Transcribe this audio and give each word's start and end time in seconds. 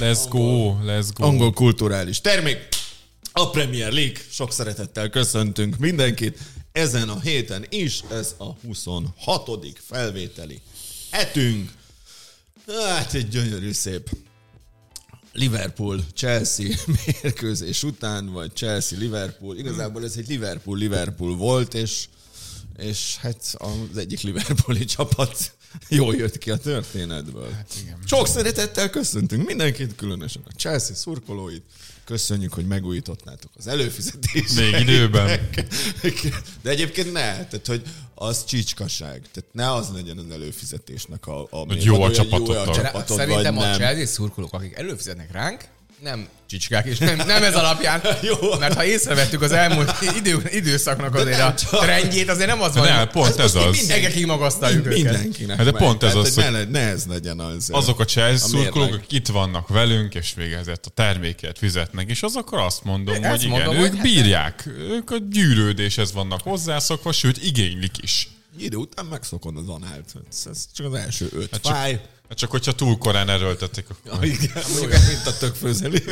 Let's 0.00 0.26
go, 0.28 0.76
let's 0.84 1.08
go. 1.14 1.24
Angol 1.24 1.52
kulturális 1.52 2.20
termék. 2.20 2.68
A 3.32 3.50
Premier 3.50 3.92
League. 3.92 4.16
Sok 4.30 4.52
szeretettel 4.52 5.08
köszöntünk 5.08 5.78
mindenkit. 5.78 6.38
Ezen 6.72 7.08
a 7.08 7.20
héten 7.20 7.64
is 7.68 8.02
ez 8.10 8.34
a 8.36 8.52
26. 8.52 9.50
felvételi 9.86 10.60
hetünk. 11.10 11.72
Hát 12.66 13.14
egy 13.14 13.28
gyönyörű 13.28 13.72
szép 13.72 14.10
Liverpool-Chelsea 15.32 16.68
mérkőzés 17.04 17.82
után, 17.82 18.32
vagy 18.32 18.50
Chelsea-Liverpool. 18.54 19.56
Igazából 19.56 20.04
ez 20.04 20.14
egy 20.16 20.28
Liverpool-Liverpool 20.28 21.36
volt, 21.36 21.74
és, 21.74 22.08
és 22.76 23.16
hát 23.20 23.54
az 23.58 23.96
egyik 23.96 24.20
Liverpooli 24.20 24.84
csapat 24.84 25.52
jól 25.88 26.14
jött 26.14 26.38
ki 26.38 26.50
a 26.50 26.56
történetből. 26.56 27.50
Hát 27.50 27.74
igen. 27.82 27.98
Sok 28.06 28.26
szeretettel 28.26 28.90
köszöntünk 28.90 29.46
mindenkit, 29.46 29.94
különösen 29.94 30.42
a 30.44 30.50
Chelsea 30.56 30.94
szurkolóit. 30.94 31.62
Köszönjük, 32.04 32.52
hogy 32.52 32.66
megújítottátok 32.66 33.50
az 33.56 33.66
előfizetést. 33.66 34.56
Még 34.56 34.80
időben. 34.80 35.50
De 36.62 36.70
egyébként 36.70 37.12
ne, 37.12 37.46
tehát 37.46 37.66
hogy 37.66 37.82
az 38.14 38.44
csicskaság. 38.44 39.20
Tehát 39.32 39.50
ne 39.52 39.72
az 39.72 39.88
legyen 39.94 40.18
az 40.18 40.30
előfizetésnek 40.30 41.26
a, 41.26 41.46
a 41.50 41.56
hogy 41.56 41.84
jó 41.84 42.02
a 42.02 42.12
csapatot. 42.12 42.54
Jó 42.54 42.60
a 42.60 42.74
csapatod, 42.74 43.16
Szerintem 43.16 43.54
vagy 43.54 43.64
a 43.64 43.74
Chelsea 43.74 44.06
szurkolók, 44.06 44.52
akik 44.52 44.76
előfizetnek 44.76 45.32
ránk, 45.32 45.68
nem 46.00 46.28
csicskák, 46.48 46.86
és 46.86 46.98
nem, 46.98 47.16
nem 47.16 47.42
ez 47.42 47.54
alapján, 47.54 48.02
Jó. 48.22 48.58
mert 48.58 48.74
ha 48.74 48.84
észrevettük 48.84 49.42
az 49.42 49.52
elmúlt 49.52 49.94
idő, 50.16 50.42
időszaknak 50.50 51.14
azért 51.14 51.40
a 51.40 51.54
csak. 51.54 51.84
trendjét, 51.84 52.28
azért 52.28 52.48
nem 52.48 52.62
az 52.62 52.74
van, 52.74 52.88
ne, 52.88 53.06
pont 53.06 53.28
ez, 53.28 53.38
ez 53.38 53.54
az. 53.54 53.76
Mindenki 53.76 54.24
magasztaljuk 54.24 54.86
Mind, 54.86 54.98
őket. 54.98 55.12
Mindenkinek 55.12 55.56
hát 55.56 55.64
de 55.64 55.72
pont 55.72 56.02
ez 56.02 56.14
az, 56.14 56.34
hogy 56.34 56.52
ne, 56.52 56.64
ne 56.64 56.80
ez 56.80 57.04
legyen 57.06 57.40
az. 57.40 57.68
Azok 57.72 58.00
a 58.00 58.04
Chelsea 58.04 58.48
szurkolók, 58.48 58.92
akik 58.92 59.12
itt 59.12 59.28
vannak 59.28 59.68
velünk, 59.68 60.14
és 60.14 60.32
végezett 60.36 60.86
a 60.86 60.90
terméket 60.90 61.58
fizetnek, 61.58 62.08
és 62.10 62.22
azokkal 62.22 62.64
azt 62.64 62.84
mondom, 62.84 63.20
de 63.20 63.28
hogy 63.28 63.42
igen, 63.42 63.50
mondom, 63.50 63.74
ők 63.74 63.90
hogy 63.90 64.00
bírják, 64.00 64.68
ők 64.78 65.10
a 65.10 65.16
gyűrődéshez 65.30 66.12
vannak 66.12 66.40
hozzászokva, 66.42 67.12
sőt 67.12 67.44
igénylik 67.44 67.94
is. 68.00 68.28
Idő 68.58 68.76
után 68.76 69.06
megszokod 69.06 69.56
az 69.56 69.68
anált. 69.68 70.14
Ez 70.50 70.68
csak 70.74 70.86
az 70.86 70.94
első 70.94 71.28
öt 71.32 71.50
hát 71.50 71.60
fáj. 71.66 71.92
Csak 71.92 72.00
Hát 72.00 72.17
csak 72.34 72.50
hogyha 72.50 72.72
túl 72.72 72.98
korán 72.98 73.28
erőltetik. 73.28 73.86
Akkor... 73.90 74.24
Ja, 74.24 74.30
igen, 74.32 74.64
olyan, 74.82 75.02
mint 75.06 75.26
a 75.26 75.36
tökfőzelő. 75.36 76.02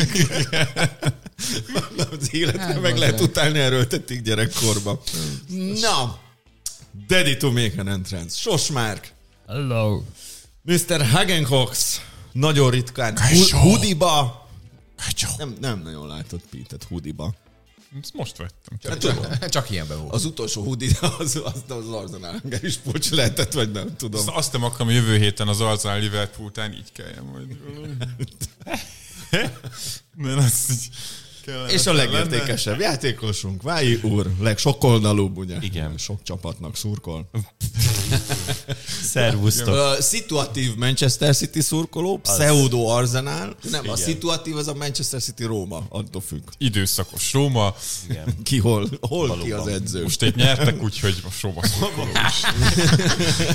az 2.10 2.34
életre 2.34 2.60
hát, 2.60 2.80
meg 2.80 2.96
lehet 2.96 3.20
utálni 3.20 3.58
erőltetik 3.58 4.22
gyerekkorba. 4.22 5.02
Na, 5.80 6.18
Daddy 7.06 7.36
to 7.36 7.50
make 7.50 7.74
an 7.76 7.88
entrance. 7.88 8.36
Sosmárk. 8.36 9.12
Hello. 9.46 10.02
Mr. 10.62 11.06
Hagencox. 11.06 12.00
Nagyon 12.32 12.70
ritkán. 12.70 13.18
Hudiba. 13.62 14.48
Nem, 15.38 15.56
nem 15.60 15.80
nagyon 15.82 16.06
látott 16.06 16.42
Pete-et 16.50 16.84
hudiba. 16.84 17.34
Ezt 18.02 18.14
most 18.14 18.36
vettem. 18.36 18.78
Csak, 18.78 18.98
csak, 18.98 19.48
csak 19.48 19.70
ilyenben 19.70 19.98
volt. 19.98 20.12
Az 20.12 20.24
utolsó 20.24 20.62
hoodie 20.62 20.90
az, 21.18 21.40
az, 21.44 21.62
az 21.68 21.88
Arsenal 21.88 22.40
is 22.62 22.76
pocs 22.76 23.10
lehetett, 23.10 23.52
vagy 23.52 23.70
nem 23.70 23.96
tudom. 23.96 24.20
Azt, 24.20 24.28
azt 24.36 24.52
nem 24.52 24.64
akarom, 24.64 24.90
jövő 24.90 25.18
héten 25.18 25.48
az 25.48 25.60
Arsenal 25.60 25.98
Liverpool 25.98 26.48
után 26.48 26.72
így 26.72 26.92
kelljen 26.92 27.24
majd. 27.24 27.56
Nem, 30.14 30.38
azt 30.38 30.70
így 30.70 30.88
és 31.68 31.86
a 31.86 31.92
legértékesebb 31.92 32.78
lenne. 32.78 32.90
játékosunk, 32.90 33.62
Vái 33.62 33.94
úr, 34.02 34.30
legsokoldalúbb, 34.40 35.36
ugye? 35.36 35.56
Igen. 35.60 35.92
Sok 35.98 36.22
csapatnak 36.22 36.76
szurkol. 36.76 37.30
Szervusztok. 39.12 39.74
A 39.74 39.96
szituatív 40.02 40.74
Manchester 40.76 41.36
City 41.36 41.60
szurkoló, 41.60 42.16
pseudo 42.16 42.86
Arsenal. 42.86 43.56
Nem, 43.70 43.82
Igen. 43.82 43.94
a 43.94 43.96
szituatív 43.96 44.56
az 44.56 44.68
a 44.68 44.74
Manchester 44.74 45.20
City 45.20 45.44
Róma, 45.44 45.86
attól 45.88 46.22
függ. 46.26 46.42
Időszakos 46.58 47.32
Róma. 47.32 47.74
Igen. 48.10 48.24
Ki 48.42 48.58
hol, 48.58 48.88
hol 49.00 49.26
Valóban. 49.26 49.44
ki 49.44 49.52
az 49.52 49.66
edző. 49.66 50.02
Most 50.02 50.22
egy 50.22 50.36
nyertek, 50.36 50.82
úgyhogy 50.82 51.14
most 51.24 51.42
Róma 51.42 51.66
szurkoló 51.66 52.08
is. 52.28 52.40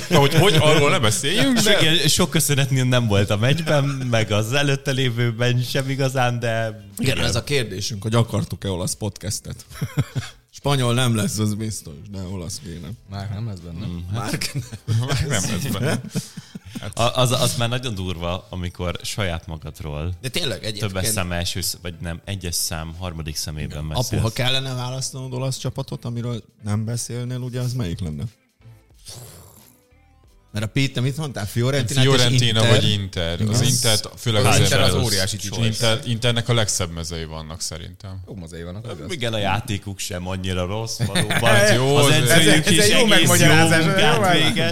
Na, 0.08 0.18
hogy, 0.18 0.34
hogy 0.34 0.54
arról 0.58 0.90
ne 0.90 0.98
beszéljünk, 0.98 1.58
de... 1.58 1.80
Igen, 1.80 2.08
sok 2.08 2.30
köszönetnél 2.30 2.84
nem 2.84 3.06
volt 3.06 3.30
a 3.30 3.36
meccsben, 3.36 3.84
meg 3.84 4.30
az 4.30 4.52
előtte 4.52 4.90
lévőben 4.90 5.62
sem 5.62 5.90
igazán, 5.90 6.38
de... 6.38 6.90
Igen, 6.98 7.16
Igen. 7.16 7.28
ez 7.28 7.36
a 7.36 7.44
kérdésünk, 7.44 8.02
hogy 8.02 8.14
akartuk-e 8.14 8.70
olasz 8.70 8.94
podcastet. 8.94 9.64
Spanyol 10.54 10.94
nem 10.94 11.16
lesz, 11.16 11.38
az 11.38 11.54
biztos, 11.54 11.94
de 12.10 12.22
olasz 12.22 12.60
kéne. 12.64 12.88
Már 13.10 13.30
nem 13.30 13.46
lesz 13.46 13.58
benne. 13.58 13.86
Mm, 13.86 13.98
Már 14.12 14.38
nem. 14.54 14.98
Már 15.06 15.26
nem 15.26 15.50
lesz 15.50 15.72
benne. 15.72 16.00
Hát. 16.80 16.98
Az, 16.98 17.30
az 17.30 17.56
már 17.56 17.68
nagyon 17.68 17.94
durva, 17.94 18.46
amikor 18.50 18.98
saját 19.02 19.46
magadról 19.46 20.12
De 20.20 20.28
tényleg 20.28 20.64
egyébként... 20.64 20.92
Többes 20.92 21.08
szám 21.08 21.32
első, 21.32 21.60
vagy 21.82 21.94
nem, 22.00 22.20
egyes 22.24 22.54
szám 22.54 22.94
harmadik 22.98 23.36
szemében 23.36 23.88
beszélsz. 23.88 24.12
Apu, 24.12 24.20
ha 24.22 24.32
kellene 24.32 24.74
választanod 24.74 25.32
olasz 25.32 25.56
csapatot, 25.56 26.04
amiről 26.04 26.42
nem 26.62 26.84
beszélnél, 26.84 27.38
ugye 27.38 27.60
az 27.60 27.72
melyik 27.72 28.00
lenne? 28.00 28.24
Mert 30.52 30.64
a 30.64 30.68
Pete, 30.68 31.00
mit 31.00 31.16
mondtál? 31.16 31.46
Fiorentina, 31.46 32.00
Fiorentina 32.00 32.46
Inter. 32.46 32.70
vagy 32.70 32.90
Inter. 32.90 33.40
Az, 33.40 33.60
az 33.60 33.68
Inter, 33.68 33.98
főleg 34.16 34.44
az, 34.44 34.58
Inter 34.58 34.80
az 34.80 34.94
óriási 34.94 35.38
Inter, 35.56 36.00
Internek 36.04 36.48
a 36.48 36.54
legszebb 36.54 36.92
mezei 36.92 37.24
vannak 37.24 37.60
szerintem. 37.60 38.22
Jó 38.26 38.34
mezei 38.34 38.62
vannak. 38.62 38.86
Az 38.86 39.12
igen, 39.12 39.32
a 39.32 39.38
játékuk 39.38 39.98
sem 39.98 40.28
annyira 40.28 40.66
rossz 40.66 40.98
valóban. 41.12 41.40
Hát 41.42 41.74
jó, 41.74 41.96
az, 41.96 42.06
az, 42.06 42.12
ez, 42.12 42.28
ez, 42.30 42.66
ez 42.66 42.78
egy 42.78 42.98
jó 42.98 43.06
megmagyarázás. 43.06 43.84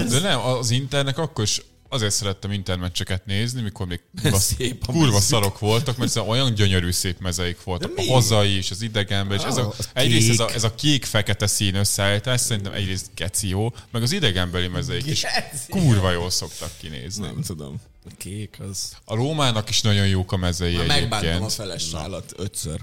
De 0.09 0.21
nem, 0.21 0.41
az 0.41 0.71
Internek 0.71 1.19
akkor 1.19 1.45
is 1.45 1.63
azért 1.93 2.13
szerettem 2.13 2.53
intermeccseket 2.53 3.27
nézni, 3.27 3.63
mikor 3.63 3.87
még 3.87 4.01
szép 4.33 4.87
kurva 4.87 5.21
szarok 5.21 5.59
voltak, 5.59 5.97
mert 5.97 6.17
olyan 6.17 6.55
gyönyörű 6.55 6.91
szép 6.91 7.21
mezeik 7.21 7.65
voltak. 7.65 7.93
A 7.97 8.03
hazai 8.03 8.57
és 8.57 8.71
az 8.71 8.83
idegenben, 8.83 9.39
és 9.39 9.45
ez 9.45 9.57
a, 9.57 9.75
egyrészt 9.93 10.31
ez 10.31 10.39
a, 10.39 10.51
ez 10.51 10.65
a 10.65 10.75
kék-fekete 10.75 11.47
szín 11.47 11.75
összeállítás 11.75 12.41
szerintem 12.41 12.73
egyrészt 12.73 13.07
geci 13.15 13.49
jó, 13.49 13.73
meg 13.91 14.03
az 14.03 14.13
idegenbeli 14.13 14.69
mezeik 14.69 15.07
is 15.07 15.25
kurva 15.69 16.11
jól 16.11 16.31
szoktak 16.31 16.71
kinézni. 16.81 17.27
Nem 17.27 17.43
tudom. 17.43 17.81
A 18.05 18.11
kék 18.17 18.59
az... 18.71 18.97
A 19.05 19.15
Rómának 19.15 19.69
is 19.69 19.81
nagyon 19.81 20.07
jók 20.07 20.33
a 20.33 20.37
mezei 20.37 20.73
Már 20.73 20.81
egyébként. 20.83 21.11
Megbántam 21.11 21.43
a 21.43 21.49
feles 21.49 21.95
állat 21.95 22.33
ötször. 22.37 22.81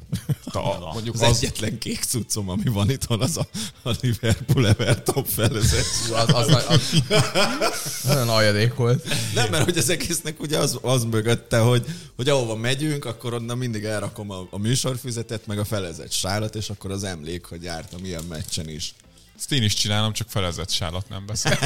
Ta, 0.51 0.89
mondjuk 0.93 1.15
az, 1.15 1.21
az, 1.21 1.37
egyetlen 1.37 1.77
kék 1.77 2.03
cuccom, 2.03 2.49
ami 2.49 2.63
van 2.63 2.89
itt, 2.89 3.05
az 3.05 3.37
a, 3.37 3.47
a 3.83 3.91
Liverpool 4.01 4.67
Everton 4.67 5.23
felezet. 5.23 5.85
az, 6.13 6.33
az, 6.33 6.47
az, 6.47 6.65
az, 6.67 7.03
nagyon 8.03 8.29
aljadék 8.29 8.73
volt. 8.73 9.07
Nem, 9.33 9.49
mert 9.49 9.63
hogy 9.63 9.77
az 9.77 9.89
egésznek 9.89 10.39
ugye 10.39 10.57
az, 10.57 10.79
az 10.81 11.03
mögötte, 11.03 11.59
hogy, 11.59 11.85
hogy 12.15 12.29
ahova 12.29 12.55
megyünk, 12.55 13.05
akkor 13.05 13.33
onnan 13.33 13.57
mindig 13.57 13.83
elrakom 13.83 14.31
a, 14.31 14.47
a 14.49 14.57
műsorfüzetet, 14.57 15.47
meg 15.47 15.59
a 15.59 15.65
felezett 15.65 16.11
sálat, 16.11 16.55
és 16.55 16.69
akkor 16.69 16.91
az 16.91 17.03
emlék, 17.03 17.45
hogy 17.45 17.63
jártam 17.63 18.05
ilyen 18.05 18.23
meccsen 18.23 18.69
is. 18.69 18.93
Ezt 19.37 19.51
én 19.51 19.63
is 19.63 19.73
csinálom, 19.73 20.13
csak 20.13 20.29
felezett 20.29 20.69
sálat 20.69 21.09
nem 21.09 21.25
beszél. 21.25 21.59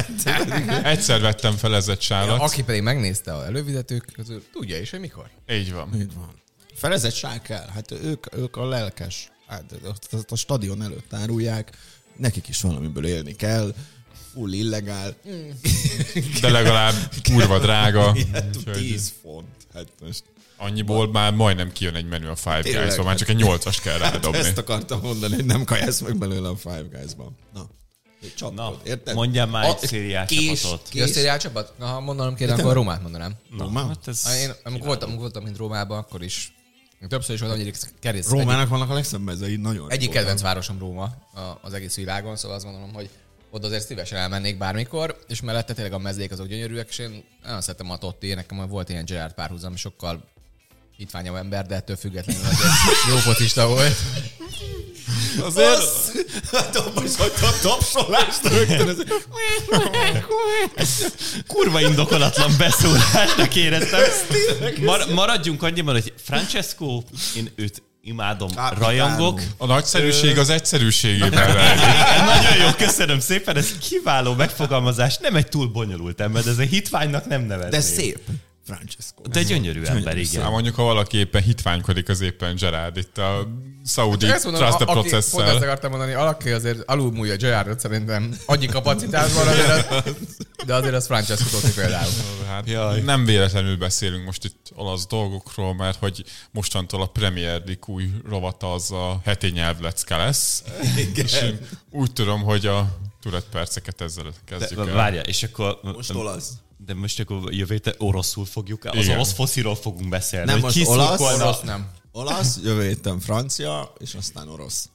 Egyszer 0.82 1.20
vettem 1.20 1.56
felezett 1.56 2.00
sálat. 2.00 2.36
Ja, 2.38 2.44
aki 2.44 2.62
pedig 2.62 2.82
megnézte 2.82 3.34
a 3.34 3.44
elővizetők 3.44 4.04
közül, 4.12 4.44
tudja 4.52 4.80
is, 4.80 4.90
hogy 4.90 5.00
mikor. 5.00 5.30
Így 5.50 5.72
van. 5.72 5.94
Így 5.94 6.14
van. 6.14 6.42
Felezett 6.74 7.14
sár 7.14 7.42
kell. 7.42 7.66
Hát 7.74 7.90
ők, 7.90 8.36
ők 8.36 8.56
a 8.56 8.68
lelkes. 8.68 9.30
Hát 9.46 9.64
a 10.28 10.36
stadion 10.36 10.82
előtt 10.82 11.12
árulják. 11.12 11.76
Nekik 12.16 12.48
is 12.48 12.60
valamiből 12.60 13.06
élni 13.06 13.36
kell. 13.36 13.74
Full 14.32 14.52
illegál. 14.52 15.16
De 16.40 16.50
legalább 16.50 16.94
kurva 17.22 17.58
drága. 17.58 18.12
Igen, 18.14 18.50
10 18.72 19.12
font. 19.22 19.46
Hát 19.74 19.86
most 20.00 20.22
Annyiból 20.62 21.10
már 21.10 21.32
majdnem 21.32 21.72
kijön 21.72 21.94
egy 21.94 22.08
menü 22.08 22.26
a 22.26 22.36
Five 22.36 22.60
Guys-ba, 22.62 23.02
már 23.02 23.16
csak 23.16 23.28
egy 23.28 23.36
nyolcas 23.36 23.80
kell 23.80 23.98
rádobni. 24.08 24.38
Ezt 24.38 24.58
akartam 24.58 25.00
mondani, 25.00 25.34
hogy 25.34 25.44
nem 25.44 25.64
kajász 25.64 26.00
meg 26.00 26.16
belőle 26.16 26.48
a 26.48 26.56
Five 26.56 26.86
Guys-ba. 26.90 27.32
Na. 27.52 27.68
Csapod, 28.36 28.54
Na, 28.54 28.76
érted? 28.84 29.14
mondjam 29.14 29.50
már 29.50 29.64
egy 29.64 29.78
szériál 29.78 30.26
csapatot. 30.26 30.88
Kés. 30.88 31.12
Ki 31.12 31.28
a 31.28 31.38
csapat? 31.38 31.72
Na, 31.78 31.86
ha 31.86 32.00
mondanom 32.00 32.34
kéne, 32.34 32.52
akkor 32.52 32.74
Rómát 32.74 33.02
mondanám. 33.02 33.32
Rómát? 33.58 33.86
Hát 33.86 34.08
ez 34.08 34.28
én 34.42 34.50
amikor 34.64 34.86
voltam, 34.86 35.16
voltam, 35.16 35.42
mint 35.42 35.56
Rómában, 35.56 35.98
akkor 35.98 36.22
is 36.22 36.52
Többször 37.08 37.34
is 37.34 37.40
voltam 37.40 37.60
egyik 37.60 37.76
kerész. 38.00 38.28
Rómának 38.28 38.56
egyik, 38.56 38.68
vannak 38.68 38.90
a 38.90 38.94
legszebb 38.94 39.20
mezei, 39.20 39.56
nagyon 39.56 39.90
Egyik 39.90 40.10
kedvenc 40.10 40.40
városom 40.40 40.78
Róma 40.78 41.14
az 41.60 41.72
egész 41.72 41.96
világon, 41.96 42.36
szóval 42.36 42.56
azt 42.56 42.64
gondolom, 42.64 42.92
hogy 42.94 43.10
oda 43.50 43.66
azért 43.66 43.86
szívesen 43.86 44.18
elmennék 44.18 44.58
bármikor, 44.58 45.18
és 45.28 45.40
mellette 45.40 45.74
tényleg 45.74 45.92
a 45.92 45.98
mezék 45.98 46.30
azok 46.30 46.46
gyönyörűek, 46.46 46.88
és 46.88 46.98
én 46.98 47.24
nagyon 47.42 47.60
szeretem 47.60 47.90
a 47.90 47.98
Totti, 47.98 48.34
nekem 48.34 48.68
volt 48.68 48.88
ilyen 48.88 49.04
Gerard 49.04 49.34
párhuzam, 49.34 49.76
sokkal 49.76 50.31
hitványabb 51.02 51.34
ember, 51.34 51.66
de 51.66 51.74
ettől 51.74 51.96
függetlenül 51.96 52.42
azért 52.44 53.08
jó 53.08 53.16
focista 53.16 53.66
volt. 53.66 53.96
Azért... 55.40 55.82
Hát 56.52 56.76
abban 56.76 57.04
is 57.04 57.16
hagyta 57.16 57.46
a 57.46 57.52
tapsolást 57.62 58.48
rögtön. 58.48 59.06
Kurva 61.46 61.80
indokolatlan 61.80 62.54
beszólásnak 62.58 63.54
éreztem. 63.56 64.00
Mar- 64.80 65.10
maradjunk 65.10 65.62
annyiban, 65.62 65.94
hogy 65.94 66.12
Francesco, 66.24 67.02
én 67.36 67.50
őt 67.56 67.82
imádom, 68.02 68.48
Kápitánum. 68.48 68.84
rajongok. 68.84 69.40
A 69.56 69.66
nagyszerűség 69.66 70.38
az 70.38 70.50
egyszerűségében 70.50 71.54
Nagyon 72.34 72.56
jó, 72.66 72.68
köszönöm 72.86 73.20
szépen, 73.20 73.56
ez 73.56 73.78
kiváló 73.88 74.34
megfogalmazás. 74.34 75.18
Nem 75.18 75.36
egy 75.36 75.48
túl 75.48 75.66
bonyolult 75.66 76.20
ember, 76.20 76.42
de 76.42 76.50
ez 76.50 76.58
egy 76.58 76.70
hitványnak 76.70 77.26
nem 77.26 77.42
nevezném. 77.42 77.70
De 77.70 77.80
szép. 77.80 78.18
Francesco. 78.66 79.22
De 79.28 79.42
gyönyörű 79.42 79.82
ember, 79.82 80.16
igen. 80.16 80.42
Hát 80.42 80.50
mondjuk, 80.50 80.74
ha 80.74 80.82
valaki 80.82 81.16
éppen 81.16 81.42
hitványkodik, 81.42 82.08
az 82.08 82.20
éppen 82.20 82.54
Gerard 82.56 82.96
itt 82.96 83.18
a 83.18 83.48
Saudi 83.86 84.26
Ezt 84.26 84.44
mondom, 84.44 84.62
Trust 84.62 84.80
a- 84.80 84.84
aki- 84.84 84.92
Pont 85.00 85.12
ezt 85.12 85.34
akartam 85.38 85.90
mondani, 85.90 86.12
alaki 86.12 86.50
azért 86.50 86.82
alulmúlja 86.86 87.36
Gerardot 87.36 87.80
szerintem 87.80 88.36
annyi 88.46 88.66
kapacitásban, 88.66 89.46
azért 89.48 89.90
az, 89.90 90.14
de 90.66 90.74
azért 90.74 90.94
az 90.94 91.06
Francesco 91.06 91.48
Totti 91.48 91.72
például. 91.74 92.10
Hát 92.48 92.68
Jaj. 92.68 93.00
nem 93.00 93.24
véletlenül 93.24 93.76
beszélünk 93.76 94.24
most 94.24 94.44
itt 94.44 94.72
olasz 94.74 95.06
dolgokról, 95.06 95.74
mert 95.74 95.98
hogy 95.98 96.24
mostantól 96.50 97.02
a 97.02 97.06
Premier 97.06 97.62
League 97.66 97.94
új 97.94 98.10
rovata 98.28 98.72
az 98.72 98.90
a 98.90 99.20
heti 99.24 99.48
nyelvlecke 99.50 100.16
lesz. 100.16 100.62
És 101.14 101.42
én 101.42 101.58
úgy 101.90 102.12
tudom, 102.12 102.42
hogy 102.42 102.66
a 102.66 102.96
Tourette 103.22 103.48
perceket 103.50 104.00
ezzel 104.00 104.24
kezdjük 104.44 104.84
De, 104.84 104.90
el. 104.90 104.96
várja, 104.96 105.20
és 105.20 105.42
akkor... 105.42 105.78
Most 105.82 106.10
olasz. 106.14 106.48
De 106.86 106.94
most 106.94 107.20
akkor 107.20 107.52
jövő 107.52 107.74
héten 107.74 107.94
oroszul 107.98 108.44
fogjuk, 108.44 108.84
az 108.84 108.94
Igen. 108.94 109.14
orosz 109.14 109.32
fosziról 109.32 109.76
fogunk 109.76 110.08
beszélni. 110.08 110.46
Nem, 110.50 110.60
most 110.60 110.86
olasz, 110.86 111.20
Orosz 111.20 111.60
nem. 111.60 111.90
Olasz, 112.12 112.58
jövő 112.62 112.86
héten 112.86 113.20
francia, 113.20 113.92
és 113.98 114.14
aztán 114.14 114.48
orosz. 114.48 114.88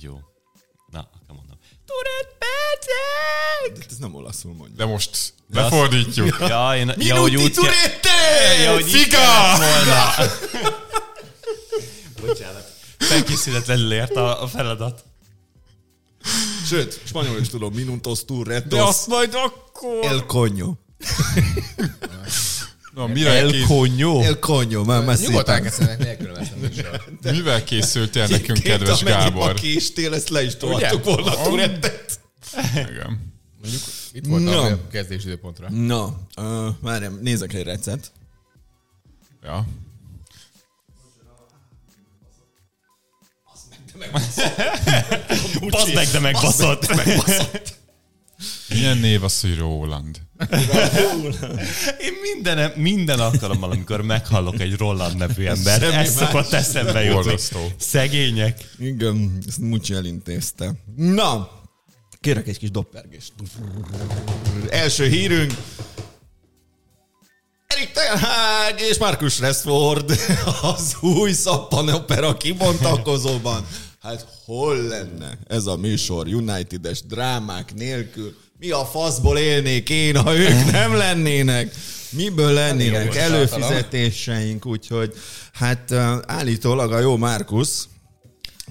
Jó. 0.00 0.20
Na, 0.90 0.98
akkor 0.98 1.36
mondom. 1.36 1.56
Turet 1.86 2.36
percek! 2.38 3.78
De 3.78 3.84
ez 3.90 3.96
nem 3.96 4.14
olaszul 4.14 4.52
mondja. 4.54 4.76
De 4.76 4.84
most 4.84 5.34
lefordítjuk. 5.52 6.36
Ja, 6.40 6.76
én, 6.76 6.94
ja, 6.98 7.16
hogy 7.20 7.36
úgy 7.36 7.52
turette! 7.52 8.62
Ja, 8.62 8.72
hogy 8.72 9.08
volna. 9.10 10.14
Bocsánat. 12.26 12.72
Felkészületlenül 12.98 13.92
ért 13.92 14.16
a, 14.16 14.42
a 14.42 14.46
feladat. 14.46 15.04
Sőt, 16.66 17.00
spanyol 17.04 17.40
is 17.40 17.48
tudom, 17.48 17.72
minutos 17.74 18.24
turretos. 18.24 18.78
De 18.78 18.82
azt 18.84 19.06
majd 19.06 19.34
akkor... 19.34 20.04
El 20.04 20.24
coño. 20.26 20.72
Na, 22.94 23.06
mivel, 23.06 23.36
El 23.36 23.50
kész, 23.50 23.66
coño. 23.66 24.22
El 24.22 24.38
coño, 24.38 24.84
már 24.84 25.18
Nyugodtan 25.18 25.64
ezt 25.64 25.80
a 25.80 25.96
műsor. 26.60 27.04
mivel 27.22 27.64
készültél 27.64 28.26
nekünk, 28.26 28.58
Két, 28.58 28.72
kedves 28.72 29.02
Gábor? 29.02 29.54
Késtél, 29.54 30.14
ezt 30.14 30.28
le 30.28 30.44
is 30.44 30.56
tolhattuk 30.56 31.04
volna 31.04 31.38
a 31.38 31.48
turettet. 31.48 32.20
Igen. 32.72 33.34
Mondjuk 33.60 33.82
itt 34.12 34.26
volt 34.26 34.44
Na. 34.44 34.62
a 34.62 34.88
kezdés 34.90 35.24
időpontra. 35.24 35.70
Na, 35.70 36.20
uh, 36.36 36.74
várjam, 36.80 37.18
nézek 37.22 37.52
egy 37.52 37.62
recept. 37.62 38.12
Ja. 39.42 39.66
Bazd 45.68 45.94
meg, 45.94 46.06
de 46.06 46.18
megbaszott. 46.20 46.86
Milyen 48.68 48.98
név 48.98 49.24
az, 49.24 49.40
hogy 49.40 49.58
Roland? 49.58 50.20
Én 52.00 52.12
minden, 52.34 52.72
minden 52.76 53.20
alkalommal, 53.20 53.70
amikor 53.70 54.02
meghallok 54.02 54.60
egy 54.60 54.76
Roland 54.76 55.16
nevű 55.16 55.44
embert, 55.44 55.82
ez 55.82 56.14
szokott 56.14 56.52
eszembe 56.52 57.02
jutni. 57.02 57.14
Borzasztó. 57.14 57.72
Szegények. 57.78 58.70
Igen, 58.78 59.38
ezt 59.48 59.58
Mucsi 59.58 59.94
elintézte. 59.94 60.72
Na, 60.96 61.50
kérek 62.20 62.46
egy 62.46 62.58
kis 62.58 62.70
doppergést. 62.70 63.32
Első 64.68 65.08
hírünk. 65.08 65.54
Erik 67.66 67.90
Ten 67.92 68.18
Hag 68.18 68.80
és 68.90 68.98
Marcus 68.98 69.38
Rashford 69.38 70.20
az 70.62 70.96
új 71.00 71.32
szappan 71.32 71.88
opera 71.88 72.36
kibontakozóban. 72.36 73.66
Hát 74.06 74.26
hol 74.44 74.76
lenne 74.76 75.38
ez 75.48 75.66
a 75.66 75.76
műsor 75.76 76.26
United-es 76.26 77.02
drámák 77.02 77.74
nélkül? 77.74 78.36
Mi 78.58 78.70
a 78.70 78.84
faszból 78.84 79.38
élnék 79.38 79.88
én, 79.88 80.16
ha 80.16 80.36
ők 80.36 80.70
nem 80.70 80.94
lennének? 80.94 81.74
Miből 82.10 82.52
lennének 82.52 83.14
előfizetéseink? 83.14 84.66
Úgyhogy 84.66 85.14
hát 85.52 85.92
állítólag 86.26 86.92
a 86.92 86.98
jó 86.98 87.16
Marcus 87.16 87.68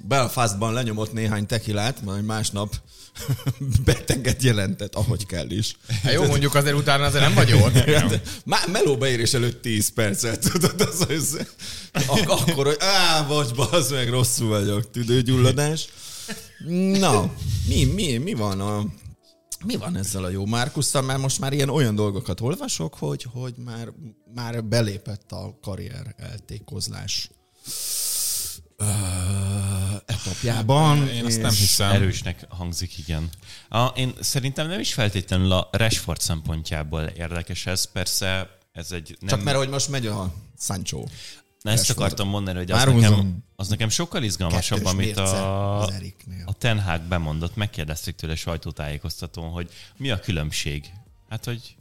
Belfastban 0.07 0.73
lenyomott 0.73 1.13
néhány 1.13 1.45
tekilát, 1.45 2.01
majd 2.01 2.25
másnap 2.25 2.75
beteget 3.85 4.43
jelentett, 4.43 4.95
ahogy 4.95 5.25
kell 5.25 5.49
is. 5.49 5.77
Hát 6.03 6.13
jó, 6.13 6.25
mondjuk 6.25 6.55
azért 6.55 6.75
utána 6.75 7.03
azért 7.03 7.23
nem 7.23 7.33
vagy 7.33 7.53
ott. 7.53 7.73
Hát, 7.95 8.41
Már 8.45 8.67
meló 8.69 8.97
beérés 8.97 9.33
előtt 9.33 9.61
10 9.61 9.89
percet, 9.89 10.51
tudod, 10.51 10.81
az, 10.81 11.05
az 11.09 11.47
ak- 12.07 12.29
akkor, 12.29 12.65
hogy 12.65 12.77
á, 12.79 13.21
bocs, 13.21 13.53
bazd 13.53 13.91
meg, 13.91 14.09
rosszul 14.09 14.47
vagyok, 14.47 14.91
tüdőgyulladás. 14.91 15.87
Na, 16.99 17.33
mi, 17.67 17.83
mi, 17.83 18.17
mi 18.17 18.33
van 18.33 18.61
a, 18.61 18.85
mi 19.65 19.75
van 19.75 19.97
ezzel 19.97 20.23
a 20.23 20.29
jó 20.29 20.45
Márkusszal, 20.45 21.01
mert 21.01 21.19
most 21.19 21.39
már 21.39 21.53
ilyen 21.53 21.69
olyan 21.69 21.95
dolgokat 21.95 22.41
olvasok, 22.41 22.95
hogy, 22.95 23.25
hogy 23.33 23.53
már, 23.65 23.87
már 24.33 24.63
belépett 24.63 25.31
a 25.31 25.57
karrier 25.61 26.15
eltékozlás 26.17 27.29
etapjában. 30.05 31.07
Én 31.07 31.25
azt 31.25 31.41
nem 31.41 31.51
hiszem. 31.51 31.91
Erősnek 31.91 32.45
hangzik, 32.49 32.97
igen. 32.97 33.29
A, 33.69 33.85
én 33.85 34.13
szerintem 34.19 34.67
nem 34.67 34.79
is 34.79 34.93
feltétlenül 34.93 35.51
a 35.51 35.69
Rashford 35.71 36.19
szempontjából 36.21 37.01
érdekes 37.01 37.65
ez, 37.65 37.91
persze 37.91 38.57
ez 38.71 38.91
egy 38.91 39.17
nem... 39.19 39.29
Csak 39.29 39.43
mert 39.43 39.57
hogy 39.57 39.69
most 39.69 39.89
megy 39.89 40.07
a 40.07 40.33
Sancho. 40.59 41.03
Na, 41.61 41.71
ezt 41.71 41.87
Rashford. 41.87 42.05
akartam 42.05 42.27
mondani, 42.27 42.57
hogy 42.57 42.71
az 42.71 42.77
Már 42.77 42.87
nekem, 42.87 43.09
húzom. 43.13 43.43
az 43.55 43.67
nekem 43.67 43.89
sokkal 43.89 44.23
izgalmasabb, 44.23 44.77
Kettős 44.77 44.91
amit 44.91 45.17
a, 45.17 45.79
az 45.81 45.93
a 46.45 46.53
Ten 46.53 46.81
Hag 46.81 47.01
bemondott. 47.01 47.55
Megkérdezték 47.55 48.15
tőle 48.15 48.35
sajtótájékoztatón, 48.35 49.49
hogy 49.49 49.69
mi 49.97 50.11
a 50.11 50.19
különbség. 50.19 50.91
Hát, 51.29 51.45
hogy 51.45 51.74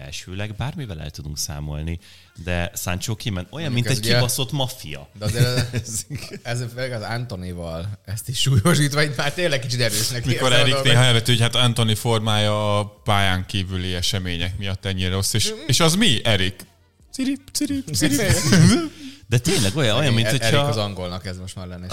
belsőleg 0.00 0.54
bármivel 0.56 1.00
el 1.00 1.10
tudunk 1.10 1.38
számolni, 1.38 1.98
de 2.44 2.70
Sancho 2.74 3.14
kiment 3.14 3.46
olyan, 3.50 3.72
mint 3.72 3.86
Mondjuk 3.86 3.96
egy 3.96 4.00
ez 4.00 4.06
ugye- 4.06 4.14
kibaszott 4.14 4.52
maffia. 4.52 5.08
De 5.18 5.24
azért 5.24 5.74
ez, 5.74 6.06
ez 6.42 6.64
főleg 6.74 6.92
az 6.92 7.02
Antonival 7.02 7.98
ezt 8.04 8.28
is 8.28 8.40
súlyosítva, 8.40 9.02
itt 9.02 9.16
már 9.16 9.32
tényleg 9.32 9.60
kicsit 9.60 9.80
erősnek 9.80 10.24
Mikor 10.24 10.52
Erik 10.52 10.82
néha 10.82 11.02
előtt, 11.02 11.26
hogy 11.26 11.40
hát 11.40 11.54
Anthony 11.54 11.96
formája 11.96 12.78
a 12.78 12.84
pályán 12.84 13.46
kívüli 13.46 13.94
események 13.94 14.58
miatt 14.58 14.84
ennyire 14.84 15.10
rossz, 15.10 15.32
és, 15.32 15.54
és 15.66 15.80
az 15.80 15.94
mi, 15.94 16.20
Erik? 16.24 16.66
Cirip, 17.12 17.40
cirip, 17.52 17.94
cirip. 17.94 18.20
De 19.30 19.38
tényleg 19.38 19.76
olyan, 19.76 19.96
olyan 19.96 20.12
mint 20.12 20.26
Erik 20.26 20.58
az 20.58 20.64
hogyha 20.66 20.76
angolnak 20.76 21.26
ez 21.26 21.38
most 21.38 21.56
már 21.56 21.66
lenne. 21.66 21.86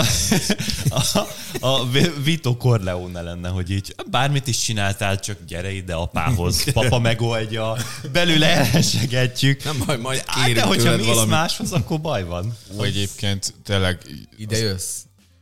a, 1.14 1.28
a 1.60 1.90
Vito 2.24 2.58
Corleone 2.58 3.22
lenne, 3.22 3.50
hogy 3.50 3.70
így 3.72 3.96
bármit 4.10 4.48
is 4.48 4.58
csináltál, 4.58 5.20
csak 5.20 5.38
gyere 5.48 5.72
ide 5.72 5.94
apához, 5.94 6.64
papa 6.74 7.00
megoldja, 7.00 7.78
belőle 8.12 8.48
elsegetjük. 8.48 9.64
Nem 9.64 9.84
baj, 9.86 9.98
majd 9.98 10.24
kérünk 10.24 10.56
de 10.56 10.64
hogyha 10.64 10.96
mész 10.96 11.06
valamit. 11.06 11.30
máshoz, 11.30 11.72
akkor 11.72 12.02
baj 12.02 12.24
van. 12.24 12.58
Ó, 12.78 12.84
egyébként 12.84 13.54
tényleg 13.64 14.02
Ide 14.38 14.58
jössz. 14.58 14.98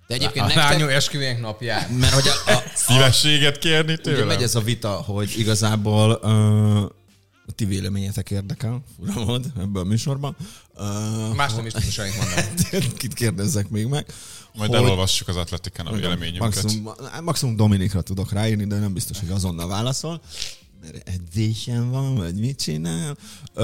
De 0.07 0.13
egyébként 0.15 0.45
A 0.45 0.47
nektek... 0.47 0.69
lányom 0.69 0.89
esküvénk 0.89 1.39
napján. 1.39 1.89
Mert 1.91 2.13
hogy 2.13 2.27
a, 2.27 2.51
a, 2.51 2.63
szívességet 2.73 3.57
kérni 3.57 3.91
ugye 3.91 4.01
tőlem. 4.01 4.27
megy 4.27 4.43
ez 4.43 4.55
a 4.55 4.61
vita, 4.61 4.89
hogy 4.89 5.33
igazából 5.37 6.19
uh, 6.23 6.83
a 7.47 7.51
ti 7.55 7.65
véleményetek 7.65 8.31
érdekel, 8.31 8.83
fura 8.97 9.25
volt 9.25 9.45
ebben 9.57 9.81
a 9.81 9.85
műsorban. 9.85 10.35
Uh, 10.77 11.35
Más 11.35 11.53
nem 11.53 11.65
is 11.65 11.73
tudom 11.73 11.89
semmit 11.89 12.13
mondani. 12.17 12.93
kit 12.97 13.13
kérdezzek 13.13 13.69
még 13.69 13.87
meg. 13.87 14.05
Majd 14.53 14.69
hogy- 14.69 14.79
elolvassuk 14.79 15.27
az 15.27 15.35
Atletikán 15.35 15.85
a 15.85 15.91
véleményünket. 15.91 16.39
Maximum, 16.39 16.93
maximum 17.23 17.55
Dominikra 17.55 18.01
tudok 18.01 18.31
ráírni, 18.31 18.65
de 18.65 18.79
nem 18.79 18.93
biztos, 18.93 19.19
hogy 19.19 19.29
azonnal 19.29 19.67
válaszol. 19.67 20.21
Mert 20.81 21.09
edzésen 21.09 21.89
van, 21.91 22.15
vagy 22.15 22.35
mit 22.35 22.61
csinál. 22.61 23.17
Ö, 23.53 23.63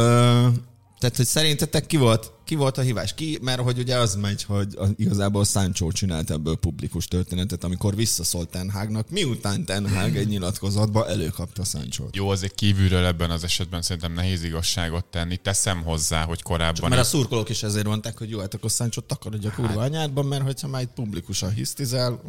tehát, 0.99 1.15
hogy 1.15 1.25
szerintetek 1.25 1.85
ki 1.85 1.97
volt, 1.97 2.31
ki 2.43 2.55
volt 2.55 2.77
a 2.77 2.81
hívás? 2.81 3.13
Ki? 3.13 3.39
Mert 3.41 3.59
hogy 3.59 3.79
ugye 3.79 3.95
az 3.95 4.15
megy, 4.15 4.43
hogy 4.43 4.67
az, 4.77 4.89
igazából 4.97 5.45
Sancho 5.45 5.91
csinált 5.91 6.31
ebből 6.31 6.55
publikus 6.55 7.07
történetet, 7.07 7.63
amikor 7.63 7.95
visszaszólt 7.95 8.49
Ten 8.49 8.69
Hagnak, 8.69 9.09
miután 9.09 9.65
Ten 9.65 9.89
Hag 9.89 10.15
egy 10.15 10.27
nyilatkozatba 10.27 11.07
előkapta 11.07 11.63
Sancho. 11.63 12.05
Jó, 12.11 12.29
azért 12.29 12.55
kívülről 12.55 13.05
ebben 13.05 13.31
az 13.31 13.43
esetben 13.43 13.81
szerintem 13.81 14.13
nehéz 14.13 14.43
igazságot 14.43 15.05
tenni. 15.05 15.37
Teszem 15.37 15.83
hozzá, 15.83 16.23
hogy 16.23 16.41
korábban... 16.41 16.89
Mert 16.89 17.01
a 17.01 17.05
szurkolók 17.05 17.49
is 17.49 17.63
ezért 17.63 17.85
mondták, 17.85 18.17
hogy 18.17 18.29
jó, 18.29 18.39
hát 18.39 18.53
akkor 18.53 18.69
Sancho 18.69 19.01
takarodj 19.01 19.47
a 19.47 19.51
kurva 19.51 19.81
anyádban, 19.81 20.25
mert 20.25 20.43
hogyha 20.43 20.67
már 20.67 20.81
itt 20.81 20.93
publikusan 20.95 21.53
hisztizel, 21.53 22.21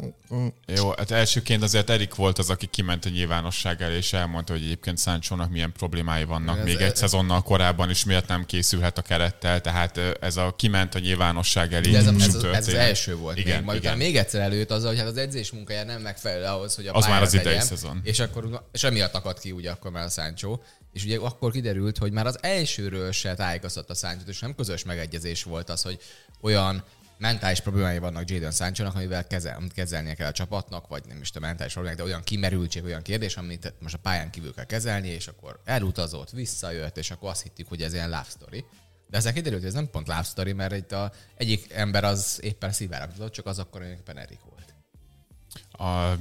Jó, 0.67 0.89
hát 0.89 1.11
elsőként 1.11 1.63
azért 1.63 1.89
Erik 1.89 2.15
volt 2.15 2.37
az, 2.37 2.49
aki 2.49 2.65
kiment 2.65 3.05
a 3.05 3.09
nyilvánosság 3.09 3.81
elé, 3.81 3.97
és 3.97 4.13
elmondta, 4.13 4.53
hogy 4.53 4.61
egyébként 4.61 4.99
Sanchónak 4.99 5.51
milyen 5.51 5.71
problémái 5.71 6.23
vannak 6.23 6.57
Ez- 6.57 6.63
még 6.63 6.75
egy 6.75 6.95
szezonnal 6.95 7.41
korábban 7.41 7.89
is, 7.89 8.03
miért 8.03 8.27
nem 8.27 8.45
készülhet 8.45 8.97
a 8.97 9.01
kerettel, 9.01 9.61
tehát 9.61 10.12
ez 10.21 10.37
a 10.37 10.53
kiment 10.57 10.95
a 10.95 10.99
nyilvánosság 10.99 11.73
elé. 11.73 11.91
De 11.91 11.97
ez, 11.97 12.07
a, 12.07 12.13
ez, 12.19 12.35
az, 12.35 12.43
ez 12.43 12.67
az 12.67 12.73
első 12.73 13.15
volt 13.15 13.37
Igen, 13.37 13.55
még. 13.55 13.65
Majd 13.65 13.77
igen. 13.77 13.97
még 13.97 14.17
egyszer 14.17 14.41
előtt 14.41 14.71
az, 14.71 14.85
hogy 14.85 14.97
hát 14.97 15.07
az 15.07 15.17
edzés 15.17 15.51
munkája 15.51 15.83
nem 15.83 16.01
megfelelő 16.01 16.45
ahhoz, 16.45 16.75
hogy 16.75 16.87
a 16.87 16.93
Az 16.93 17.05
már 17.05 17.21
az 17.21 17.33
idei 17.33 17.59
szezon. 17.59 17.99
És 18.03 18.19
akkor 18.19 18.63
és 18.71 18.83
emiatt 18.83 19.13
akadt 19.13 19.39
ki 19.39 19.51
ugye 19.51 19.71
akkor 19.71 19.91
már 19.91 20.05
a 20.05 20.09
Sancho. 20.09 20.59
És 20.93 21.03
ugye 21.03 21.17
akkor 21.17 21.51
kiderült, 21.51 21.97
hogy 21.97 22.11
már 22.11 22.25
az 22.25 22.37
elsőről 22.41 23.11
se 23.11 23.33
tájékoztatta 23.33 23.93
a 23.93 23.95
Sancho, 23.95 24.29
és 24.29 24.39
nem 24.39 24.55
közös 24.55 24.83
megegyezés 24.83 25.43
volt 25.43 25.69
az, 25.69 25.81
hogy 25.81 25.99
olyan 26.41 26.83
mentális 27.23 27.59
problémái 27.59 27.97
vannak 27.97 28.29
Jadon 28.29 28.51
sancho 28.51 28.85
amivel 28.85 29.27
kezel, 29.27 29.55
amit 29.55 29.73
kezelnie 29.73 30.13
kell 30.13 30.27
a 30.27 30.31
csapatnak, 30.31 30.87
vagy 30.87 31.03
nem 31.07 31.21
is 31.21 31.31
a 31.33 31.39
mentális 31.39 31.73
problémák, 31.73 31.99
de 31.99 32.05
olyan 32.05 32.23
kimerültség, 32.23 32.83
olyan 32.83 33.01
kérdés, 33.01 33.37
amit 33.37 33.73
most 33.79 33.95
a 33.95 33.97
pályán 33.97 34.31
kívül 34.31 34.53
kell 34.53 34.65
kezelni, 34.65 35.07
és 35.07 35.27
akkor 35.27 35.59
elutazott, 35.65 36.29
visszajött, 36.29 36.97
és 36.97 37.11
akkor 37.11 37.29
azt 37.29 37.41
hittük, 37.41 37.67
hogy 37.67 37.81
ez 37.81 37.93
ilyen 37.93 38.09
love 38.09 38.25
story. 38.29 38.65
De 39.13 39.19
ezek 39.19 39.33
kiderült, 39.33 39.61
hogy 39.61 39.69
ez 39.69 39.75
nem 39.75 39.89
pont 39.89 40.07
love 40.07 40.23
story, 40.23 40.53
mert 40.53 40.75
itt 40.75 40.91
a 40.91 41.11
egyik 41.35 41.71
ember 41.71 42.03
az 42.03 42.39
éppen 42.41 42.71
szívára 42.71 43.29
csak 43.29 43.45
az 43.45 43.59
akkor 43.59 43.81
éppen 43.81 44.17
Erik 44.17 44.39
volt. 44.49 44.73
A, 45.71 46.17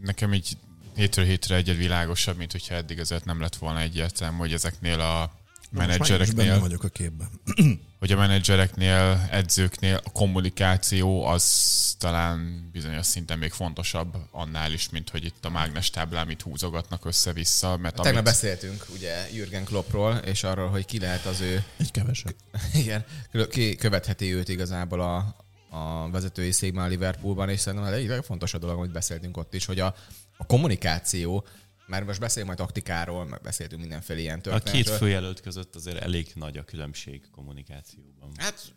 nekem 0.00 0.34
így 0.34 0.56
hétről 0.94 1.24
hétre 1.24 1.54
egyet 1.54 1.76
világosabb, 1.76 2.36
mint 2.36 2.52
hogyha 2.52 2.74
eddig 2.74 3.00
azért 3.00 3.24
nem 3.24 3.40
lett 3.40 3.56
volna 3.56 3.80
egyértelmű, 3.80 4.38
hogy 4.38 4.52
ezeknél 4.52 5.00
a 5.00 5.32
menedzsereknél... 5.74 6.60
vagyok 6.60 6.84
a 6.84 6.88
képben. 6.88 7.28
hogy 7.98 8.12
a 8.12 8.16
menedzsereknél, 8.16 9.28
edzőknél 9.30 10.00
a 10.04 10.10
kommunikáció 10.10 11.24
az 11.24 11.94
talán 11.98 12.68
bizonyos 12.72 13.06
szinten 13.06 13.38
még 13.38 13.52
fontosabb 13.52 14.16
annál 14.30 14.72
is, 14.72 14.90
mint 14.90 15.10
hogy 15.10 15.24
itt 15.24 15.44
a 15.44 15.50
mágnes 15.50 15.90
táblán 15.90 16.26
mit 16.26 16.42
húzogatnak 16.42 17.04
össze-vissza. 17.04 17.76
Mert 17.76 17.94
Tegnap 17.94 18.12
amit... 18.12 18.24
beszéltünk 18.24 18.86
ugye 18.94 19.28
Jürgen 19.32 19.64
Kloppról, 19.64 20.14
és 20.14 20.44
arról, 20.44 20.68
hogy 20.68 20.84
ki 20.84 20.98
lehet 20.98 21.24
az 21.24 21.40
ő... 21.40 21.64
Egy 21.76 21.90
kevesebb. 21.90 22.34
Igen, 22.82 23.04
ki 23.50 23.74
követheti 23.74 24.34
őt 24.34 24.48
igazából 24.48 25.00
a, 25.00 25.36
a 25.76 26.10
vezetői 26.10 26.50
székben 26.50 26.84
a 26.84 26.88
Liverpoolban, 26.88 27.48
és 27.48 27.60
szerintem 27.60 27.92
egy 27.92 28.24
fontos 28.24 28.54
a 28.54 28.58
dolog, 28.58 28.78
amit 28.78 28.92
beszéltünk 28.92 29.36
ott 29.36 29.54
is, 29.54 29.64
hogy 29.64 29.80
a, 29.80 29.94
a 30.36 30.46
kommunikáció 30.46 31.46
mert 31.86 32.06
most 32.06 32.20
beszélünk 32.20 32.46
majd 32.46 32.58
taktikáról, 32.58 33.24
meg 33.26 33.40
beszéltünk 33.40 33.80
mindenféle 33.80 34.20
ilyen 34.20 34.42
történetről. 34.42 34.80
A 34.80 34.84
két 34.84 34.88
főjelölt 34.88 35.40
között 35.40 35.74
azért 35.74 35.96
elég 35.96 36.30
nagy 36.34 36.56
a 36.56 36.64
különbség 36.64 37.30
kommunikációban. 37.30 38.30
Hát 38.36 38.74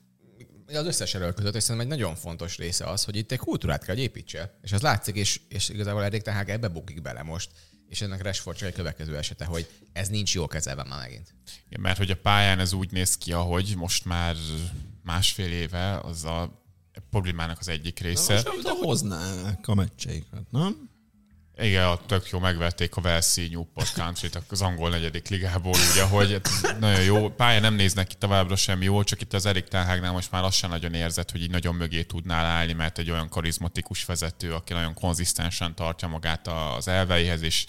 az 0.68 0.86
összes 0.86 1.14
jelölt 1.14 1.36
között, 1.36 1.56
és 1.56 1.64
szerintem 1.64 1.92
egy 1.92 1.98
nagyon 1.98 2.16
fontos 2.16 2.58
része 2.58 2.86
az, 2.86 3.04
hogy 3.04 3.16
itt 3.16 3.32
egy 3.32 3.38
kultúrát 3.38 3.84
kell, 3.84 3.96
hogy 3.96 4.04
építse. 4.04 4.58
És 4.62 4.72
az 4.72 4.82
látszik, 4.82 5.16
és, 5.16 5.42
és 5.50 5.70
igazából 5.70 6.04
Erik 6.04 6.22
tehát 6.22 6.50
ebbe 6.50 6.68
bukik 6.68 7.02
bele 7.02 7.24
most. 7.24 7.52
És 7.90 8.02
ennek 8.02 8.22
Rashford 8.22 8.58
csak 8.58 8.68
egy 8.68 8.74
következő 8.74 9.18
esete, 9.18 9.46
hogy 9.46 9.68
ez 9.94 10.08
nincs 10.08 10.34
jó 10.34 10.48
kezelve 10.48 10.84
már 10.84 11.00
megint. 11.00 11.34
Igen, 11.68 11.82
mert 11.82 11.98
hogy 11.98 12.12
a 12.12 12.16
pályán 12.16 12.60
ez 12.60 12.74
úgy 12.74 12.92
néz 12.92 13.18
ki, 13.18 13.34
ahogy 13.34 13.74
most 13.78 14.06
már 14.06 14.36
másfél 15.04 15.52
éve 15.52 16.00
az 16.00 16.24
a 16.24 16.64
problémának 17.10 17.60
az 17.60 17.68
egyik 17.68 18.00
része. 18.00 18.42
Na 18.44 18.52
most 18.52 18.64
de 18.64 18.72
hoznák 18.72 19.68
a 19.68 19.74
meccseiket, 19.74 20.52
nem? 20.52 20.90
Igen, 21.60 21.84
a 21.84 22.00
tök 22.06 22.30
jó, 22.30 22.40
megvették 22.40 22.96
a 22.96 23.02
Velsey 23.02 23.48
Newport 23.48 23.94
country 23.94 24.30
az 24.50 24.62
angol 24.62 24.90
negyedik 24.90 25.28
ligából, 25.28 25.76
ugye, 25.92 26.04
hogy 26.04 26.42
nagyon 26.80 27.02
jó. 27.02 27.30
Pálya 27.30 27.60
nem 27.60 27.74
néznek 27.74 28.08
ki 28.08 28.16
továbbra 28.16 28.56
sem 28.56 28.82
jól, 28.82 29.04
csak 29.04 29.22
itt 29.22 29.34
az 29.34 29.46
Erik 29.46 29.68
Tenhágnál 29.68 30.12
most 30.12 30.32
már 30.32 30.42
lassan 30.42 30.70
nagyon 30.70 30.94
érzett, 30.94 31.32
hogy 31.32 31.42
így 31.42 31.50
nagyon 31.50 31.76
mögé 31.76 32.04
tudnál 32.04 32.46
állni, 32.46 32.74
mert 32.74 32.98
egy 32.98 33.12
olyan 33.12 33.30
karizmatikus 33.30 34.06
vezető, 34.06 34.54
aki 34.54 34.74
nagyon 34.74 34.94
konzisztensen 34.94 35.76
tartja 35.76 36.08
magát 36.08 36.48
az 36.48 36.88
elveihez, 36.88 37.42
és 37.42 37.66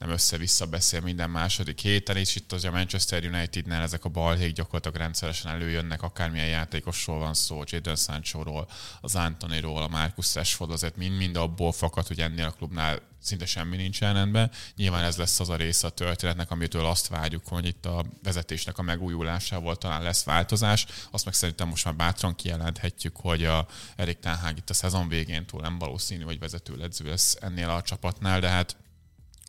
nem 0.00 0.10
össze-vissza 0.10 0.66
beszél 0.66 1.00
minden 1.00 1.30
második 1.30 1.80
héten, 1.80 2.16
és 2.16 2.36
itt 2.36 2.52
az 2.52 2.64
a 2.64 2.70
Manchester 2.70 3.24
Unitednél 3.24 3.80
ezek 3.80 4.04
a 4.04 4.08
balhék 4.08 4.52
gyakorlatilag 4.52 4.96
rendszeresen 4.96 5.52
előjönnek, 5.52 6.02
akármilyen 6.02 6.48
játékosról 6.48 7.18
van 7.18 7.34
szó, 7.34 7.62
Jadon 7.64 7.96
Sancho-ról, 7.96 8.68
az 9.00 9.14
Antoniról, 9.14 9.82
a 9.82 9.88
Marcus 9.88 10.34
Rashford, 10.34 10.70
azért 10.70 10.96
mind-mind 10.96 11.36
abból 11.36 11.72
fakad, 11.72 12.06
hogy 12.06 12.20
ennél 12.20 12.44
a 12.44 12.50
klubnál 12.50 13.00
szinte 13.22 13.46
semmi 13.46 13.76
nincsen 13.76 14.14
rendben. 14.14 14.50
Nyilván 14.76 15.04
ez 15.04 15.16
lesz 15.16 15.40
az 15.40 15.48
a 15.48 15.56
része 15.56 15.86
a 15.86 15.90
történetnek, 15.90 16.50
amitől 16.50 16.86
azt 16.86 17.08
várjuk, 17.08 17.46
hogy 17.46 17.66
itt 17.66 17.86
a 17.86 18.04
vezetésnek 18.22 18.78
a 18.78 18.82
megújulásával 18.82 19.76
talán 19.76 20.02
lesz 20.02 20.24
változás. 20.24 20.86
Azt 21.10 21.24
meg 21.24 21.34
szerintem 21.34 21.68
most 21.68 21.84
már 21.84 21.96
bátran 21.96 22.34
kijelenthetjük, 22.34 23.16
hogy 23.16 23.44
a 23.44 23.66
Erik 23.96 24.18
Tenhág 24.18 24.56
itt 24.56 24.70
a 24.70 24.74
szezon 24.74 25.08
végén 25.08 25.46
túl 25.46 25.60
nem 25.60 25.78
valószínű, 25.78 26.24
hogy 26.24 26.38
vezetőedző 26.38 27.08
lesz 27.08 27.36
ennél 27.40 27.68
a 27.68 27.82
csapatnál, 27.82 28.40
de 28.40 28.48
hát 28.48 28.76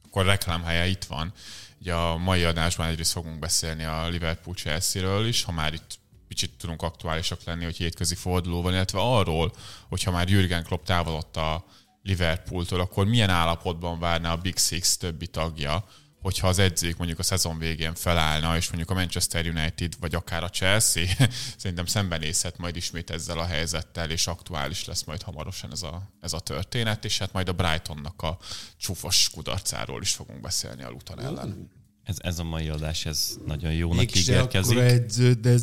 akkor 0.06 0.26
reklámhelye 0.26 0.88
itt 0.88 1.04
van. 1.04 1.34
Ugye 1.80 1.94
a 1.94 2.18
mai 2.18 2.44
adásban 2.44 2.88
egyrészt 2.88 3.12
fogunk 3.12 3.40
beszélni 3.40 3.84
a 3.84 4.08
Liverpool 4.08 4.56
Chelsea-ről 4.56 5.28
is, 5.28 5.44
ha 5.44 5.52
már 5.52 5.74
itt 5.74 6.00
kicsit 6.28 6.58
tudunk 6.58 6.82
aktuálisak 6.82 7.44
lenni, 7.44 7.64
hogy 7.64 7.78
hétközi 7.78 8.16
forduló 8.16 8.62
van, 8.62 8.74
illetve 8.74 9.00
arról, 9.00 9.54
hogyha 9.90 10.12
már 10.12 10.30
Jürgen 10.30 10.64
Klopp 10.64 10.86
távolodott 10.86 11.38
a 11.38 11.66
Liverpooltól, 12.04 12.80
akkor 12.80 13.06
milyen 13.06 13.30
állapotban 13.30 14.00
várna 14.00 14.32
a 14.32 14.38
Big 14.38 14.58
Six 14.58 14.98
többi 14.98 15.28
tagja, 15.28 15.86
hogyha 16.22 16.48
az 16.48 16.60
edzők 16.60 16.98
mondjuk 16.98 17.20
a 17.20 17.24
szezon 17.24 17.58
végén 17.58 17.96
felállna, 17.96 18.56
és 18.58 18.68
mondjuk 18.68 18.90
a 18.90 18.94
Manchester 18.94 19.46
United, 19.46 19.94
vagy 20.00 20.16
akár 20.16 20.44
a 20.44 20.50
Chelsea 20.50 21.06
szerintem 21.58 21.86
szembenézhet 21.86 22.58
majd 22.58 22.76
ismét 22.76 23.10
ezzel 23.10 23.40
a 23.40 23.46
helyzettel, 23.46 24.10
és 24.10 24.28
aktuális 24.28 24.86
lesz 24.86 25.04
majd 25.04 25.22
hamarosan 25.22 25.72
ez 25.72 25.82
a, 25.82 26.12
ez 26.20 26.34
a 26.34 26.40
történet, 26.40 27.06
és 27.06 27.18
hát 27.18 27.34
majd 27.34 27.50
a 27.50 27.54
Brightonnak 27.54 28.22
a 28.22 28.38
csúfos 28.78 29.30
kudarcáról 29.30 30.02
is 30.02 30.12
fogunk 30.12 30.42
beszélni 30.42 30.84
a 30.84 30.90
Luton 30.90 31.22
ellen. 31.22 31.72
Ez, 32.04 32.18
ez 32.20 32.40
a 32.40 32.44
mai 32.44 32.70
adás, 32.70 33.06
ez 33.06 33.38
nagyon 33.46 33.74
jónak 33.74 34.16
ígérkezik. 34.16 34.78
Akkor 34.78 34.92
edző, 34.92 35.34
de 35.34 35.58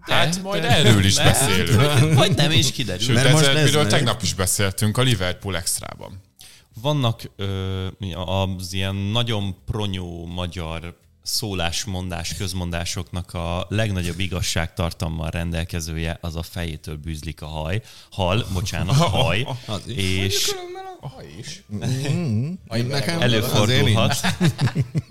Hát 0.00 0.34
de, 0.34 0.42
majd 0.42 0.62
de, 0.62 0.68
erről 0.68 1.04
is 1.04 1.14
de, 1.14 1.24
beszélünk. 1.24 2.14
Vagy 2.14 2.34
nem 2.36 2.50
is 2.50 2.72
kiderül. 2.72 3.06
Sőt, 3.06 3.14
Mert 3.14 3.32
most 3.32 3.64
miről 3.64 3.86
tegnap 3.86 4.22
is 4.22 4.34
beszéltünk 4.34 4.96
a 4.96 5.02
Liverpool 5.02 5.56
extrában. 5.56 6.20
Vannak 6.82 7.22
ö, 7.36 7.86
az 8.24 8.72
ilyen 8.72 8.94
nagyon 8.94 9.56
pronyó 9.66 10.26
magyar 10.26 10.98
szólásmondás, 11.22 12.34
közmondásoknak 12.34 13.34
a 13.34 13.66
legnagyobb 13.68 14.18
igazságtartammal 14.18 15.30
rendelkezője 15.30 16.18
az 16.20 16.36
a 16.36 16.42
fejétől 16.42 16.96
bűzlik 16.96 17.42
a 17.42 17.46
haj. 17.46 17.82
Hal, 18.10 18.46
bocsánat, 18.52 18.96
haj. 19.20 19.46
és 19.86 20.54
a 21.00 21.08
haj 21.08 21.26
is. 21.38 21.62
Mm-hmm. 21.74 22.52
Előfordulhat. 23.18 24.16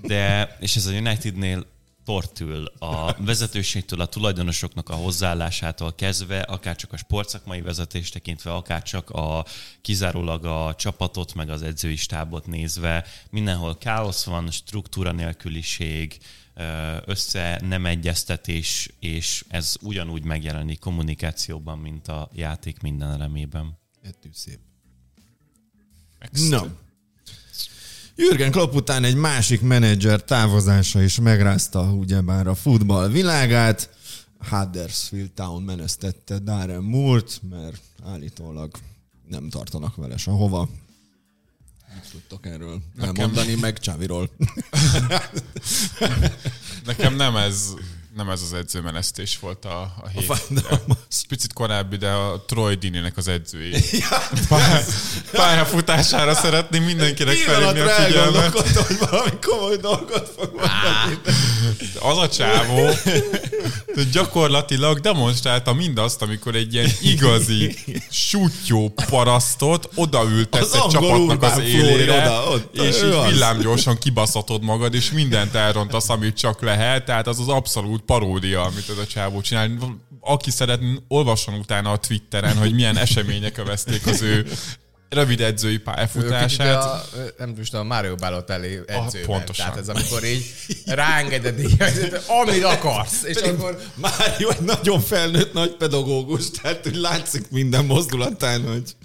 De, 0.02 0.56
és 0.60 0.76
ez 0.76 0.86
a 0.86 0.92
Unitednél 0.92 1.66
tortül 2.10 2.66
a 2.66 3.16
vezetőségtől, 3.18 4.02
a 4.02 4.06
tulajdonosoknak 4.06 4.90
a 4.90 4.94
hozzáállásától 4.94 5.96
kezdve, 5.96 6.42
akár 6.42 6.76
csak 6.76 6.94
a 6.94 6.98
sportszakmai 6.98 7.62
vezetést 7.62 8.14
tekintve, 8.14 8.54
akár 8.54 8.84
csak 8.84 9.10
a 9.10 9.46
kizárólag 9.82 10.46
a 10.46 10.76
csapatot, 10.78 11.34
meg 11.34 11.50
az 11.50 11.62
edzői 11.62 11.96
stábot 11.96 12.46
nézve, 12.46 13.06
mindenhol 13.30 13.78
káosz 13.78 14.24
van, 14.24 14.52
struktúra 14.52 15.12
nélküliség, 15.12 16.18
össze 17.06 17.62
nem 17.64 17.86
egyeztetés, 17.86 18.90
és 19.00 19.46
ez 19.48 19.76
ugyanúgy 19.82 20.24
megjelenik 20.24 20.80
kommunikációban, 20.80 21.78
mint 21.78 22.08
a 22.08 22.30
játék 22.34 22.82
minden 22.82 23.12
elemében. 23.12 23.80
Ettől 24.02 24.34
szép. 24.34 24.60
No. 26.50 26.66
Jürgen 28.22 28.52
Klopp 28.52 28.74
után 28.74 29.04
egy 29.04 29.16
másik 29.16 29.62
menedzser 29.62 30.24
távozása 30.24 31.02
is 31.02 31.20
megrázta 31.20 31.82
ugyebár 31.82 32.48
a 32.48 32.56
futball 32.56 33.08
világát. 33.08 33.90
Huddersfield 34.50 35.32
Town 35.32 35.64
menesztette 35.64 36.40
Darren 36.40 36.84
Moore-t, 36.84 37.42
mert 37.50 37.82
állítólag 38.06 38.72
nem 39.28 39.50
tartanak 39.50 39.96
vele 39.96 40.18
sehova. 40.18 40.70
Mit 41.94 42.12
tudtok 42.12 42.46
erről 42.46 42.82
Nekem... 42.96 43.16
elmondani, 43.16 43.56
meg 43.56 43.80
Csáviról? 43.80 44.30
Nekem 46.86 47.16
nem 47.16 47.36
ez 47.36 47.74
nem 48.20 48.30
ez 48.30 48.42
az 48.42 48.54
edzőmenesztés 48.54 49.38
volt 49.40 49.66
a, 49.66 49.80
a 49.80 50.08
hét. 50.14 50.30
A 50.30 50.94
Picit 51.28 51.54
korábbi, 51.54 51.96
de 51.96 52.10
a 52.10 52.44
Troy 52.48 52.76
Dini-nek 52.76 53.18
az 53.18 53.28
edzői. 53.28 53.76
Ja, 53.92 54.18
pályafutására 55.32 56.34
szeretném 56.34 56.84
mindenkinek 56.84 57.36
felhívni 57.36 57.80
a 57.80 57.90
figyelmet. 57.90 58.54
hogy 58.88 58.98
valami 59.10 59.30
komoly 59.42 59.76
dolgot 59.76 60.32
fog 60.38 60.52
mondani. 60.56 61.22
Az 62.00 62.18
a 62.18 62.30
csávó 62.30 62.90
gyakorlatilag 64.12 65.00
demonstrálta 65.00 65.74
mindazt, 65.74 66.22
amikor 66.22 66.56
egy 66.56 66.74
ilyen 66.74 66.90
igazi 67.02 67.76
sutyó 68.10 68.94
parasztot 69.10 69.90
odaültetsz 69.96 70.74
egy 70.74 70.88
csapatnak 70.88 71.44
az 71.44 71.60
élére, 71.60 72.22
oda, 72.22 72.50
ott, 72.50 72.76
és 72.76 72.96
így 73.04 73.32
villámgyorsan 73.32 73.98
kibaszhatod 73.98 74.64
magad, 74.64 74.94
és 74.94 75.12
mindent 75.12 75.56
elrontasz, 75.56 76.10
amit 76.10 76.38
csak 76.38 76.62
lehet. 76.62 77.06
Tehát 77.06 77.28
az 77.28 77.40
az 77.40 77.48
abszolút 77.48 78.02
paródia, 78.10 78.62
amit 78.62 78.90
ez 78.90 78.98
a 78.98 79.08
csávó 79.08 79.42
csinál. 79.42 79.70
Aki 80.20 80.52
szeret, 80.52 80.82
olvasson 81.08 81.54
utána 81.54 81.92
a 81.92 81.98
Twitteren, 81.98 82.58
hogy 82.58 82.74
milyen 82.74 82.98
események 82.98 83.58
övezték 83.58 84.08
az 84.08 84.22
ő 84.22 84.46
rövid 85.10 85.42
edzői 85.42 85.78
pályafutását. 85.78 86.84
A, 86.84 87.04
nem 87.38 87.56
tudom, 87.56 87.88
Mario 87.88 88.16
Balotelli 88.16 88.76
edzőben. 88.76 89.06
Ah, 89.06 89.26
pontosan. 89.26 89.66
Tehát 89.66 89.80
ez 89.80 89.90
amikor 89.90 90.24
így 90.24 90.46
rángeded, 90.86 91.60
amit 92.28 92.64
akarsz. 92.64 93.24
És 93.24 93.36
Pedig 93.36 93.54
akkor... 93.54 93.82
Mário 93.96 94.50
egy 94.50 94.62
nagyon 94.62 95.00
felnőtt 95.00 95.54
nagy 95.54 95.72
pedagógus, 95.76 96.50
tehát 96.52 96.84
hogy 96.84 96.96
látszik 96.96 97.50
minden 97.50 97.86
mozdulatán, 97.86 98.68
hogy 98.68 98.96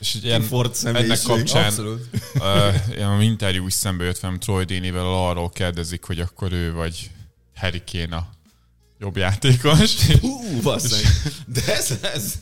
és 0.00 0.16
ilyen, 0.22 0.42
Ford 0.42 0.76
ennek 0.84 1.22
kapcsán 1.22 1.64
Abszolút. 1.64 2.08
uh, 2.34 2.74
ilyen 2.96 3.22
interjú 3.22 3.66
is 3.66 3.72
szembe 3.72 4.04
jött 4.04 4.20
velem 4.20 4.38
Troy 4.38 4.64
Dini-vel, 4.64 5.06
arról 5.06 5.50
kérdezik, 5.50 6.04
hogy 6.04 6.20
akkor 6.20 6.52
ő 6.52 6.72
vagy 6.72 7.10
Harry 7.54 7.82
Kane 7.92 8.16
a 8.16 8.33
jobb 8.98 9.16
játékos. 9.16 10.06
Hú, 10.20 10.60
De 11.46 11.74
ez, 11.74 11.98
ez... 12.02 12.38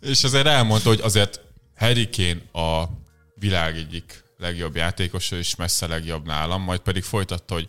És 0.00 0.24
azért 0.24 0.46
elmondta, 0.46 0.88
hogy 0.88 1.00
azért 1.00 1.40
Harry 1.76 2.08
Kane 2.10 2.66
a 2.66 2.88
világ 3.34 3.76
egyik 3.76 4.24
legjobb 4.38 4.76
játékosa, 4.76 5.36
és 5.36 5.56
messze 5.56 5.86
legjobb 5.86 6.26
nálam, 6.26 6.62
majd 6.62 6.80
pedig 6.80 7.02
folytatta, 7.02 7.54
hogy 7.54 7.68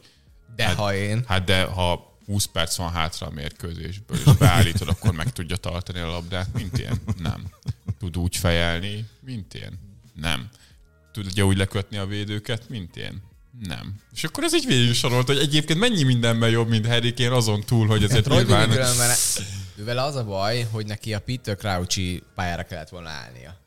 de 0.55 0.63
hát, 0.65 0.75
ha 0.75 0.95
én... 0.95 1.23
Hát 1.27 1.43
de 1.43 1.63
ha 1.63 2.17
20 2.25 2.45
perc 2.45 2.75
van 2.75 2.91
hátra 2.91 3.27
a 3.27 3.29
mérkőzésből, 3.29 4.17
és 4.17 4.33
beállítod, 4.37 4.87
akkor 4.87 5.13
meg 5.13 5.31
tudja 5.31 5.55
tartani 5.55 5.99
a 5.99 6.07
labdát, 6.07 6.53
mint 6.53 6.77
ilyen? 6.77 7.01
Nem. 7.17 7.43
Tud 7.99 8.17
úgy 8.17 8.35
fejelni, 8.35 9.05
mint 9.19 9.53
én? 9.53 9.79
Nem. 10.13 10.49
Tudja 11.11 11.45
úgy 11.45 11.57
lekötni 11.57 11.97
a 11.97 12.05
védőket, 12.05 12.69
mint 12.69 12.97
én? 12.97 13.21
Nem. 13.59 13.95
És 14.13 14.23
akkor 14.23 14.43
ez 14.43 14.55
így 14.55 14.65
végig 14.65 14.93
sorolt, 14.93 15.27
hogy 15.27 15.37
egyébként 15.37 15.79
mennyi 15.79 16.03
mindenben 16.03 16.49
jobb, 16.49 16.69
mint 16.69 16.87
Harry 16.87 17.13
Kane 17.13 17.35
azon 17.35 17.61
túl, 17.61 17.87
hogy 17.87 18.03
azért 18.03 18.27
hát, 18.27 18.37
nyilván... 18.37 18.69
Vele 19.75 20.03
az 20.03 20.15
a 20.15 20.23
baj, 20.23 20.67
hogy 20.71 20.85
neki 20.85 21.13
a 21.13 21.19
Peter 21.19 21.55
Crouchy 21.55 22.23
pályára 22.35 22.63
kellett 22.63 22.89
volna 22.89 23.09
állnia. 23.09 23.57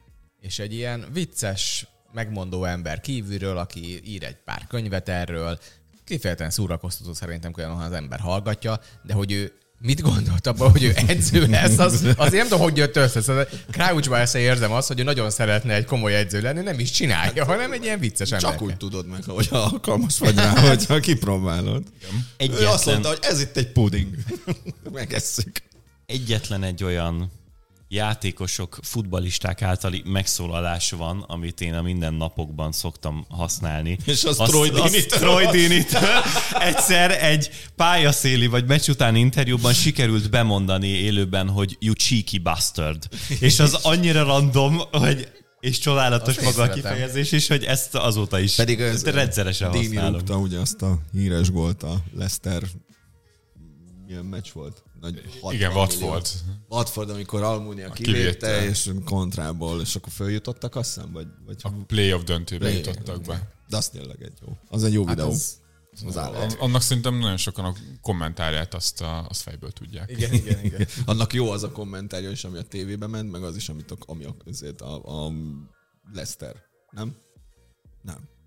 És 0.40 0.58
egy 0.58 0.72
ilyen 0.72 1.06
vicces, 1.12 1.86
megmondó 2.12 2.64
ember 2.64 3.00
kívülről, 3.00 3.58
aki 3.58 4.00
ír 4.04 4.24
egy 4.24 4.36
pár 4.44 4.66
könyvet 4.66 5.08
erről, 5.08 5.58
kifejezetten 6.04 6.50
szórakoztató 6.50 7.12
szerintem, 7.12 7.52
ha 7.52 7.62
az 7.62 7.92
ember 7.92 8.20
hallgatja, 8.20 8.80
de 9.02 9.12
hogy 9.14 9.32
ő 9.32 9.52
mit 9.80 10.00
gondolt 10.00 10.46
abban, 10.46 10.70
hogy 10.70 10.82
ő 10.82 10.92
edző 11.06 11.46
lesz, 11.46 11.78
az, 11.78 12.06
azért 12.16 12.32
nem 12.32 12.48
tudom, 12.48 12.60
hogy 12.60 12.76
jött 12.76 12.96
össze. 12.96 13.20
Szóval 13.20 13.48
Crouchba 13.70 14.20
össze 14.20 14.38
érzem 14.38 14.72
azt, 14.72 14.88
hogy 14.88 15.00
ő 15.00 15.02
nagyon 15.02 15.30
szeretne 15.30 15.74
egy 15.74 15.84
komoly 15.84 16.14
edző 16.14 16.40
lenni, 16.40 16.60
nem 16.60 16.78
is 16.78 16.90
csinálja, 16.90 17.44
hanem 17.44 17.72
egy 17.72 17.84
ilyen 17.84 17.98
vicces 17.98 18.32
ember. 18.32 18.50
Csak 18.50 18.62
úgy 18.62 18.76
tudod 18.76 19.06
meg, 19.06 19.24
hogy 19.26 19.48
alkalmas 19.50 20.18
vagy 20.18 20.34
rá, 20.34 20.60
hogyha 20.68 21.00
kipróbálod. 21.00 21.82
Egyetlen... 22.36 22.62
Ő 22.62 22.66
azt 22.66 22.86
mondta, 22.86 23.08
hogy 23.08 23.18
ez 23.20 23.40
itt 23.40 23.56
egy 23.56 23.72
puding. 23.72 24.14
Megesszük. 24.92 25.62
Egyetlen 26.06 26.62
egy 26.62 26.84
olyan 26.84 27.30
játékosok, 27.88 28.78
futbalisták 28.82 29.62
általi 29.62 30.02
megszólalás 30.06 30.90
van, 30.90 31.24
amit 31.26 31.60
én 31.60 31.74
a 31.74 31.82
minden 31.82 32.14
napokban 32.14 32.72
szoktam 32.72 33.26
használni. 33.28 33.98
És 34.06 34.24
az, 34.24 34.36
Troy 34.36 34.70
Dini-től. 35.46 36.08
Egyszer 36.70 37.24
egy 37.24 37.50
pályaszéli 37.76 38.46
vagy 38.46 38.66
meccs 38.66 38.88
utáni 38.88 39.18
interjúban 39.18 39.72
sikerült 39.72 40.30
bemondani 40.30 40.88
élőben, 40.88 41.48
hogy 41.48 41.76
you 41.80 41.94
cheeky 41.94 42.38
bastard. 42.38 43.08
És 43.40 43.58
az 43.58 43.74
annyira 43.74 44.22
random, 44.22 44.80
hogy 44.90 45.28
és 45.60 45.78
csodálatos 45.78 46.36
azt 46.36 46.44
maga 46.44 46.62
a 46.62 46.74
kifejezés 46.74 47.32
is, 47.32 47.48
hogy 47.48 47.64
ezt 47.64 47.94
azóta 47.94 48.38
is 48.38 48.54
Pedig 48.54 48.80
ez 48.80 49.04
rendszeresen 49.04 49.70
Dini 49.70 49.84
használom. 49.84 50.24
Dini 50.24 50.38
ugye 50.38 50.58
azt 50.58 50.82
a 50.82 50.98
híres 51.12 51.50
gólt 51.50 51.82
a 51.82 51.94
Leicester 52.14 52.62
milyen 54.06 54.24
meccs 54.24 54.48
volt? 54.52 54.82
Nagy 55.00 55.22
Igen, 55.50 55.72
Watford. 55.72 56.26
Watford, 56.68 57.10
amikor 57.10 57.42
Almunia 57.42 57.90
kivétte, 57.90 58.64
és 58.64 58.90
kontrából, 59.04 59.80
és 59.80 59.96
akkor 59.96 60.12
följutottak, 60.12 60.76
azt 60.76 60.94
hiszem, 60.94 61.12
vagy, 61.12 61.26
vagy... 61.46 61.56
A 61.62 61.68
playoff 61.86 62.22
döntőbe 62.22 62.64
play 62.64 62.76
jutottak 62.76 63.22
be. 63.22 63.52
De 63.68 63.76
az 63.76 63.88
tényleg 63.88 64.22
egy 64.22 64.32
jó. 64.46 64.56
Az 64.68 64.84
egy 64.84 64.92
jó 64.92 65.06
hát 65.06 65.14
videó. 65.14 65.30
Az, 65.30 65.58
az 66.06 66.16
állat. 66.16 66.56
Annak 66.58 66.82
szerintem 66.82 67.14
nagyon 67.14 67.36
sokan 67.36 67.64
a 67.64 67.74
kommentárját 68.00 68.74
azt, 68.74 69.00
a, 69.00 69.26
azt 69.28 69.42
fejből 69.42 69.70
tudják. 69.70 70.10
Igen, 70.10 70.32
igen, 70.32 70.64
igen. 70.64 70.86
Annak 71.06 71.32
jó 71.32 71.50
az 71.50 71.62
a 71.62 71.72
kommentárja 71.72 72.30
is, 72.30 72.44
ami 72.44 72.58
a 72.58 72.62
tévébe 72.62 73.06
ment, 73.06 73.30
meg 73.30 73.42
az 73.42 73.56
is, 73.56 73.68
amit 73.68 73.90
a, 73.90 73.96
ami 74.06 74.24
a, 74.24 74.34
a, 74.84 75.26
a 75.26 75.32
Lester. 76.12 76.56
Nem? 76.90 77.16
Nem, 78.02 78.16
nem 78.16 78.37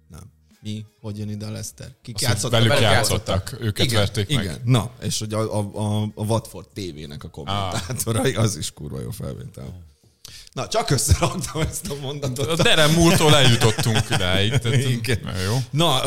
mi, 0.61 0.85
hogy 1.01 1.17
jön 1.17 1.29
ide 1.29 1.45
a 1.45 1.51
Leszter? 1.51 1.91
Kik 2.01 2.19
játszottak? 2.19 2.59
Velük 2.63 2.79
játszottak, 2.81 3.27
játszottak. 3.27 3.61
őket 3.61 3.85
igen, 3.85 3.97
verték 3.97 4.29
igen. 4.29 4.45
meg. 4.45 4.61
Na, 4.63 4.91
és 5.01 5.19
hogy 5.19 5.33
a, 5.33 5.57
a, 5.57 5.69
a, 5.73 6.01
a 6.15 6.23
Watford 6.23 6.67
TV-nek 6.73 7.23
a 7.23 7.29
kommentátorai, 7.29 8.33
ah. 8.35 8.41
az 8.43 8.57
is 8.57 8.71
kurva 8.71 8.99
jó 8.99 9.09
felvétel. 9.09 9.89
Na, 10.53 10.67
csak 10.67 10.89
összeraktam 10.89 11.61
ezt 11.61 11.89
a 11.89 11.95
mondatot. 12.01 12.47
A 12.47 12.63
Derem 12.63 12.91
múltól 12.91 13.35
eljutottunk 13.35 14.09
idáig. 14.09 14.57
Tehát, 14.57 15.21
Na, 15.23 15.39
jó. 15.39 15.57
Na, 15.69 15.99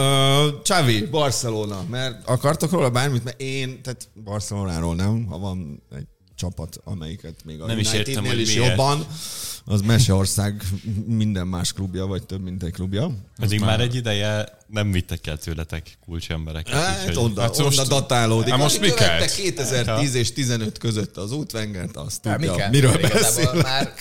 uh, 0.46 0.62
Csavi, 0.62 1.06
Barcelona, 1.06 1.84
mert 1.90 2.28
akartok 2.28 2.70
róla 2.70 2.90
bármit? 2.90 3.24
Mert 3.24 3.40
én, 3.40 3.82
tehát 3.82 4.08
Barcelonáról 4.24 4.94
nem, 4.94 5.26
ha 5.26 5.38
van 5.38 5.82
egy 5.96 6.06
csapat, 6.34 6.80
amelyiket 6.84 7.34
még 7.44 7.60
a 7.60 7.66
nem 7.66 7.78
is, 7.78 7.92
értem, 7.92 8.24
hogy 8.24 8.40
is 8.40 8.54
miért. 8.54 8.68
jobban, 8.68 9.06
az 9.64 9.80
Meseország 9.80 10.62
minden 11.06 11.46
más 11.46 11.72
klubja, 11.72 12.06
vagy 12.06 12.22
több 12.22 12.42
mint 12.42 12.62
egy 12.62 12.72
klubja. 12.72 13.10
Pedig 13.36 13.60
már... 13.60 13.68
már 13.68 13.80
egy 13.80 13.94
ideje 13.94 14.58
nem 14.66 14.92
vittek 14.92 15.26
el 15.26 15.38
tőletek 15.38 15.98
kulcsembereket. 16.04 16.74
Hát, 16.74 17.08
úgy, 17.08 17.16
onda, 17.16 17.40
hát 17.40 17.58
onda 17.58 17.86
datálódik. 17.86 18.50
Hát 18.50 18.58
most 18.62 18.80
mi 18.80 18.90
kell? 18.90 19.26
2010 19.26 20.14
és 20.14 20.32
15 20.32 20.78
között 20.78 21.16
az 21.16 21.32
útvengert, 21.32 21.96
azt 21.96 22.22
tudja, 22.22 22.68
miről 22.70 22.98
beszél. 22.98 23.52
Már 23.62 23.94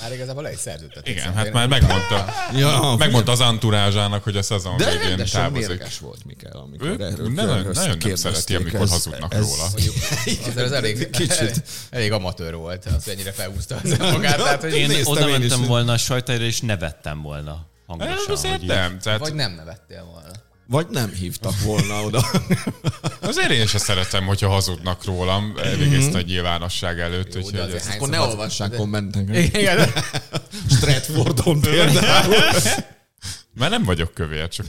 már 0.00 0.12
igazából 0.12 0.46
egy 0.46 0.56
szerződtetett. 0.56 1.08
Igen, 1.08 1.34
hát 1.34 1.52
már 1.52 1.68
megmondta, 1.68 2.26
ja, 2.52 2.94
megmondta 2.98 3.32
az 3.32 3.40
anturázsának, 3.40 4.22
hogy 4.22 4.36
a 4.36 4.42
szezon 4.42 4.76
De 4.76 4.98
végén 4.98 5.26
távozik. 5.32 5.78
De 5.78 5.88
volt 6.00 6.24
Mikel, 6.24 6.56
amikor 6.56 6.88
ő, 6.88 6.92
erről 6.92 7.30
nagyon, 7.30 7.70
nagyon 7.72 7.96
nem 8.00 8.14
szereti, 8.14 8.54
amikor 8.54 8.80
ez, 8.80 8.90
hazudnak 8.90 9.34
ez, 9.34 9.40
róla. 9.40 9.68
Mondjuk, 9.72 9.94
azért 10.24 10.66
az 10.66 10.72
elég, 10.72 11.10
Kicsit. 11.10 11.62
elég 11.90 12.12
amatőr 12.12 12.54
volt, 12.54 12.84
az 12.84 13.08
ennyire 13.08 13.32
felhúzta 13.32 13.80
az 13.82 13.98
magát. 14.12 14.36
Tehát, 14.36 14.60
hogy 14.60 14.74
én 14.74 14.90
oda 15.04 15.26
mentem 15.26 15.64
volna 15.64 15.92
a 15.92 15.98
sajtára, 15.98 16.44
és 16.44 16.60
nevettem 16.60 17.22
volna 17.22 17.66
hangosan. 17.86 18.60
Nem, 18.60 18.98
tehát... 18.98 19.20
Vagy 19.20 19.34
nem 19.34 19.52
nevettél 19.52 20.04
volna. 20.04 20.48
Vagy 20.70 20.86
nem 20.90 21.12
hívtak 21.12 21.60
volna 21.60 22.02
oda. 22.02 22.26
Azért 23.20 23.50
én 23.50 23.66
sem 23.66 23.80
szeretem, 23.80 24.24
hogyha 24.26 24.48
hazudnak 24.48 25.04
rólam 25.04 25.54
elég 25.62 25.92
ezt 25.92 26.14
a 26.14 26.20
nyilvánosság 26.20 27.00
előtt. 27.00 27.34
Jó, 27.34 27.40
úgyhogy 27.40 27.72
ezt... 27.74 27.88
Akkor 27.88 28.08
ne 28.08 28.20
olvassák 28.20 28.74
kommenteket. 28.74 29.36
Igen. 29.54 29.92
Stratfordon 30.70 31.60
például. 31.60 32.34
Már 33.54 33.70
nem 33.70 33.84
vagyok 33.84 34.14
kövér, 34.14 34.48
csak 34.48 34.66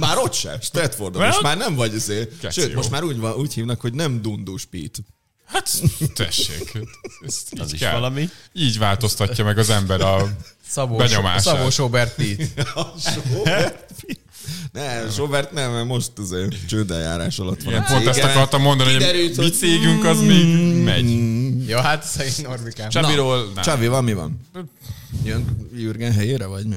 Már 0.00 0.16
ott 0.18 0.32
se, 0.32 0.58
Stratfordon, 0.60 1.28
és 1.28 1.40
már 1.42 1.56
nem 1.56 1.74
vagy 1.74 1.94
azért. 1.94 2.52
Sőt, 2.52 2.74
most 2.74 2.90
már 2.90 3.02
úgy, 3.02 3.18
van, 3.18 3.32
úgy 3.32 3.54
hívnak, 3.54 3.80
hogy 3.80 3.94
nem 3.94 4.22
Dundus 4.22 4.64
Pete. 4.64 5.00
Hát, 5.44 5.70
tessék. 6.14 6.78
Ez 7.26 7.42
az 7.60 7.72
is 7.72 7.78
kell. 7.78 7.92
valami. 7.92 8.28
Így 8.52 8.78
változtatja 8.78 9.44
meg 9.44 9.58
az 9.58 9.70
ember 9.70 10.00
a 10.00 10.36
Szabó, 10.68 10.96
benyomását. 10.96 11.56
Szabó 11.56 11.70
Sobert 11.70 12.14
Pete. 12.14 12.44
Ne, 14.72 15.14
Robert 15.16 15.52
nem, 15.52 15.72
mert 15.72 15.86
most 15.86 16.10
azért 16.18 16.66
csődeljárás 16.66 17.38
alatt 17.38 17.62
van. 17.62 17.72
Igen, 17.74 17.84
pont 17.84 18.06
ezt 18.06 18.22
akartam 18.22 18.62
mondani, 18.62 18.92
hogy 18.92 19.32
mi 19.36 19.50
cégünk 19.50 20.04
az 20.04 20.20
még 20.20 20.82
megy. 20.84 21.68
Jó, 21.68 21.78
hát 21.78 22.04
szegény 22.04 22.44
Norbikám. 22.44 22.88
Csabiról 22.88 23.50
nem. 23.54 23.64
Csabi, 23.64 23.86
van 23.86 24.04
mi 24.04 24.12
van? 24.12 24.40
Jön 25.24 25.68
Jürgen 25.74 26.12
helyére, 26.12 26.46
vagy 26.46 26.66
mi? 26.66 26.76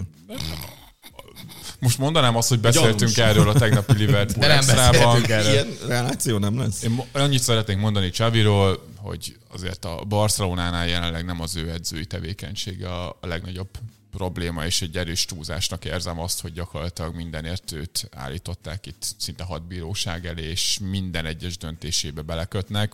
Most 1.79 1.97
mondanám 1.97 2.35
azt, 2.35 2.49
hogy 2.49 2.59
beszéltünk 2.59 3.11
Gyanús. 3.11 3.17
erről 3.17 3.49
a 3.49 3.53
tegnapi 3.53 3.93
Liverpool 3.93 4.47
De 4.47 4.47
nem 4.47 4.65
beszéltünk 4.65 5.29
erről. 5.29 5.51
Ilyen 5.51 5.67
reláció 5.87 6.37
nem 6.37 6.59
lesz. 6.59 6.83
Én 6.83 7.03
annyit 7.11 7.41
szeretnék 7.41 7.77
mondani 7.77 8.09
Csaviról, 8.09 8.85
hogy 8.95 9.37
azért 9.53 9.85
a 9.85 10.03
Barcelonánál 10.07 10.87
jelenleg 10.87 11.25
nem 11.25 11.41
az 11.41 11.55
ő 11.55 11.69
edzői 11.69 12.05
tevékenysége 12.05 12.89
a 12.89 13.17
legnagyobb 13.21 13.69
probléma, 14.15 14.65
és 14.65 14.81
egy 14.81 14.97
erős 14.97 15.25
túlzásnak 15.25 15.85
érzem 15.85 16.19
azt, 16.19 16.41
hogy 16.41 16.53
gyakorlatilag 16.53 17.15
mindenért 17.15 17.71
őt 17.71 18.09
állították 18.11 18.85
itt 18.85 19.05
szinte 19.17 19.43
hat 19.43 19.67
bíróság 19.67 20.25
elé, 20.25 20.43
és 20.43 20.79
minden 20.81 21.25
egyes 21.25 21.57
döntésébe 21.57 22.21
belekötnek. 22.21 22.93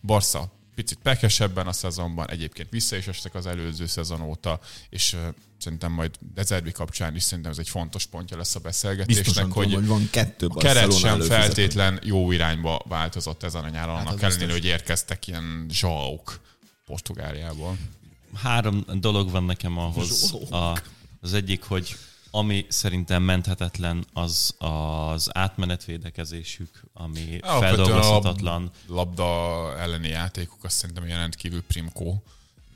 Barca 0.00 0.52
picit 0.74 0.98
pekesebben 1.02 1.66
a 1.66 1.72
szezonban, 1.72 2.30
egyébként 2.30 2.70
vissza 2.70 2.96
is 2.96 3.06
estek 3.06 3.34
az 3.34 3.46
előző 3.46 3.86
szezon 3.86 4.20
óta, 4.20 4.60
és 4.88 5.16
szerintem 5.58 5.92
majd 5.92 6.10
Dezerbi 6.34 6.72
kapcsán 6.72 7.14
is 7.14 7.22
szerintem 7.22 7.52
ez 7.52 7.58
egy 7.58 7.68
fontos 7.68 8.06
pontja 8.06 8.36
lesz 8.36 8.54
a 8.54 8.60
beszélgetésnek, 8.60 9.24
Biztosan 9.24 9.50
hogy, 9.50 9.64
tudom, 9.64 9.80
hogy 9.80 9.88
van 9.88 10.08
kettő 10.10 10.46
a 10.46 10.58
keret 10.58 10.98
sem 10.98 11.20
feltétlen 11.20 12.00
jó 12.02 12.32
irányba 12.32 12.82
változott 12.88 13.42
ezen 13.42 13.64
a 13.64 13.68
nyáron, 13.68 13.96
hát 13.96 14.06
annak 14.06 14.22
ellenére, 14.22 14.52
hogy 14.52 14.64
érkeztek 14.64 15.26
ilyen 15.26 15.66
zsauk 15.70 16.40
Portugáliából 16.86 17.76
három 18.34 18.84
dolog 18.94 19.30
van 19.30 19.44
nekem 19.44 19.78
ahhoz. 19.78 20.34
A, 20.50 20.82
az 21.20 21.32
egyik, 21.32 21.62
hogy 21.62 21.96
ami 22.30 22.66
szerintem 22.68 23.22
menthetetlen, 23.22 24.04
az 24.12 24.54
az 24.58 25.36
átmenetvédekezésük, 25.36 26.84
ami 26.92 27.38
ja, 27.42 27.58
feldolgozhatatlan. 27.58 28.70
A 28.88 28.92
labda 28.92 29.34
elleni 29.78 30.08
játékuk, 30.08 30.64
azt 30.64 30.76
szerintem 30.76 31.04
rendkívül 31.04 31.62
primkó. 31.62 32.22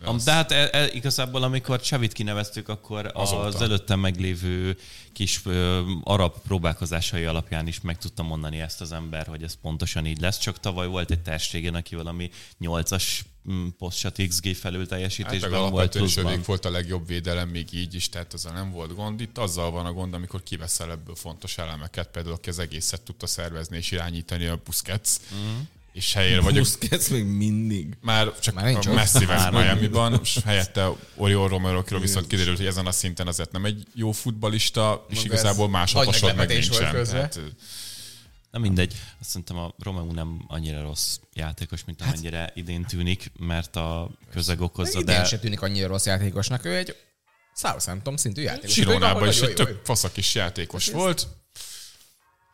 De, 0.01 0.09
az... 0.09 0.25
de 0.25 0.33
hát 0.33 0.53
e, 0.53 0.69
e, 0.73 0.87
igazából, 0.93 1.43
amikor 1.43 1.81
Csavit 1.81 2.13
kineveztük, 2.13 2.69
akkor 2.69 3.11
Azóta. 3.15 3.43
az 3.43 3.63
előttem 3.63 4.01
meglévő 4.01 4.79
kis 5.13 5.41
ö, 5.45 5.83
arab 6.05 6.35
próbálkozásai 6.47 7.25
alapján 7.25 7.67
is 7.67 7.81
meg 7.81 7.99
tudtam 7.99 8.27
mondani 8.27 8.61
ezt 8.61 8.81
az 8.81 8.93
ember, 8.93 9.27
hogy 9.27 9.43
ez 9.43 9.55
pontosan 9.63 10.07
így 10.07 10.21
lesz. 10.21 10.39
Csak 10.39 10.61
tavaly 10.61 10.87
volt 10.87 11.11
egy 11.11 11.23
testégen, 11.23 11.75
aki 11.75 11.95
valami 11.95 12.31
8-as 12.61 13.21
mm, 13.51 13.69
posztsat 13.79 14.23
XG 14.29 14.55
felül 14.55 14.87
teljesítésben 14.87 15.63
hát, 15.63 15.71
volt 15.71 15.97
pluszban. 15.97 16.41
volt 16.45 16.65
a 16.65 16.71
legjobb 16.71 17.07
védelem 17.07 17.49
még 17.49 17.73
így 17.73 17.95
is, 17.95 18.09
tehát 18.09 18.33
azzal 18.33 18.53
nem 18.53 18.71
volt 18.71 18.95
gond. 18.95 19.21
Itt 19.21 19.39
azzal 19.39 19.71
van 19.71 19.87
a 19.87 19.93
gond, 19.93 20.15
amikor 20.15 20.43
kiveszel 20.43 20.91
ebből 20.91 21.15
fontos 21.15 21.59
elemeket, 21.59 22.09
például 22.09 22.35
aki 22.35 22.49
az 22.49 22.59
egészet 22.59 23.01
tudta 23.03 23.27
szervezni 23.27 23.77
és 23.77 23.91
irányítani 23.91 24.47
a 24.47 24.61
Busquets, 24.65 25.11
mm 25.35 25.59
és 25.99 26.13
helyére 26.13 26.41
vagyok. 26.41 26.63
Busquets 26.63 27.09
még 27.11 27.25
mindig. 27.25 27.97
Már 28.01 28.39
csak 28.39 28.55
már 28.55 28.79
a 28.87 28.93
Messi 28.93 29.25
vesz 29.25 29.51
Miami-ban, 29.51 30.19
és 30.23 30.39
helyette 30.45 30.89
Oriol 31.15 31.49
romero 31.49 31.83
viszont 32.01 32.27
kiderült, 32.27 32.57
hogy 32.57 32.67
ezen 32.67 32.87
a 32.87 32.93
szinten 32.93 33.27
azért 33.27 33.53
nem 33.53 33.65
egy 33.65 33.87
jó 33.95 34.13
futbalista, 34.13 35.07
és 35.09 35.25
igazából 35.25 35.69
más 35.69 35.93
hatosod 35.93 36.37
meg 36.37 36.49
nincsen. 36.49 37.05
Tehát, 37.05 37.41
Na 38.51 38.59
mindegy, 38.59 38.95
azt 39.21 39.29
szerintem 39.29 39.57
a 39.57 39.75
Romeo 39.79 40.13
nem 40.13 40.45
annyira 40.47 40.83
rossz 40.83 41.19
játékos, 41.33 41.85
mint 41.85 42.01
hát, 42.01 42.13
amennyire 42.13 42.51
idén 42.55 42.85
tűnik, 42.85 43.33
mert 43.39 43.77
a 43.77 44.11
közeg 44.31 44.61
okozza, 44.61 45.03
de... 45.03 45.25
se 45.25 45.39
tűnik 45.39 45.63
annyira 45.63 45.87
rossz 45.87 46.07
játékosnak, 46.07 46.65
ő 46.65 46.77
egy 46.77 46.97
Southampton 47.55 48.17
szintű 48.17 48.43
játékos. 48.43 48.73
Sironában 48.73 49.29
is 49.29 49.41
egy 49.41 49.55
tök 49.55 49.85
faszak 49.85 50.17
is 50.17 50.35
játékos 50.35 50.87
hát 50.87 50.95
volt. 50.95 51.29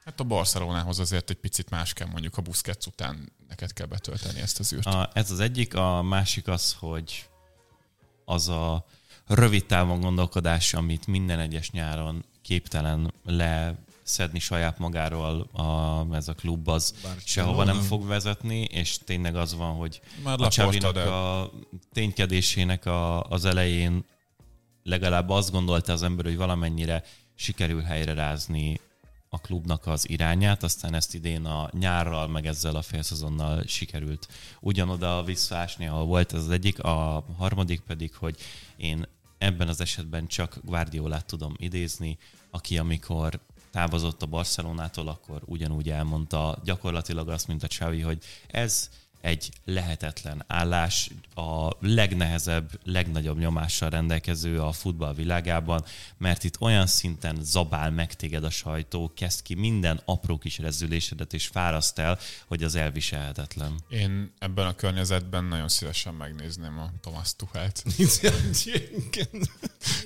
Hát 0.04 0.20
a 0.20 0.24
Barcelonához 0.24 0.98
azért 0.98 1.30
egy 1.30 1.36
picit 1.36 1.70
más 1.70 1.92
kell 1.92 2.06
mondjuk 2.06 2.36
a 2.36 2.42
Busquets 2.42 2.86
után 2.86 3.32
neked 3.48 3.72
kell 3.72 3.86
betölteni 3.86 4.40
ezt 4.40 4.58
az 4.58 4.72
űrt. 4.72 4.86
A, 4.86 5.10
ez 5.14 5.30
az 5.30 5.40
egyik, 5.40 5.74
a 5.74 6.02
másik 6.02 6.48
az, 6.48 6.76
hogy 6.78 7.28
az 8.24 8.48
a 8.48 8.86
rövid 9.26 9.66
távon 9.66 10.00
gondolkodás, 10.00 10.74
amit 10.74 11.06
minden 11.06 11.38
egyes 11.38 11.70
nyáron 11.70 12.24
képtelen 12.42 13.14
le 13.24 13.74
szedni 14.04 14.38
saját 14.38 14.78
magáról 14.78 15.40
a, 15.40 16.06
ez 16.14 16.28
a 16.28 16.34
klub, 16.34 16.68
az 16.68 16.94
Bár 17.02 17.16
sehova 17.24 17.64
nem, 17.64 17.76
nem 17.76 17.84
fog 17.84 18.06
vezetni, 18.06 18.60
és 18.60 18.98
tényleg 19.04 19.36
az 19.36 19.54
van, 19.54 19.74
hogy 19.74 20.00
Már 20.22 20.40
a 20.40 20.48
Csavinak 20.48 20.96
a 20.96 21.50
ténykedésének 21.92 22.86
a, 22.86 23.22
az 23.22 23.44
elején 23.44 24.04
legalább 24.82 25.30
azt 25.30 25.50
gondolta 25.50 25.92
az 25.92 26.02
ember, 26.02 26.24
hogy 26.24 26.36
valamennyire 26.36 27.02
sikerül 27.34 27.82
helyre 27.82 28.14
rázni 28.14 28.80
a 29.28 29.38
klubnak 29.38 29.86
az 29.86 30.08
irányát, 30.08 30.62
aztán 30.62 30.94
ezt 30.94 31.14
idén 31.14 31.44
a 31.44 31.68
nyárral, 31.72 32.28
meg 32.28 32.46
ezzel 32.46 32.76
a 32.76 32.82
félszezonnal 32.82 33.62
sikerült 33.66 34.28
ugyanoda 34.60 35.22
visszaásni, 35.22 35.86
ahol 35.86 36.04
volt 36.04 36.32
ez 36.32 36.40
az 36.40 36.50
egyik, 36.50 36.82
a 36.82 37.24
harmadik 37.36 37.80
pedig, 37.80 38.14
hogy 38.14 38.36
én 38.76 39.06
ebben 39.38 39.68
az 39.68 39.80
esetben 39.80 40.26
csak 40.26 40.58
Guardiolát 40.64 41.26
tudom 41.26 41.54
idézni, 41.58 42.18
aki 42.50 42.78
amikor 42.78 43.40
távozott 43.74 44.22
a 44.22 44.26
Barcelonától, 44.26 45.08
akkor 45.08 45.42
ugyanúgy 45.44 45.90
elmondta 45.90 46.58
gyakorlatilag 46.64 47.28
azt, 47.28 47.48
mint 47.48 47.62
a 47.62 47.66
Xavi, 47.66 48.00
hogy 48.00 48.18
ez 48.46 48.90
egy 49.24 49.50
lehetetlen 49.64 50.44
állás, 50.46 51.10
a 51.34 51.70
legnehezebb, 51.80 52.70
legnagyobb 52.84 53.38
nyomással 53.38 53.90
rendelkező 53.90 54.60
a 54.60 54.72
futball 54.72 55.14
világában, 55.14 55.84
mert 56.18 56.44
itt 56.44 56.60
olyan 56.60 56.86
szinten 56.86 57.38
zabál 57.42 57.90
meg 57.90 58.14
téged 58.14 58.44
a 58.44 58.50
sajtó, 58.50 59.12
kezd 59.16 59.42
ki 59.42 59.54
minden 59.54 60.00
apró 60.04 60.38
kis 60.38 60.58
rezzülésedet 60.58 61.32
és 61.32 61.46
fáraszt 61.46 61.98
el, 61.98 62.18
hogy 62.46 62.62
az 62.62 62.74
elviselhetetlen. 62.74 63.74
Én 63.88 64.32
ebben 64.38 64.66
a 64.66 64.74
környezetben 64.74 65.44
nagyon 65.44 65.68
szívesen 65.68 66.14
megnézném 66.14 66.78
a 66.78 66.90
Thomas 67.00 67.36
Tuchelt. 67.36 67.84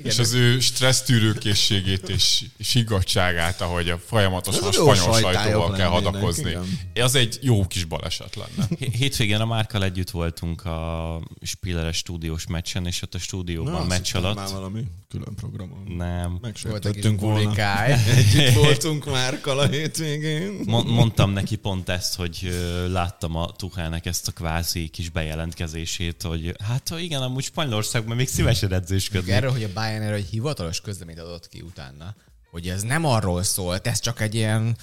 és 0.02 0.18
az 0.18 0.32
ő 0.32 0.60
stressztűrőkészségét 0.60 2.08
és, 2.08 2.44
és 2.56 2.72
higgadságát, 2.72 3.60
ahogy 3.60 3.90
a 3.90 3.98
folyamatosan 3.98 4.68
a 4.68 4.72
spanyol 4.72 5.20
sajtóval 5.20 5.72
kell 5.72 5.88
hadakozni. 5.88 6.56
Ez 6.92 7.14
egy 7.14 7.38
jó 7.42 7.66
kis 7.66 7.84
baleset 7.84 8.36
lenne 8.36 8.68
hétvégén 9.08 9.40
a 9.40 9.46
Márkal 9.46 9.84
együtt 9.84 10.10
voltunk 10.10 10.64
a 10.64 11.20
Spilleres 11.42 11.96
stúdiós 11.96 12.46
meccsen, 12.46 12.86
és 12.86 13.02
ott 13.02 13.14
a 13.14 13.18
stúdióban 13.18 13.72
Na, 13.72 13.84
meccs 13.84 14.14
alatt... 14.14 14.36
Már 14.36 14.48
valami 14.52 14.84
külön 15.08 15.34
programon. 15.34 15.82
Nem. 15.96 16.38
Megsértettünk 16.40 17.20
volna. 17.20 17.54
Együtt 18.16 18.54
voltunk 18.64 19.04
Márkal 19.04 19.58
a 19.58 19.66
hétvégén. 19.66 20.60
Mondtam 20.86 21.30
neki 21.30 21.56
pont 21.56 21.88
ezt, 21.88 22.14
hogy 22.14 22.54
láttam 22.88 23.36
a 23.36 23.52
Tuchelnek 23.52 24.06
ezt 24.06 24.28
a 24.28 24.32
kvázi 24.32 24.88
kis 24.88 25.10
bejelentkezését, 25.10 26.22
hogy 26.22 26.54
hát 26.64 26.94
igen, 26.98 27.22
amúgy 27.22 27.44
Spanyolországban 27.44 28.16
még 28.16 28.28
szívesen 28.28 28.72
edzésködni. 28.72 29.32
Erről, 29.32 29.50
hogy 29.50 29.62
a 29.62 29.72
Bayern 29.74 30.02
erről 30.02 30.16
egy 30.16 30.28
hivatalos 30.30 30.80
közleményt 30.80 31.18
adott 31.18 31.48
ki 31.48 31.60
utána, 31.60 32.14
hogy 32.50 32.68
ez 32.68 32.82
nem 32.82 33.04
arról 33.04 33.42
szólt, 33.42 33.86
ez 33.86 34.00
csak 34.00 34.20
egy 34.20 34.34
ilyen 34.34 34.76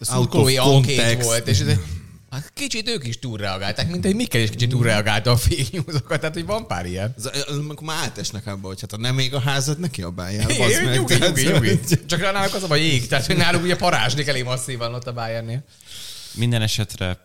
szurkolói 0.00 0.58
ankét 0.58 1.22
volt, 1.22 1.48
és 1.48 1.60
ez 1.60 1.78
Hát 2.30 2.52
kicsit 2.54 2.88
ők 2.88 3.06
is 3.06 3.18
túlreagálták, 3.18 3.90
mint 3.90 4.04
egy 4.04 4.14
Mikkel 4.14 4.40
is 4.40 4.50
kicsit 4.50 4.68
túlreagálta 4.68 5.30
a 5.30 5.36
fake 5.36 5.68
news-okat, 5.72 6.20
tehát 6.20 6.34
hogy 6.34 6.46
van 6.46 6.66
pár 6.66 6.86
ilyen. 6.86 7.14
Ez, 7.16 7.26
ez, 7.26 7.56
akkor 7.56 7.86
már 7.86 8.04
átesnek 8.04 8.46
abba, 8.46 8.66
hogy 8.66 8.80
hát 8.80 8.90
ha 8.90 8.96
nem 8.96 9.14
még 9.14 9.34
a 9.34 9.40
házad, 9.40 9.78
neki 9.78 10.02
a 10.02 10.10
bájjál. 10.10 10.46
Nyugi, 10.94 11.14
nyugi, 11.14 11.42
nyugi. 11.42 11.80
Csak 12.06 12.20
náluk 12.20 12.54
az 12.54 12.62
a 12.62 12.66
baj 12.66 12.80
ég, 12.80 13.06
tehát 13.06 13.26
hogy 13.26 13.36
náluk 13.36 13.62
ugye 13.62 13.76
parázsni 13.76 14.28
elég 14.28 14.44
masszívan 14.44 14.94
ott 14.94 15.06
a 15.06 15.12
Bayernnél. 15.12 15.64
Minden 16.34 16.62
esetre, 16.62 17.18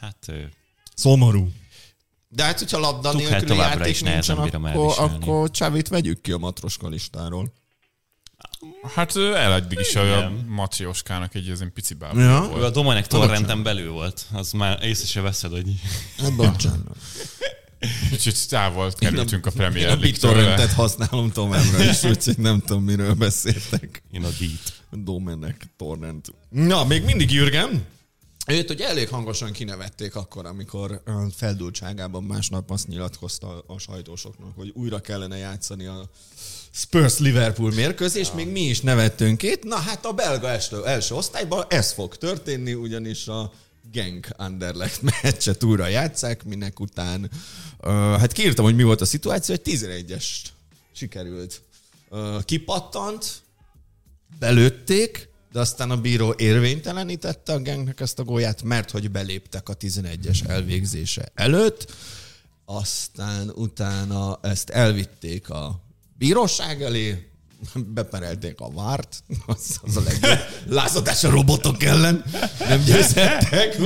hát... 0.00 0.26
Szomorú. 0.94 1.48
De 2.28 2.44
hát, 2.44 2.58
hogyha 2.58 2.78
labda 2.78 3.12
nélküli 3.12 3.56
játék 3.56 4.02
nincsen, 4.02 4.36
akkor, 4.36 4.94
akkor 4.96 5.50
Csávit 5.50 5.88
vegyük 5.88 6.20
ki 6.20 6.32
a 6.32 6.38
matroska 6.38 6.88
listáról. 6.88 7.52
Hát 8.94 9.16
el 9.16 9.52
eddig 9.52 9.78
is 9.78 9.96
a 9.96 10.32
Matrioskának 10.46 11.34
egy 11.34 11.46
ilyen 11.46 11.72
pici 11.72 11.94
bába 11.94 12.20
ja. 12.20 12.48
volt. 12.50 12.62
A 12.62 12.70
Domenek 12.70 13.06
torrenten 13.06 13.62
belül 13.62 13.90
volt. 13.90 14.26
Az 14.32 14.52
már 14.52 14.82
észre 14.82 15.06
se 15.06 15.20
veszed, 15.20 15.50
hogy... 15.50 15.74
Hát 16.18 16.36
bocsánat. 16.46 16.96
Kicsit 18.10 18.48
távol 18.48 18.92
kerültünk 18.92 19.46
a 19.46 19.50
Premier 19.50 19.86
League-től. 19.86 20.30
Én 20.30 20.36
a 20.36 20.36
BitTorrentet 20.36 20.72
használom 20.72 21.30
továbbra 21.30 21.84
is, 21.84 22.02
úgyhogy 22.02 22.38
nem 22.38 22.60
tudom, 22.60 22.82
miről 22.82 23.14
beszéltek. 23.14 24.02
Én 24.10 24.24
a 24.24 24.28
Deet. 24.38 24.82
Domenek 25.04 25.66
torrent. 25.76 26.32
Na, 26.48 26.84
még 26.84 27.04
mindig 27.04 27.32
Jürgen. 27.32 27.84
Őt 28.46 28.70
ugye 28.70 28.88
elég 28.88 29.08
hangosan 29.08 29.52
kinevették 29.52 30.14
akkor, 30.14 30.46
amikor 30.46 31.02
feldultságában 31.36 32.22
másnap 32.22 32.70
azt 32.70 32.88
nyilatkozta 32.88 33.64
a 33.66 33.78
sajtósoknak, 33.78 34.52
hogy 34.56 34.70
újra 34.74 35.00
kellene 35.00 35.36
játszani 35.36 35.86
a 35.86 36.10
Spurs-Liverpool 36.72 37.70
mérkőzés, 37.70 38.28
ja. 38.28 38.34
még 38.34 38.48
mi 38.48 38.60
is 38.60 38.80
nevettünk 38.80 39.42
itt. 39.42 39.64
Na 39.64 39.76
hát 39.76 40.04
a 40.04 40.12
belga 40.12 40.48
első, 40.48 40.84
első 40.86 41.14
osztályban 41.14 41.64
ez 41.68 41.92
fog 41.92 42.16
történni, 42.16 42.74
ugyanis 42.74 43.28
a 43.28 43.52
Genk 43.92 44.28
Anderlecht 44.36 45.02
meccset 45.22 45.64
újra 45.64 45.86
játszák, 45.86 46.44
minek 46.44 46.80
után, 46.80 47.30
uh, 47.80 47.90
hát 47.92 48.32
kiírtam, 48.32 48.64
hogy 48.64 48.74
mi 48.74 48.82
volt 48.82 49.00
a 49.00 49.04
szituáció, 49.04 49.54
hogy 49.54 49.74
11-es 49.74 50.24
sikerült. 50.92 51.62
Uh, 52.10 52.44
kipattant, 52.44 53.42
belőtték, 54.38 55.28
de 55.52 55.60
aztán 55.60 55.90
a 55.90 56.00
bíró 56.00 56.34
érvénytelenítette 56.36 57.52
a 57.52 57.58
Genknek 57.58 58.00
ezt 58.00 58.18
a 58.18 58.24
gólját, 58.24 58.62
mert 58.62 58.90
hogy 58.90 59.10
beléptek 59.10 59.68
a 59.68 59.76
11-es 59.76 60.48
elvégzése 60.48 61.32
előtt, 61.34 61.94
aztán 62.64 63.50
utána 63.54 64.38
ezt 64.42 64.70
elvitték 64.70 65.50
a 65.50 65.80
bíróság 66.20 66.82
elé, 66.82 67.30
beperelték 67.74 68.60
a 68.60 68.70
várt, 68.70 69.22
az, 69.46 69.80
az 69.82 69.96
a 69.96 70.00
legjobb. 70.00 70.38
Lázadás 70.68 71.24
a 71.24 71.30
robotok 71.30 71.82
ellen, 71.82 72.24
nem 72.58 72.82
győzhettek. 72.84 73.76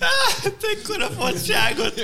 Hát 0.00 0.56
ekkora 0.74 1.10
fadságot. 1.10 1.94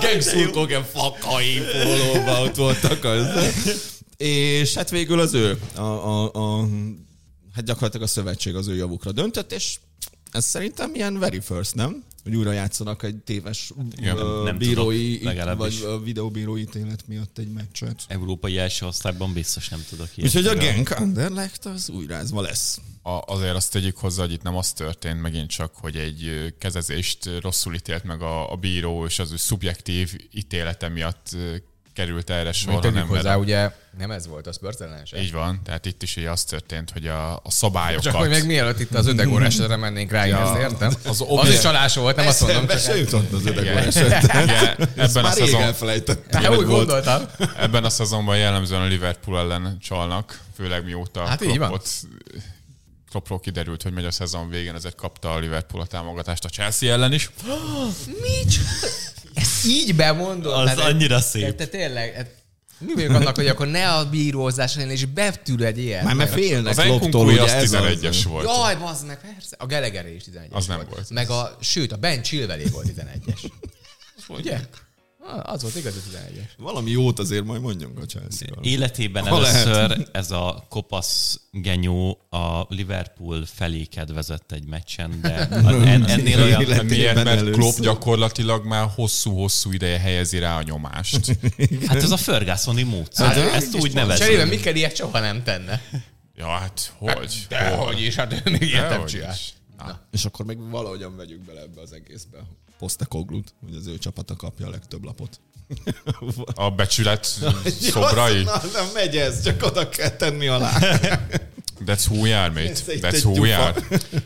Gengszurkok 0.00 0.68
ilyen 0.68 0.84
fakai 0.84 1.60
pólóba 1.72 2.42
ott 2.42 2.56
voltak 2.56 3.04
az. 3.04 3.26
És 4.16 4.74
hát 4.74 4.90
végül 4.90 5.20
az 5.20 5.34
ő, 5.34 5.58
a, 5.74 5.80
a, 5.80 6.32
a, 6.32 6.68
hát 7.54 7.64
gyakorlatilag 7.64 8.06
a 8.06 8.10
szövetség 8.10 8.54
az 8.54 8.68
ő 8.68 8.74
javukra 8.74 9.12
döntött, 9.12 9.52
és 9.52 9.78
ez 10.30 10.44
szerintem 10.44 10.94
ilyen 10.94 11.18
very 11.18 11.40
first, 11.40 11.74
nem? 11.74 12.04
Hogy 12.24 12.36
újra 12.36 12.52
játszanak 12.52 13.02
egy 13.02 13.16
téves 13.16 13.72
Igen, 13.96 14.18
uh, 14.18 14.44
nem 14.44 14.58
bírói, 14.58 15.18
tudok, 15.18 15.56
vagy 15.56 15.84
uh, 15.84 16.04
videóbírói 16.04 16.60
ítélet 16.60 17.06
miatt 17.06 17.38
egy 17.38 17.52
meccset. 17.52 18.02
Európai 18.08 18.58
első 18.58 18.86
osztályban 18.86 19.32
biztos 19.32 19.68
nem 19.68 19.84
tudok 19.88 20.16
ilyet. 20.16 20.34
Úgyhogy 20.34 20.46
a 20.46 20.60
Genk 20.60 20.90
Anderlecht 20.90 21.66
az 21.66 21.88
újrázva 21.88 22.40
lesz. 22.40 22.80
A, 23.02 23.32
azért 23.32 23.54
azt 23.54 23.72
tegyük 23.72 23.96
hozzá, 23.96 24.22
hogy 24.22 24.32
itt 24.32 24.42
nem 24.42 24.56
az 24.56 24.72
történt 24.72 25.20
megint 25.20 25.50
csak, 25.50 25.74
hogy 25.74 25.96
egy 25.96 26.54
kezezést 26.58 27.30
rosszul 27.40 27.74
ítélt 27.74 28.04
meg 28.04 28.22
a, 28.22 28.52
a 28.52 28.56
bíró, 28.56 29.06
és 29.06 29.18
az 29.18 29.32
ő 29.32 29.36
szubjektív 29.36 30.16
ítélete 30.32 30.88
miatt 30.88 31.36
került 31.94 32.30
erre 32.30 32.52
sor. 32.52 32.84
Hanem 32.84 33.06
hozzá, 33.06 33.28
mert... 33.28 33.38
ugye 33.38 33.70
nem 33.98 34.10
ez 34.10 34.26
volt 34.26 34.46
a 34.46 34.52
Spurs 34.52 34.76
Így 35.16 35.32
van, 35.32 35.60
tehát 35.64 35.86
itt 35.86 36.02
is 36.02 36.16
ugye 36.16 36.30
az 36.30 36.44
történt, 36.44 36.90
hogy 36.90 37.06
a, 37.06 37.32
a 37.34 37.50
szabályokat... 37.50 38.04
Csak 38.04 38.14
hogy 38.14 38.28
még 38.28 38.44
mielőtt 38.44 38.80
itt 38.80 38.94
az 38.94 39.06
ödegór 39.06 39.42
esetre 39.42 39.76
mennénk 39.76 40.10
rá, 40.10 40.26
ja, 40.26 40.56
értem? 40.58 40.92
Az, 41.06 41.20
obje... 41.20 41.40
az 41.40 41.54
is 41.54 41.60
csalás 41.60 41.94
volt, 41.94 42.16
nem 42.16 42.26
azt 42.26 42.40
mondom. 42.40 42.66
Csak 42.66 42.78
se 42.78 42.96
jutott 42.96 43.32
az 43.32 43.46
esetre. 43.46 44.76
Ebben 44.96 45.24
a 45.24 45.30
szezon... 45.30 45.62
elfelejtettem. 45.62 46.54
úgy 46.54 46.66
gondoltam. 46.66 47.22
Ebben 47.56 47.84
a 47.84 47.90
szezonban 47.90 48.36
jellemzően 48.36 48.82
a 48.82 48.86
Liverpool 48.86 49.38
ellen 49.38 49.78
csalnak, 49.80 50.40
főleg 50.56 50.84
mióta 50.84 51.26
hát 51.26 51.44
így 51.44 51.58
van. 51.58 51.80
Kloppról 53.10 53.40
kiderült, 53.40 53.82
hogy 53.82 53.92
megy 53.92 54.04
a 54.04 54.10
szezon 54.10 54.48
végén, 54.48 54.74
ezért 54.74 54.94
kapta 54.94 55.32
a 55.32 55.38
Liverpool 55.38 55.82
a 55.82 55.86
támogatást 55.86 56.44
a 56.44 56.48
Chelsea 56.48 56.92
ellen 56.92 57.12
is. 57.12 57.30
Mit? 58.06 58.58
Ezt 59.34 59.66
így 59.66 59.94
bemondod? 59.94 60.52
Az 60.52 60.64
tehát, 60.74 60.90
annyira 60.92 61.20
szép. 61.20 61.44
Te, 61.44 61.52
te 61.52 61.66
tényleg, 61.66 62.30
Mi 62.78 62.94
vagyok 62.94 63.10
annak, 63.10 63.36
hogy 63.36 63.46
akkor 63.46 63.66
ne 63.66 63.92
a 63.92 64.08
bírózás 64.08 64.74
legyen, 64.74 64.90
és 64.90 65.04
betűr 65.04 65.62
egy 65.62 65.78
ilyen. 65.78 66.04
Már 66.04 66.14
mert 66.14 66.32
félnek 66.32 66.78
Az 66.78 66.84
loptól, 66.86 67.26
ugye 67.26 67.42
az 67.42 67.50
ez 67.52 67.70
11-es 67.72 68.08
az. 68.08 68.24
volt. 68.24 68.44
Jaj, 68.46 68.76
bazd 68.76 69.06
meg, 69.06 69.20
persze. 69.20 69.56
A 69.58 69.66
Gelegeré 69.66 70.14
is 70.14 70.22
11-es 70.32 70.50
Az 70.50 70.66
nem 70.66 70.76
volt. 70.76 70.88
volt. 70.90 71.10
Meg 71.10 71.30
a, 71.30 71.56
sőt, 71.60 71.92
a 71.92 71.96
Ben 71.96 72.22
Chilvelé 72.22 72.64
volt 72.64 72.86
11-es. 72.96 73.50
Ugye? 74.28 74.60
Ah, 75.26 75.52
Az 75.52 75.62
volt 75.62 75.76
igaz, 75.76 75.94
11-es. 75.94 76.48
Valami 76.58 76.90
jót 76.90 77.18
azért 77.18 77.44
majd 77.44 77.60
mondjunk 77.60 77.98
a 77.98 78.04
Chelsea-ről. 78.04 78.64
Életében 78.64 79.26
Ha 79.26 79.40
lehet. 79.40 79.66
először 79.66 80.08
ez 80.12 80.30
a 80.30 80.66
kopasz 80.68 81.40
genyó 81.50 82.26
a 82.30 82.60
Liverpool 82.68 83.44
felé 83.46 83.84
kedvezett 83.84 84.52
egy 84.52 84.66
meccsen, 84.66 85.18
de 85.20 85.34
en, 85.48 86.04
ennél 86.08 86.42
olyan... 86.42 86.84
Miért? 86.86 87.14
Mert 87.14 87.26
először. 87.26 87.52
Klopp 87.52 87.78
gyakorlatilag 87.78 88.64
már 88.66 88.88
hosszú-hosszú 88.94 89.72
ideje 89.72 89.98
helyezi 89.98 90.38
rá 90.38 90.56
a 90.56 90.62
nyomást. 90.62 91.38
Hát 91.86 91.96
ez 92.02 92.10
a 92.10 92.16
Fergusoni 92.16 92.82
módszer. 92.82 93.26
Hát, 93.26 93.36
Ezt 93.54 93.74
úgy 93.74 93.80
Cserébe 93.92 94.00
nevezzük. 94.00 94.48
Mikel 94.48 94.74
ilyet 94.76 94.96
soha 94.96 95.20
nem 95.20 95.42
tenne. 95.42 95.82
Ja, 96.36 96.46
hát 96.46 96.92
hogy? 96.98 97.46
Dehogy 97.48 98.00
is, 98.00 98.14
hát 98.14 98.32
ő 98.32 98.50
még 98.50 98.62
ilyet 98.62 98.88
nem 98.90 99.06
csinál. 99.06 99.34
És 100.10 100.24
akkor 100.24 100.46
meg 100.46 100.70
valahogyan 100.70 101.16
vegyük 101.16 101.40
bele 101.44 101.60
ebbe 101.60 101.80
az 101.80 101.92
egészbe. 101.92 102.38
Postekoglut, 102.78 103.54
hogy 103.64 103.74
az 103.74 103.86
ő 103.86 103.98
csapata 103.98 104.36
kapja 104.36 104.66
a 104.66 104.70
legtöbb 104.70 105.04
lapot. 105.04 105.40
A 106.54 106.70
becsület 106.70 107.24
szobra 107.90 108.32
így. 108.34 108.44
Na, 108.44 108.62
nem 108.72 108.86
megy 108.94 109.16
ez, 109.16 109.42
csak 109.42 109.62
oda 109.62 109.88
kell 109.88 110.10
tenni 110.10 110.46
alá. 110.46 110.78
That's 111.86 112.06
who 112.08 112.20
we 112.20 112.40
are, 112.40 112.48
mate. 112.48 112.80
That's 112.86 113.24
who 113.24 113.40
we 113.40 113.56
are. 113.56 113.74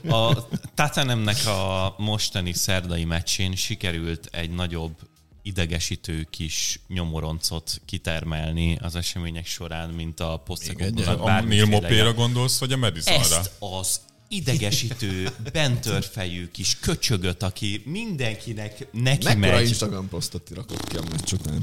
A 0.08 0.48
Tatanemnek 0.74 1.46
a 1.46 1.94
mostani 1.98 2.52
szerdai 2.52 3.04
meccsén 3.04 3.54
sikerült 3.54 4.28
egy 4.32 4.50
nagyobb 4.50 4.96
idegesítő 5.42 6.26
kis 6.30 6.80
nyomoroncot 6.88 7.80
kitermelni 7.84 8.78
az 8.82 8.94
események 8.94 9.46
során, 9.46 9.90
mint 9.90 10.20
a 10.20 10.36
posztekogulat 10.36 11.20
A 11.20 11.40
Neil 11.40 11.66
Mopéra 11.66 12.12
gondolsz, 12.12 12.58
vagy 12.58 12.72
a 12.72 12.76
Madisonra? 12.76 13.20
Ezt 13.20 13.50
az 13.58 14.00
idegesítő, 14.28 15.28
bentörfejű 15.52 16.48
kis 16.50 16.76
köcsögöt, 16.80 17.42
aki 17.42 17.82
mindenkinek 17.84 18.86
neki 18.92 19.24
Mekkora 19.24 19.56
megy. 19.56 19.68
Instagram 19.68 20.08
posztot 20.08 20.50
rakott 20.54 20.88
ki 20.88 20.96
a 20.96 21.02
meccs 21.10 21.32
után? 21.32 21.62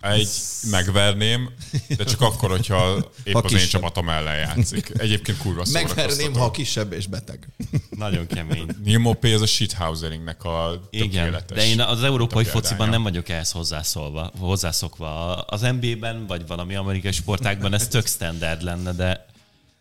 Egy 0.00 0.28
megverném, 0.70 1.50
de 1.96 2.04
csak 2.04 2.20
akkor, 2.20 2.50
hogyha 2.50 2.96
épp 3.24 3.32
Ha 3.32 3.40
az 3.44 3.52
én 3.52 3.68
csapatom 3.68 4.08
ellen 4.08 4.36
játszik. 4.36 4.92
Egyébként 4.98 5.38
kurva 5.38 5.64
Megverném, 5.72 6.34
ha 6.34 6.50
kisebb 6.50 6.92
és 6.92 7.06
beteg. 7.06 7.48
Nagyon 7.90 8.26
kemény. 8.26 8.66
Neil 8.84 8.98
Mopé 8.98 9.32
az 9.32 9.40
a 9.40 9.46
shithouseringnek 9.46 10.44
a 10.44 10.88
Igen, 10.90 11.42
de 11.54 11.66
én 11.66 11.80
az 11.80 12.02
európai 12.02 12.44
fociban 12.44 12.88
nem 12.88 13.02
vagyok 13.02 13.28
ehhez 13.28 13.50
hozzászólva, 13.50 14.32
hozzászokva. 14.38 15.34
Az 15.34 15.60
NBA-ben, 15.60 16.26
vagy 16.26 16.46
valami 16.46 16.74
amerikai 16.74 17.12
sportákban 17.12 17.74
ez 17.74 17.88
tök 17.88 18.06
standard 18.06 18.62
lenne, 18.62 18.92
de 18.92 19.26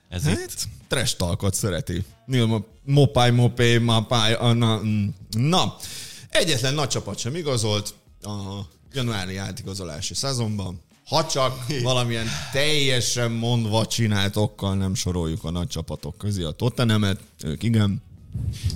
ez 0.10 0.28
itt 0.28 0.36
Hát, 0.40 0.68
trash 0.88 1.16
talkot 1.16 1.54
szereti. 1.54 2.04
Neil 2.26 2.46
Mo- 2.46 2.66
Mopály, 2.84 3.32
Mopé, 3.32 3.78
Mapály, 3.78 4.34
a- 4.34 4.54
na, 4.54 4.82
mm. 4.84 5.08
na, 5.30 5.76
egyetlen 6.30 6.74
nagy 6.74 6.88
csapat 6.88 7.18
sem 7.18 7.36
igazolt 7.36 7.94
a 8.22 8.60
januári 8.94 9.38
átigazolási 9.38 10.14
szezonban. 10.14 10.82
Ha 11.06 11.26
csak 11.26 11.66
valamilyen 11.84 12.28
teljesen 12.52 13.32
mondva 13.32 13.86
csinált 13.86 14.36
okkal 14.36 14.76
nem 14.76 14.94
soroljuk 14.96 15.44
a 15.44 15.50
nagy 15.52 15.68
csapatok 15.68 16.18
közé 16.18 16.44
a 16.44 16.52
Tottenhamet, 16.52 17.20
ők 17.44 17.64
igen. 17.64 18.02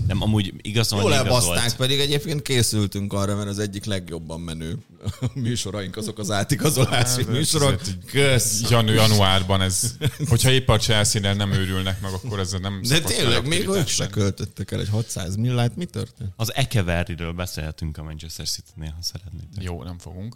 Nem 0.08 0.22
amúgy 0.22 0.54
igazolni 0.62 1.06
Jól 1.06 1.13
elbaszták, 1.13 1.76
pedig 1.76 2.00
egyébként 2.00 2.41
készültünk 2.41 3.13
arra, 3.13 3.36
mert 3.36 3.50
az 3.50 3.60
egyik 3.60 3.86
legjobban 3.86 4.39
menő 4.39 4.78
műsoraink 5.34 5.98
azok 5.98 6.19
az 6.19 6.32
átigazolási 6.32 7.24
műsorok. 7.24 7.82
ez 7.82 7.95
Kösz! 8.12 8.69
Janu, 8.69 8.91
januárban 8.91 9.62
ez, 9.62 9.95
hogyha 10.30 10.50
épp 10.50 10.69
a 10.69 10.78
chelsea 10.78 11.34
nem 11.34 11.52
őrülnek 11.52 12.02
meg, 12.02 12.13
akkor 12.13 12.39
ezzel 12.39 12.60
nem 12.60 12.82
De 12.88 13.00
tényleg, 13.00 13.48
még 13.48 13.67
ők 13.67 13.88
se 13.88 14.08
költöttek 14.08 14.72
el 14.72 14.80
egy 14.80 14.89
600 14.89 15.36
millát, 15.36 15.76
mi 15.76 15.86
történt? 15.86 16.32
Az 16.36 16.54
Ekeverriről 16.54 17.32
beszélhetünk 17.32 17.98
a 17.98 18.04
Manchester 18.04 18.48
City-nél, 18.48 18.93
ha 18.95 19.02
szeretnétek. 19.02 19.63
Jó, 19.63 19.84
nem 19.84 19.98
fogunk. 19.98 20.36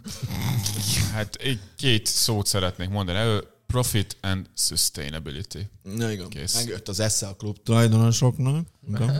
Hát 1.12 1.34
egy 1.34 1.58
két 1.76 2.06
szót 2.06 2.46
szeretnék 2.46 2.88
mondani. 2.88 3.18
Elő, 3.18 3.44
profit 3.74 4.16
and 4.20 4.50
sustainability. 4.56 5.68
Na 5.82 6.10
igen, 6.10 6.28
Kész. 6.28 6.54
megjött 6.54 6.88
az 6.88 7.00
esze 7.00 7.26
a 7.26 7.34
klub 7.34 7.62
tulajdonosoknak. 7.62 8.66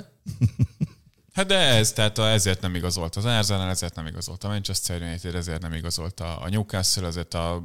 Hát 1.33 1.47
de 1.47 1.59
ez, 1.59 1.93
tehát 1.93 2.19
ezért 2.19 2.61
nem 2.61 2.75
igazolt 2.75 3.17
az 3.17 3.25
Arsenal, 3.25 3.69
ezért 3.69 3.95
nem 3.95 4.07
igazolt 4.07 4.45
a 4.45 4.49
Manchester 4.49 5.03
United, 5.03 5.35
ezért 5.35 5.62
nem 5.62 5.73
igazolt 5.73 6.21
a, 6.21 6.47
Newcastle, 6.51 7.07
ezért 7.07 7.35
a 7.35 7.62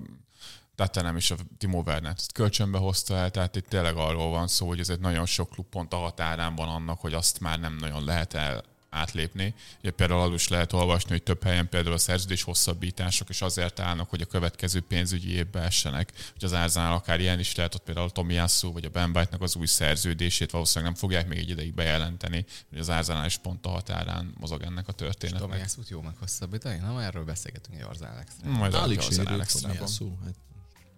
Tottenham 0.76 1.16
is 1.18 1.32
a 1.32 1.36
Timo 1.58 1.82
Wernert 1.86 2.32
kölcsönbe 2.32 2.78
hozta 2.78 3.16
el, 3.16 3.32
tehát 3.32 3.56
itt 3.56 3.68
tényleg 3.68 3.96
arról 3.96 4.30
van 4.30 4.48
szó, 4.48 4.68
hogy 4.68 4.80
ez 4.80 4.90
egy 4.90 5.00
nagyon 5.00 5.26
sok 5.26 5.50
klub 5.50 5.66
pont 5.70 5.94
a 5.94 5.98
határán 5.98 6.56
van 6.56 6.68
annak, 6.70 7.00
hogy 7.00 7.14
azt 7.14 7.40
már 7.40 7.60
nem 7.60 7.76
nagyon 7.80 8.04
lehet 8.04 8.34
el 8.34 8.64
átlépni. 8.90 9.54
Ugye 9.80 9.92
például 9.92 10.22
arról 10.22 10.36
is 10.36 10.48
lehet 10.48 10.74
olvasni, 10.74 11.10
hogy 11.10 11.24
több 11.24 11.44
helyen 11.44 11.70
például 11.70 11.94
a 11.94 11.98
szerződés 11.98 12.44
hosszabbítások 12.44 13.30
is 13.30 13.42
azért 13.42 13.80
állnak, 13.80 14.10
hogy 14.10 14.22
a 14.22 14.26
következő 14.26 14.82
pénzügyi 14.82 15.32
évbe 15.32 15.60
essenek. 15.60 16.12
Hogy 16.34 16.44
az 16.44 16.52
Arsenal 16.52 16.94
akár 16.94 17.20
ilyen 17.20 17.40
is 17.40 17.56
lehet, 17.56 17.76
ott 17.76 17.84
például 17.84 18.10
Tomiyasu 18.10 18.72
vagy 18.72 18.86
a 18.86 18.90
Ben 18.90 19.12
White-nak 19.16 19.42
az 19.42 19.56
új 19.56 19.66
szerződését 19.66 20.52
valószínűleg 20.52 20.92
nem 20.92 21.02
fogják 21.02 21.28
még 21.28 21.38
egy 21.38 21.50
ideig 21.50 21.74
bejelenteni, 21.74 22.46
hogy 22.70 22.80
az 22.80 22.90
Arsenal 22.90 23.26
is 23.26 23.38
pont 23.38 23.66
a 23.66 23.70
határán 23.70 24.34
mozog 24.40 24.62
ennek 24.62 24.88
a 24.88 24.92
történetnek. 24.92 25.70
Út 25.78 25.90
jó 25.90 26.02
meghosszabbítani? 26.02 26.78
Nem, 26.78 26.98
erről 26.98 27.24
beszélgetünk 27.24 27.78
egy 27.78 27.84
Arzán 27.84 28.18
Extra. 28.18 28.50
Majd 28.50 28.74
Alig 28.74 28.98
az 28.98 29.16
sérült. 29.16 29.62
Tomiyasu, 29.62 30.18
hát 30.24 30.36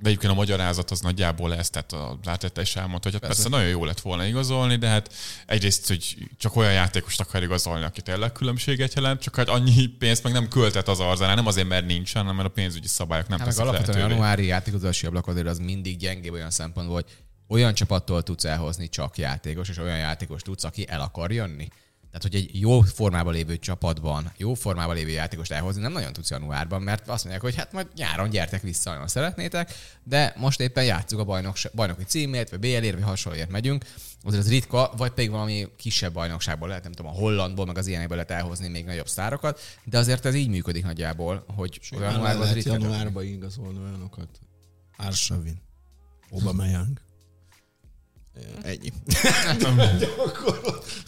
De 0.02 0.08
egyébként 0.10 0.32
a 0.32 0.36
magyarázat 0.36 0.92
az 0.92 1.00
nagyjából 1.00 1.56
ez, 1.56 1.70
tehát 1.70 1.92
a 1.92 2.20
Látette 2.24 2.62
is 2.62 2.76
elmondta, 2.76 3.10
hogy 3.10 3.12
hát 3.12 3.22
persze. 3.22 3.44
persze 3.44 3.58
nagyon 3.58 3.72
jó 3.72 3.86
lett 3.86 4.00
volna 4.00 4.26
igazolni, 4.26 4.76
de 4.76 4.88
hát 4.88 5.14
egyrészt, 5.46 5.88
hogy 5.88 6.18
csak 6.38 6.56
olyan 6.56 6.74
játékost 6.74 7.20
akar 7.20 7.44
igazolni, 7.44 7.86
aki 7.86 8.02
tényleg 8.02 8.32
különbséget 8.32 8.94
jelent, 8.94 9.22
csak 9.22 9.36
hát 9.36 9.50
annyi 9.50 9.86
pénzt 9.88 10.24
meg 10.24 10.34
nem 10.34 10.48
költett 10.48 10.88
az 10.88 11.00
Arzenál, 11.00 11.36
nem 11.36 11.48
azért, 11.48 11.68
mert 11.68 11.86
nincs, 11.86 12.14
hanem 12.14 12.36
mert 12.36 12.48
a 12.48 12.52
pénzügyi 12.52 12.88
szabályok 12.88 13.28
nem 13.28 13.38
Hát 13.38 13.48
teszik 13.48 13.62
alapvetően 13.62 13.96
a 13.96 13.98
lehetővé. 13.98 14.20
januári 14.20 14.46
játékozási 14.46 15.06
ablak 15.06 15.28
azért 15.28 15.48
az 15.48 15.60
mindig 15.60 15.98
gyengébb 15.98 16.34
olyan 16.34 16.52
szempontból, 16.52 16.96
hogy 16.96 17.06
olyan 17.48 17.74
csapattól 17.74 18.24
tudsz 18.24 18.46
elhozni 18.46 18.90
csak 18.90 19.18
játékos, 19.18 19.70
és 19.70 19.78
olyan 19.78 19.98
játékos 19.98 20.42
tudsz, 20.42 20.64
aki 20.64 20.88
el 20.88 21.02
akar 21.02 21.32
jönni. 21.32 21.68
Tehát, 22.12 22.22
hogy 22.22 22.36
egy 22.36 22.60
jó 22.60 22.82
formában 22.82 23.34
lévő 23.34 23.58
csapatban, 23.58 24.32
jó 24.38 24.54
formában 24.54 24.96
lévő 24.96 25.10
játékost 25.10 25.52
elhozni 25.52 25.82
nem 25.82 25.92
nagyon 25.92 26.14
tudsz 26.14 26.30
januárban, 26.30 26.82
mert 26.82 27.08
azt 27.08 27.24
mondják, 27.24 27.44
hogy 27.44 27.56
hát 27.56 27.72
majd 27.72 27.88
nyáron 27.96 28.30
gyertek 28.30 28.62
vissza, 28.62 28.92
nagyon 28.92 29.08
szeretnétek, 29.08 29.74
de 30.04 30.34
most 30.38 30.60
éppen 30.60 30.84
játszunk 30.84 31.22
a 31.22 31.26
bajnok, 31.26 31.56
bajnoki 31.74 32.04
címért, 32.04 32.50
vagy 32.50 32.60
BL-ért, 32.60 32.94
vagy 32.94 33.04
hasonlóért 33.04 33.50
megyünk. 33.50 33.86
Azért 34.24 34.44
az 34.44 34.50
ritka, 34.50 34.94
vagy 34.98 35.12
pedig 35.12 35.30
valami 35.30 35.68
kisebb 35.78 36.14
bajnokságból 36.14 36.68
lehet, 36.68 36.84
nem 36.84 36.92
tudom, 36.92 37.12
a 37.12 37.16
hollandból, 37.16 37.66
meg 37.66 37.78
az 37.78 37.88
ilyenekből 37.88 38.18
lehet 38.18 38.32
elhozni 38.32 38.68
még 38.68 38.86
nagyobb 38.86 39.08
sztárokat, 39.08 39.60
de 39.84 39.98
azért 39.98 40.26
ez 40.26 40.36
így 40.36 40.50
működik 40.50 40.84
nagyjából, 40.84 41.44
hogy 41.56 41.80
januárban 41.92 42.40
lehet 42.40 42.54
ritka. 42.54 42.72
januárban 42.72 43.24
igazolni 43.24 43.80
olyanokat. 43.80 44.40
Arshavin, 44.98 45.62
Aubameyang. 46.30 47.02
Ennyi. 48.62 48.92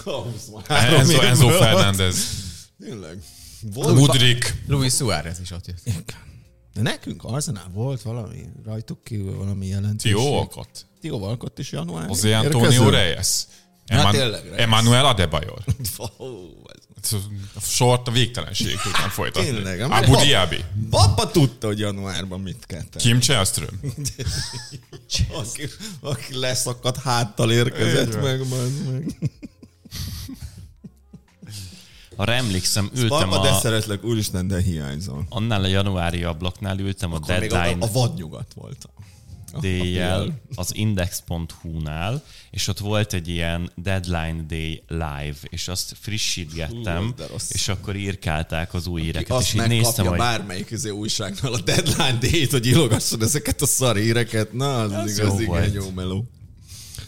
23 0.03 0.63
Enzo, 0.67 1.21
Enzo. 1.21 1.49
Fernández, 1.49 2.17
Tényleg. 2.79 3.17
Volt 3.73 3.95
Mudrik, 3.95 4.63
Luis 4.67 4.93
Suárez 4.93 5.39
is 5.39 5.51
ott 5.51 5.67
jött. 5.67 6.13
De 6.73 6.81
nekünk 6.81 7.23
Arsenal 7.23 7.69
volt 7.73 8.01
valami, 8.01 8.49
rajtuk 8.65 9.03
kívül 9.03 9.37
valami 9.37 9.67
jelentőség. 9.67 10.15
Tio 10.15 10.37
Alcott, 10.37 10.85
Tio 11.01 11.15
Walcott 11.17 11.59
is 11.59 11.71
január. 11.71 12.07
José 12.07 12.33
Antonio 12.33 12.89
Reyes, 12.89 13.45
Eman- 13.85 14.11
tényleg. 14.11 14.53
Emmanuel 14.55 15.05
Adebayor. 15.05 15.63
Sort 17.61 18.07
a 18.07 18.11
végtelenségig 18.11 18.79
tudnám 18.79 19.09
folytatni. 19.09 19.49
Tényleg, 19.49 19.81
Abu 19.81 20.15
Dhabi, 20.15 20.63
Papa 20.89 21.31
tudta, 21.31 21.67
hogy 21.67 21.79
januárban 21.79 22.39
mit 22.41 22.65
kell 22.65 22.81
tenni. 22.81 23.03
Kim 23.03 23.19
Chelström. 23.19 23.79
Aki, 25.33 25.69
aki 26.01 26.37
leszakadt 26.37 26.97
háttal 26.97 27.51
érkezett 27.51 28.21
meg, 28.21 28.47
majd 28.47 28.91
meg. 28.91 29.31
Arra 32.15 32.33
emlékszem, 32.33 32.89
ültem 32.95 33.29
de 33.29 33.35
a, 33.35 33.59
szeretlek, 33.59 34.03
úristen, 34.03 34.47
de 34.47 34.61
hiányzol. 34.61 35.25
annál 35.29 35.63
a 35.63 35.67
januári 35.67 36.23
ablaknál 36.23 36.79
ültem 36.79 37.11
a 37.13 37.15
Akkor 37.15 37.39
még 37.39 37.51
a, 37.51 37.55
deadline 37.55 37.85
a 37.85 37.91
vadnyugat. 37.91 38.53
A- 38.55 38.69
a 39.53 39.59
déjjel 39.59 40.23
dél. 40.23 40.33
az 40.55 40.75
index.hu-nál, 40.75 42.23
és 42.53 42.67
ott 42.67 42.79
volt 42.79 43.13
egy 43.13 43.27
ilyen 43.27 43.71
Deadline 43.75 44.43
Day 44.47 44.83
live, 44.87 45.35
és 45.49 45.67
azt 45.67 45.95
frissítgettem, 45.99 47.13
Hú, 47.17 47.35
és 47.49 47.67
akkor 47.67 47.95
írkálták 47.95 48.73
az 48.73 48.87
új 48.87 49.11
Azt 49.27 49.47
és 49.47 49.53
így 49.53 49.59
megkapja 49.59 49.81
néztem, 49.81 50.05
hogy 50.05 50.17
bármelyik 50.17 50.71
izé 50.71 50.89
újságnál 50.89 51.53
a 51.53 51.61
deadline 51.61 52.17
date, 52.21 52.47
hogy 52.51 52.65
írogasson 52.65 53.23
ezeket 53.23 53.61
a 53.61 53.65
szar 53.65 53.95
híreket. 53.95 54.53
Na, 54.53 54.81
az, 54.81 54.91
Az 54.91 55.03
az 55.03 55.17
jó 55.17 55.25
igaz, 55.25 55.39
igen, 55.39 55.53
volt. 55.53 55.73
jó 55.73 55.89
meló. 55.95 56.25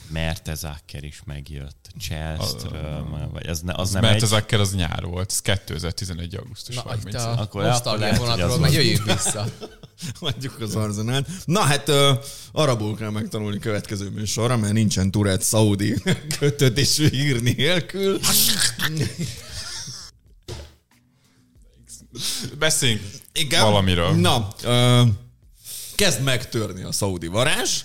Mertezacker 0.08 1.04
is 1.04 1.22
megjött, 1.26 1.90
Cselström, 1.98 3.30
vagy 3.32 3.48
az, 3.48 3.60
ne, 3.62 3.74
az, 3.74 3.80
Az 3.80 3.92
nem 3.92 4.02
Mertezacker 4.02 4.60
az 4.60 4.76
nyár 4.76 5.04
volt, 5.04 5.32
ez 5.32 5.42
2011. 5.42 6.36
augusztus 6.36 6.76
Na, 6.76 6.82
30. 6.82 7.14
itt 7.14 7.14
a 7.20 7.40
Akkor 7.40 7.72
hogy 7.72 8.18
vonatról 8.18 8.60
meg 8.60 8.74
jöjjünk 8.74 9.06
vissza. 9.06 9.46
Hagyjuk 10.20 10.62
az 10.62 10.76
arzenát. 10.76 11.28
Na 11.46 11.60
hát 11.60 11.90
uh, 11.90 12.10
arabul 12.52 12.96
kell 12.96 13.10
megtanulni 13.10 13.60
következő 13.60 14.10
műsorra, 14.10 14.58
mert 14.58 14.74
nincsen 14.74 15.12
Turet 15.12 15.44
Saudi 15.44 16.02
kötődésű 16.40 17.10
hír 17.10 17.42
nélkül. 17.42 18.20
Beszéljünk 22.60 23.02
Igen. 23.34 23.62
valamiről. 23.62 24.12
Na, 24.12 24.48
uh, 24.64 25.08
kezd 25.96 26.24
megtörni 26.24 26.84
a 26.84 26.92
szaudi 26.92 27.28
varázs. 27.28 27.82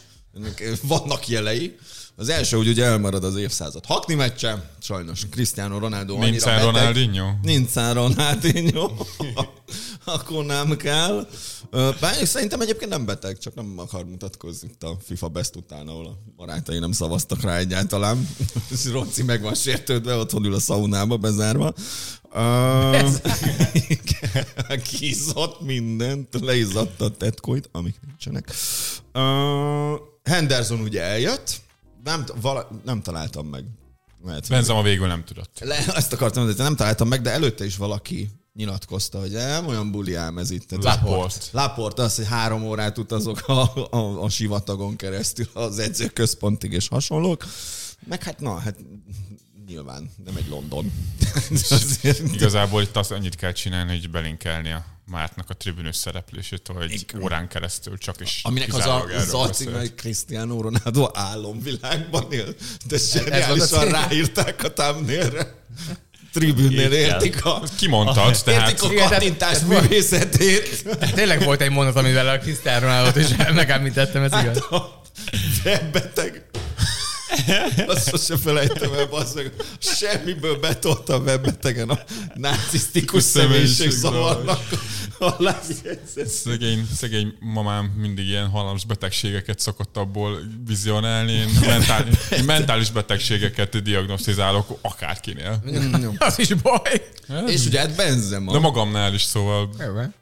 Vannak 0.83 1.29
jelei. 1.29 1.79
Az 2.21 2.29
első, 2.29 2.57
hogy 2.57 2.69
ugye 2.69 2.85
elmarad 2.85 3.25
az 3.25 3.37
évszázad 3.37 3.87
hakni 3.87 4.15
meccse. 4.15 4.71
Sajnos 4.81 5.27
Cristiano 5.31 5.79
Ronaldo 5.79 6.15
annyira 6.15 6.31
Nincsen 6.31 6.55
beteg. 6.55 6.75
Ronaldinho? 6.75 7.31
Nincsen 7.43 7.95
Ronaldinho. 7.95 8.91
Akkor 10.05 10.45
nem 10.45 10.77
kell. 10.77 11.29
Bár 11.71 12.27
szerintem 12.27 12.61
egyébként 12.61 12.91
nem 12.91 13.05
beteg, 13.05 13.39
csak 13.39 13.55
nem 13.55 13.75
akar 13.77 14.05
mutatkozni 14.05 14.69
itt 14.73 14.83
a 14.83 14.97
FIFA 15.05 15.29
Best 15.29 15.57
után, 15.57 15.89
ahol 15.89 16.07
a 16.07 16.19
barátai 16.37 16.79
nem 16.79 16.93
szavaztak 16.93 17.43
rá 17.43 17.57
egyáltalán. 17.57 18.29
Roci 18.93 19.23
meg 19.23 19.43
van 19.43 19.55
sértődve, 19.55 20.17
otthon 20.17 20.45
ül 20.45 20.55
a 20.55 20.61
szaunába 20.61 21.17
bezárva. 21.17 21.75
Igen, 23.89 24.47
Kiizzott 24.91 25.61
mindent, 25.61 26.41
leizzatta 26.41 27.05
a 27.05 27.11
tetkoit, 27.11 27.69
amik 27.73 27.97
nincsenek. 28.07 28.55
Henderson 30.25 30.81
ugye 30.81 31.03
eljött, 31.03 31.61
nem, 32.05 32.25
vala, 32.41 32.69
nem 32.85 33.03
találtam 33.03 33.47
meg. 33.47 33.65
Lehet, 34.25 34.41
hogy- 34.41 34.51
Benzema 34.57 34.83
végül 34.83 35.07
nem 35.07 35.25
tudott. 35.25 35.59
le, 35.61 35.77
ezt 35.95 36.13
akartam 36.13 36.43
mondani, 36.45 36.65
nem 36.69 36.77
találtam 36.77 37.09
meg, 37.09 37.21
de 37.21 37.31
előtte 37.31 37.65
is 37.65 37.77
valaki 37.77 38.31
nyilatkozta, 38.55 39.21
hogy 39.21 39.31
nem 39.31 39.67
olyan 39.67 39.91
buli 39.91 40.15
ám 40.15 40.39
ez 40.39 40.51
itt. 40.51 40.71
Laport. 40.83 41.49
Laport 41.53 41.99
az, 41.99 42.17
hogy 42.17 42.27
három 42.27 42.63
órát 42.65 42.99
utazok 42.99 43.49
a, 43.49 43.89
a, 43.91 44.23
a 44.23 44.29
sivatagon 44.29 44.97
keresztül 44.97 45.47
az 45.53 45.79
edzőközpontig 45.79 46.73
és 46.73 46.89
hasonlók. 46.89 47.47
Meg 48.07 48.23
hát 48.23 48.41
na, 48.41 48.55
hát 48.59 48.77
nyilván 49.67 50.11
nem 50.25 50.37
egy 50.37 50.49
London. 50.49 50.93
Azért, 51.71 52.19
Igazából 52.35 52.83
itt 52.83 52.97
azt 52.97 53.11
annyit 53.11 53.35
kell 53.35 53.53
csinálni, 53.53 53.91
hogy 53.91 54.11
belinkelni 54.11 54.71
a 54.71 54.85
Mártnak 55.11 55.51
a 55.51 55.55
tribünös 55.55 55.97
szereplését, 55.97 56.71
hogy 56.75 56.93
Igen. 56.93 57.23
órán 57.23 57.49
keresztül 57.49 57.99
csak 57.99 58.21
is 58.21 58.41
aminek 58.43 58.69
az 58.69 58.75
a 58.75 58.79
kizárólag 58.79 59.11
erről 59.11 59.25
zaci, 59.25 59.65
beszélt. 59.65 59.81
hogy 59.81 59.95
Cristiano 59.95 60.61
Ronaldo 60.61 61.11
álomvilágban 61.15 62.33
él. 62.33 62.55
De 62.87 62.97
a 62.97 62.99
zseniálisan 62.99 63.85
ráírták 63.89 64.65
a 64.65 64.73
thumbnailre. 64.73 65.55
Tribünnél 66.33 66.93
értik 66.93 67.45
a, 67.45 67.63
Kimondtad, 67.79 68.43
tehát 68.45 68.71
értik 68.71 69.01
a 69.01 69.09
kattintás 69.09 69.59
művészetét. 69.61 70.85
Tényleg 71.15 71.45
volt 71.45 71.61
egy 71.61 71.71
mondat, 71.71 71.97
amivel 71.97 72.29
a 72.29 72.39
Cristiano 72.39 72.81
Ronaldo-t 72.81 73.17
is 73.17 73.37
megemlítettem, 73.55 74.23
ez 74.23 74.33
igaz. 74.43 74.57
a 74.71 75.03
webbeteg. 75.65 76.50
Azt 77.87 78.09
sose 78.09 78.37
felejtem 78.37 78.93
el, 78.93 79.07
basszeg. 79.07 79.53
Semmiből 79.79 80.59
betolta 80.59 81.15
a 81.15 81.19
webbetegen 81.19 81.89
a 81.89 81.99
narcisztikus 82.35 83.23
személyiség 83.23 83.69
Személyiség 83.69 83.91
zavarnak. 83.91 84.61
Szegény, 86.27 86.87
szegény 86.97 87.37
mamám 87.41 87.85
mindig 87.85 88.27
ilyen 88.27 88.49
halálos 88.49 88.85
betegségeket 88.85 89.59
szokott 89.59 89.97
abból 89.97 90.39
vizionálni. 90.67 91.33
Én 91.33 91.49
mentális, 91.67 92.15
én 92.39 92.45
mentális 92.45 92.91
betegségeket 92.91 93.83
diagnosztizálok 93.83 94.79
akárkinél. 94.81 95.63
Az 96.19 96.39
is 96.39 96.55
baj. 96.55 97.09
És 97.47 97.67
ugye 97.67 97.79
hát 97.79 97.97
Benzema. 97.97 98.53
De 98.53 98.59
magamnál 98.59 99.15
is, 99.15 99.23
szóval 99.23 99.71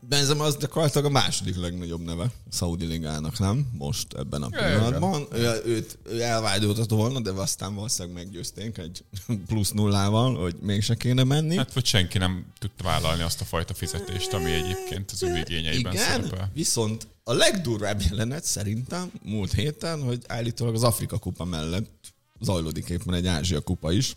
Benzema 0.00 0.44
az 0.44 0.56
gyakorlatilag 0.56 1.06
a 1.06 1.10
második 1.10 1.56
legnagyobb 1.56 2.04
neve 2.04 2.22
a 2.22 2.30
Saudi 2.52 2.86
Ligának, 2.86 3.38
nem? 3.38 3.66
Most 3.78 4.06
ebben 4.18 4.42
a 4.42 4.48
pillanatban. 4.48 5.26
Ő, 5.32 5.62
őt 5.64 5.98
ő 6.10 6.22
elvágyoltatott 6.22 7.07
volna, 7.12 7.30
de 7.32 7.40
aztán 7.40 7.74
valószínűleg 7.74 8.16
meggyőzték 8.16 8.78
egy 8.78 9.04
plusz 9.48 9.70
nullával, 9.72 10.36
hogy 10.36 10.56
mégse 10.60 10.94
kéne 10.94 11.24
menni. 11.24 11.56
hát 11.56 11.72
vagy 11.72 11.86
senki 11.86 12.18
nem 12.18 12.46
tudta 12.58 12.84
vállalni 12.84 13.22
azt 13.22 13.40
a 13.40 13.44
fajta 13.44 13.74
fizetést, 13.74 14.32
ami 14.32 14.52
egyébként 14.52 15.10
az 15.10 15.22
ő 15.22 15.36
igényeiben 15.36 15.92
Igen, 15.92 16.04
szerepel. 16.04 16.50
viszont 16.54 17.06
a 17.24 17.32
legdurvább 17.32 18.02
jelenet 18.10 18.44
szerintem 18.44 19.10
múlt 19.24 19.52
héten, 19.52 20.02
hogy 20.02 20.22
állítólag 20.26 20.74
az 20.74 20.82
Afrika 20.82 21.18
kupa 21.18 21.44
mellett 21.44 22.14
zajlódik 22.40 22.88
éppen 22.88 23.14
egy 23.14 23.26
Ázsia 23.26 23.60
kupa 23.60 23.92
is. 23.92 24.16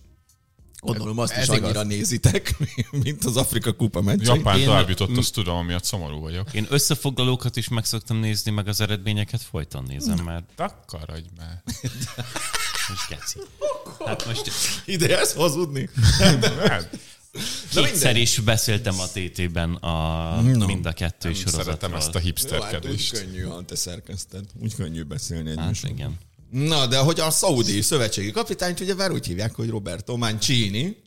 Gondolom 0.82 1.18
azt 1.20 1.32
Ez 1.32 1.38
is 1.50 1.56
igaz. 1.56 1.64
annyira 1.64 1.84
nézitek, 1.84 2.56
mint 3.04 3.26
az 3.26 3.38
Afrika 3.38 3.74
kupa 3.74 4.02
meccs. 4.02 4.26
Japán 4.28 4.60
Én- 4.60 4.66
tovább 4.66 4.90
jutott, 4.90 5.18
azt 5.18 5.34
tudom, 5.34 5.56
amiatt 5.56 5.84
szomorú 5.84 6.20
vagyok. 6.20 6.54
Én 6.54 6.66
összefoglalókat 6.70 7.56
is 7.56 7.68
meg 7.68 7.86
szoktam 7.86 8.18
nézni, 8.18 8.52
meg 8.52 8.68
az 8.68 8.82
eredményeket 8.82 9.42
folyton 9.42 9.84
nézem, 9.88 10.18
mert 10.26 10.44
Takarodj 10.56 11.28
már. 11.38 11.64
most 12.90 13.08
geci. 13.10 13.40
Hát 14.06 14.26
most 14.26 14.52
Ide 14.86 15.20
ezt 15.20 15.36
hazudni? 15.36 15.90
Hát, 16.68 16.98
kétszer 17.74 18.16
is 18.18 18.40
beszéltem 18.40 19.00
a 19.00 19.06
TT-ben 19.08 19.74
a 19.74 20.42
No. 20.42 20.66
mind 20.66 20.86
a 20.86 20.92
kettő 20.94 21.28
nem 21.30 21.38
sorozatról. 21.38 21.64
szeretem 21.64 21.94
ezt 21.96 22.08
a 22.08 22.12
Jó, 22.12 22.14
hát 22.14 22.24
úgy 22.24 22.26
hipsterkedést. 22.26 23.12
könnyű, 23.12 23.42
ha 23.44 23.62
te 23.66 23.76
szerkeszted. 23.76 24.46
Úgy 24.62 24.76
könnyű 24.76 25.04
beszélni 25.04 25.50
Hát 25.50 25.58
egymásról. 25.58 25.92
igen. 25.92 26.18
Na, 26.52 26.88
de 26.88 26.98
hogy 26.98 27.20
a 27.20 27.30
szaudi 27.30 27.82
szövetségi 27.82 28.32
kapitányt 28.32 28.80
ugye 28.80 28.96
már 28.96 29.12
úgy 29.12 29.26
hívják, 29.26 29.56
hogy 29.56 29.70
Roberto 29.70 30.18
Mancini, 30.18 30.98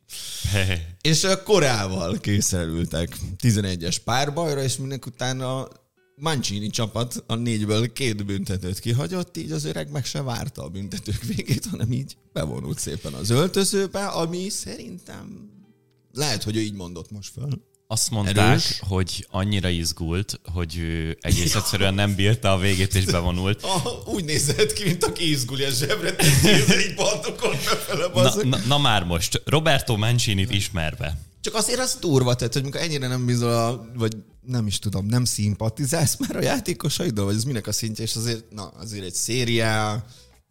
és 1.00 1.24
a 1.24 1.42
Koreával 1.42 2.18
kényszerültek 2.18 3.16
11-es 3.42 3.96
párbajra, 4.04 4.62
és 4.62 4.78
utána 5.06 5.58
a 5.60 5.68
Mancini 6.16 6.68
csapat 6.68 7.24
a 7.26 7.34
négyből 7.34 7.92
két 7.92 8.26
büntetőt 8.26 8.78
kihagyott, 8.78 9.36
így 9.36 9.52
az 9.52 9.64
öreg 9.64 9.90
meg 9.90 10.04
se 10.04 10.22
várta 10.22 10.62
a 10.62 10.68
büntetők 10.68 11.22
végét, 11.22 11.66
hanem 11.66 11.92
így 11.92 12.16
bevonult 12.32 12.78
szépen 12.78 13.12
az 13.12 13.30
öltözőbe, 13.30 14.06
ami 14.06 14.48
szerintem 14.48 15.50
lehet, 16.12 16.42
hogy 16.42 16.56
ő 16.56 16.60
így 16.60 16.74
mondott 16.74 17.10
most 17.10 17.32
föl. 17.32 17.62
Azt 17.86 18.10
mondták, 18.10 18.48
Erős. 18.48 18.80
hogy 18.80 19.26
annyira 19.30 19.68
izgult, 19.68 20.40
hogy 20.52 20.76
ő 20.78 21.18
egész 21.20 21.54
egyszerűen 21.54 21.94
nem 21.94 22.14
bírta 22.14 22.52
a 22.52 22.58
végét 22.58 22.94
és 22.94 23.04
bevonult. 23.04 23.62
Ah, 23.74 24.08
úgy 24.08 24.24
nézett 24.24 24.72
ki, 24.72 24.84
mint 24.84 25.04
aki 25.04 25.30
izgulja 25.30 25.70
zsebre, 25.70 26.14
így 26.88 26.94
baltokon 26.96 27.50
befele, 27.50 28.10
Na, 28.14 28.44
na, 28.44 28.64
na 28.66 28.78
már 28.78 29.04
most, 29.04 29.42
Roberto 29.44 29.96
Mancini-t 29.96 30.50
ismerve. 30.52 31.18
Csak 31.40 31.54
azért 31.54 31.80
az 31.80 31.96
durva, 32.00 32.34
tehát, 32.34 32.52
hogy 32.52 32.62
amikor 32.62 32.80
ennyire 32.80 33.06
nem 33.06 33.26
bizol, 33.26 33.52
a, 33.52 33.90
vagy 33.94 34.16
nem 34.46 34.66
is 34.66 34.78
tudom, 34.78 35.06
nem 35.06 35.24
szimpatizálsz 35.24 36.16
már 36.16 36.36
a 36.36 36.42
játékosaiddal, 36.42 37.24
vagy 37.24 37.34
ez 37.34 37.44
minek 37.44 37.66
a 37.66 37.72
szintje, 37.72 38.04
és 38.04 38.16
azért, 38.16 38.44
na, 38.50 38.66
azért 38.66 39.04
egy 39.04 39.14
szériá, 39.14 40.04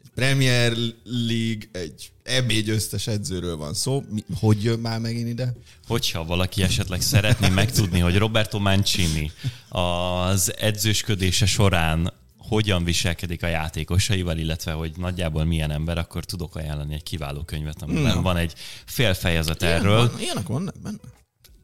egy 0.03 0.09
Premier 0.15 0.73
League, 1.03 1.69
egy 1.71 2.11
EB 2.23 2.51
győztes 2.51 3.07
edzőről 3.07 3.57
van 3.57 3.73
szó. 3.73 4.03
Mi, 4.09 4.23
hogy 4.39 4.63
jön 4.63 4.79
már 4.79 4.99
megint 4.99 5.27
ide? 5.27 5.53
Hogyha 5.88 6.25
valaki 6.25 6.63
esetleg 6.63 7.01
szeretné 7.01 7.49
megtudni, 7.49 7.99
hogy 7.99 8.17
Roberto 8.17 8.59
Mancini 8.59 9.31
az 9.69 10.57
edzősködése 10.57 11.45
során 11.45 12.13
hogyan 12.38 12.83
viselkedik 12.83 13.43
a 13.43 13.47
játékosaival, 13.47 14.38
illetve 14.38 14.71
hogy 14.71 14.91
nagyjából 14.97 15.43
milyen 15.43 15.71
ember, 15.71 15.97
akkor 15.97 16.25
tudok 16.25 16.55
ajánlani 16.55 16.93
egy 16.93 17.03
kiváló 17.03 17.43
könyvet, 17.43 17.81
amiben 17.81 18.15
Na. 18.15 18.21
van 18.21 18.38
egy 18.38 18.53
fél 18.86 19.13
fejezet 19.13 19.62
Ilyen 19.62 19.73
erről. 19.73 19.97
Van, 19.97 20.19
ilyenek 20.19 20.47
vannak 20.47 20.75
benne? 20.81 20.97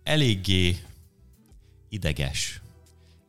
Eléggé 0.04 0.78
ideges 1.90 2.62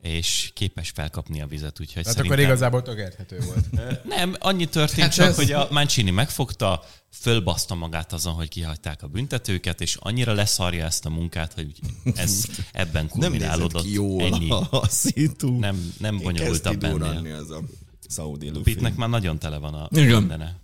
és 0.01 0.51
képes 0.53 0.89
felkapni 0.89 1.41
a 1.41 1.47
vizet, 1.47 1.79
úgyhogy 1.79 2.05
Hát 2.05 2.13
szerintem... 2.13 2.31
akkor 2.39 2.39
igazából 2.51 2.81
tök 2.81 2.97
érthető 2.97 3.39
volt. 3.45 3.71
Nem, 4.17 4.35
annyi 4.39 4.65
történt 4.65 5.01
Hát 5.01 5.13
csak, 5.13 5.27
ez- 5.27 5.35
hogy 5.35 5.51
a 5.51 5.67
Mancini 5.71 6.11
megfogta, 6.11 6.83
fölbaszta 7.13 7.75
magát 7.75 8.13
azon, 8.13 8.33
hogy 8.33 8.49
kihagyták 8.49 9.03
a 9.03 9.07
büntetőket, 9.07 9.81
és 9.81 9.95
annyira 9.99 10.33
leszarja 10.33 10.85
ezt 10.85 11.05
a 11.05 11.09
munkát, 11.09 11.53
hogy 11.53 11.71
ez 12.15 12.43
ebben 12.71 13.09
Nem 13.13 13.29
kulminálódott. 13.29 13.83
ki 13.83 13.93
jól 13.93 14.21
Ennyi. 14.33 14.49
a, 14.49 14.87
szitu. 14.87 15.59
Nem, 15.59 15.93
nem 15.99 16.17
bonyolultabb 16.17 16.83
ennél. 16.83 17.35
ez 17.35 17.49
a 17.49 17.61
Saudi. 18.09 18.51
Pitnek 18.63 18.95
már 18.95 19.09
nagyon 19.09 19.39
tele 19.39 19.57
van 19.57 19.73
a 19.73 19.87
Igen. 19.91 20.17
mindene. 20.17 20.59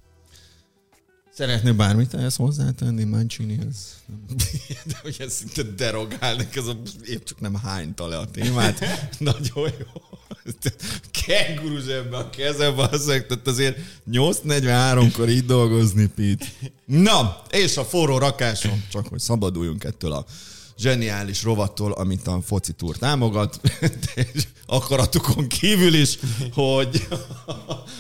Szeretné 1.38 1.72
bármit 1.72 2.14
ehhez 2.14 2.36
hozzátenni 2.36 3.04
Mancinihez? 3.04 3.76
De 4.90 5.00
hogy 5.02 5.16
ez 5.20 5.34
szinte 5.34 5.64
derogálnak, 5.64 6.56
ez 6.56 6.68
a, 6.68 6.82
épp 7.06 7.24
csak 7.24 7.40
nem 7.40 7.56
hányta 7.56 8.08
le 8.08 8.18
a 8.18 8.26
témát. 8.26 8.80
Nagyon 9.20 9.72
jó. 9.80 10.02
Kenguru 11.12 11.80
zsebbe 11.80 12.18
a 12.18 12.30
kezembe, 12.30 12.88
azért, 12.92 13.28
tehát 13.28 13.48
azért 13.48 13.78
8.43-kor 14.12 15.30
így 15.30 15.46
dolgozni, 15.46 16.06
Pit. 16.06 16.46
Na, 16.86 17.42
és 17.50 17.78
a 17.78 17.86
forró 17.86 18.18
rakásom, 18.18 18.84
csak 18.92 19.08
hogy 19.08 19.20
szabaduljunk 19.20 19.84
ettől 19.84 20.12
a 20.12 20.26
zseniális 20.78 21.44
rovattól, 21.44 21.92
amit 21.92 22.28
a 22.28 22.42
foci 22.46 22.72
túr 22.72 22.98
támogat, 22.98 23.60
és 24.34 24.48
akaratukon 24.66 25.48
kívül 25.48 25.94
is, 25.94 26.20
hogy 26.54 27.08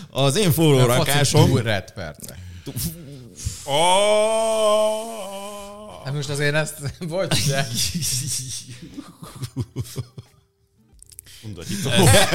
az 0.09 0.35
én 0.35 0.51
forró 0.51 0.85
rakásom... 0.85 1.57
Red 1.57 1.91
perce. 1.91 2.45
Oh! 3.69 5.07
Hát 6.05 6.13
most 6.13 6.29
azért 6.29 6.55
ezt, 6.55 6.75
bocs, 7.09 7.47
de... 7.47 7.67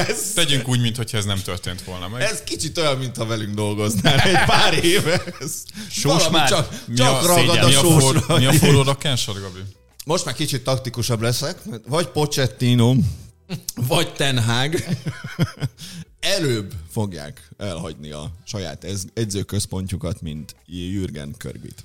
Ez, 0.09 0.33
tegyünk 0.35 0.68
úgy, 0.68 0.80
mintha 0.80 1.05
ez 1.12 1.24
nem 1.24 1.39
történt 1.43 1.83
volna 1.83 2.09
meg. 2.09 2.22
Ez 2.22 2.43
kicsit 2.43 2.78
olyan, 2.78 2.99
mintha 2.99 3.26
velünk 3.26 3.55
dolgoznál 3.55 4.18
egy 4.18 4.45
pár 4.47 4.85
éve. 4.85 5.22
Ez 5.41 5.64
sós 5.91 6.28
már? 6.28 6.49
Csak, 6.49 6.74
csak 6.97 7.26
ragad 7.26 7.57
a, 7.57 7.66
a 7.66 7.70
sósra. 7.70 8.39
Mi 8.39 8.47
a 8.47 8.53
forró 8.53 8.83
Gabi? 8.83 9.61
Most 10.05 10.24
már 10.24 10.35
kicsit 10.35 10.64
taktikusabb 10.64 11.20
leszek. 11.20 11.59
Vagy 11.87 12.07
Pochettino, 12.07 12.95
vagy 13.74 14.12
Ten 14.12 14.43
Hag 14.43 14.85
előbb 16.23 16.73
fogják 16.91 17.49
elhagyni 17.59 18.11
a 18.11 18.31
saját 18.45 18.87
edzőközpontjukat, 19.14 20.20
mint 20.20 20.55
Jürgen 20.66 21.35
Körbit. 21.39 21.85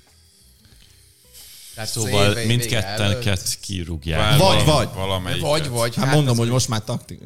Tehát 1.74 1.90
szóval 1.90 2.34
mindkettőket 2.46 3.58
kirúgják. 3.60 4.38
Vagy, 4.38 4.64
vagy. 4.64 4.88
Valamelyik. 4.94 5.42
Vagy, 5.42 5.68
vagy. 5.68 5.94
Hát, 5.94 6.04
hát 6.04 6.14
mondom, 6.14 6.36
hogy 6.36 6.48
most 6.48 6.68
már 6.68 6.84
taktik. 6.84 7.20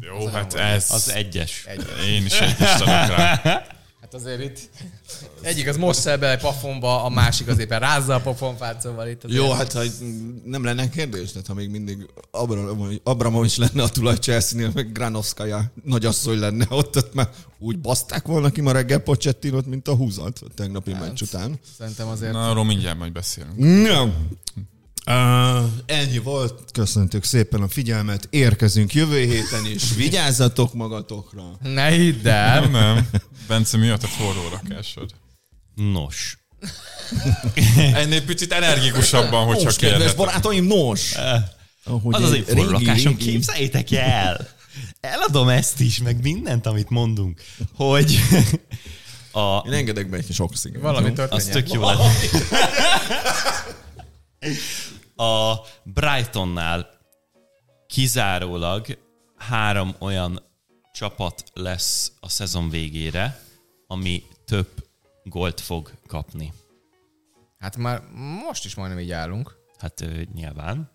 Jó, 0.00 0.26
hát 0.26 0.54
ez... 0.54 0.90
Az 0.90 1.08
egyes. 1.08 1.64
egyes. 1.66 2.06
Én 2.06 2.24
is 2.24 2.40
egyes 2.40 2.78
rá. 2.86 3.66
Hát 4.12 4.20
azért 4.20 4.42
itt 4.42 4.70
egyik 5.42 5.68
az 5.68 5.76
most 5.76 6.00
szel 6.00 6.18
bele 6.18 6.36
pafonba, 6.36 7.04
a 7.04 7.08
másik 7.08 7.48
az 7.48 7.58
éppen 7.58 7.80
rázza 7.80 8.14
a 8.14 8.20
pofonfát, 8.20 8.80
szóval 8.80 9.08
itt 9.08 9.24
azért... 9.24 9.42
Jó, 9.42 9.50
hát 9.52 9.72
ha 9.72 9.82
nem 10.44 10.64
lenne 10.64 10.88
kérdés, 10.88 11.32
tehát 11.32 11.46
ha 11.46 11.54
még 11.54 11.70
mindig 11.70 12.06
Abramovics 13.02 13.58
lenne 13.58 13.82
a 13.82 13.88
tulaj 13.88 14.16
Chelsea-nél, 14.16 14.70
meg 14.74 14.92
Granovskaja 14.92 15.72
nagyasszony 15.84 16.38
lenne 16.38 16.66
ott, 16.68 16.96
ott 16.96 17.14
már 17.14 17.28
úgy 17.58 17.78
baszták 17.78 18.26
volna 18.26 18.50
ki 18.50 18.60
ma 18.60 18.72
reggel 18.72 18.98
Pocsettinot, 18.98 19.66
mint 19.66 19.88
a 19.88 19.94
húzat 19.94 20.40
a 20.44 20.54
tegnapi 20.54 20.92
hát, 20.92 21.00
meccs 21.00 21.22
után. 21.22 21.58
Szerintem 21.78 22.08
azért... 22.08 22.32
Na, 22.32 22.50
arról 22.50 22.64
mindjárt 22.64 22.98
majd 22.98 23.12
beszélünk. 23.12 23.56
Nem. 23.56 24.28
Uh, 25.10 25.64
ennyi 25.86 26.18
volt, 26.18 26.70
köszöntük 26.72 27.24
szépen 27.24 27.62
a 27.62 27.68
figyelmet, 27.68 28.26
érkezünk 28.30 28.94
jövő 28.94 29.18
héten 29.18 29.66
is, 29.66 29.94
vigyázzatok 29.94 30.74
magatokra. 30.74 31.42
Ne 31.62 31.88
hidd 31.88 32.28
el. 32.28 32.60
Nem, 32.60 32.70
nem. 32.70 33.08
Bence, 33.48 33.76
mi 33.76 33.88
a 33.88 33.98
forró 33.98 34.48
rakásod? 34.48 35.10
Nos. 35.74 36.38
Ennél 37.74 38.24
picit 38.24 38.52
energikusabban, 38.52 39.46
hogyha 39.46 39.64
nos, 39.64 39.76
kedves 39.76 40.14
barátaim, 40.14 40.64
nos. 40.64 41.14
Ahogy 41.84 42.14
az 42.14 42.22
az 42.22 42.32
egy 42.32 42.44
forró 42.48 42.70
rakásom, 42.70 43.16
képzeljétek 43.16 43.90
el. 43.90 44.48
Eladom 45.00 45.48
ezt 45.48 45.80
is, 45.80 46.02
meg 46.02 46.22
mindent, 46.22 46.66
amit 46.66 46.90
mondunk, 46.90 47.40
hogy 47.74 48.18
a... 49.32 49.62
Én 49.66 49.72
engedek 49.72 50.10
be 50.10 50.16
egy 50.16 50.32
sok 50.32 50.56
sziget. 50.56 50.80
Valami 50.80 51.12
történjen. 51.12 51.30
Az 51.30 51.44
tök 51.44 51.72
jó 51.72 51.84
lett. 51.84 51.98
A 55.20 55.60
Brightonnál 55.82 56.90
kizárólag 57.86 58.86
három 59.36 59.94
olyan 59.98 60.42
csapat 60.92 61.44
lesz 61.54 62.12
a 62.20 62.28
szezon 62.28 62.68
végére, 62.70 63.40
ami 63.86 64.22
több 64.44 64.68
gólt 65.24 65.60
fog 65.60 65.92
kapni. 66.06 66.52
Hát 67.58 67.76
már 67.76 68.02
most 68.44 68.64
is 68.64 68.74
majdnem 68.74 68.98
így 68.98 69.10
állunk. 69.10 69.56
Hát 69.78 70.00
ö, 70.00 70.22
nyilván. 70.34 70.90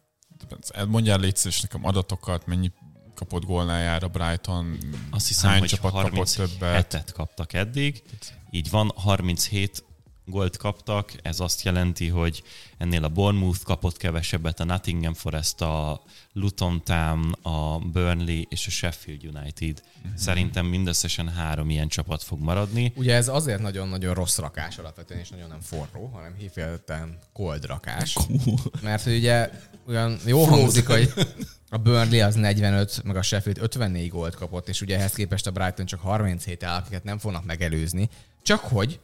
Mondjál 0.88 1.20
légy 1.20 1.36
szíves 1.36 1.62
nekem 1.62 1.86
adatokat, 1.86 2.46
mennyi 2.46 2.72
kapott 3.14 3.46
gólnájára 3.46 4.08
Brighton, 4.08 4.78
Azt 5.12 5.28
hiszem, 5.28 5.50
hány 5.50 5.60
hogy 5.60 5.70
csapat 5.70 5.92
kapott 5.92 6.28
többet. 6.28 6.74
hetet 6.76 7.12
kaptak 7.12 7.54
eddig. 7.54 8.04
Így 8.50 8.70
van, 8.70 8.92
37 8.96 9.84
gólt 10.26 10.58
kaptak, 10.58 11.14
ez 11.22 11.40
azt 11.40 11.64
jelenti, 11.64 12.08
hogy 12.08 12.44
ennél 12.78 13.04
a 13.04 13.10
Bournemouth 13.10 13.64
kapott 13.64 13.98
kevesebbet, 13.98 14.60
a 14.60 14.64
Nottingham 14.64 15.14
Forest, 15.14 15.62
a 15.62 16.02
Luton 16.34 16.84
Town, 16.84 17.32
a 17.42 17.80
Burnley 17.80 18.42
és 18.50 18.68
a 18.68 18.70
Sheffield 18.70 19.24
United. 19.24 19.82
Uh-huh. 19.98 20.18
Szerintem 20.18 20.66
mindösszesen 20.66 21.30
három 21.30 21.70
ilyen 21.70 21.88
csapat 21.88 22.24
fog 22.24 22.40
maradni. 22.40 22.94
Ugye 22.96 23.16
ez 23.16 23.28
azért 23.28 23.62
nagyon-nagyon 23.62 24.14
rossz 24.14 24.38
rakás 24.38 24.78
alapvetően, 24.78 25.20
és 25.20 25.30
nagyon 25.30 25.48
nem 25.48 25.62
forró, 25.62 26.10
hanem 26.14 26.36
hifélten 26.38 27.20
cold 27.34 27.66
rakás. 27.66 28.14
Cool. 28.14 28.60
Mert 28.82 29.04
hogy 29.04 29.16
ugye 29.16 29.50
olyan 29.88 30.18
jó 30.26 30.44
hangzik, 30.44 30.88
hogy 30.88 31.14
a 31.70 31.78
Burnley 31.78 32.26
az 32.26 32.36
45, 32.36 33.04
meg 33.04 33.16
a 33.16 33.22
Sheffield 33.22 33.58
54 33.62 34.10
gólt 34.10 34.36
kapott, 34.36 34.70
és 34.70 34.82
ugye 34.82 34.98
ehhez 34.98 35.14
képest 35.14 35.48
a 35.48 35.52
Brighton 35.52 35.86
csak 35.86 36.00
37 36.00 36.64
áll, 36.64 36.80
akiket 36.80 37.04
nem 37.04 37.18
fognak 37.18 37.46
megelőzni. 37.46 38.10
Csak 38.44 38.60
hogy 38.60 39.00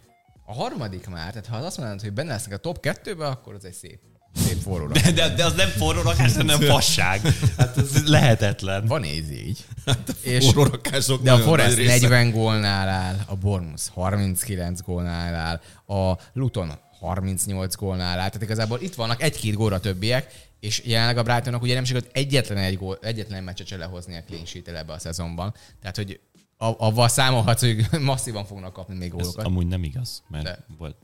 a 0.51 0.53
harmadik 0.53 1.07
már, 1.07 1.31
tehát 1.31 1.47
ha 1.47 1.57
az 1.57 1.65
azt 1.65 1.77
mondanád, 1.77 2.01
hogy 2.01 2.13
benne 2.13 2.31
lesznek 2.31 2.53
a 2.53 2.57
top 2.57 2.79
kettőbe, 2.79 3.27
akkor 3.27 3.53
az 3.53 3.65
egy 3.65 3.73
szép 3.73 3.99
szép 4.35 4.57
forró 4.57 4.87
de, 4.87 5.11
de, 5.11 5.29
de, 5.29 5.45
az 5.45 5.53
nem 5.53 5.69
forró 5.69 6.01
rakás, 6.01 6.35
hanem 6.35 6.59
fasság. 6.75 7.21
Hát 7.57 7.77
ez 7.77 8.07
lehetetlen. 8.07 8.85
Van 8.85 9.03
ez 9.03 9.31
így. 9.31 9.65
Hát 9.85 10.15
és, 10.21 10.45
forró 10.45 10.63
rakások 10.63 11.21
de 11.21 11.31
a 11.31 11.37
Forest 11.37 11.77
40 11.77 12.31
gólnál 12.31 12.87
áll, 12.87 13.15
a 13.25 13.35
Bournemouth 13.35 13.87
39 13.93 14.81
gólnál 14.81 15.35
áll, 15.35 15.61
a 15.97 16.17
Luton 16.33 16.71
38 16.99 17.75
gólnál 17.75 18.19
áll. 18.19 18.27
Tehát 18.27 18.41
igazából 18.41 18.81
itt 18.81 18.95
vannak 18.95 19.21
egy-két 19.21 19.53
góra 19.53 19.79
többiek, 19.79 20.33
és 20.59 20.81
jelenleg 20.85 21.17
a 21.17 21.23
Brightonnak 21.23 21.61
ugye 21.61 21.73
nem 21.73 21.83
sikerült 21.83 22.11
egyetlen 22.13 22.57
egy 22.57 22.77
gól, 22.77 22.99
egyetlen 23.01 23.43
meccset 23.43 23.67
se 23.67 23.77
lehozni 23.77 24.15
a 24.15 24.23
clean 24.27 24.45
sheet 24.45 24.67
ebbe 24.67 24.93
a 24.93 24.99
szezonban. 24.99 25.53
Tehát, 25.81 25.95
hogy 25.95 26.19
avval 26.61 27.07
számolhatsz, 27.07 27.61
hogy 27.61 27.87
masszívan 28.01 28.45
fognak 28.45 28.73
kapni 28.73 28.95
még 28.95 29.11
gólokat. 29.11 29.39
Ez 29.39 29.45
amúgy 29.45 29.67
nem 29.67 29.83
igaz, 29.83 30.23
mert 30.27 30.43
De. 30.43 30.65
volt, 30.77 30.95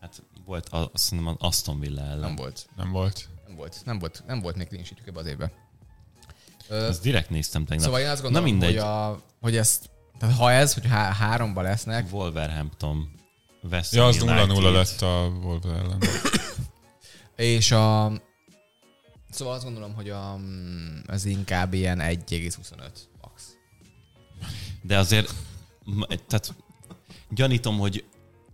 hát 0.00 0.22
volt 0.44 0.68
azt 0.68 0.90
hiszem 1.10 1.26
az 1.26 1.34
Aston 1.38 1.80
Villa 1.80 2.02
ellen. 2.02 2.18
Nem 2.18 2.34
volt. 2.36 2.68
Nem 2.76 2.90
volt. 2.90 3.28
Nem 3.46 3.56
volt. 3.56 3.82
Nem 3.84 3.98
volt, 3.98 4.22
nem 4.26 4.40
volt 4.40 4.56
még 4.56 4.68
clean 4.68 4.84
ebbe 5.06 5.20
az 5.20 5.26
évben. 5.26 5.50
Ezt 6.70 7.02
direkt 7.02 7.30
néztem 7.30 7.64
tegnap. 7.64 7.84
Szóval 7.86 8.00
én 8.00 8.08
azt 8.08 8.22
gondolom, 8.22 8.46
Na 8.46 8.52
mindegy. 8.52 8.74
Hogy, 8.74 8.82
a, 8.82 9.22
hogy 9.40 9.56
ezt, 9.56 9.90
tehát 10.18 10.36
ha 10.36 10.52
ez, 10.52 10.74
hogy 10.74 10.86
há- 10.86 11.14
háromba 11.16 11.60
lesznek. 11.62 12.12
Wolverhampton. 12.12 13.12
West 13.70 13.92
ja, 13.92 14.06
az 14.06 14.16
0-0 14.20 14.72
lett 14.72 15.02
a 15.02 15.32
Wolver 15.42 15.76
ellen. 15.76 15.98
és 17.36 17.70
a, 17.70 18.12
Szóval 19.30 19.54
azt 19.54 19.64
gondolom, 19.64 19.94
hogy 19.94 20.10
a, 20.10 20.38
ez 21.06 21.24
inkább 21.24 21.72
ilyen 21.72 21.98
1,25 21.98 22.76
max. 22.76 23.08
De 24.82 24.98
azért, 24.98 25.34
tehát 26.26 26.54
gyanítom, 27.30 27.78
hogy 27.78 28.04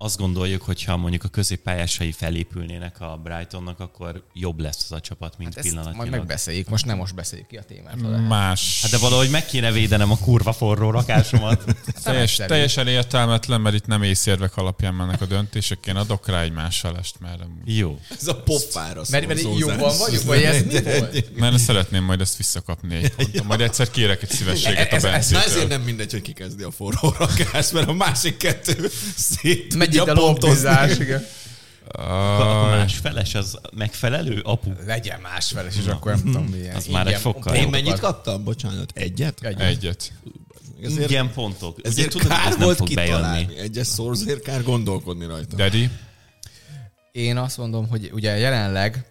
azt 0.03 0.17
gondoljuk, 0.17 0.63
hogy 0.63 0.85
ha 0.85 0.97
mondjuk 0.97 1.25
a 1.25 1.29
középpályásai 1.29 2.13
felépülnének 2.13 3.01
a 3.01 3.21
Brightonnak, 3.23 3.81
akkor 3.81 4.25
jobb 4.35 4.61
lesz 4.61 4.85
az 4.85 4.93
a 4.93 5.01
csapat, 5.01 5.39
mint 5.39 5.55
hát 5.55 5.63
pillanatnyilag. 5.63 5.99
Majd 5.99 6.11
megbeszéljük, 6.11 6.69
most 6.69 6.87
nem 6.87 6.97
most 6.97 7.15
beszéljük 7.15 7.49
ki 7.49 7.57
a 7.57 7.63
témát. 7.63 8.29
Más. 8.29 8.79
Hát 8.83 8.91
de 8.91 8.99
valahogy 8.99 9.31
meg 9.31 9.47
kéne 9.47 9.73
védenem 9.73 10.11
a 10.11 10.17
kurva 10.17 10.53
forró 10.53 10.91
rakásomat. 10.91 11.65
Hát 11.95 12.03
Teljes, 12.03 12.37
teljesen 12.37 12.87
értelmetlen, 12.87 13.61
mert 13.61 13.75
itt 13.75 13.87
nem 13.87 14.03
észérvek 14.03 14.57
alapján 14.57 14.95
mennek 14.95 15.21
a 15.21 15.27
döntések. 15.27 15.87
Én 15.87 15.97
adok 15.97 16.29
rá 16.29 16.43
egy 16.43 16.53
más 16.53 16.81
felest, 16.81 17.21
mert... 17.21 17.43
Jó. 17.65 17.99
Ez 18.21 18.27
a 18.27 18.35
pofára 18.35 19.03
Mert, 19.11 19.27
mert 19.27 19.41
jobban 19.59 19.99
vagyunk, 19.99 20.23
vagy 20.25 20.43
ez 20.43 20.63
mi 20.63 20.83
volt? 20.83 21.31
Mert 21.41 21.59
szeretném 21.59 22.05
majd 22.05 22.21
ezt 22.21 22.37
visszakapni 22.37 22.95
egy 22.95 23.15
ponton. 23.15 23.47
Majd 23.47 23.61
egyszer 23.61 23.91
kérek 23.91 24.23
egy 24.23 24.31
szívességet 24.31 24.93
a 24.93 25.01
Bencétől. 25.01 25.43
ezért 25.43 25.69
nem 25.69 25.83
mindegy, 25.83 26.11
hogy 26.11 26.23
kikezdi 26.23 26.63
a 26.63 26.71
forró 26.71 27.15
rakást, 27.19 27.73
mert 27.73 27.89
a 27.89 27.93
másik 27.93 28.37
kettő 28.37 28.91
szét 29.17 29.75
megy 29.97 30.09
itt 30.09 30.17
a 30.17 30.21
lobbizás, 30.21 30.99
igen. 30.99 31.27
A 31.93 32.67
más 32.71 32.97
feles 32.97 33.35
az 33.35 33.59
megfelelő, 33.75 34.41
apu? 34.41 34.71
Legyen 34.87 35.21
más 35.21 35.47
feles, 35.47 35.77
és 35.77 35.87
akkor 35.87 36.13
nem 36.13 36.25
tudom 36.25 36.45
milyen. 36.45 36.77
Az 36.77 36.87
már 36.87 37.07
egy 37.07 37.21
fokkal. 37.21 37.55
Én 37.55 37.69
mennyit 37.69 37.99
kaptam? 37.99 38.45
Bocsánat, 38.45 38.93
egyet? 38.95 39.39
Egyet. 39.43 39.61
egyet. 39.61 40.13
Ezért, 40.83 41.01
Ingyen 41.11 41.33
pontok. 41.33 41.79
Ezért 41.83 42.11
tudod, 42.11 42.29
kár 42.29 42.59
volt 42.59 42.77
fog 42.77 42.89
kitalálni. 42.89 43.45
Bejönni. 43.45 43.63
Egyes 43.63 43.87
szorzért 43.87 44.43
kár 44.43 44.63
gondolkodni 44.63 45.27
rajta. 45.27 45.57
Daddy? 45.57 45.91
Én 47.13 47.37
azt 47.37 47.57
mondom, 47.57 47.89
hogy 47.89 48.11
ugye 48.13 48.39
jelenleg 48.39 49.05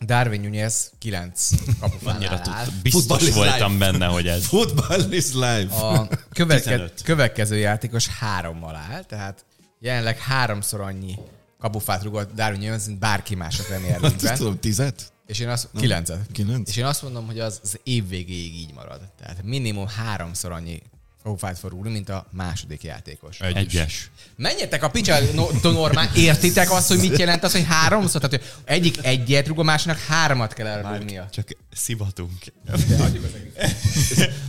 Darwin 0.00 0.40
Nunez 0.40 0.92
9 0.98 1.50
kapufánál 1.80 2.42
áll. 2.44 2.66
Biztos 2.82 3.02
Football 3.22 3.44
voltam 3.44 3.72
life. 3.72 3.90
benne, 3.90 4.06
hogy 4.06 4.26
ez. 4.26 4.44
Football 4.44 5.12
is 5.12 5.32
life. 5.32 5.74
A 5.74 6.08
követke, 6.32 6.90
következő 7.04 7.56
játékos 7.56 8.06
hárommal 8.06 8.74
áll, 8.74 9.04
tehát 9.04 9.44
jelenleg 9.82 10.18
háromszor 10.18 10.80
annyi 10.80 11.14
kapufát 11.58 12.02
rugott 12.02 12.34
Darwin 12.34 12.62
Jones, 12.62 12.84
mint 12.86 12.98
bárki 12.98 13.34
más 13.34 13.58
a 13.58 13.62
Premier 13.62 14.00
League-ben. 14.00 14.36
tudom, 14.36 14.58
tizet? 14.58 15.12
És 15.26 15.38
én 15.38 15.48
azt, 15.48 15.68
kilencet. 15.78 16.26
Kilenc. 16.32 16.68
És 16.68 16.76
én 16.76 16.84
azt 16.84 17.02
mondom, 17.02 17.26
hogy 17.26 17.40
az, 17.40 17.60
az 17.62 17.80
év 17.82 18.08
végéig 18.08 18.54
így 18.54 18.72
marad. 18.74 19.00
Tehát 19.18 19.42
minimum 19.42 19.86
háromszor 19.86 20.52
annyi 20.52 20.82
kapufát 21.22 21.58
fog 21.58 21.70
rúgni, 21.70 21.90
mint 21.90 22.08
a 22.08 22.26
második 22.30 22.82
játékos. 22.82 23.40
Egyes. 23.40 23.56
Egyes. 23.56 24.10
Menjetek 24.36 24.82
a 24.82 24.90
picsa 24.90 25.18
normál, 25.62 26.10
értitek 26.16 26.70
azt, 26.70 26.88
hogy 26.88 26.98
mit 26.98 27.18
jelent 27.18 27.42
az, 27.42 27.52
hogy 27.52 27.64
háromszor? 27.64 28.20
Tehát 28.20 28.36
hogy 28.36 28.62
egyik 28.64 29.04
egyet 29.04 29.46
rúg, 29.46 29.58
a 29.58 29.62
másiknak 29.62 29.98
háromat 29.98 30.52
kell 30.52 30.66
elrúgnia. 30.66 31.28
Csak 31.30 31.48
szivatunk. 31.72 32.32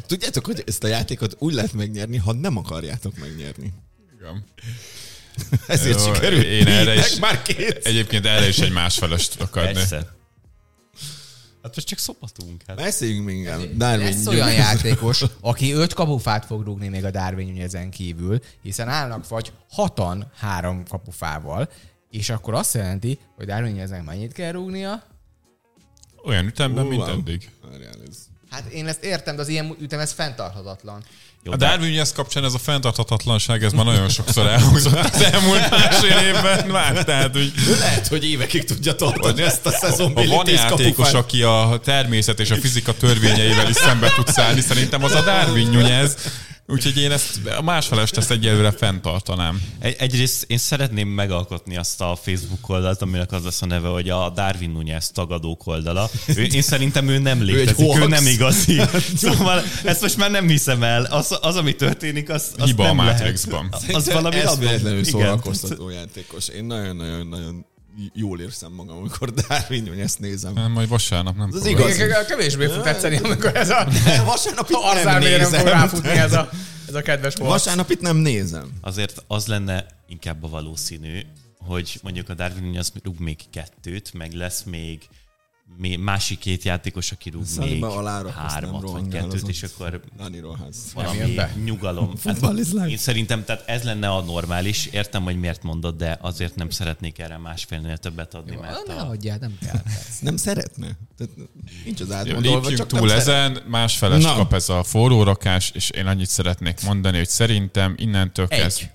Tudjátok, 0.08 0.46
hogy 0.46 0.64
ezt 0.68 0.84
a 0.84 0.88
játékot 0.88 1.36
úgy 1.40 1.54
lehet 1.54 1.74
megnyerni, 1.74 2.18
ha 2.18 2.34
nem 2.34 2.58
akarjátok 2.58 3.18
megnyerni. 3.18 3.74
Igen. 4.20 4.44
Ezért 5.68 6.06
Jó, 6.06 6.14
sikerült. 6.14 6.44
Én 6.44 6.68
erre 6.68 6.96
is, 6.96 7.16
már 7.20 7.42
két. 7.42 7.80
Egyébként 7.84 8.26
erre 8.26 8.48
is 8.48 8.60
egy 8.60 8.72
másfeles 8.72 9.28
tudok 9.28 9.56
adni. 9.56 9.74
Persze. 9.74 10.16
Hát 11.64 11.76
most 11.76 11.88
csak 11.88 12.00
szopatunk. 12.00 12.62
Hát. 12.68 12.76
Beszéljünk 12.76 13.26
még 13.26 13.50
Darwin 13.78 14.06
Lesz 14.06 14.28
olyan 14.28 14.54
játékos, 14.64 15.24
aki 15.42 15.72
öt 15.72 15.94
kapufát 15.94 16.46
fog 16.46 16.64
rúgni 16.64 16.88
még 16.88 17.06
a 17.06 17.12
Darwin 17.12 17.62
ezen 17.62 17.90
kívül, 17.90 18.40
hiszen 18.62 18.90
állnak 18.90 19.28
vagy 19.28 19.52
hatan 19.70 20.32
három 20.36 20.84
kapufával, 20.88 21.70
és 22.10 22.30
akkor 22.30 22.54
azt 22.54 22.74
jelenti, 22.74 23.20
hogy 23.36 23.46
Darwin 23.46 23.80
ezen 23.80 24.04
mennyit 24.04 24.34
kell 24.34 24.52
rúgnia? 24.52 25.04
Olyan 26.26 26.46
ütemben, 26.46 26.86
mint 26.86 27.08
eddig. 27.08 27.50
Hát 28.50 28.72
én 28.72 28.88
ezt 28.88 29.04
értem, 29.04 29.36
de 29.36 29.42
az 29.42 29.48
ilyen 29.48 29.76
ütem 29.80 30.00
ez 30.00 30.12
fenntarthatatlan. 30.12 31.04
Jó, 31.46 31.52
a 31.52 31.56
Darwin 31.56 32.04
kapcsán 32.14 32.44
ez 32.44 32.54
a 32.54 32.58
fenntarthatatlanság, 32.58 33.64
ez 33.64 33.72
már 33.72 33.86
nagyon 33.86 34.10
sokszor 34.10 34.48
elhangzott 34.48 34.94
az 34.94 35.22
elmúlt 35.22 35.70
másfél 35.70 36.18
évben 36.18 36.68
már, 36.68 37.04
tehát 37.04 37.32
hogy... 37.32 37.54
Lehet, 37.80 38.08
hogy 38.08 38.26
évekig 38.30 38.64
tudja 38.64 38.96
tartani 38.96 39.41
ezt 39.41 39.66
a 39.66 39.72
szezon 39.72 40.14
Ha 40.14 40.26
van 40.26 40.48
játékos, 40.50 40.94
kapufán. 40.96 41.16
aki 41.16 41.44
a 41.44 41.80
természet 41.84 42.39
és 42.39 42.52
a 42.52 42.56
fizika 42.56 42.94
törvényeivel 42.94 43.70
is 43.70 43.76
szembe 43.76 44.12
tud 44.16 44.28
szállni, 44.28 44.62
szerintem 44.62 45.04
az 45.04 45.12
a 45.14 45.22
Darwin 45.22 45.68
Nunez, 45.68 46.16
Úgyhogy 46.68 46.97
én 46.97 47.11
ezt 47.11 47.39
a 47.57 47.61
másfelest 47.61 48.18
ezt 48.18 48.32
egyelőre 48.32 48.72
fenntartanám. 48.72 49.61
Egy, 49.80 49.95
egyrészt 49.99 50.45
én 50.47 50.57
szeretném 50.57 51.07
megalkotni 51.07 51.78
azt 51.78 52.01
a 52.01 52.20
Facebook 52.22 52.70
oldalt, 52.70 53.01
aminek 53.01 53.32
az 53.32 53.43
lesz 53.43 53.61
a 53.61 53.66
neve, 53.66 53.88
hogy 53.88 54.09
a 54.09 54.30
Darwin 54.30 54.70
Nunez 54.70 55.11
tagadók 55.11 55.68
oldala. 55.68 56.09
Ő, 56.36 56.43
én 56.43 56.61
szerintem 56.61 57.07
ő 57.07 57.18
nem 57.18 57.41
létezik, 57.41 57.95
ő, 57.95 58.01
ő 58.01 58.07
nem 58.07 58.26
igazi. 58.26 58.82
Szóval 59.16 59.64
ezt 59.84 60.01
most 60.01 60.18
már 60.18 60.32
nem 60.32 60.47
hiszem 60.47 60.84
el. 60.84 61.03
Az, 61.03 61.38
az 61.41 61.55
ami 61.55 61.76
történik, 61.76 62.30
az, 62.30 62.51
az 62.57 62.66
Hiba 62.66 62.84
nem 62.84 62.99
a 62.99 63.03
Matrixban. 63.03 63.70
Lehet. 63.72 63.95
Az 63.95 64.11
valami 64.11 64.36
Ez 64.36 64.59
véletlenül 64.59 65.03
szórakoztató 65.03 65.89
játékos. 65.89 66.47
Én 66.47 66.66
nagyon-nagyon-nagyon 66.66 67.66
jól 68.14 68.39
érzem 68.39 68.72
magam, 68.72 68.98
amikor 68.98 69.34
Darwin 69.34 70.00
ezt 70.00 70.20
nézem. 70.20 70.54
Nem, 70.54 70.72
majd 70.72 70.89
vasárnap 70.89 71.36
nem 71.36 71.50
Az 71.54 71.66
igaz. 71.66 71.96
Kevésbé 72.28 72.68
fog 72.68 72.84
tetszeni, 72.84 73.18
amikor 73.18 73.56
ez 73.56 73.70
a 73.70 73.88
vasárnap 74.26 74.70
nem 75.04 75.20
nézem. 75.20 75.66
ráfutni 75.66 76.10
ez 76.10 76.34
a, 76.34 76.50
ez 76.88 76.94
a 76.94 77.02
kedves 77.02 77.36
volt. 77.36 77.52
Vasárnap 77.52 77.89
itt 77.89 78.02
nem 78.02 78.18
nézem. 78.18 78.72
Azért 78.82 79.24
az 79.28 79.48
lenne 79.48 79.86
inkább 80.08 80.44
a 80.44 80.48
valószínű, 80.48 81.20
hogy 81.58 82.00
mondjuk 82.04 82.30
a 82.30 82.34
Darwin 82.34 82.78
az 82.78 82.91
rúg 83.04 83.20
még 83.20 83.38
kettőt, 83.52 84.14
meg 84.14 84.34
lesz 84.34 84.64
még 84.64 85.08
másik 85.99 86.39
két 86.39 86.63
játékos, 86.63 87.11
aki 87.11 87.30
rúg 87.30 87.45
Szerintem 87.45 87.89
még 87.89 87.97
alára, 87.97 88.30
hármat 88.30 88.89
vagy 88.89 89.07
kettőt, 89.07 89.47
és 89.47 89.63
akkor 89.63 90.01
valami 90.93 91.36
nyugalom. 91.63 92.11
Hát, 92.24 92.88
én 92.88 92.97
szerintem 92.97 93.43
tehát 93.43 93.63
ez 93.67 93.84
lenne 93.84 94.09
a 94.09 94.21
normális. 94.21 94.86
Értem, 94.86 95.24
hogy 95.24 95.39
miért 95.39 95.63
mondod, 95.63 95.95
de 95.95 96.17
azért 96.21 96.55
nem 96.55 96.69
szeretnék 96.69 97.19
erre 97.19 97.38
másfélnél 97.38 97.97
többet 97.97 98.34
adni. 98.34 98.53
Jó, 98.53 98.59
mert 98.59 98.88
ne 98.88 98.93
a... 98.93 99.09
adjál, 99.09 99.38
nem 99.38 99.57
kell. 99.61 99.82
nem 100.21 100.38
szeretne. 100.38 100.97
Tehát 101.17 101.34
nincs 101.86 102.01
az 102.01 102.11
átgondolva, 102.11 102.76
csak 102.76 102.88
túl 102.88 103.11
ezen, 103.11 103.57
másfeles 103.67 104.24
Na. 104.24 104.36
kap 104.36 104.53
ez 104.53 104.69
a 104.69 104.84
forró 104.84 105.24
rakás, 105.24 105.71
és 105.74 105.89
én 105.89 106.05
annyit 106.05 106.30
szeretnék 106.30 106.82
mondani, 106.86 107.17
hogy 107.17 107.30
szerintem 107.30 107.95
innentől 107.97 108.47
kezdve, 108.47 108.91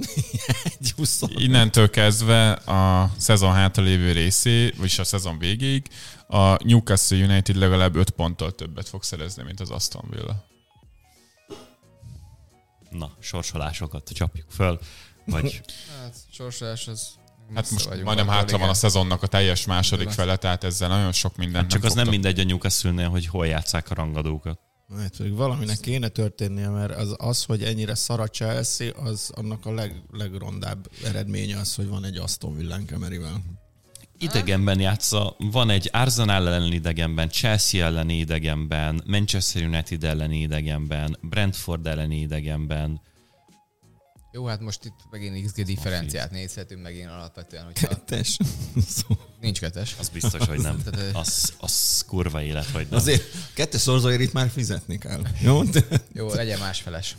Egy 0.78 0.94
innentől 1.46 1.90
kezdve 1.90 2.52
a 2.52 3.10
szezon 3.16 3.52
hátralévő 3.52 4.12
részé, 4.12 4.72
vagyis 4.76 4.98
a 4.98 5.04
szezon 5.04 5.38
végéig 5.38 5.86
a 6.28 6.64
Newcastle 6.64 7.24
United 7.24 7.56
legalább 7.56 7.96
5 7.96 8.10
ponttal 8.10 8.52
többet 8.52 8.88
fog 8.88 9.02
szerezni, 9.02 9.42
mint 9.42 9.60
az 9.60 9.70
Aston 9.70 10.04
Villa. 10.10 10.46
Na, 12.90 13.16
sorsolásokat 13.20 14.08
csapjuk 14.08 14.50
föl, 14.50 14.78
vagy... 15.26 15.60
hát, 16.00 16.16
sorsolás 16.30 16.88
az 16.88 17.16
Hát 17.54 17.70
most 17.70 18.02
majdnem 18.02 18.28
hátra 18.28 18.58
van 18.58 18.68
a 18.68 18.74
szezonnak 18.74 19.22
a 19.22 19.26
teljes 19.26 19.66
második 19.66 20.10
fele, 20.10 20.36
tehát 20.36 20.64
ezzel 20.64 20.88
nagyon 20.88 21.12
sok 21.12 21.36
minden 21.36 21.60
hát 21.60 21.70
Csak 21.70 21.80
nem 21.80 21.90
az 21.90 21.96
nem 21.96 22.08
mindegy 22.08 22.40
a 22.40 22.44
newcastle 22.44 23.04
hogy 23.04 23.26
hol 23.26 23.46
játszák 23.46 23.90
a 23.90 23.94
rangadókat. 23.94 24.60
Hát, 24.96 25.16
hogy 25.16 25.32
valaminek 25.32 25.78
kéne 25.78 26.08
történnie, 26.08 26.68
mert 26.68 26.96
az, 26.96 27.14
az 27.18 27.44
hogy 27.44 27.62
ennyire 27.62 27.94
szar 27.94 28.20
a 28.20 28.26
Chelsea, 28.26 28.92
az 28.92 29.30
annak 29.34 29.66
a 29.66 29.72
leg, 29.72 30.02
legrondább 30.10 30.90
eredménye 31.04 31.58
az, 31.58 31.74
hogy 31.74 31.88
van 31.88 32.04
egy 32.04 32.16
Aston 32.16 32.56
Villán 32.56 32.84
Kemerivel 32.84 33.42
idegenben 34.18 34.80
játsza, 34.80 35.36
van 35.38 35.70
egy 35.70 35.88
Arsenal 35.92 36.48
elleni 36.48 36.74
idegenben, 36.74 37.28
Chelsea 37.28 37.84
elleni 37.84 38.18
idegenben, 38.18 39.02
Manchester 39.06 39.62
United 39.62 40.04
elleni 40.04 40.40
idegenben, 40.40 41.18
Brentford 41.20 41.86
elleni 41.86 42.20
idegenben. 42.20 43.00
Jó, 44.32 44.44
hát 44.44 44.60
most 44.60 44.84
itt 44.84 44.94
megint 45.10 45.46
XG 45.46 45.62
differenciát 45.62 46.30
nézhetünk 46.30 46.82
megint 46.82 47.08
alapvetően, 47.08 47.64
hogyha... 47.64 47.88
Kettes. 47.88 48.38
Nincs 49.40 49.60
kettes. 49.60 49.96
Az 49.98 50.08
biztos, 50.08 50.46
hogy 50.46 50.60
nem. 50.60 50.82
Az, 51.12 51.54
az 51.60 52.04
kurva 52.06 52.42
élet, 52.42 52.66
hogy 52.66 52.86
nem. 52.90 52.98
Azért 52.98 53.22
kettes 53.54 53.80
szorzóért 53.80 54.20
itt 54.20 54.32
már 54.32 54.48
fizetni 54.48 54.98
kell. 54.98 55.22
Jó? 55.40 55.62
Jó, 56.12 56.32
legyen 56.32 56.58
másfeles. 56.58 57.16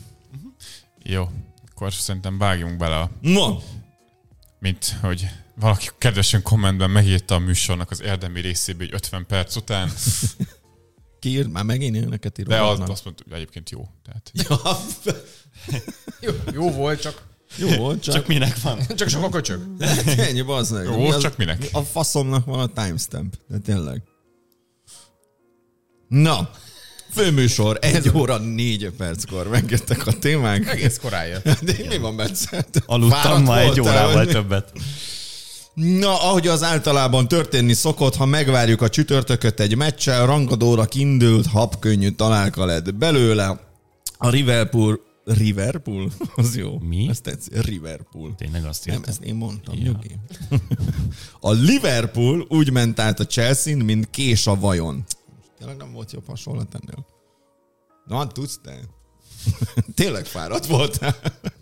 Jó, 1.02 1.28
akkor 1.70 1.92
szerintem 1.92 2.38
vágjunk 2.38 2.76
bele 2.76 2.98
a... 2.98 3.10
No. 3.20 3.58
Mint 4.58 4.96
hogy 5.00 5.28
valaki 5.60 5.88
kedvesen 5.98 6.42
kommentben 6.42 6.90
megírta 6.90 7.34
a 7.34 7.38
műsornak 7.38 7.90
az 7.90 8.02
érdemi 8.02 8.40
részébe, 8.40 8.84
hogy 8.84 8.94
50 8.94 9.26
perc 9.26 9.56
után. 9.56 9.90
Kiír, 11.20 11.46
már 11.46 11.64
megint 11.64 11.96
ilyeneket 11.96 12.38
írom. 12.38 12.52
De 12.52 12.62
az, 12.62 12.80
azt 12.90 13.04
mondta, 13.04 13.22
hogy 13.24 13.32
egyébként 13.32 13.70
jó. 13.70 13.88
Tehát... 14.04 14.30
Ja. 14.48 14.80
jó, 16.26 16.32
jó 16.52 16.70
volt, 16.70 17.00
csak 17.00 17.28
jó 17.56 17.68
volt, 17.68 18.02
csak... 18.02 18.14
csak 18.14 18.26
minek 18.26 18.60
van? 18.60 18.86
csak 18.96 19.08
sok 19.08 19.22
a 19.22 19.28
köcsög. 19.28 19.62
Ennyi, 20.06 20.42
bazd 20.42 20.72
meg. 20.72 20.84
Jó 20.84 20.94
volt, 20.94 21.20
csak 21.20 21.36
minek? 21.36 21.68
A 21.72 21.82
faszomnak 21.82 22.44
van 22.44 22.60
a 22.60 22.66
timestamp, 22.66 23.36
de 23.48 23.58
tényleg. 23.58 24.02
Na, 26.08 26.50
főműsor, 27.12 27.78
egy 27.80 28.10
óra 28.14 28.38
négy 28.38 28.90
perckor 28.96 29.48
megjöttek 29.48 30.06
a 30.06 30.18
témák. 30.18 30.68
Egész 30.68 30.98
korán 30.98 31.26
jött. 31.26 31.44
De 31.60 31.74
mi 31.88 31.98
van, 31.98 32.16
Bence? 32.16 32.66
Aludtam 32.86 33.42
ma 33.42 33.58
egy 33.58 33.80
órával 33.80 34.26
többet. 34.26 34.72
Na, 35.80 36.28
ahogy 36.28 36.46
az 36.46 36.62
általában 36.62 37.28
történni 37.28 37.72
szokott, 37.72 38.16
ha 38.16 38.24
megvárjuk 38.24 38.82
a 38.82 38.88
csütörtököt 38.88 39.60
egy 39.60 39.76
meccsel, 39.76 40.26
rangadóra 40.26 40.86
indult, 40.92 41.46
habkönnyű 41.46 42.10
találka 42.10 42.64
lett 42.64 42.94
belőle. 42.94 43.60
A 44.18 44.28
Liverpool 44.28 45.00
Liverpool? 45.24 46.10
Az 46.36 46.56
jó. 46.56 46.78
Mi? 46.78 47.06
Ezt 47.08 47.22
tetszik. 47.22 47.64
Liverpool. 47.64 48.34
Tényleg 48.34 48.64
azt 48.64 48.86
írtam. 48.86 49.00
Nem, 49.00 49.10
ezt 49.10 49.22
én 49.22 49.34
mondtam, 49.34 49.74
ja. 49.78 49.82
nyugi. 49.82 50.16
a 51.40 51.50
Liverpool 51.50 52.46
úgy 52.48 52.72
ment 52.72 53.00
át 53.00 53.20
a 53.20 53.26
Chelsea-n, 53.26 53.78
mint 53.78 54.10
kés 54.10 54.46
a 54.46 54.54
vajon. 54.54 55.04
Tényleg 55.58 55.76
nem 55.76 55.92
volt 55.92 56.12
jobb 56.12 56.26
hasonlat 56.26 56.74
ennél. 56.74 57.06
Na, 58.06 58.26
tudsz 58.26 58.58
te? 58.62 58.80
Tényleg 59.94 60.24
fáradt 60.24 60.66
volt. 60.66 61.00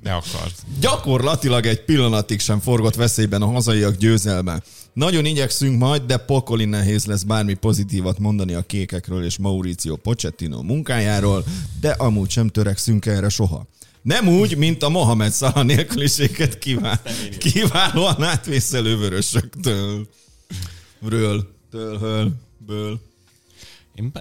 Ne 0.02 0.14
akart. 0.14 0.62
Gyakorlatilag 0.80 1.66
egy 1.66 1.84
pillanatig 1.84 2.40
sem 2.40 2.60
forgott 2.60 2.94
veszélyben 2.94 3.42
a 3.42 3.46
hazaiak 3.46 3.96
győzelme. 3.96 4.62
Nagyon 4.92 5.24
igyekszünk 5.24 5.78
majd, 5.78 6.02
de 6.02 6.16
pokoli 6.16 6.64
nehéz 6.64 7.04
lesz 7.04 7.22
bármi 7.22 7.54
pozitívat 7.54 8.18
mondani 8.18 8.54
a 8.54 8.62
kékekről 8.62 9.24
és 9.24 9.38
Mauricio 9.38 9.96
Pochettino 9.96 10.62
munkájáról, 10.62 11.44
de 11.80 11.90
amúgy 11.90 12.30
sem 12.30 12.48
törekszünk 12.48 13.06
erre 13.06 13.28
soha. 13.28 13.66
Nem 14.02 14.28
úgy, 14.28 14.56
mint 14.56 14.82
a 14.82 14.88
Mohamed 14.88 15.32
Salah 15.32 15.64
nélküliséget 15.64 16.58
kíván, 16.58 17.00
kiválóan 17.38 18.22
átvészelő 18.22 18.96
vörösöktől. 18.96 20.08
Ről, 21.00 21.54
től, 21.70 22.32
ből. 22.66 23.00
Én 23.94 24.12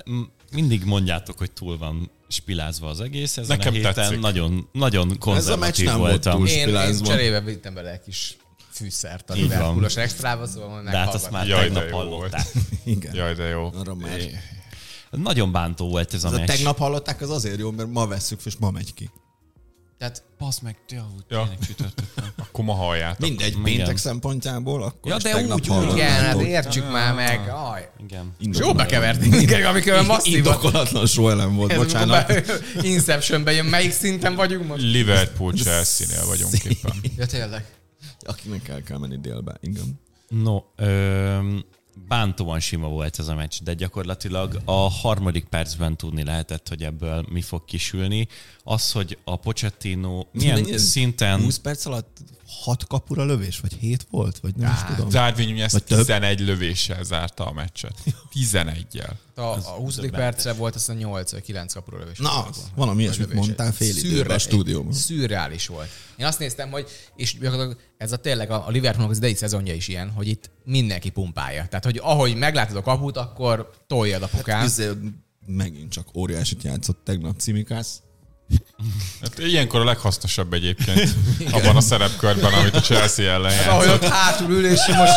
mindig 0.52 0.84
mondjátok, 0.84 1.38
hogy 1.38 1.52
túl 1.52 1.78
van 1.78 2.12
spilázva 2.28 2.90
az 2.90 3.02
egész. 3.02 3.38
Ezen 3.38 3.58
Nekem 3.58 3.74
a 3.74 3.76
héten 3.76 3.94
tetszik. 3.94 4.20
nagyon, 4.20 4.70
nagyon 4.72 5.18
konzervatív 5.18 5.88
Ez 5.88 5.94
a 5.94 5.98
voltam. 5.98 6.38
Volt 6.38 6.50
én, 6.50 6.68
én 6.68 7.04
cserébe 7.04 7.42
vittem 7.42 7.74
bele 7.74 7.92
egy 7.92 8.02
kis 8.02 8.38
fűszert 8.72 9.30
a 9.30 9.34
Liverpoolos 9.34 9.96
extrába, 9.96 10.48
szóval 10.48 10.84
De 10.84 10.98
hát 10.98 11.14
azt 11.14 11.32
már 11.32 11.48
Jaj, 11.48 11.60
tegnap 11.60 11.92
hallották. 11.92 12.48
Igen. 12.84 13.16
Jaj, 13.16 13.34
de 13.34 13.44
jó. 13.44 13.72
Arra 13.74 13.96
már. 13.96 14.20
Nagyon 15.10 15.52
bántó 15.52 15.90
volt 15.90 16.14
ez 16.14 16.24
a 16.24 16.30
meccs. 16.30 16.48
Tegnap 16.48 16.78
hallották, 16.78 17.22
az 17.22 17.30
azért 17.30 17.60
jó, 17.60 17.72
mert 17.72 17.90
ma 17.90 18.08
vesszük, 18.08 18.40
és 18.46 18.56
ma 18.60 18.72
megy 18.72 18.94
ki. 18.94 19.10
Tehát 19.98 20.24
Basz 20.38 20.60
meg, 20.60 20.76
úgy 20.90 21.24
ja. 21.28 21.40
tényleg 21.40 21.58
csütörtökön. 21.66 22.34
akkor 22.44 22.64
ma 22.66 22.74
halljátok. 22.74 23.20
Mindegy, 23.20 23.48
igen. 23.48 23.64
péntek 23.64 23.98
szempontjából, 23.98 24.84
akkor 24.84 25.12
Ja, 25.12 25.18
de 25.18 25.44
úgy, 25.44 25.94
igen, 25.94 26.10
hát 26.10 26.42
értsük 26.42 26.84
ja. 26.84 26.90
már 26.90 27.14
meg. 27.14 27.50
Aj. 27.50 27.90
Igen. 28.04 28.36
Jó 28.40 28.74
bekevertünk, 28.74 29.66
amikor 29.66 30.06
masszív. 30.06 30.36
Indokolatlan 30.36 31.06
so 31.06 31.30
elem 31.30 31.56
volt, 31.56 31.72
Ez 31.72 31.78
bocsánat. 31.78 32.44
Inceptionben 32.82 33.54
jön, 33.54 33.66
melyik 33.66 33.92
szinten 33.92 34.36
vagyunk 34.36 34.68
most? 34.68 34.82
Liverpool 34.82 35.54
Chelsea-nél 35.54 36.26
vagyunk 36.26 36.54
éppen. 36.54 36.94
Ja, 37.18 37.26
tényleg. 37.26 37.66
Akinek 38.20 38.68
el 38.68 38.84
kell 38.84 38.98
menni 38.98 39.18
délbe, 39.20 39.58
igen. 39.62 40.00
No, 40.28 40.62
öm, 40.76 41.66
bántóan 42.08 42.60
sima 42.60 42.88
volt 42.88 43.20
ez 43.20 43.28
a 43.28 43.36
meccs, 43.36 43.62
de 43.64 43.74
gyakorlatilag 43.74 44.62
a 44.66 44.90
harmadik 44.90 45.46
percben 45.46 45.98
tudni 45.98 46.24
lehetett, 46.24 46.68
hogy 46.68 46.84
ebből 46.84 47.26
mi 47.30 47.42
fog 47.42 47.66
kisülni. 47.66 48.28
Az, 48.64 48.92
hogy 48.92 49.18
a 49.24 49.36
Pochettino 49.36 50.26
milyen 50.32 50.62
Mennyi 50.62 50.78
szinten... 50.78 51.42
20 51.42 51.58
perc 51.58 51.86
alatt 51.86 52.18
6 52.64 52.88
kapura 52.88 53.24
lövés, 53.24 53.60
vagy 53.60 53.74
7 53.74 54.08
volt, 54.10 54.38
vagy 54.38 54.56
nem 54.56 54.70
Á, 54.70 54.74
is 54.74 54.96
tudom. 54.96 55.10
Darwin 55.10 55.62
ezt 55.62 55.84
11 55.84 56.38
több? 56.38 56.48
lövéssel 56.48 57.04
zárta 57.04 57.46
a 57.46 57.52
meccset. 57.54 58.04
11-jel. 58.36 59.14
A, 59.38 59.42
a 59.42 59.72
20. 59.78 60.00
percre 60.12 60.54
volt 60.54 60.76
azt 60.76 60.90
a 60.90 60.94
8 60.94 61.32
vagy 61.32 61.42
9 61.42 61.74
kapura 61.74 61.98
lövés. 61.98 62.18
Na, 62.18 62.48
valami 62.76 63.02
ilyesmit 63.02 63.34
mondtál 63.34 63.72
fél 63.72 63.96
időben 63.96 64.36
a 64.36 64.40
stúdióban. 64.40 64.94
Szürreális 64.94 65.68
volt. 65.68 65.90
Én 66.18 66.26
azt 66.26 66.40
néztem, 66.40 66.70
hogy 66.70 66.88
és 67.16 67.38
ez 67.98 68.12
a 68.12 68.18
tényleg 68.18 68.52
a 68.52 68.66
Liverpoolnak 68.68 69.12
az 69.12 69.18
idei 69.18 69.34
szezonja 69.34 69.74
is 69.74 69.88
ilyen, 69.88 70.10
hogy 70.10 70.28
itt 70.28 70.50
mindenki 70.64 71.10
pumpálja. 71.10 71.66
Tehát, 71.68 71.86
hogy 71.86 72.00
ahogy 72.04 72.36
meglátod 72.36 72.76
a 72.76 72.82
kaput, 72.82 73.18
akkor 73.18 73.70
toljad 73.88 74.22
a 74.22 74.28
pokán. 74.28 74.60
Hát, 74.60 74.96
megint 75.46 75.92
csak 75.92 76.08
óriásit 76.16 76.64
játszott 76.64 77.00
tegnap 77.04 77.40
Cimikász. 77.40 78.02
Hát 79.22 79.40
ilyenkor 79.40 79.82
a 79.82 79.84
leghasznosabb 79.84 80.54
egyébként 80.54 81.10
abban 81.52 81.76
a 81.76 81.82
szerepkörben, 81.82 82.54
amit 82.54 82.76
a 82.76 82.82
Chelsea 82.82 83.32
ellen 83.32 83.52
hát, 83.52 83.68
Ahogy 83.68 83.88
ott 83.88 84.04
hátul 84.04 84.52
ül, 84.52 84.66
és 84.66 84.80
most 84.88 85.14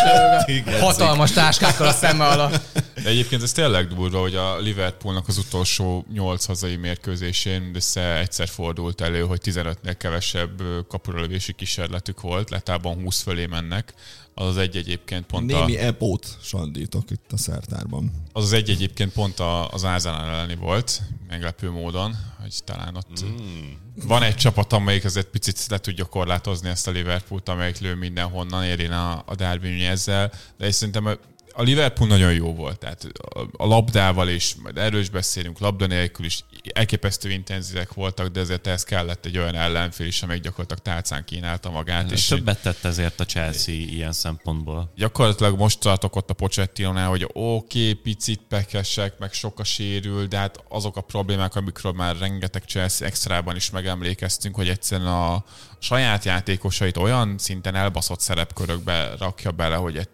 Igen, 0.46 0.80
hatalmas 0.80 1.30
táskákkal 1.30 1.86
a 1.86 1.92
szeme 1.92 2.26
alatt. 2.26 2.60
De 3.02 3.08
egyébként 3.08 3.42
ez 3.42 3.52
tényleg 3.52 3.88
durva, 3.88 4.20
hogy 4.20 4.34
a 4.34 4.58
Liverpoolnak 4.58 5.28
az 5.28 5.38
utolsó 5.38 6.04
nyolc 6.12 6.44
hazai 6.44 6.76
mérkőzésén 6.76 7.60
mindössze 7.60 8.18
egyszer 8.18 8.48
fordult 8.48 9.00
elő, 9.00 9.20
hogy 9.20 9.40
15-nél 9.44 9.94
kevesebb 9.98 10.62
kapuralövési 10.88 11.52
kísérletük 11.52 12.20
volt, 12.20 12.50
letában 12.50 13.02
20 13.02 13.22
fölé 13.22 13.46
mennek. 13.46 13.94
Az 14.34 14.46
az 14.46 14.56
egy 14.56 14.76
egyébként 14.76 15.26
pont 15.26 15.46
Némi 15.46 15.76
a... 15.76 15.80
epót 15.80 16.38
sandítok 16.42 17.10
itt 17.10 17.32
a 17.32 17.36
szertárban. 17.36 18.10
Az 18.32 18.44
az 18.44 18.52
egy 18.52 18.70
egyébként 18.70 19.12
pont 19.12 19.40
az 19.70 19.84
Arsenal 19.84 20.28
elleni 20.28 20.54
volt, 20.54 21.02
meglepő 21.28 21.70
módon, 21.70 22.16
hogy 22.40 22.54
talán 22.64 22.96
ott 22.96 23.24
mm. 23.24 23.70
van 24.06 24.22
egy 24.22 24.34
csapat, 24.34 24.72
amelyik 24.72 25.04
azért 25.04 25.26
picit 25.26 25.66
le 25.68 25.78
tudja 25.78 26.04
korlátozni 26.04 26.68
ezt 26.68 26.88
a 26.88 26.90
Liverpoolt, 26.90 27.48
amelyik 27.48 27.78
lő 27.78 27.94
mindenhonnan, 27.94 28.64
érén 28.64 28.92
a, 28.92 29.22
a 29.26 29.34
derby 29.34 29.84
ezzel, 29.84 30.32
de 30.58 30.66
és 30.66 30.74
szerintem 30.74 31.18
a 31.52 31.62
Liverpool 31.62 32.08
nagyon 32.08 32.32
jó 32.32 32.54
volt, 32.54 32.78
tehát 32.78 33.06
a 33.52 33.66
labdával 33.66 34.28
is, 34.28 34.54
majd 34.62 34.78
erről 34.78 35.00
is 35.00 35.08
beszélünk, 35.08 35.58
labda 35.58 35.86
nélkül 35.86 36.24
is 36.24 36.44
elképesztő 36.72 37.30
intenzívek 37.30 37.92
voltak, 37.92 38.28
de 38.28 38.40
ezért 38.40 38.66
ez 38.66 38.84
kellett 38.84 39.26
egy 39.26 39.38
olyan 39.38 39.54
ellenfél 39.54 40.06
is, 40.06 40.22
amelyik 40.22 40.42
gyakorlatilag 40.42 40.82
tálcán 40.82 41.24
kínálta 41.24 41.70
magát. 41.70 42.10
És 42.10 42.26
többet 42.26 42.62
tett 42.62 42.84
ezért 42.84 43.20
a 43.20 43.24
Chelsea 43.24 43.74
ilyen 43.74 44.12
szempontból. 44.12 44.92
Gyakorlatilag 44.96 45.58
most 45.58 45.80
tartok 45.80 46.16
ott 46.16 46.30
a 46.30 46.34
Pochettinonál, 46.34 47.08
hogy 47.08 47.24
oké, 47.32 47.88
okay, 47.88 47.92
picit 47.92 48.40
pekesek, 48.48 49.18
meg 49.18 49.32
sok 49.32 49.58
a 49.58 49.64
sérül, 49.64 50.26
de 50.26 50.36
hát 50.36 50.64
azok 50.68 50.96
a 50.96 51.00
problémák, 51.00 51.54
amikről 51.54 51.92
már 51.92 52.16
rengeteg 52.18 52.62
Chelsea 52.64 53.06
extrában 53.06 53.56
is 53.56 53.70
megemlékeztünk, 53.70 54.54
hogy 54.54 54.68
egyszerűen 54.68 55.08
a 55.08 55.44
saját 55.78 56.24
játékosait 56.24 56.96
olyan 56.96 57.38
szinten 57.38 57.74
elbaszott 57.74 58.20
szerepkörökbe 58.20 59.14
rakja 59.18 59.50
bele, 59.50 59.76
hogy 59.76 59.96
egy 59.96 60.08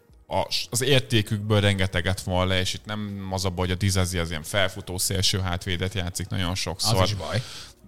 az 0.71 0.83
értékükből 0.83 1.61
rengeteget 1.61 2.21
van 2.21 2.47
le, 2.47 2.61
és 2.61 2.75
itt 2.75 2.85
nem 2.85 3.29
az 3.31 3.45
a 3.45 3.51
baj, 3.51 3.67
hogy 3.67 3.75
a 3.75 3.79
Dizazi 3.79 4.19
az 4.19 4.31
ilyen 4.31 4.43
felfutó 4.43 4.99
szélső 4.99 5.39
hátvédet 5.39 5.95
játszik 5.95 6.29
nagyon 6.29 6.55
sokszor. 6.55 7.03
Az 7.03 7.11
is 7.11 7.15
baj. 7.15 7.43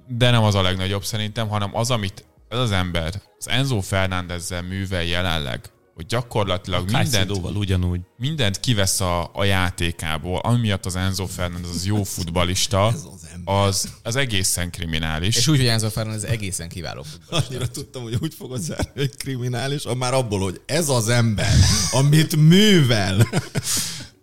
De 0.07 0.31
nem 0.31 0.43
az 0.43 0.55
a 0.55 0.63
legnagyobb 0.63 1.05
szerintem, 1.05 1.49
hanem 1.49 1.77
az, 1.77 1.91
amit 1.91 2.25
ez 2.49 2.59
az 2.59 2.73
ember 2.73 3.23
az 3.39 3.49
Enzo 3.49 3.81
Fernándezzel 3.81 4.63
művel 4.63 5.03
jelenleg, 5.03 5.71
hogy 5.99 6.07
gyakorlatilag 6.07 6.89
a 6.93 6.99
mindent, 6.99 7.31
ugyanúgy. 7.31 8.01
mindent 8.17 8.61
kivesz 8.61 9.01
a, 9.01 9.31
a 9.35 9.45
játékából, 9.45 10.39
ami 10.39 10.61
miatt 10.61 10.87
az 10.87 10.97
Enzo 10.97 11.27
Fernández 11.27 11.71
az 11.71 11.87
jó 11.87 12.03
futbalista, 12.03 12.87
az, 12.87 13.09
az, 13.45 13.89
az 14.03 14.17
egészen 14.17 14.71
kriminális. 14.71 15.37
És 15.37 15.49
úgy, 15.49 15.57
hogy 15.57 15.67
Enzo 15.67 15.91
Fernández 15.91 16.25
egészen 16.25 16.69
kiváló 16.69 17.03
futbalista. 17.03 17.47
Annyira 17.49 17.69
tudtam, 17.71 18.03
hogy 18.03 18.17
úgy 18.21 18.35
fogod 18.35 18.61
zárni, 18.61 18.91
hogy 18.95 19.17
kriminális, 19.17 19.85
már 19.97 20.15
abból, 20.15 20.41
hogy 20.41 20.61
ez 20.67 20.89
az 20.89 21.09
ember, 21.09 21.55
amit 21.91 22.37
művel. 22.37 23.29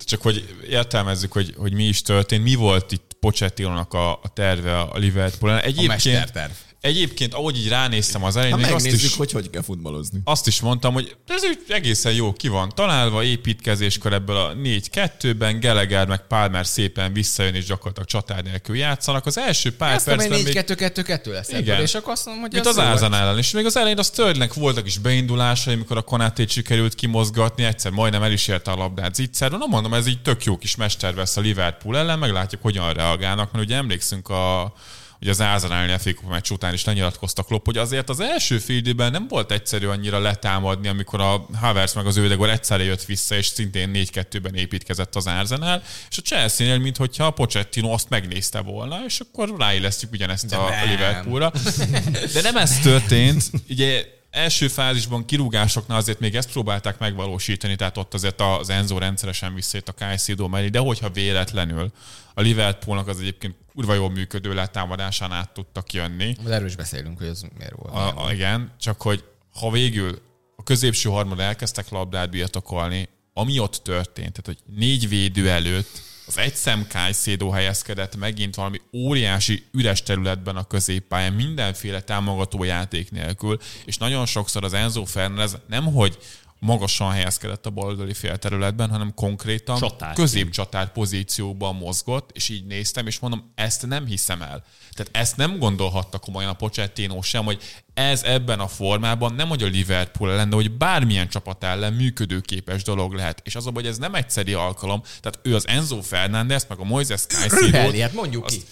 Csak 0.05 0.21
hogy 0.21 0.55
értelmezzük, 0.69 1.31
hogy, 1.31 1.53
hogy 1.57 1.73
mi 1.73 1.83
is 1.83 2.01
történt, 2.01 2.43
mi 2.43 2.55
volt 2.55 2.91
itt 2.91 3.17
Pochettinónak 3.19 3.93
a, 3.93 4.11
a 4.11 4.33
terve 4.33 4.79
a 4.79 4.97
Liverpool-en. 4.97 5.59
Egyébként, 5.59 5.89
a 5.89 5.91
mesterterv. 5.91 6.51
Egyébként, 6.85 7.33
ahogy 7.33 7.57
így 7.57 7.67
ránéztem 7.67 8.23
az 8.23 8.35
elején, 8.35 8.55
még 8.55 8.71
azt 8.71 8.85
is, 8.85 9.15
hogy 9.15 9.31
hogy 9.31 9.49
kell 9.49 9.61
futballozni. 9.61 10.19
Azt 10.23 10.47
is 10.47 10.59
mondtam, 10.59 10.93
hogy 10.93 11.15
ez 11.27 11.43
úgy 11.43 11.59
egészen 11.67 12.13
jó 12.13 12.33
ki 12.33 12.47
van 12.47 12.71
találva, 12.75 13.23
építkezéskor 13.23 14.13
ebből 14.13 14.37
a 14.37 14.53
4-2-ben, 14.53 15.59
Geleger 15.59 16.07
meg 16.07 16.27
Palmer 16.27 16.65
szépen 16.65 17.13
visszajön, 17.13 17.55
és 17.55 17.65
gyakorlatilag 17.65 18.07
csatár 18.07 18.43
nélkül 18.43 18.75
játszanak. 18.75 19.25
Az 19.25 19.37
első 19.37 19.75
pár 19.75 19.93
ezt 19.93 20.05
percben 20.05 20.41
4-2-2-2 20.43 21.25
lesz 21.25 21.47
ebből, 21.47 21.61
igen. 21.61 21.81
és 21.81 21.95
akkor 21.95 22.11
azt 22.11 22.25
mondom, 22.25 22.43
hogy 22.43 22.53
Mint 22.53 22.65
az 22.65 22.79
Ázan 22.79 23.13
ellen. 23.13 23.37
És 23.37 23.51
még 23.51 23.65
az 23.65 23.77
elején 23.77 23.99
az 23.99 24.07
Störlnek 24.07 24.53
voltak 24.53 24.85
is 24.85 24.97
beindulásai, 24.97 25.73
amikor 25.73 25.97
a 25.97 26.01
Konátét 26.01 26.49
sikerült 26.49 26.95
kimozgatni, 26.95 27.63
egyszer 27.63 27.91
majdnem 27.91 28.23
el 28.23 28.31
is 28.31 28.47
érte 28.47 28.71
a 28.71 28.75
labdát 28.75 29.15
zicserben. 29.15 29.59
Na 29.59 29.65
mondom, 29.65 29.93
ez 29.93 30.07
így 30.07 30.21
tök 30.21 30.43
jó 30.43 30.57
kis 30.57 30.75
mestervesz 30.75 31.37
a 31.37 31.41
Liverpool 31.41 31.97
ellen, 31.97 32.19
meglátjuk, 32.19 32.61
hogyan 32.61 32.93
reagálnak, 32.93 33.51
mert 33.51 33.65
ugye 33.65 33.75
emlékszünk 33.75 34.29
a 34.29 34.73
hogy 35.19 35.29
az 35.29 35.39
a 35.39 35.59
FA 35.99 36.29
meccs 36.29 36.51
után 36.51 36.73
is 36.73 36.85
lenyilatkozta 36.85 37.43
Klopp, 37.43 37.65
hogy 37.65 37.77
azért 37.77 38.09
az 38.09 38.19
első 38.19 38.57
fél 38.57 38.77
időben 38.77 39.11
nem 39.11 39.27
volt 39.27 39.51
egyszerű 39.51 39.87
annyira 39.87 40.19
letámadni, 40.19 40.87
amikor 40.87 41.21
a 41.21 41.45
Havertz 41.59 41.93
meg 41.93 42.05
az 42.05 42.17
Ödegor 42.17 42.49
egyszerre 42.49 42.83
jött 42.83 43.03
vissza, 43.03 43.35
és 43.35 43.45
szintén 43.45 43.91
4-2-ben 43.93 44.55
építkezett 44.55 45.15
az 45.15 45.27
Arsenal, 45.27 45.83
és 46.09 46.17
a 46.17 46.21
Chelsea-nél, 46.21 46.77
mintha 46.77 47.25
a 47.25 47.29
Pochettino 47.29 47.91
azt 47.91 48.09
megnézte 48.09 48.59
volna, 48.59 48.99
és 49.05 49.19
akkor 49.19 49.55
ráillesztjük 49.57 50.11
ugyanezt 50.11 50.45
De 50.45 50.55
a 50.55 50.69
nem. 50.69 50.89
Liverpoolra. 50.89 51.51
De 52.33 52.41
nem 52.41 52.57
ez 52.57 52.79
történt. 52.79 53.51
Ugye 53.69 54.05
első 54.31 54.67
fázisban 54.67 55.25
kirúgásoknál 55.25 55.97
azért 55.97 56.19
még 56.19 56.35
ezt 56.35 56.51
próbálták 56.51 56.97
megvalósítani, 56.97 57.75
tehát 57.75 57.97
ott 57.97 58.13
azért 58.13 58.41
az 58.41 58.69
Enzo 58.69 58.97
rendszeresen 58.97 59.53
visszét 59.53 59.89
a 59.89 59.93
Caicedo 59.93 60.47
mellé, 60.47 60.67
de 60.67 60.79
hogyha 60.79 61.09
véletlenül 61.09 61.91
a 62.33 62.41
Liverpoolnak 62.41 63.07
az 63.07 63.19
egyébként 63.19 63.55
kurva 63.75 63.93
jól 63.93 64.09
működő 64.09 64.53
letámadásán 64.53 65.31
át 65.31 65.53
tudtak 65.53 65.93
jönni. 65.93 66.35
De 66.43 66.53
erről 66.53 66.67
is 66.67 66.75
beszélünk, 66.75 67.17
hogy 67.17 67.27
ez 67.27 67.41
miért 67.57 67.75
volt. 67.75 67.93
A, 67.93 68.25
a, 68.25 68.33
igen, 68.33 68.71
csak 68.79 69.01
hogy 69.01 69.23
ha 69.59 69.71
végül 69.71 70.21
a 70.55 70.63
középső 70.63 71.09
harmad 71.09 71.39
elkezdtek 71.39 71.89
labdát 71.89 72.29
birtokolni, 72.29 73.09
ami 73.33 73.59
ott 73.59 73.75
történt, 73.83 74.41
tehát 74.41 74.45
hogy 74.45 74.75
négy 74.75 75.09
védő 75.09 75.49
előtt 75.49 76.01
az 76.27 76.37
egy 76.37 76.55
szem 76.55 76.87
Kajszédó 76.89 77.49
helyezkedett 77.49 78.15
megint 78.15 78.55
valami 78.55 78.81
óriási 78.93 79.65
üres 79.71 80.03
területben 80.03 80.55
a 80.55 80.63
középpályán, 80.63 81.33
mindenféle 81.33 82.01
támogató 82.01 82.63
játék 82.63 83.11
nélkül, 83.11 83.59
és 83.85 83.97
nagyon 83.97 84.25
sokszor 84.25 84.63
az 84.63 84.73
Enzo 84.73 85.05
Fernandez 85.05 85.57
nemhogy 85.67 86.17
magasan 86.65 87.11
helyezkedett 87.11 87.65
a 87.65 87.69
baloldali 87.69 88.13
félterületben, 88.13 88.89
hanem 88.89 89.13
konkrétan 89.13 89.77
Csatár. 89.77 90.13
középcsatár 90.13 90.91
pozícióban 90.91 91.75
mozgott, 91.75 92.29
és 92.33 92.49
így 92.49 92.65
néztem, 92.65 93.07
és 93.07 93.19
mondom, 93.19 93.51
ezt 93.55 93.87
nem 93.87 94.05
hiszem 94.05 94.41
el. 94.41 94.63
Tehát 94.93 95.09
ezt 95.11 95.37
nem 95.37 95.57
gondolhatta 95.57 96.17
komolyan 96.17 96.49
a 96.49 96.53
Pochettino 96.53 97.21
sem, 97.21 97.45
hogy 97.45 97.61
ez 97.93 98.23
ebben 98.23 98.59
a 98.59 98.67
formában 98.67 99.33
nem, 99.33 99.47
hogy 99.47 99.63
a 99.63 99.67
Liverpool 99.67 100.31
ellen, 100.31 100.49
de 100.49 100.55
hogy 100.55 100.71
bármilyen 100.71 101.29
csapat 101.29 101.63
ellen 101.63 101.93
működőképes 101.93 102.83
dolog 102.83 103.13
lehet. 103.13 103.41
És 103.43 103.55
az, 103.55 103.69
hogy 103.73 103.87
ez 103.87 103.97
nem 103.97 104.15
egyszeri 104.15 104.53
alkalom, 104.53 105.01
tehát 105.01 105.39
ő 105.41 105.55
az 105.55 105.67
Enzo 105.67 106.01
Fernández, 106.01 106.65
meg 106.69 106.79
a 106.79 106.83
Moises 106.83 107.21
Caicedo 107.21 107.99
hát 108.01 108.13
mondjuk 108.13 108.45
ki. 108.45 108.63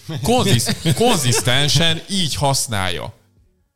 konzisztensen 0.94 2.00
így 2.10 2.34
használja. 2.34 3.22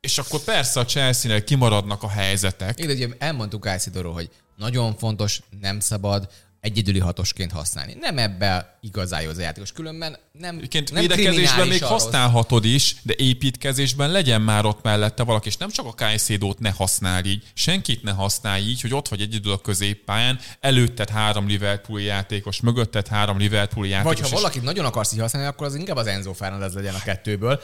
És 0.08 0.18
akkor 0.18 0.40
persze 0.40 0.80
a 0.80 0.84
Chelsea-nél 0.84 1.44
kimaradnak 1.44 2.02
a 2.02 2.08
helyzetek. 2.08 2.78
Igen, 2.78 2.90
ugye 2.90 3.08
elmondtuk 3.18 3.62
Caicedo 3.62 4.12
hogy 4.12 4.30
nagyon 4.56 4.96
fontos, 4.96 5.40
nem 5.60 5.80
szabad 5.80 6.28
egyedüli 6.60 6.98
hatosként 6.98 7.52
használni. 7.52 7.96
Nem 8.00 8.18
ebbe 8.18 8.78
igazán 8.80 9.22
jó 9.22 9.30
az 9.30 9.38
a 9.38 9.40
játékos. 9.40 9.72
Különben 9.72 10.16
nem, 10.32 10.56
Egyébként 10.56 10.92
nem 10.92 11.00
védekezésben 11.00 11.68
még 11.68 11.84
használhatod 11.84 12.64
is, 12.64 12.96
de 13.02 13.14
építkezésben 13.16 14.10
legyen 14.10 14.42
már 14.42 14.64
ott 14.64 14.82
mellette 14.82 15.22
valaki, 15.22 15.48
és 15.48 15.56
nem 15.56 15.70
csak 15.70 15.86
a 15.86 15.92
Kajszédót 15.92 16.58
ne 16.58 16.70
használ 16.70 17.24
így, 17.24 17.44
senkit 17.54 18.02
ne 18.02 18.10
használj 18.10 18.62
így, 18.62 18.80
hogy 18.80 18.94
ott 18.94 19.08
vagy 19.08 19.20
egyedül 19.20 19.52
a 19.52 19.58
középpályán, 19.58 20.38
előtted 20.60 21.08
három 21.08 21.46
Liverpool 21.46 22.00
játékos, 22.00 22.60
mögötted 22.60 23.06
három 23.06 23.38
Liverpool 23.38 23.86
játékos. 23.86 24.20
Vagy 24.20 24.30
ha 24.30 24.36
valakit 24.36 24.62
nagyon 24.62 24.84
akarsz 24.84 25.12
így 25.12 25.20
használni, 25.20 25.48
akkor 25.48 25.66
az 25.66 25.74
inkább 25.74 25.96
az 25.96 26.06
Enzo 26.06 26.32
Fernandez 26.32 26.74
legyen 26.74 26.94
a 26.94 27.02
kettőből. 27.02 27.60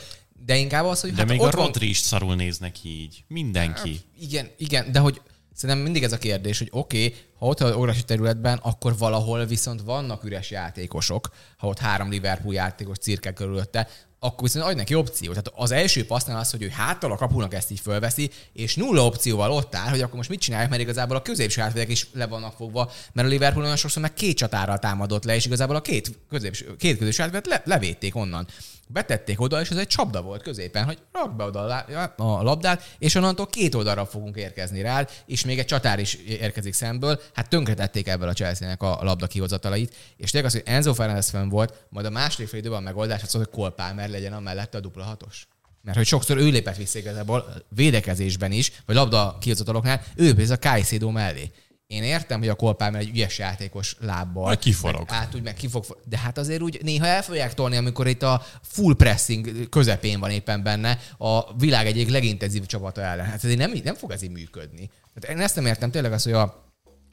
De 0.46 0.56
inkább 0.56 0.84
az, 0.84 1.00
hogy 1.00 1.10
de 1.10 1.16
hát 1.16 1.28
még 1.28 1.40
a 1.40 1.50
Rodri 1.50 1.88
is 1.88 1.98
szarul 1.98 2.34
néznek 2.34 2.84
így. 2.84 3.24
Mindenki. 3.28 3.90
Hát, 3.90 4.22
igen, 4.22 4.50
igen, 4.56 4.92
de 4.92 4.98
hogy 4.98 5.20
Szerintem 5.54 5.84
mindig 5.84 6.02
ez 6.02 6.12
a 6.12 6.18
kérdés, 6.18 6.58
hogy 6.58 6.68
oké, 6.70 7.04
okay, 7.04 7.18
ha 7.38 7.46
ott 7.46 7.60
a 7.60 7.76
óriási 7.76 8.02
területben, 8.02 8.58
akkor 8.62 8.98
valahol 8.98 9.44
viszont 9.44 9.80
vannak 9.80 10.24
üres 10.24 10.50
játékosok, 10.50 11.28
ha 11.56 11.66
ott 11.66 11.78
három 11.78 12.10
Liverpool 12.10 12.54
játékos 12.54 12.98
cirkel 12.98 13.32
körülötte, 13.32 13.88
akkor 14.18 14.42
viszont 14.42 14.64
adj 14.64 14.76
neki 14.76 14.94
opciót. 14.94 15.30
Tehát 15.34 15.60
az 15.60 15.70
első 15.70 16.06
passznál 16.06 16.38
az, 16.38 16.50
hogy 16.50 16.62
ő 16.62 16.68
háttal 16.68 17.12
a 17.12 17.16
kapunak 17.16 17.54
ezt 17.54 17.70
így 17.70 17.80
fölveszi, 17.80 18.30
és 18.52 18.76
nulla 18.76 19.04
opcióval 19.04 19.50
ott 19.50 19.74
áll, 19.74 19.90
hogy 19.90 20.00
akkor 20.00 20.16
most 20.16 20.28
mit 20.28 20.40
csinálják, 20.40 20.70
mert 20.70 20.82
igazából 20.82 21.16
a 21.16 21.22
középső 21.22 21.60
hátvédek 21.60 21.90
is 21.90 22.06
le 22.12 22.26
vannak 22.26 22.56
fogva, 22.56 22.90
mert 23.12 23.28
a 23.28 23.30
Liverpool 23.30 23.64
olyan 23.64 23.76
sokszor 23.76 24.02
meg 24.02 24.14
két 24.14 24.36
csatárral 24.36 24.78
támadott 24.78 25.24
le, 25.24 25.34
és 25.34 25.46
igazából 25.46 25.76
a 25.76 25.80
két, 25.80 26.18
középső, 26.28 26.76
két 26.76 26.98
középső 26.98 27.22
hátvédet 27.22 27.46
le, 27.46 27.62
levédték 27.64 28.16
onnan 28.16 28.46
betették 28.88 29.40
oda, 29.40 29.60
és 29.60 29.70
ez 29.70 29.76
egy 29.76 29.86
csapda 29.86 30.22
volt 30.22 30.42
középen, 30.42 30.84
hogy 30.84 30.98
rak 31.12 31.36
be 31.36 31.44
oda 31.44 31.84
a 32.16 32.42
labdát, 32.42 32.94
és 32.98 33.14
onnantól 33.14 33.46
két 33.46 33.74
oldalra 33.74 34.06
fogunk 34.06 34.36
érkezni 34.36 34.80
rá, 34.80 35.06
és 35.26 35.44
még 35.44 35.58
egy 35.58 35.66
csatár 35.66 35.98
is 35.98 36.14
érkezik 36.14 36.72
szemből. 36.72 37.20
Hát 37.34 37.48
tönkretették 37.48 38.08
ebből 38.08 38.28
a 38.28 38.32
Chelsea-nek 38.32 38.82
a 38.82 38.98
labda 39.02 39.26
kihozatalait, 39.26 39.94
és 40.16 40.30
tényleg 40.30 40.50
az, 40.50 40.56
hogy 40.56 40.74
Enzo 40.74 40.94
Fernández 40.94 41.28
fönn 41.28 41.48
volt, 41.48 41.86
majd 41.88 42.06
a 42.06 42.10
második 42.10 42.48
fél 42.48 42.58
időben 42.58 42.78
a 42.78 42.82
megoldás 42.82 43.22
az, 43.22 43.32
hogy 43.32 43.50
Cole 43.50 43.70
Palmer 43.70 44.08
legyen 44.08 44.32
a 44.32 44.40
mellette 44.40 44.78
a 44.78 44.80
dupla 44.80 45.04
hatos. 45.04 45.46
Mert 45.82 45.96
hogy 45.96 46.06
sokszor 46.06 46.36
ő 46.36 46.48
lépett 46.48 46.76
vissza 46.76 46.98
igazából 46.98 47.64
védekezésben 47.68 48.52
is, 48.52 48.72
vagy 48.86 48.96
labda 48.96 49.36
kihozataloknál, 49.40 50.02
ő 50.16 50.34
ez 50.38 50.50
a 50.50 50.58
Kajszédó 50.58 51.10
mellé. 51.10 51.50
Én 51.86 52.02
értem, 52.02 52.38
hogy 52.38 52.48
a 52.48 52.54
Kolpálmer 52.54 53.00
egy 53.00 53.08
ügyes 53.08 53.38
játékos 53.38 53.96
lábbal. 54.00 54.48
Meg 54.48 54.58
kiforog. 54.58 55.10
Meg 55.10 55.20
át 55.20 55.34
úgy 55.34 55.42
meg 55.42 55.54
kifog. 55.54 55.84
De 56.04 56.18
hát 56.18 56.38
azért 56.38 56.62
úgy 56.62 56.78
néha 56.82 57.06
el 57.06 57.22
fogják 57.22 57.54
tolni, 57.54 57.76
amikor 57.76 58.06
itt 58.06 58.22
a 58.22 58.42
full 58.62 58.94
pressing 58.96 59.68
közepén 59.68 60.20
van 60.20 60.30
éppen 60.30 60.62
benne 60.62 60.98
a 61.18 61.56
világ 61.56 61.86
egyik 61.86 62.10
legintenzív 62.10 62.66
csapata 62.66 63.00
ellen. 63.00 63.26
Hát 63.26 63.44
ez 63.44 63.54
nem, 63.54 63.72
nem 63.84 63.94
fog 63.94 64.10
ez 64.10 64.22
így 64.22 64.30
működni. 64.30 64.90
Tehát 65.14 65.36
én 65.36 65.44
ezt 65.44 65.54
nem 65.54 65.66
értem 65.66 65.90
tényleg 65.90 66.12
az, 66.12 66.22
hogy 66.22 66.32
a 66.32 66.62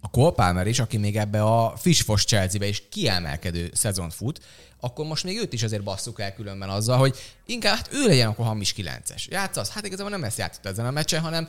a 0.04 0.10
Cole 0.10 0.32
Palmer 0.32 0.68
is, 0.68 0.80
aki 0.80 0.98
még 0.98 1.18
ebbe 1.18 1.44
a 1.44 1.78
Fishfos 1.78 2.26
Chelsea-be 2.26 2.68
is 2.68 2.90
kiemelkedő 2.90 3.70
szezont 3.74 4.14
fut, 4.14 4.40
akkor 4.80 5.06
most 5.06 5.24
még 5.24 5.38
őt 5.38 5.54
is 5.54 5.64
azért 5.64 5.84
basszuk 5.84 6.20
el 6.20 6.34
különben 6.34 6.70
azzal, 6.70 6.98
hogy 6.98 7.18
inkább 7.46 7.76
hát 7.76 7.90
ő 7.94 8.08
legyen 8.08 8.28
akkor 8.28 8.46
hamis 8.46 8.74
9-es. 8.78 9.26
Játszasz? 9.28 9.70
Hát 9.70 9.86
igazából 9.86 10.12
nem 10.12 10.24
ezt 10.24 10.38
játszott 10.38 10.66
ezen 10.66 10.86
a 10.86 10.92
meccsen, 10.92 11.22
hanem 11.22 11.48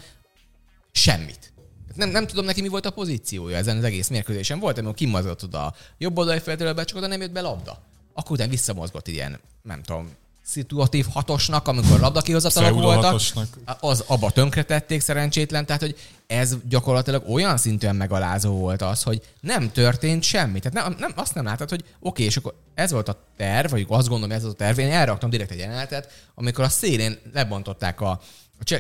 semmit. 0.93 1.53
Nem, 1.95 2.11
nem 2.11 2.27
tudom 2.27 2.45
neki 2.45 2.61
mi 2.61 2.69
volt 2.69 2.87
a 2.87 2.91
pozíciója 2.91 3.57
ezen 3.57 3.77
az 3.77 3.85
egész 3.85 4.09
mérkőzésen. 4.09 4.59
Volt, 4.59 4.79
amikor 4.79 4.95
kimazott 4.95 5.43
oda 5.43 5.67
a 5.67 5.75
jobb 5.99 6.19
oldali 6.19 6.39
feltőlőbe, 6.39 6.85
csak 6.85 6.97
oda 6.97 7.07
nem 7.07 7.21
jött 7.21 7.33
be 7.33 7.41
labda. 7.41 7.79
Akkor 8.13 8.33
utána 8.33 8.51
visszamozgott 8.51 9.09
ilyen, 9.09 9.41
nem 9.63 9.83
tudom, 9.83 10.11
szituatív 10.45 11.07
hatosnak, 11.11 11.69
amikor 11.69 12.01
labda 12.01 12.21
kihozatalak 12.21 12.75
voltak, 12.75 13.21
az 13.81 14.05
abba 14.07 14.31
tönkretették 14.31 15.01
szerencsétlen, 15.01 15.67
tehát 15.67 15.83
hogy 15.83 15.97
ez 16.27 16.57
gyakorlatilag 16.69 17.31
olyan 17.31 17.57
szintűen 17.57 17.97
megalázó 17.97 18.59
volt 18.59 18.83
az, 18.83 19.03
hogy 19.03 19.23
nem 19.41 19.73
történt 19.73 20.23
semmi. 20.23 20.61
Tehát 20.61 20.89
nem, 20.89 20.97
nem, 20.99 21.13
azt 21.17 21.35
nem 21.35 21.45
láttad, 21.45 21.69
hogy 21.69 21.81
oké, 21.81 21.97
okay, 21.99 22.25
és 22.25 22.37
akkor 22.37 22.55
ez 22.75 22.93
volt 22.93 23.09
a 23.09 23.25
terv, 23.37 23.71
vagy 23.71 23.87
azt 23.89 24.09
gondolom, 24.09 24.37
ez 24.37 24.45
az 24.45 24.51
a 24.51 24.57
terv, 24.57 24.79
én 24.79 24.91
elraktam 24.91 25.31
direkt 25.31 25.51
egy 25.51 25.59
jelenetet, 25.59 26.13
amikor 26.35 26.65
a 26.65 26.69
szélén 26.69 27.19
lebontották 27.33 28.01
a, 28.01 28.21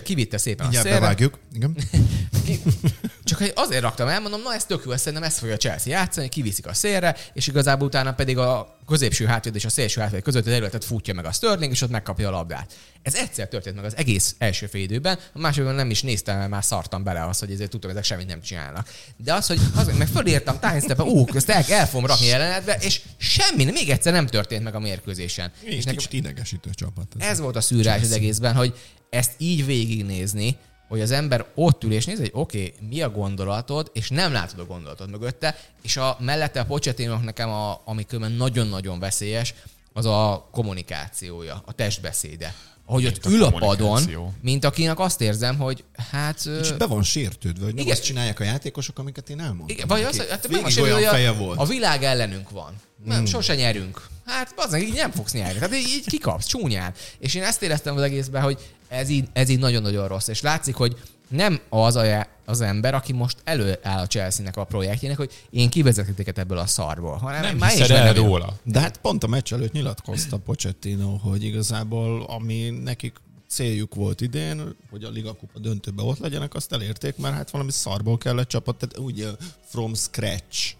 kivitte 0.02 0.38
szépen 0.38 0.68
Mindjárt 0.68 0.86
a 0.86 0.88
szélre. 0.88 1.00
bevágjuk. 1.00 1.38
Igen. 1.54 1.76
Csak 3.24 3.52
azért 3.54 3.82
raktam 3.82 4.08
el, 4.08 4.20
mondom, 4.20 4.42
na 4.42 4.54
ez 4.54 4.64
tök 4.64 4.82
jó, 4.84 4.96
szerintem 4.96 5.22
ezt 5.22 5.38
fogja 5.38 5.54
a 5.54 5.58
Chelsea 5.58 5.92
játszani, 5.92 6.28
kiviszik 6.28 6.66
a 6.66 6.74
szélre, 6.74 7.16
és 7.32 7.46
igazából 7.46 7.86
utána 7.86 8.12
pedig 8.14 8.38
a 8.38 8.78
középső 8.86 9.24
hátvéd 9.24 9.54
és 9.54 9.64
a 9.64 9.68
szélső 9.68 10.00
hátvéd 10.00 10.22
között 10.22 10.46
az 10.46 10.52
területet 10.52 10.84
futja 10.84 11.14
meg 11.14 11.24
a 11.24 11.32
Sterling, 11.32 11.72
és 11.72 11.80
ott 11.80 11.90
megkapja 11.90 12.28
a 12.28 12.30
labdát. 12.30 12.72
Ez 13.02 13.14
egyszer 13.14 13.48
történt 13.48 13.76
meg 13.76 13.84
az 13.84 13.96
egész 13.96 14.34
első 14.38 14.66
fél 14.66 14.82
időben, 14.82 15.18
a 15.32 15.38
másodban 15.38 15.74
nem 15.74 15.90
is 15.90 16.02
néztem, 16.02 16.38
mert 16.38 16.50
már 16.50 16.64
szartam 16.64 17.02
bele 17.02 17.24
az, 17.24 17.38
hogy 17.38 17.50
ezért 17.50 17.70
tudtam, 17.70 17.90
ezek 17.90 18.04
semmit 18.04 18.26
nem 18.26 18.40
csinálnak. 18.40 18.88
De 19.16 19.34
az, 19.34 19.46
hogy 19.46 19.60
az, 19.76 19.90
meg 19.98 20.08
fölírtam 20.08 20.58
timestep 20.60 21.00
ú, 21.00 21.26
ezt 21.34 21.50
el, 21.50 21.64
el 21.68 21.86
fogom 21.86 22.06
rakni 22.06 22.26
jelenetbe, 22.26 22.76
és 22.80 23.00
semmi, 23.16 23.64
még 23.64 23.90
egyszer 23.90 24.12
nem 24.12 24.26
történt 24.26 24.62
meg 24.62 24.74
a 24.74 24.78
mérkőzésen. 24.78 25.52
És, 25.60 25.74
és 25.74 25.84
nekem, 25.84 26.04
idegesítő 26.10 26.70
csapat. 26.74 27.06
Ez, 27.18 27.26
ez 27.28 27.40
volt 27.40 27.56
a 27.56 27.60
szűrás 27.60 28.02
az 28.02 28.12
egészben, 28.12 28.54
hogy 28.54 28.74
ezt 29.10 29.32
így 29.38 29.66
végignézni, 29.72 30.56
hogy 30.88 31.00
az 31.00 31.10
ember 31.10 31.46
ott 31.54 31.84
ül 31.84 31.92
és 31.92 32.04
néz, 32.04 32.18
hogy 32.18 32.30
oké, 32.32 32.74
okay, 32.74 32.88
mi 32.88 33.02
a 33.02 33.10
gondolatod, 33.10 33.90
és 33.92 34.08
nem 34.08 34.32
látod 34.32 34.58
a 34.58 34.64
gondolatod 34.64 35.10
mögötte, 35.10 35.58
és 35.82 35.96
a 35.96 36.16
mellette 36.20 36.60
a 36.60 36.64
pocsetinok 36.64 37.24
nekem, 37.24 37.48
a, 37.48 37.80
ami 37.84 38.04
különben 38.04 38.32
nagyon-nagyon 38.32 38.98
veszélyes, 38.98 39.54
az 39.92 40.06
a 40.06 40.48
kommunikációja, 40.52 41.62
a 41.66 41.72
testbeszéde. 41.72 42.54
Ahogy 42.86 43.06
ott 43.06 43.26
ül 43.26 43.44
a 43.44 43.50
padon, 43.50 44.02
mint 44.40 44.64
akinek 44.64 44.98
azt 44.98 45.20
érzem, 45.20 45.58
hogy 45.58 45.84
hát... 46.10 46.48
És 46.60 46.72
be 46.72 46.86
van 46.86 47.02
sértődve, 47.02 47.64
hogy 47.64 47.74
nem 47.74 47.84
igen, 47.84 47.96
azt 47.96 48.04
csinálják 48.04 48.40
a 48.40 48.44
játékosok, 48.44 48.98
amiket 48.98 49.30
én 49.30 49.40
elmondtam. 49.40 49.68
Igen, 49.68 49.86
vagy 49.88 50.02
az, 50.02 50.26
hát 50.28 50.46
Végig 50.46 50.80
olyan 50.82 50.94
hogy 50.94 51.04
feje 51.04 51.28
a, 51.28 51.34
volt. 51.34 51.58
A 51.58 51.64
világ 51.64 52.02
ellenünk 52.02 52.50
van. 52.50 52.74
Nem, 53.04 53.16
hmm. 53.16 53.26
sose 53.26 53.54
nyerünk. 53.54 54.06
Hát 54.24 54.52
az 54.56 54.76
így 54.76 54.94
nem 54.94 55.10
fogsz 55.10 55.32
nyerni. 55.32 55.58
Tehát 55.58 55.74
így, 55.74 55.88
így 55.88 56.06
kikapsz, 56.06 56.46
csúnyán. 56.46 56.94
És 57.18 57.34
én 57.34 57.42
ezt 57.42 57.62
éreztem 57.62 57.96
az 57.96 58.02
egészben, 58.02 58.42
hogy 58.42 58.58
ez 58.92 59.08
így, 59.08 59.28
ez 59.32 59.48
így 59.48 59.58
nagyon-nagyon 59.58 60.08
rossz. 60.08 60.28
És 60.28 60.40
látszik, 60.40 60.74
hogy 60.74 60.96
nem 61.28 61.60
az 61.68 61.96
a, 61.96 62.26
az 62.44 62.60
ember, 62.60 62.94
aki 62.94 63.12
most 63.12 63.36
előáll 63.44 63.98
a 64.00 64.06
Chelsea-nek 64.06 64.56
a 64.56 64.64
projektjének, 64.64 65.16
hogy 65.16 65.30
én 65.50 65.70
kivezetek 65.70 66.38
ebből 66.38 66.58
a 66.58 66.66
szarból, 66.66 67.16
hanem 67.16 67.42
nem 67.42 67.56
már 67.56 67.72
is 67.72 67.80
el 67.80 68.14
róla. 68.14 68.58
De 68.64 68.80
hát 68.80 68.96
pont 68.96 69.24
a 69.24 69.26
meccs 69.26 69.52
előtt 69.52 69.72
nyilatkozta 69.72 70.38
Pochettino, 70.38 71.16
hogy 71.16 71.44
igazából 71.44 72.22
ami 72.22 72.70
nekik 72.70 73.20
céljuk 73.48 73.94
volt 73.94 74.20
idén, 74.20 74.76
hogy 74.90 75.04
a 75.04 75.10
Liga 75.10 75.32
Kupa 75.32 75.58
döntőbe 75.58 76.02
ott 76.02 76.18
legyenek, 76.18 76.54
azt 76.54 76.72
elérték, 76.72 77.16
mert 77.16 77.34
hát 77.34 77.50
valami 77.50 77.70
szarból 77.70 78.18
kellett 78.18 78.48
csapat, 78.48 78.76
tehát 78.76 78.98
ugye 78.98 79.28
from 79.64 79.94
scratch. 79.94 80.74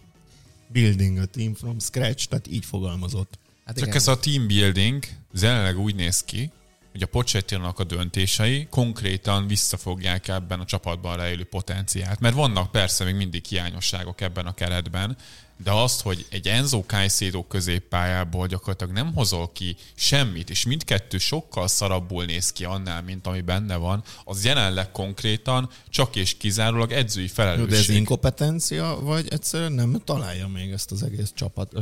Building 0.69 1.19
a 1.19 1.25
team 1.25 1.55
from 1.55 1.79
scratch, 1.79 2.29
tehát 2.29 2.47
így 2.51 2.65
fogalmazott. 2.65 3.39
Hát 3.65 3.77
Csak 3.77 3.87
igen. 3.87 3.99
ez 3.99 4.09
a 4.09 4.19
team 4.19 4.47
building 4.47 5.05
jelenleg 5.41 5.79
úgy 5.79 5.95
néz 5.95 6.23
ki, 6.23 6.51
hogy 6.93 7.03
a 7.03 7.07
pochettino 7.07 7.73
a 7.77 7.85
döntései 7.85 8.67
konkrétan 8.71 9.47
visszafogják 9.47 10.29
ebben 10.29 10.61
a 10.61 10.65
csapatban 10.65 11.17
rejlő 11.17 11.45
potenciált. 11.45 12.21
Mert 12.21 12.35
vannak 12.35 12.71
persze 12.71 13.05
még 13.05 13.15
mindig 13.15 13.45
hiányosságok 13.45 14.21
ebben 14.21 14.47
a 14.47 14.55
keretben, 14.55 15.17
de 15.63 15.71
azt, 15.71 16.01
hogy 16.01 16.27
egy 16.31 16.49
Enzo 16.49 16.85
Caicedo 16.87 17.43
középpályából 17.43 18.47
gyakorlatilag 18.47 18.93
nem 18.93 19.15
hozol 19.15 19.53
ki 19.53 19.77
semmit, 19.95 20.51
és 20.51 20.67
mindkettő 20.67 21.19
sokkal 21.19 21.69
szarabbul 21.69 22.25
néz 22.25 22.53
ki 22.53 22.65
annál, 22.65 23.03
mint 23.03 23.27
ami 23.27 23.41
benne 23.41 23.77
van, 23.77 24.03
az 24.25 24.45
jelenleg 24.45 24.91
konkrétan 24.91 25.71
csak 25.89 26.17
és 26.17 26.37
kizárólag 26.37 26.93
edzői 26.93 27.29
felelősség. 27.29 27.71
Jó, 27.71 27.77
de 27.77 27.83
ez 27.83 27.89
inkompetencia, 27.89 28.99
vagy 29.03 29.27
egyszerűen 29.29 29.73
nem 29.73 30.03
találja 30.05 30.49
még 30.49 30.71
ezt 30.71 30.91
az 30.91 31.03
egész 31.03 31.33
csapat? 31.35 31.73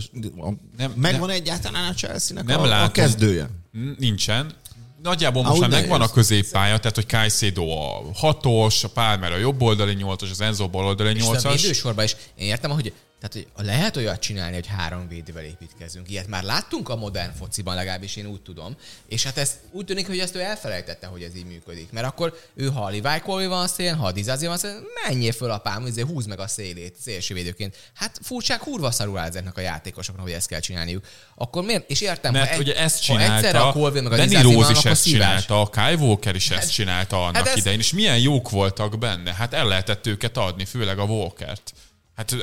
Nem, 0.76 0.90
Megvan 0.96 1.28
nem, 1.28 1.36
egyáltalán 1.36 1.88
a 1.90 1.94
Chelsea-nek 1.94 2.44
nem 2.44 2.60
a, 2.60 2.66
látom, 2.66 2.88
a 2.88 2.90
kezdője? 2.90 3.50
Nincsen, 3.98 4.54
Nagyjából 5.02 5.42
most 5.42 5.60
már 5.60 5.70
megvan 5.70 6.00
a 6.00 6.08
középpálya, 6.08 6.78
tehát 6.78 6.94
hogy 6.94 7.06
Caicedo 7.06 7.70
a 7.70 8.02
hatos, 8.14 8.84
a 8.84 8.88
Palmer 8.88 9.32
a 9.32 9.36
jobb 9.36 9.62
oldali 9.62 9.94
nyolcas, 9.94 10.30
az 10.30 10.40
Enzo 10.40 10.68
bal 10.68 10.84
oldali 10.84 11.12
nyolcas. 11.12 11.54
És 11.54 11.60
a 11.60 11.62
védősorban 11.62 12.04
is 12.04 12.16
én 12.34 12.46
értem, 12.46 12.70
hogy 12.70 12.92
tehát, 13.20 13.48
hogy 13.54 13.64
lehet 13.64 13.96
olyat 13.96 14.20
csinálni, 14.20 14.54
hogy 14.54 14.66
három 14.66 15.08
védővel 15.08 15.44
építkezünk. 15.44 16.10
Ilyet 16.10 16.26
már 16.26 16.42
láttunk 16.42 16.88
a 16.88 16.96
modern 16.96 17.32
fociban, 17.38 17.74
legalábbis 17.74 18.16
én 18.16 18.26
úgy 18.26 18.40
tudom. 18.40 18.76
És 19.08 19.24
hát 19.24 19.38
ez 19.38 19.58
úgy 19.70 19.84
tűnik, 19.84 20.06
hogy 20.06 20.18
ezt 20.18 20.34
ő 20.34 20.40
elfelejtette, 20.40 21.06
hogy 21.06 21.22
ez 21.22 21.36
így 21.36 21.46
működik. 21.46 21.92
Mert 21.92 22.06
akkor 22.06 22.40
ő, 22.54 22.68
ha 22.68 22.84
a 22.84 22.90
Levi 22.90 23.46
van 23.46 23.62
a 23.62 23.66
szél, 23.66 23.94
ha 23.94 24.06
a 24.06 24.12
Dizazi 24.12 24.46
van 24.46 24.54
a 24.54 24.58
szél, 24.58 24.80
menjél 25.06 25.32
föl 25.32 25.50
apám, 25.50 25.86
ezért 25.86 26.08
húz 26.08 26.26
meg 26.26 26.40
a 26.40 26.46
szélét 26.46 26.96
szélső 27.00 27.34
védőként. 27.34 27.76
Hát 27.94 28.18
furcsák 28.22 28.58
kurva 28.58 28.90
szarul 28.90 29.20
ezeknek 29.20 29.56
a 29.56 29.60
játékosoknak, 29.60 30.24
hogy 30.24 30.34
ezt 30.34 30.48
kell 30.48 30.60
csinálniuk. 30.60 31.04
Akkor 31.34 31.64
miért? 31.64 31.90
És 31.90 32.00
értem, 32.00 32.32
Mert 32.32 32.50
ha 32.50 32.58
ugye 32.58 32.76
ezt 32.76 33.02
csinálta, 33.02 33.30
ha 33.30 33.36
egyszerre 33.36 33.60
a 33.60 33.72
Colby 33.72 34.00
meg 34.00 34.12
a 34.12 34.16
Danny 34.16 34.42
Rose 34.42 34.70
is 34.70 34.84
ezt 34.84 35.04
csinálta, 35.04 35.60
a 35.60 35.66
Kai 35.66 35.94
Walker 35.94 36.34
is 36.34 36.50
ezt 36.50 36.60
hát, 36.60 36.70
csinálta 36.70 37.22
annak 37.22 37.36
hát 37.36 37.46
ez... 37.46 37.56
idején, 37.56 37.78
és 37.78 37.92
milyen 37.92 38.18
jók 38.18 38.50
voltak 38.50 38.98
benne. 38.98 39.34
Hát 39.34 39.54
el 39.54 39.66
lehetett 39.66 40.06
őket 40.06 40.36
adni, 40.36 40.64
főleg 40.64 40.98
a 40.98 41.04
Walkert. 41.04 41.72
Hát 42.20 42.36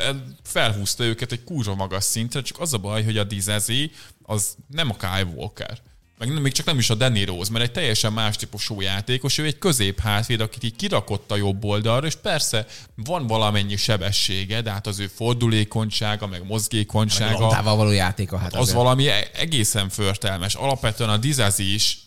felhúzta 0.44 1.04
őket 1.04 1.32
egy 1.32 1.44
kurva 1.44 1.76
magas 1.76 2.04
szintre, 2.04 2.42
csak 2.42 2.60
az 2.60 2.74
a 2.74 2.78
baj, 2.78 3.04
hogy 3.04 3.18
a 3.18 3.24
Dizezi 3.24 3.92
az 4.24 4.56
nem 4.68 4.90
a 4.90 4.96
Kyle 4.96 5.32
Walker. 5.36 5.78
Meg 6.18 6.34
nem, 6.34 6.42
még 6.42 6.52
csak 6.52 6.66
nem 6.66 6.78
is 6.78 6.90
a 6.90 6.96
Danny 6.96 7.26
Rose, 7.26 7.52
mert 7.52 7.66
egy 7.66 7.72
teljesen 7.72 8.14
más 8.14 8.36
típusú 8.36 8.82
játékos, 8.82 9.38
ő 9.38 9.46
egy 9.46 9.58
közép 9.58 10.00
hátvéd, 10.00 10.42
akit 10.42 10.64
így 10.64 10.76
kirakott 10.76 11.32
a 11.32 11.36
jobb 11.36 11.64
oldalra, 11.64 12.08
és 12.08 12.16
persze 12.16 12.66
van 12.96 13.28
valamennyi 13.28 13.76
sebessége, 13.76 14.62
de 14.62 14.72
hát 14.72 14.88
az 14.88 15.00
ő 15.00 15.08
fordulékonysága, 15.08 16.28
meg 16.28 16.46
mozgékonysága. 16.46 17.48
Meg 17.48 17.64
való 17.64 17.92
játéka. 17.92 18.38
Hát 18.38 18.54
az 18.54 18.60
azért. 18.60 18.76
valami 18.78 19.08
e- 19.08 19.30
egészen 19.34 19.90
förtelmes. 19.90 20.56
Alapvetően 20.56 21.10
a 21.10 21.18
Dizazi 21.18 21.74
is 21.74 21.98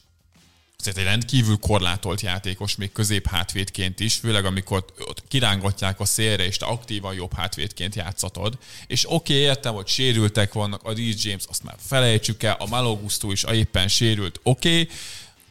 azért 0.81 0.97
egy 0.97 1.05
rendkívül 1.05 1.59
korlátolt 1.59 2.21
játékos, 2.21 2.77
még 2.77 2.93
közép 2.93 3.27
hátvédként 3.27 4.01
is, 4.01 4.15
főleg 4.15 4.45
amikor 4.45 4.85
ott 4.99 5.23
kirángatják 5.29 6.01
a 6.01 6.05
szélre, 6.05 6.45
és 6.45 6.57
te 6.57 6.67
aktívan 6.67 7.15
jobb 7.15 7.33
hátvédként 7.35 7.95
játszatod. 7.95 8.59
És 8.87 9.05
oké, 9.05 9.33
okay, 9.33 9.45
értem, 9.45 9.75
hogy 9.75 9.87
sérültek 9.87 10.53
vannak, 10.53 10.83
a 10.83 10.93
Reece 10.93 11.29
James, 11.29 11.45
azt 11.49 11.63
már 11.63 11.77
felejtsük 11.87 12.43
el, 12.43 12.57
a 12.59 12.67
Malogusto 12.67 13.31
is 13.31 13.45
éppen 13.45 13.89
sérült, 13.89 14.41
oké, 14.43 14.81
okay, 14.81 14.89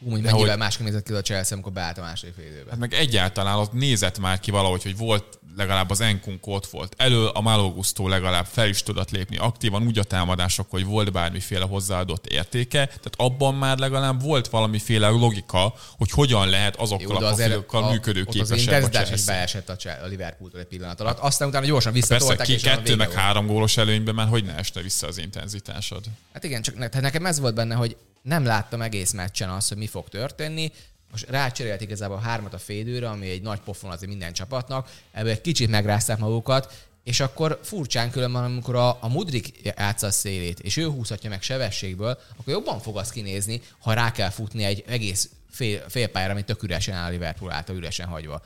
Hú, 0.04 0.10
hogy 0.10 0.20
mennyivel 0.20 0.56
másképp 0.56 0.86
nézett 0.86 1.04
ki 1.04 1.12
a 1.12 1.20
Chelsea, 1.20 1.52
amikor 1.56 1.72
beállt 1.72 1.98
a 1.98 2.00
második 2.00 2.34
fél 2.34 2.46
időben. 2.46 2.68
Hát 2.70 2.78
meg 2.78 2.94
egyáltalán 2.94 3.56
ott 3.56 3.72
nézett 3.72 4.18
már 4.18 4.40
ki 4.40 4.50
valahogy, 4.50 4.82
hogy 4.82 4.96
volt 4.96 5.40
legalább 5.56 5.90
az 5.90 6.00
Enkunk 6.00 6.46
ott 6.46 6.66
volt 6.66 6.94
elő, 6.96 7.26
a 7.26 7.40
Malogusto 7.40 8.08
legalább 8.08 8.46
fel 8.46 8.68
is 8.68 8.82
tudott 8.82 9.10
lépni 9.10 9.36
aktívan, 9.36 9.86
úgy 9.86 9.98
a 9.98 10.04
támadások, 10.04 10.70
hogy 10.70 10.84
volt 10.84 11.12
bármiféle 11.12 11.64
hozzáadott 11.64 12.26
értéke, 12.26 12.86
tehát 12.86 13.14
abban 13.16 13.54
már 13.54 13.78
legalább 13.78 14.22
volt 14.22 14.48
valamiféle 14.48 15.08
logika, 15.08 15.74
hogy 15.96 16.10
hogyan 16.10 16.48
lehet 16.48 16.76
azokkal 16.76 17.06
Jó, 17.20 17.26
a 17.26 17.34
profilokkal 17.34 17.90
működőképesebb 17.90 18.58
intenzitás 18.58 19.10
is 19.10 19.24
beesett 19.24 19.68
a, 19.68 19.76
a 20.04 20.06
liverpool 20.06 20.50
egy 20.54 20.64
pillanat 20.64 21.00
alatt. 21.00 21.18
Aztán 21.18 21.48
utána 21.48 21.66
gyorsan 21.66 21.92
visszatolták. 21.92 22.36
Persze, 22.36 22.52
ki 22.52 22.60
kettő 22.60 22.96
meg 22.96 23.12
három 23.12 23.46
gólos 23.46 23.76
előnyben 23.76 24.14
már 24.14 24.28
hogy 24.28 24.44
ne 24.44 24.54
esne 24.54 24.82
vissza 24.82 25.06
az 25.06 25.18
intenzitásod? 25.18 26.04
Hát 26.32 26.44
igen, 26.44 26.62
csak 26.62 26.76
ne, 26.76 27.00
nekem 27.00 27.26
ez 27.26 27.40
volt 27.40 27.54
benne, 27.54 27.74
hogy 27.74 27.96
nem 28.22 28.44
láttam 28.44 28.82
egész 28.82 29.12
meccsen 29.12 29.48
azt, 29.48 29.68
hogy 29.68 29.78
mi 29.78 29.86
fog 29.86 30.08
történni. 30.08 30.72
Most 31.10 31.28
rácserélt 31.28 31.80
igazából 31.80 32.16
a 32.16 32.20
hármat 32.20 32.54
a 32.54 32.58
félőre, 32.58 33.08
ami 33.08 33.28
egy 33.28 33.42
nagy 33.42 33.60
pofon 33.60 33.90
azért 33.90 34.10
minden 34.10 34.32
csapatnak. 34.32 34.90
Ebből 35.12 35.30
egy 35.30 35.40
kicsit 35.40 35.70
megrázták 35.70 36.18
magukat, 36.18 36.88
és 37.04 37.20
akkor 37.20 37.60
furcsán 37.62 38.10
különben, 38.10 38.44
amikor 38.44 38.74
a, 38.74 39.02
a 39.02 39.08
Mudrik 39.08 39.60
játsza 39.62 40.06
a 40.06 40.10
szélét, 40.10 40.60
és 40.60 40.76
ő 40.76 40.88
húzhatja 40.88 41.30
meg 41.30 41.42
sebességből, 41.42 42.18
akkor 42.36 42.52
jobban 42.52 42.80
fog 42.80 42.96
az 42.96 43.10
kinézni, 43.10 43.62
ha 43.78 43.92
rá 43.92 44.12
kell 44.12 44.30
futni 44.30 44.64
egy 44.64 44.84
egész 44.86 45.30
fél, 45.50 45.84
félpályára, 45.88 46.32
amit 46.32 46.44
tök 46.44 46.62
üresen 46.62 46.94
áll 46.94 47.06
a 47.06 47.10
Liverpool 47.10 47.52
által 47.52 47.76
üresen 47.76 48.06
hagyva. 48.06 48.42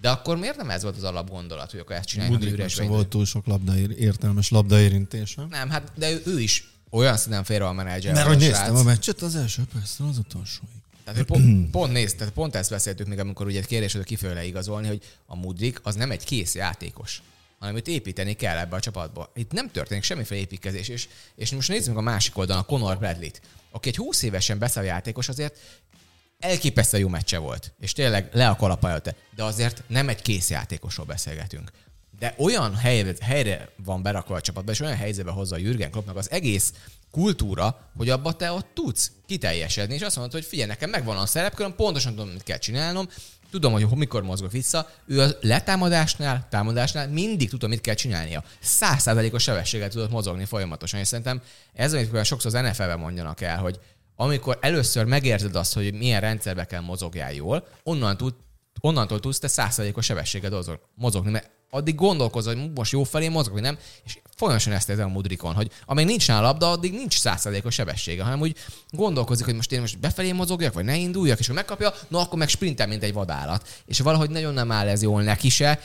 De 0.00 0.10
akkor 0.10 0.36
miért 0.36 0.56
nem 0.56 0.70
ez 0.70 0.82
volt 0.82 0.96
az 0.96 1.04
alapgondolat, 1.04 1.70
hogy 1.70 1.80
akkor 1.80 1.96
ezt 1.96 2.08
csináljuk, 2.08 2.42
hogy 2.42 2.52
üres 2.52 2.76
volt 2.76 3.08
túl 3.08 3.24
sok 3.24 3.46
labdaér, 3.46 3.90
értelmes 3.98 4.50
labdaérintése. 4.50 5.46
Nem, 5.50 5.70
hát 5.70 5.92
de 5.94 6.10
ő, 6.10 6.22
ő 6.26 6.40
is 6.40 6.68
olyan 6.90 7.16
szinten 7.16 7.44
félre 7.44 7.66
a 7.66 7.72
menedzser. 7.72 8.12
Mert 8.12 8.26
hogy 8.26 8.38
néztem 8.38 8.76
a 8.76 8.82
meccset 8.82 9.22
az 9.22 9.36
első 9.36 9.62
percre 9.72 10.04
az 10.04 10.18
utolsóig. 10.18 10.70
Tehát 11.04 11.22
pont, 11.22 11.70
pont 11.70 11.92
nézd, 11.92 12.16
tehát 12.16 12.32
pont 12.32 12.54
ezt 12.54 12.70
beszéltük 12.70 13.06
még, 13.06 13.18
amikor 13.18 13.46
ugye 13.46 13.62
kérdés, 13.62 13.92
hogy 13.92 14.04
kifelé 14.04 14.46
igazolni, 14.46 14.88
hogy 14.88 15.02
a 15.26 15.36
Mudrik 15.36 15.80
az 15.82 15.94
nem 15.94 16.10
egy 16.10 16.24
kész 16.24 16.54
játékos 16.54 17.22
hanem 17.58 17.76
itt 17.76 17.88
építeni 17.88 18.32
kell 18.32 18.58
ebbe 18.58 18.76
a 18.76 18.80
csapatba. 18.80 19.32
Itt 19.34 19.52
nem 19.52 19.70
történik 19.70 20.02
semmiféle 20.02 20.40
építkezés, 20.40 20.88
és, 20.88 21.08
és 21.34 21.50
most 21.50 21.68
nézzük 21.68 21.96
a 21.96 22.00
másik 22.00 22.38
oldalon, 22.38 22.62
a 22.62 22.66
Conor 22.66 22.98
Bradley-t, 22.98 23.40
aki 23.70 23.88
egy 23.88 23.96
20 23.96 24.22
évesen 24.22 24.58
beszáll 24.58 24.84
játékos, 24.84 25.28
azért 25.28 25.58
elképesztő 26.38 26.98
jó 26.98 27.08
meccse 27.08 27.38
volt, 27.38 27.72
és 27.80 27.92
tényleg 27.92 28.28
le 28.32 28.48
a 28.48 28.78
előtte, 28.82 29.16
de 29.36 29.44
azért 29.44 29.82
nem 29.86 30.08
egy 30.08 30.22
kész 30.22 30.50
játékosról 30.50 31.06
beszélgetünk. 31.06 31.70
De 32.18 32.34
olyan 32.38 32.74
helyre, 32.74 33.14
helyre 33.20 33.68
van 33.84 34.02
berakva 34.02 34.34
a 34.34 34.40
csapatba, 34.40 34.72
és 34.72 34.80
olyan 34.80 34.96
helyzetbe 34.96 35.30
hozza 35.30 35.54
a 35.54 35.58
Jürgen 35.58 35.90
Kloppnak 35.90 36.16
az 36.16 36.30
egész 36.30 36.72
kultúra, 37.10 37.90
hogy 37.96 38.10
abba 38.10 38.32
te 38.32 38.52
ott 38.52 38.66
tudsz 38.74 39.12
kiteljesedni, 39.26 39.94
és 39.94 40.02
azt 40.02 40.16
mondod, 40.16 40.34
hogy 40.34 40.44
figyelj, 40.44 40.68
nekem 40.68 40.90
megvan 40.90 41.16
a 41.16 41.26
szerepköröm, 41.26 41.74
pontosan 41.74 42.14
tudom, 42.14 42.28
mit 42.28 42.42
kell 42.42 42.58
csinálnom, 42.58 43.08
tudom, 43.50 43.72
hogy 43.72 43.86
mikor 43.86 44.22
mozgok 44.22 44.52
vissza, 44.52 44.90
ő 45.06 45.20
a 45.20 45.28
letámadásnál, 45.40 46.46
támadásnál 46.50 47.08
mindig 47.08 47.50
tudta, 47.50 47.66
mit 47.66 47.80
kell 47.80 47.94
csinálnia. 47.94 48.44
Százszázalékos 48.60 49.42
sebességgel 49.42 49.88
tudott 49.88 50.10
mozogni 50.10 50.44
folyamatosan, 50.44 51.00
és 51.00 51.06
szerintem 51.08 51.42
ez, 51.72 51.92
amit 51.92 52.24
sokszor 52.24 52.54
az 52.54 52.62
NFL-ben 52.62 52.98
mondjanak 52.98 53.40
el, 53.40 53.58
hogy 53.58 53.80
amikor 54.16 54.58
először 54.60 55.04
megérzed 55.04 55.54
azt, 55.54 55.74
hogy 55.74 55.94
milyen 55.94 56.20
rendszerbe 56.20 56.64
kell 56.64 56.80
mozogjál 56.80 57.32
jól, 57.32 57.68
onnan 57.82 58.16
tud, 58.16 58.34
onnantól 58.80 59.20
tudsz 59.20 59.38
te 59.38 59.48
százszázalékos 59.48 60.04
sebességgel 60.04 60.62
mozogni, 60.94 61.30
mert 61.30 61.50
addig 61.70 61.94
gondolkozol, 61.94 62.54
hogy 62.54 62.72
most 62.72 62.92
jó 62.92 63.04
felé 63.04 63.28
mozog, 63.28 63.52
vagy 63.52 63.62
nem, 63.62 63.78
és 64.04 64.18
folyamatosan 64.36 64.72
ezt 64.72 64.88
érzem 64.88 65.08
a 65.08 65.12
Mudrikon, 65.12 65.54
hogy 65.54 65.70
amíg 65.84 66.06
nincs 66.06 66.28
nála 66.28 66.46
labda, 66.46 66.70
addig 66.70 66.92
nincs 66.92 67.18
százszerzékos 67.18 67.74
sebessége, 67.74 68.22
hanem 68.22 68.40
úgy 68.40 68.56
gondolkozik, 68.90 69.44
hogy 69.44 69.54
most 69.54 69.72
én 69.72 69.80
most 69.80 69.98
befelé 69.98 70.32
mozogjak, 70.32 70.72
vagy 70.72 70.84
ne 70.84 70.96
induljak, 70.96 71.38
és 71.38 71.46
ha 71.46 71.52
megkapja, 71.52 71.92
no 72.08 72.18
akkor 72.18 72.38
meg 72.38 72.48
sprintel, 72.48 72.86
mint 72.86 73.02
egy 73.02 73.12
vadállat. 73.12 73.82
És 73.86 74.00
valahogy 74.00 74.30
nagyon 74.30 74.54
nem 74.54 74.70
áll 74.70 74.88
ez 74.88 75.02
jól 75.02 75.22
neki 75.22 75.48
se, 75.48 75.80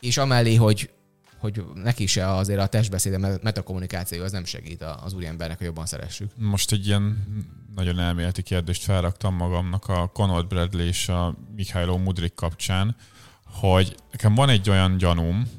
és 0.00 0.16
amellé, 0.16 0.54
hogy 0.54 0.90
hogy 1.38 1.64
neki 1.74 2.06
se 2.06 2.34
azért 2.34 2.60
a 2.60 2.66
testbeszéde, 2.66 3.38
metakommunikáció 3.42 4.22
az 4.22 4.32
nem 4.32 4.44
segít 4.44 4.84
az 5.02 5.12
úriembernek, 5.12 5.56
hogy 5.58 5.66
jobban 5.66 5.86
szeressük. 5.86 6.30
Most 6.36 6.72
egy 6.72 6.86
ilyen 6.86 7.26
nagyon 7.74 7.98
elméleti 7.98 8.42
kérdést 8.42 8.82
felraktam 8.82 9.34
magamnak 9.34 9.88
a 9.88 10.06
Conor 10.06 10.46
Bradley 10.46 10.86
és 10.86 11.08
a 11.08 11.36
Mikhailo 11.56 11.98
Mudrik 11.98 12.34
kapcsán, 12.34 12.96
hogy 13.52 13.94
nekem 14.10 14.34
van 14.34 14.48
egy 14.48 14.70
olyan 14.70 14.96
gyanúm, 14.96 15.50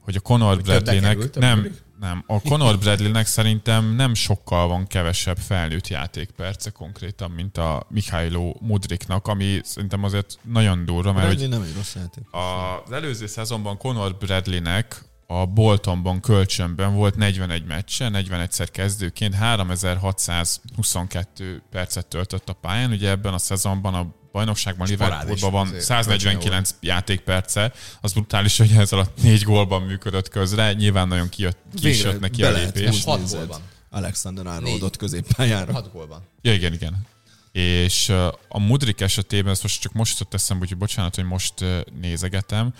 hogy 0.00 0.16
a 0.16 0.20
Conor 0.20 0.60
Bradley-nek 0.60 1.34
nem, 1.34 1.76
nem, 2.00 2.24
a 2.26 2.40
Conor 2.40 2.78
Bradley-nek 2.78 3.26
szerintem 3.26 3.94
nem 3.94 4.14
sokkal 4.14 4.68
van 4.68 4.86
kevesebb 4.86 5.36
felnőtt 5.36 5.88
játékperce 5.88 6.70
konkrétan, 6.70 7.30
mint 7.30 7.58
a 7.58 7.86
Mikhailo 7.88 8.54
Mudriknak, 8.60 9.26
ami 9.26 9.60
szerintem 9.64 10.04
azért 10.04 10.38
nagyon 10.42 10.84
durva, 10.84 11.12
mert 11.12 11.26
Bradley 11.26 11.48
nem 11.48 11.62
egy 11.62 11.74
rossz 11.74 11.94
játék. 11.94 12.24
Az 12.30 12.92
előző 12.92 13.26
szezonban 13.26 13.76
Conor 13.76 14.16
Bradley-nek 14.16 15.04
a 15.26 15.46
Boltonban 15.46 16.20
kölcsönben 16.20 16.94
volt 16.94 17.16
41 17.16 17.66
meccse, 17.66 18.10
41-szer 18.12 18.68
kezdőként 18.72 19.34
3622 19.34 21.62
percet 21.70 22.06
töltött 22.06 22.48
a 22.48 22.52
pályán. 22.52 22.90
Ugye 22.90 23.08
ebben 23.08 23.34
a 23.34 23.38
szezonban 23.38 23.94
a 23.94 24.14
bajnokságban 24.32 24.88
Liverpoolban 24.88 25.50
van 25.50 25.80
149 25.80 26.74
játékperce, 26.80 27.72
az 28.00 28.12
brutális, 28.12 28.58
hogy 28.58 28.72
ez 28.72 28.92
alatt 28.92 29.22
négy 29.22 29.42
gólban 29.42 29.82
működött 29.82 30.28
közre, 30.28 30.72
nyilván 30.72 31.08
nagyon 31.08 31.28
kijött, 31.28 31.58
ki 31.74 31.88
is 31.88 32.02
jött 32.02 32.20
neki 32.20 32.44
a 32.44 32.50
lépés. 32.50 33.04
6 33.04 33.30
gólban. 33.30 33.60
Alexander 33.90 34.46
Arnoldot 34.46 34.96
középpályára. 34.96 35.72
6 35.72 35.92
gólban. 35.92 36.22
Ja, 36.42 36.52
igen, 36.52 36.72
igen. 36.72 37.06
És 37.52 38.08
a 38.48 38.58
Mudrik 38.58 39.00
esetében, 39.00 39.52
ezt 39.52 39.62
most 39.62 39.80
csak 39.80 39.92
most 39.92 40.18
jutott 40.18 40.34
eszembe, 40.34 40.62
úgyhogy 40.62 40.78
bocsánat, 40.78 41.14
hogy 41.14 41.24
most 41.24 41.54
nézegetem, 42.00 42.74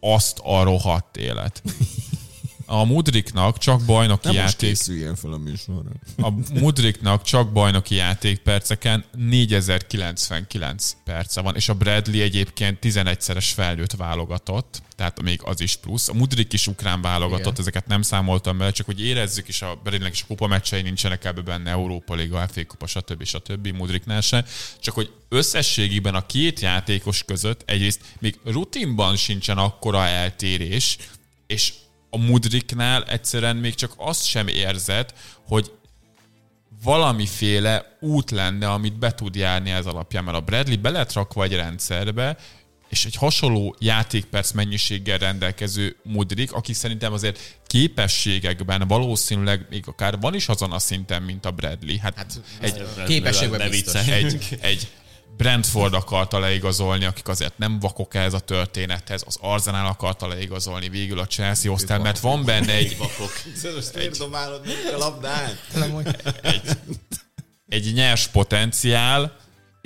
azt 0.00 0.38
a 0.42 0.62
rohadt 0.62 1.16
élet. 1.16 1.62
A 2.66 2.84
Mudriknak 2.84 3.58
csak 3.58 3.84
bajnoki 3.84 4.26
Nem 4.26 4.36
játék... 4.36 4.76
fel 5.16 5.32
a 5.32 5.36
műsorra. 5.36 5.90
A 6.16 6.30
Mudriknak 6.54 7.22
csak 7.22 7.52
bajnoki 7.52 7.94
játékperceken 7.94 9.04
4099 9.12 10.96
perce 11.04 11.40
van, 11.40 11.54
és 11.54 11.68
a 11.68 11.74
Bradley 11.74 12.20
egyébként 12.20 12.78
11-szeres 12.82 13.50
felnőtt 13.54 13.92
válogatott, 13.92 14.82
tehát 14.96 15.22
még 15.22 15.40
az 15.44 15.60
is 15.60 15.76
plusz. 15.76 16.08
A 16.08 16.14
Mudrik 16.14 16.52
is 16.52 16.66
ukrán 16.66 17.00
válogatott, 17.00 17.46
Igen. 17.46 17.60
ezeket 17.60 17.86
nem 17.86 18.02
számoltam 18.02 18.58
bele, 18.58 18.70
csak 18.70 18.86
hogy 18.86 19.00
érezzük 19.00 19.48
is, 19.48 19.62
a 19.62 19.78
Bradleynek 19.82 20.12
is 20.12 20.22
a 20.22 20.26
kupa 20.26 20.46
meccsei 20.46 20.82
nincsenek 20.82 21.24
ebbe 21.24 21.40
benne, 21.40 21.70
Európa 21.70 22.14
Liga, 22.14 22.48
FA 22.48 22.66
Kupa, 22.66 22.86
stb. 22.86 23.24
stb. 23.24 23.66
Mudriknál 23.66 24.20
se. 24.20 24.44
Csak 24.80 24.94
hogy 24.94 25.12
összességében 25.28 26.14
a 26.14 26.26
két 26.26 26.60
játékos 26.60 27.24
között 27.24 27.62
egyrészt 27.64 28.00
még 28.18 28.38
rutinban 28.44 29.16
sincsen 29.16 29.58
akkora 29.58 30.04
eltérés, 30.04 30.96
és 31.46 31.72
a 32.10 32.18
Mudriknál 32.18 33.04
egyszerűen 33.04 33.56
még 33.56 33.74
csak 33.74 33.92
azt 33.96 34.26
sem 34.26 34.48
érzed, 34.48 35.14
hogy 35.46 35.72
valamiféle 36.82 37.96
út 38.00 38.30
lenne, 38.30 38.70
amit 38.70 38.98
be 38.98 39.14
tud 39.14 39.34
járni 39.34 39.70
ez 39.70 39.86
alapján, 39.86 40.24
mert 40.24 40.36
a 40.36 40.40
Bradley 40.40 40.80
be 40.80 40.90
lett 40.90 41.12
rakva 41.12 41.44
egy 41.44 41.54
rendszerbe, 41.54 42.36
és 42.88 43.04
egy 43.04 43.14
hasonló 43.14 43.76
játékperc 43.78 44.50
mennyiséggel 44.52 45.18
rendelkező 45.18 45.96
Mudrik, 46.02 46.52
aki 46.52 46.72
szerintem 46.72 47.12
azért 47.12 47.58
képességekben 47.66 48.88
valószínűleg 48.88 49.66
még 49.70 49.84
akár 49.86 50.18
van 50.20 50.34
is 50.34 50.48
azon 50.48 50.72
a 50.72 50.78
szinten, 50.78 51.22
mint 51.22 51.46
a 51.46 51.50
Bradley. 51.50 51.98
Hát, 52.00 52.16
hát 52.16 52.40
egy, 52.60 52.82
képességben 53.06 53.70
biztos. 53.70 54.06
Egy, 54.06 54.58
egy, 54.60 54.88
Brentford 55.36 55.94
akarta 55.94 56.38
leigazolni, 56.38 57.04
akik 57.04 57.28
azért 57.28 57.58
nem 57.58 57.78
vakok 57.78 58.14
ez 58.14 58.32
a 58.32 58.38
történethez, 58.38 59.22
az 59.26 59.38
Arsenal 59.40 59.86
akarta 59.86 60.26
leigazolni 60.26 60.88
végül 60.88 61.18
a 61.18 61.26
Chelsea 61.26 61.72
osztály, 61.72 61.98
mert 61.98 62.20
van 62.20 62.44
benne 62.44 62.72
egy... 62.72 62.96
Vakok. 62.98 63.32
egy, 63.94 64.16
a 64.94 64.98
labdát? 64.98 65.66
Egy, 66.42 66.62
egy 67.68 67.92
nyers 67.92 68.26
potenciál, 68.26 69.36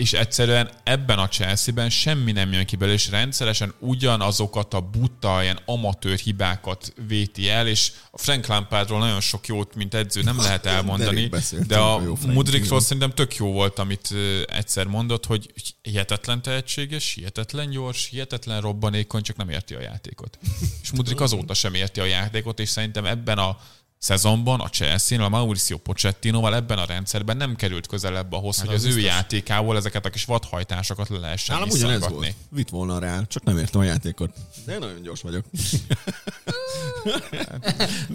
és 0.01 0.12
egyszerűen 0.12 0.70
ebben 0.82 1.18
a 1.18 1.28
Chelsea-ben 1.28 1.90
semmi 1.90 2.32
nem 2.32 2.53
jön 2.53 2.66
ki 2.66 2.76
belőle, 2.76 2.96
és 2.96 3.11
rendszeresen 3.11 3.74
ugyanazokat 3.78 4.74
a 4.74 4.80
buta, 4.80 5.42
ilyen 5.42 5.59
amatőr 5.64 6.18
hibákat 6.18 6.92
véti 7.07 7.48
el, 7.48 7.66
és 7.66 7.92
a 8.11 8.18
Frank 8.18 8.46
Lampardról 8.46 8.98
nagyon 8.98 9.20
sok 9.20 9.46
jót, 9.46 9.74
mint 9.74 9.94
edző 9.94 10.22
nem 10.22 10.36
lehet 10.36 10.66
elmondani, 10.66 11.30
de 11.66 11.78
a 11.78 12.03
Mudrikról 12.26 12.80
szerintem 12.80 13.11
tök 13.11 13.36
jó 13.36 13.53
volt, 13.53 13.78
amit 13.78 14.14
egyszer 14.46 14.86
mondott, 14.86 15.26
hogy 15.26 15.53
hihetetlen 15.82 16.42
tehetséges, 16.42 17.14
hihetetlen 17.14 17.70
gyors, 17.70 18.09
hihetetlen 18.09 18.61
robbanékony, 18.61 19.22
csak 19.22 19.36
nem 19.36 19.48
érti 19.48 19.74
a 19.74 19.80
játékot. 19.80 20.38
És 20.82 20.90
Mudrik 20.90 21.20
azóta 21.20 21.55
sem 21.55 21.74
érti 21.74 22.01
a 22.01 22.05
játékot, 22.05 22.61
és 22.61 22.68
szerintem 22.68 23.05
ebben 23.05 23.38
a 23.38 23.59
szezonban 24.01 24.61
a 24.61 24.68
chelsea 24.68 25.24
a 25.24 25.28
Mauricio 25.28 25.78
Pochettinoval 25.78 26.55
ebben 26.55 26.78
a 26.78 26.84
rendszerben 26.84 27.36
nem 27.36 27.57
került 27.57 27.86
közelebb 27.86 28.32
ahhoz, 28.32 28.57
hát 28.57 28.66
hogy 28.66 28.74
az, 28.74 28.84
az 28.84 28.96
ő 28.96 29.01
játékával 29.01 29.76
ezeket 29.76 30.07
a 30.07 30.11
kis 30.11 30.24
vadhajtásokat 30.24 31.09
le 31.09 31.18
lehessen 31.18 31.55
Nálam 31.55 31.70
ugyanez 31.70 32.09
volt. 32.09 32.34
Vitt 32.48 32.68
volna 32.68 32.98
rá, 32.98 33.22
csak 33.28 33.42
nem 33.42 33.59
értem 33.59 33.80
a 33.80 33.84
játékot. 33.84 34.34
De 34.64 34.72
én 34.72 34.78
nagyon 34.78 35.03
gyors 35.03 35.20
vagyok. 35.20 35.44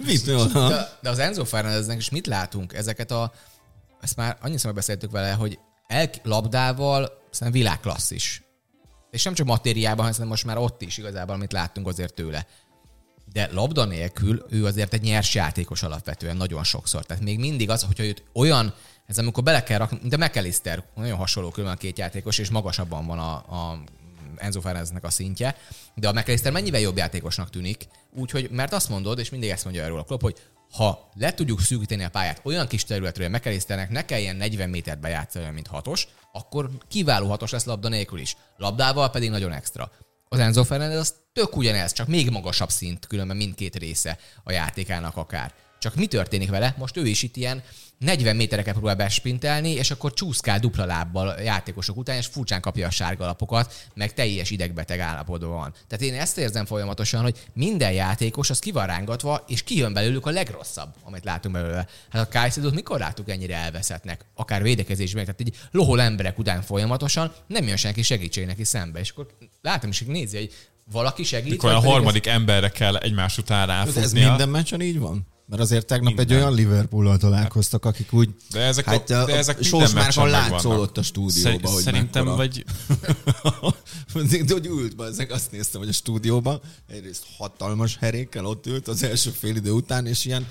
Vitt 0.06 0.24
volna. 0.24 0.68
De, 0.68 0.98
de 1.02 1.10
az 1.10 1.18
Enzo 1.18 1.44
Fernandeznek 1.44 1.98
is 1.98 2.10
mit 2.10 2.26
látunk? 2.26 2.74
Ezeket 2.74 3.10
a 3.10 3.32
ezt 4.00 4.16
már 4.16 4.36
annyiszor 4.40 4.74
beszéltük 4.74 5.10
vele, 5.10 5.32
hogy 5.32 5.58
el, 5.86 6.10
labdával 6.22 7.22
szerintem 7.30 7.62
világklasszis. 7.62 8.42
És 9.10 9.22
nem 9.22 9.34
csak 9.34 9.46
matériában, 9.46 10.12
hanem 10.12 10.28
most 10.28 10.44
már 10.44 10.58
ott 10.58 10.82
is 10.82 10.98
igazából, 10.98 11.34
amit 11.34 11.52
láttunk 11.52 11.86
azért 11.86 12.14
tőle. 12.14 12.46
De 13.32 13.48
labda 13.52 13.84
nélkül 13.84 14.46
ő 14.50 14.64
azért 14.64 14.92
egy 14.92 15.02
nyers 15.02 15.34
játékos 15.34 15.82
alapvetően 15.82 16.36
nagyon 16.36 16.64
sokszor. 16.64 17.04
Tehát 17.04 17.22
még 17.22 17.38
mindig 17.38 17.70
az, 17.70 17.82
hogyha 17.82 18.04
őt 18.04 18.22
olyan, 18.32 18.74
ez 19.06 19.18
amikor 19.18 19.42
bele 19.42 19.62
kell 19.62 19.78
rakni, 19.78 20.08
de 20.08 20.16
McAllister, 20.16 20.84
nagyon 20.94 21.16
hasonló 21.16 21.50
különben 21.50 21.76
a 21.76 21.80
két 21.80 21.98
játékos, 21.98 22.38
és 22.38 22.50
magasabban 22.50 23.06
van 23.06 23.18
a, 23.18 23.32
a 23.34 23.82
Enzo 24.36 24.60
Ferenznek 24.60 25.04
a 25.04 25.10
szintje, 25.10 25.56
de 25.94 26.08
a 26.08 26.12
McAllister 26.12 26.52
mennyivel 26.52 26.80
jobb 26.80 26.96
játékosnak 26.96 27.50
tűnik, 27.50 27.88
úgyhogy, 28.14 28.50
mert 28.50 28.72
azt 28.72 28.88
mondod, 28.88 29.18
és 29.18 29.30
mindig 29.30 29.50
ezt 29.50 29.64
mondja 29.64 29.82
erről 29.82 29.98
a 29.98 30.04
klub, 30.04 30.22
hogy 30.22 30.36
ha 30.72 31.08
le 31.14 31.34
tudjuk 31.34 31.60
szűkíteni 31.60 32.04
a 32.04 32.10
pályát 32.10 32.40
olyan 32.42 32.66
kis 32.66 32.84
területről, 32.84 33.28
hogy 33.28 33.38
McAllisternek 33.38 33.90
ne 33.90 34.04
kelljen 34.04 34.36
40 34.36 34.68
métert 34.70 35.00
bejátszani, 35.00 35.50
mint 35.50 35.66
hatos, 35.66 36.08
akkor 36.32 36.70
kiváló 36.88 37.28
hatos 37.28 37.50
lesz 37.50 37.64
labda 37.64 37.88
nélkül 37.88 38.18
is. 38.18 38.36
Labdával 38.56 39.10
pedig 39.10 39.30
nagyon 39.30 39.52
extra. 39.52 39.90
Az 40.28 40.38
Enzo 40.38 40.64
Fernandez 40.64 40.98
az 40.98 41.14
tök 41.36 41.56
ugyanez, 41.56 41.92
csak 41.92 42.06
még 42.06 42.30
magasabb 42.30 42.70
szint, 42.70 43.06
különben 43.06 43.36
mindkét 43.36 43.76
része 43.76 44.18
a 44.44 44.52
játékának 44.52 45.16
akár. 45.16 45.54
Csak 45.78 45.94
mi 45.94 46.06
történik 46.06 46.50
vele? 46.50 46.74
Most 46.78 46.96
ő 46.96 47.06
is 47.06 47.22
itt 47.22 47.36
ilyen 47.36 47.62
40 47.98 48.36
métereket 48.36 48.74
próbál 48.74 48.94
bespintelni, 48.94 49.70
és 49.70 49.90
akkor 49.90 50.12
csúszkál 50.12 50.58
dupla 50.58 50.84
lábbal 50.84 51.40
játékosok 51.40 51.96
után, 51.96 52.16
és 52.16 52.26
furcsán 52.26 52.60
kapja 52.60 52.86
a 52.86 52.90
sárga 52.90 53.26
lapokat, 53.26 53.88
meg 53.94 54.14
teljes 54.14 54.50
idegbeteg 54.50 55.00
állapotban 55.00 55.50
van. 55.50 55.74
Tehát 55.88 56.04
én 56.04 56.20
ezt 56.20 56.38
érzem 56.38 56.64
folyamatosan, 56.64 57.22
hogy 57.22 57.44
minden 57.52 57.92
játékos 57.92 58.50
az 58.50 58.58
ki 58.58 58.72
és 59.46 59.62
kijön 59.62 59.92
belőlük 59.92 60.26
a 60.26 60.30
legrosszabb, 60.30 60.94
amit 61.04 61.24
látunk 61.24 61.54
belőle. 61.54 61.86
Hát 62.10 62.26
a 62.26 62.38
Kajszidót 62.38 62.74
mikor 62.74 62.98
láttuk 62.98 63.30
ennyire 63.30 63.56
elveszettnek? 63.56 64.24
Akár 64.34 64.62
védekezésben, 64.62 65.24
tehát 65.24 65.40
egy 65.40 65.56
lohol 65.70 66.00
emberek 66.00 66.38
után 66.38 66.62
folyamatosan 66.62 67.32
nem 67.46 67.66
jön 67.66 67.76
senki 67.76 68.02
segítség 68.02 68.46
neki 68.46 68.64
szembe. 68.64 69.00
És 69.00 69.10
akkor 69.10 69.26
látom 69.62 69.90
is, 69.90 69.98
hogy 69.98 70.08
nézi, 70.08 70.36
hogy 70.36 70.52
valaki 70.92 71.24
segít. 71.24 71.50
Mikor 71.50 71.70
a 71.70 71.80
harmadik 71.80 72.26
ez... 72.26 72.34
emberre 72.34 72.68
kell 72.68 72.96
egymás 72.96 73.38
után 73.38 73.66
ráfutnia. 73.66 74.02
Ez 74.02 74.12
minden 74.12 74.48
meccsen 74.48 74.80
így 74.80 74.98
van? 74.98 75.26
Mert 75.48 75.62
azért 75.62 75.86
tegnap 75.86 76.14
Minden. 76.14 76.26
egy 76.26 76.42
olyan 76.42 76.54
Liverpool-al 76.54 77.18
találkoztak, 77.18 77.84
akik 77.84 78.12
úgy... 78.12 78.30
De 78.50 78.60
ezek, 78.60 78.84
hát, 78.84 79.10
a, 79.10 79.24
de 79.24 79.36
ezek 79.36 79.62
Sós 79.62 79.92
már 79.92 80.16
látszódott 80.16 80.98
a 80.98 81.02
stúdióban, 81.02 81.72
hogy 81.72 81.82
Szerintem 81.82 82.24
mekkora... 82.24 82.36
vagy... 82.36 82.64
de 84.46 84.52
hogy 84.54 84.66
ült 84.66 84.96
be, 84.96 85.04
ezek 85.04 85.32
azt 85.32 85.50
néztem, 85.50 85.80
hogy 85.80 85.88
a 85.88 85.92
stúdióban 85.92 86.60
egyrészt 86.86 87.24
hatalmas 87.36 87.96
herékkel 88.00 88.44
ott 88.44 88.66
ült 88.66 88.88
az 88.88 89.02
első 89.02 89.30
fél 89.30 89.56
idő 89.56 89.70
után, 89.70 90.06
és 90.06 90.24
ilyen 90.24 90.46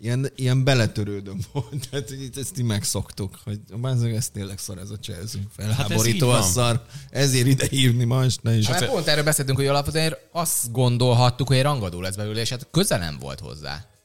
ilyen, 0.00 0.30
ilyen 0.34 0.64
beletörődöm 0.64 1.38
volt. 1.52 1.88
Tehát 1.90 2.10
itt 2.10 2.36
ezt 2.36 2.58
így 2.58 2.64
megszoktuk, 2.64 3.38
hogy 3.44 3.60
ezek 3.82 4.14
ez 4.14 4.28
tényleg 4.28 4.58
szar 4.58 4.78
ez 4.78 4.90
a 4.90 4.98
Chelsea. 4.98 5.40
Felháborító 5.56 6.30
hát 6.30 6.42
ez 6.42 6.50
szar. 6.50 6.84
Ezért 7.10 7.46
ide 7.46 7.66
hívni 7.66 8.04
ma 8.04 8.24
este 8.24 8.56
is. 8.56 8.66
Hát 8.66 8.86
pont 8.86 9.06
erről 9.06 9.24
beszéltünk, 9.24 9.58
hogy 9.58 9.66
alapvetően 9.66 10.16
azt 10.32 10.72
gondolhattuk, 10.72 11.46
hogy 11.46 11.56
egy 11.56 11.62
rangadó 11.62 12.00
lesz 12.00 12.16
belőle, 12.16 12.40
és 12.40 12.48
hát 12.50 12.66
közel 12.70 12.98
nem 12.98 13.18
volt 13.18 13.40
hozzá. 13.40 13.95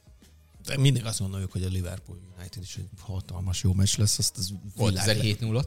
De 0.66 0.78
mindig 0.78 1.04
azt 1.04 1.18
gondoljuk, 1.18 1.52
hogy 1.52 1.62
a 1.62 1.68
Liverpool 1.68 2.18
United 2.36 2.62
is 2.62 2.76
egy 2.76 2.88
hatalmas 3.00 3.62
jó 3.62 3.72
meccs 3.72 3.96
lesz. 3.96 4.18
Azt 4.18 4.36
az 4.36 4.52
Volt 4.76 5.12
7 5.20 5.40
0 5.40 5.64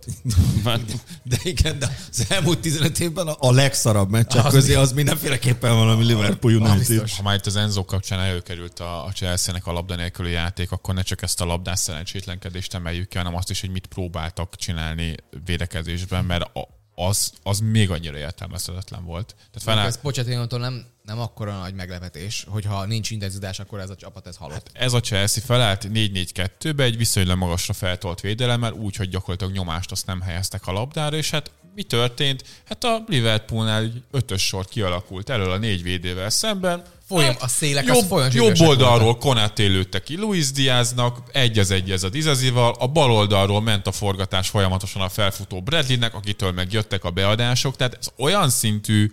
De 1.23 1.37
igen, 1.43 1.79
de 1.79 1.97
az 2.11 2.25
elmúlt 2.29 2.59
15 2.59 2.99
évben 2.99 3.27
a 3.27 3.51
legszarabb 3.51 4.09
meccsek 4.09 4.45
az 4.45 4.53
közé 4.53 4.73
az 4.73 4.91
mindenféleképpen 4.91 5.75
valami 5.75 6.03
Liverpool 6.03 6.53
United. 6.53 7.09
Ha 7.09 7.23
már 7.23 7.35
itt 7.35 7.45
az 7.45 7.55
Enzo 7.55 7.85
kapcsán 7.85 8.19
előkerült 8.19 8.79
a, 8.79 9.05
a 9.05 9.11
Chelsea-nek 9.11 9.67
a 9.67 9.71
labda 9.71 9.95
nélküli 9.95 10.31
játék, 10.31 10.71
akkor 10.71 10.93
ne 10.93 11.01
csak 11.01 11.21
ezt 11.21 11.41
a 11.41 11.45
labdás 11.45 11.79
szerencsétlenkedést 11.79 12.73
emeljük 12.73 13.07
ki, 13.07 13.17
hanem 13.17 13.35
azt 13.35 13.49
is, 13.49 13.61
hogy 13.61 13.69
mit 13.69 13.85
próbáltak 13.85 14.55
csinálni 14.55 15.15
védekezésben, 15.45 16.25
mert 16.25 16.55
a, 16.55 16.67
az, 16.95 17.33
az 17.43 17.59
még 17.59 17.91
annyira 17.91 18.17
értelmezhetetlen 18.17 19.03
volt. 19.03 19.35
Tehát 19.37 19.77
fel... 19.77 19.87
Ez 19.87 19.99
Pochettino-tól 20.01 20.59
nem, 20.59 20.85
nem 21.03 21.19
akkora 21.19 21.57
nagy 21.57 21.73
meglepetés, 21.73 22.45
hogyha 22.49 22.85
nincs 22.85 23.11
intenzitás, 23.11 23.59
akkor 23.59 23.79
ez 23.79 23.89
a 23.89 23.95
csapat 23.95 24.27
ez 24.27 24.35
halott. 24.35 24.71
Hát 24.73 24.83
ez 24.83 24.93
a 24.93 24.99
Chelsea 24.99 25.43
felállt 25.43 25.87
4-4-2-be 25.93 26.83
egy 26.83 26.97
viszonylag 26.97 27.37
magasra 27.37 27.73
feltolt 27.73 28.21
védelemmel, 28.21 28.73
úgy, 28.73 28.95
hogy 28.95 29.09
gyakorlatilag 29.09 29.53
nyomást 29.53 29.91
azt 29.91 30.05
nem 30.05 30.21
helyeztek 30.21 30.67
a 30.67 30.71
labdára, 30.71 31.15
és 31.15 31.29
hát 31.29 31.51
mi 31.75 31.83
történt? 31.83 32.43
Hát 32.65 32.83
a 32.83 33.03
Liverpoolnál 33.07 33.91
ötös 34.11 34.45
sor 34.45 34.65
kialakult 34.65 35.29
elől 35.29 35.51
a 35.51 35.57
négy 35.57 35.83
védével 35.83 36.29
szemben, 36.29 36.83
Folyam, 37.07 37.31
hát, 37.31 37.41
a 37.41 37.47
szélek 37.47 37.85
jobb, 37.85 38.11
az 38.11 38.33
jobb 38.33 38.59
oldalról 38.59 39.17
Konaté 39.17 39.65
lőtte 39.65 40.03
ki 40.03 40.17
Luis 40.17 40.51
Diaznak, 40.51 41.17
egy 41.31 41.59
az 41.59 41.71
egy 41.71 41.91
ez 41.91 42.03
a 42.03 42.09
Dizazival, 42.09 42.75
a 42.79 42.87
bal 42.87 43.11
oldalról 43.11 43.61
ment 43.61 43.87
a 43.87 43.91
forgatás 43.91 44.49
folyamatosan 44.49 45.01
a 45.01 45.09
felfutó 45.09 45.61
Bradleynek, 45.61 46.13
akitől 46.15 46.51
megjöttek 46.51 47.03
a 47.03 47.09
beadások, 47.09 47.75
tehát 47.75 47.97
ez 47.99 48.07
olyan 48.17 48.49
szintű 48.49 49.11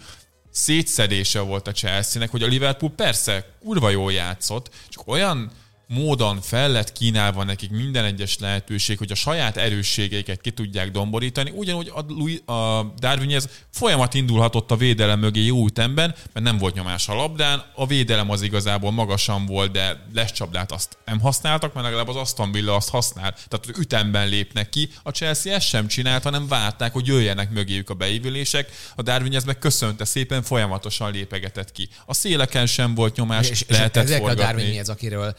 szétszedése 0.50 1.40
volt 1.40 1.68
a 1.68 1.72
Chelsea-nek, 1.72 2.30
hogy 2.30 2.42
a 2.42 2.46
Liverpool 2.46 2.92
persze 2.96 3.46
kurva 3.60 3.90
jól 3.90 4.12
játszott, 4.12 4.70
csak 4.88 5.08
olyan 5.08 5.50
módon 5.86 6.40
fel 6.40 6.70
lett 6.70 6.92
kínálva 6.92 7.44
nekik 7.44 7.70
minden 7.70 8.04
egyes 8.04 8.38
lehetőség, 8.38 8.98
hogy 8.98 9.12
a 9.12 9.14
saját 9.14 9.56
erősségeiket 9.56 10.40
ki 10.40 10.50
tudják 10.50 10.90
domborítani, 10.90 11.52
ugyanúgy 11.54 11.92
a, 11.94 12.04
Louis, 12.08 12.40
a 12.46 12.92
Darwin 12.98 13.34
ez 13.34 13.48
folyamat 13.70 14.14
indulhatott 14.14 14.70
a 14.70 14.76
védelem 14.76 15.18
mögé 15.18 15.44
jó 15.44 15.66
ütemben, 15.66 16.14
mert 16.32 16.46
nem 16.46 16.58
volt 16.58 16.74
nyomás 16.74 17.08
a 17.08 17.14
labdán, 17.14 17.64
a 17.74 17.86
védelem 17.86 18.30
az 18.30 18.42
igazából 18.42 18.90
magasan 18.90 19.46
volt, 19.46 19.70
de 19.70 20.06
lescsapdát 20.14 20.72
azt 20.72 20.98
nem 21.04 21.20
használtak, 21.20 21.72
mert 21.72 21.86
legalább 21.86 22.08
az 22.08 22.16
Aston 22.16 22.52
Villa 22.52 22.74
azt 22.74 22.88
használ, 22.88 23.32
tehát 23.32 23.66
az 23.68 23.78
ütemben 23.78 24.28
lépnek 24.28 24.68
ki. 24.68 24.90
A 25.02 25.10
Chelsea 25.10 25.52
ezt 25.52 25.66
sem 25.66 25.86
csinált, 25.86 26.22
hanem 26.22 26.48
várták, 26.48 26.92
hogy 26.92 27.06
jöjjenek 27.06 27.50
mögéjük 27.50 27.90
a 27.90 27.94
beívülések. 27.94 28.70
A 28.96 29.02
Darwin 29.02 29.34
ez 29.34 29.44
meg 29.44 29.58
köszönte 29.58 30.04
szépen, 30.04 30.42
folyamatosan 30.42 31.12
lépegetett 31.12 31.72
ki. 31.72 31.88
A 32.06 32.14
széleken 32.14 32.66
sem 32.66 32.94
volt 32.94 33.16
nyomás, 33.16 33.50
és, 33.50 33.64
lehetett 33.68 34.08
és 34.08 34.16
forgatni. 34.16 34.42
a 34.42 34.46
Darwin 34.46 34.78
ez, 34.78 34.88
akiről 34.88 35.34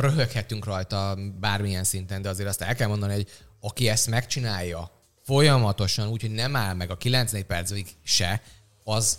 röhöghetünk 0.00 0.64
rajta 0.64 1.18
bármilyen 1.40 1.84
szinten, 1.84 2.22
de 2.22 2.28
azért 2.28 2.48
azt 2.48 2.62
el 2.62 2.74
kell 2.74 2.88
mondani, 2.88 3.12
hogy 3.14 3.28
aki 3.60 3.88
ezt 3.88 4.06
megcsinálja 4.06 4.90
folyamatosan, 5.22 6.08
úgyhogy 6.08 6.30
nem 6.30 6.56
áll 6.56 6.74
meg 6.74 6.90
a 6.90 6.96
9 6.96 7.46
percig 7.46 7.86
se, 8.02 8.42
az 8.84 9.18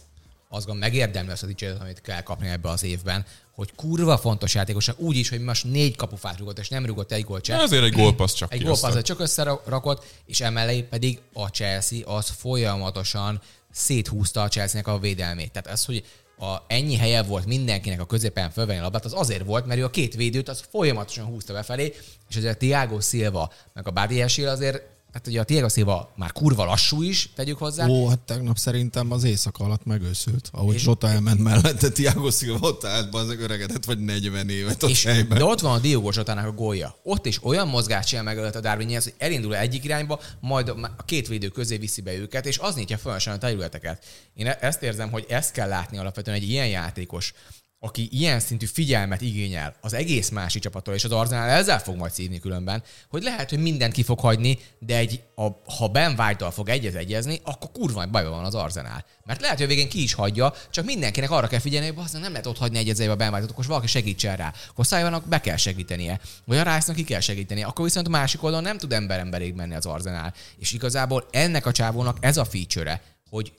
az 0.49 0.65
gond 0.65 0.80
megérdemli 0.80 1.32
azt 1.32 1.43
a 1.43 1.47
dicséretet, 1.47 1.82
amit 1.82 2.01
kell 2.01 2.21
kapni 2.21 2.47
ebbe 2.47 2.69
az 2.69 2.84
évben, 2.84 3.25
hogy 3.51 3.75
kurva 3.75 4.17
fontos 4.17 4.53
játékos, 4.53 4.89
úgy 4.95 5.15
is, 5.15 5.30
hogy 5.30 5.41
most 5.41 5.63
négy 5.63 5.95
kapufát 5.95 6.38
rúgott, 6.38 6.59
és 6.59 6.69
nem 6.69 6.86
rúgott 6.86 7.11
egy 7.11 7.23
gólt 7.23 7.45
sem. 7.45 7.59
Azért 7.59 7.84
egy 7.84 7.91
gólpassz 7.91 8.34
csak 8.34 8.53
Egy 8.53 8.63
gólpassz 8.63 9.01
csak 9.01 9.19
összerakott, 9.19 10.05
és 10.25 10.41
emellé 10.41 10.82
pedig 10.82 11.19
a 11.34 11.47
Chelsea 11.47 12.15
az 12.15 12.30
folyamatosan 12.30 13.41
széthúzta 13.71 14.41
a 14.41 14.47
Chelsea-nek 14.47 14.88
a 14.88 14.99
védelmét. 14.99 15.51
Tehát 15.51 15.69
az, 15.69 15.86
hogy 15.86 16.05
a, 16.39 16.57
ennyi 16.67 16.95
helye 16.95 17.23
volt 17.23 17.45
mindenkinek 17.45 18.01
a 18.01 18.05
középen 18.05 18.49
fölvenni 18.49 18.79
a 18.79 18.81
labdát, 18.81 19.05
az 19.05 19.13
azért 19.13 19.45
volt, 19.45 19.65
mert 19.65 19.79
ő 19.79 19.83
a 19.83 19.89
két 19.89 20.15
védőt 20.15 20.49
az 20.49 20.63
folyamatosan 20.69 21.25
húzta 21.25 21.53
befelé, 21.53 21.93
és 22.29 22.35
azért 22.35 22.57
Tiago 22.57 23.01
Silva, 23.01 23.51
meg 23.73 23.88
a 23.88 23.91
Badiashil 23.91 24.47
azért 24.47 24.96
Hát 25.18 25.28
ugye 25.28 25.39
a 25.39 25.43
Diego 25.43 25.70
Silva 25.70 26.13
már 26.15 26.32
kurva 26.32 26.65
lassú 26.65 27.01
is, 27.01 27.30
tegyük 27.36 27.57
hozzá. 27.57 27.88
Ó, 27.88 28.07
hát 28.07 28.20
tegnap 28.20 28.57
szerintem 28.57 29.11
az 29.11 29.24
éjszaka 29.24 29.63
alatt 29.63 29.86
megőszült. 29.86 30.49
Ahogy 30.51 30.76
és... 30.76 30.82
Zsota 30.82 31.09
elment 31.09 31.39
mellette, 31.39 31.89
Tiago 31.89 32.32
Silva 32.32 32.68
ott 32.68 32.84
állt 32.84 33.15
az 33.15 33.30
öregedett, 33.30 33.86
vagy 33.86 33.99
40 33.99 34.49
évet 34.49 34.84
ott 34.84 34.89
és, 34.89 35.03
helyben. 35.03 35.38
De 35.38 35.43
ott 35.43 35.59
van 35.59 35.74
a 35.74 35.80
Diego 35.80 36.11
Zsotának 36.11 36.45
a 36.45 36.51
gólya. 36.51 36.95
Ott 37.03 37.26
is 37.26 37.43
olyan 37.43 37.68
mozgást 37.68 38.07
csinál 38.07 38.24
meg 38.24 38.38
a 38.38 38.59
Darwin 38.59 38.89
hogy 38.89 39.13
elindul 39.18 39.55
egyik 39.55 39.84
irányba, 39.84 40.20
majd 40.39 40.70
a 40.70 41.03
két 41.05 41.28
védő 41.28 41.47
közé 41.47 41.78
viszi 41.78 42.01
be 42.01 42.13
őket, 42.13 42.45
és 42.45 42.57
az 42.57 42.76
nyitja 42.76 42.97
fel 42.97 43.20
a 43.26 43.38
területeket. 43.38 44.05
Én 44.34 44.47
e- 44.47 44.57
ezt 44.61 44.84
érzem, 44.84 45.11
hogy 45.11 45.26
ezt 45.30 45.51
kell 45.51 45.68
látni 45.68 45.97
alapvetően 45.97 46.38
egy 46.38 46.49
ilyen 46.49 46.68
játékos 46.68 47.34
aki 47.80 48.07
ilyen 48.11 48.39
szintű 48.39 48.65
figyelmet 48.65 49.21
igényel 49.21 49.75
az 49.82 49.93
egész 49.93 50.30
másik 50.30 50.61
csapattól, 50.61 50.93
és 50.93 51.03
az 51.03 51.11
Arzenál 51.11 51.49
ezzel 51.49 51.80
fog 51.80 51.95
majd 51.95 52.11
szívni 52.11 52.39
különben, 52.39 52.84
hogy 53.09 53.23
lehet, 53.23 53.49
hogy 53.49 53.59
mindent 53.59 53.93
ki 53.93 54.03
fog 54.03 54.19
hagyni, 54.19 54.59
de 54.80 54.97
egy, 54.97 55.23
a, 55.36 55.47
ha 55.78 55.88
Ben 55.88 56.19
white 56.19 56.51
fog 56.51 56.69
egyez 56.69 56.95
egyezni, 56.95 57.39
akkor 57.43 57.71
kurva 57.71 58.07
bajban 58.07 58.32
van 58.32 58.45
az 58.45 58.55
Arzenál. 58.55 59.05
Mert 59.25 59.41
lehet, 59.41 59.55
hogy 59.55 59.65
a 59.65 59.69
végén 59.69 59.89
ki 59.89 60.03
is 60.03 60.13
hagyja, 60.13 60.53
csak 60.69 60.86
mindenkinek 60.86 61.32
arra 61.32 61.47
kell 61.47 61.59
figyelni, 61.59 61.88
hogy 61.88 62.21
nem 62.21 62.32
lehet 62.32 62.45
ott 62.45 62.57
hagyni 62.57 62.78
egyezőbe 62.78 63.11
a 63.11 63.15
Ben 63.15 63.34
white 63.34 63.47
akkor 63.51 63.65
valaki 63.65 63.88
segítsen 63.88 64.36
rá. 64.36 64.53
Akkor 64.69 64.86
Szájvanak 64.86 65.28
be 65.28 65.41
kell 65.41 65.57
segítenie, 65.57 66.19
vagy 66.45 66.57
a 66.57 66.75
rice 66.75 66.93
ki 66.93 67.03
kell 67.03 67.19
segíteni, 67.19 67.63
akkor 67.63 67.86
viszont 67.86 68.07
a 68.07 68.09
másik 68.09 68.43
oldalon 68.43 68.65
nem 68.65 68.78
tud 68.78 68.93
ember 68.93 69.19
emberig 69.19 69.53
menni 69.53 69.75
az 69.75 69.86
Arzenál. 69.86 70.34
És 70.59 70.71
igazából 70.71 71.28
ennek 71.32 71.65
a 71.65 71.71
csávónak 71.71 72.17
ez 72.21 72.38
a 72.38 72.45
feature 72.45 73.01
hogy 73.30 73.53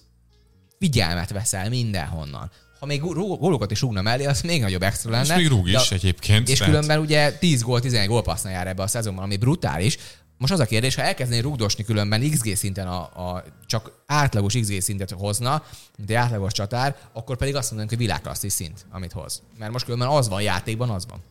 figyelmet 0.79 1.31
veszel 1.31 1.69
mindenhonnan 1.69 2.51
ha 2.79 2.87
még 2.87 3.01
gólokat 3.01 3.70
is 3.70 3.81
rúgna 3.81 4.03
mellé, 4.03 4.24
az 4.24 4.41
még 4.41 4.61
nagyobb 4.61 4.83
extra 4.83 5.11
lenne. 5.11 5.35
És 5.35 5.41
még 5.41 5.49
rúg 5.49 5.68
is 5.68 5.89
de, 5.89 5.95
egyébként. 5.95 6.49
És 6.49 6.59
tehát... 6.59 6.72
különben 6.72 6.99
ugye 7.01 7.33
10 7.33 7.62
gól, 7.62 7.81
11 7.81 8.09
gólpassznál 8.09 8.53
jár 8.53 8.66
ebbe 8.66 8.83
a 8.83 8.87
szezonban, 8.87 9.24
ami 9.24 9.37
brutális. 9.37 9.99
Most 10.39 10.53
az 10.53 10.61
a 10.61 10.66
kérdés, 10.66 10.95
ha 10.95 11.03
elkezdené 11.03 11.41
rúgdosni 11.41 11.85
különben 11.85 12.31
XG 12.31 12.57
szinten 12.57 12.87
a, 12.87 13.01
a 13.01 13.45
csak 13.66 13.93
átlagos 14.07 14.55
XG 14.55 14.81
szintet 14.81 15.11
hozna, 15.11 15.64
mint 15.97 16.11
egy 16.11 16.16
átlagos 16.16 16.53
csatár, 16.53 16.97
akkor 17.12 17.37
pedig 17.37 17.55
azt 17.55 17.70
mondanánk, 17.70 17.91
hogy 17.91 17.99
világklasszis 17.99 18.53
szint, 18.53 18.87
amit 18.91 19.12
hoz. 19.12 19.43
Mert 19.59 19.72
most 19.72 19.85
különben 19.85 20.09
az 20.09 20.29
van 20.29 20.43
játékban, 20.43 20.91
az 20.91 21.07
van. 21.09 21.22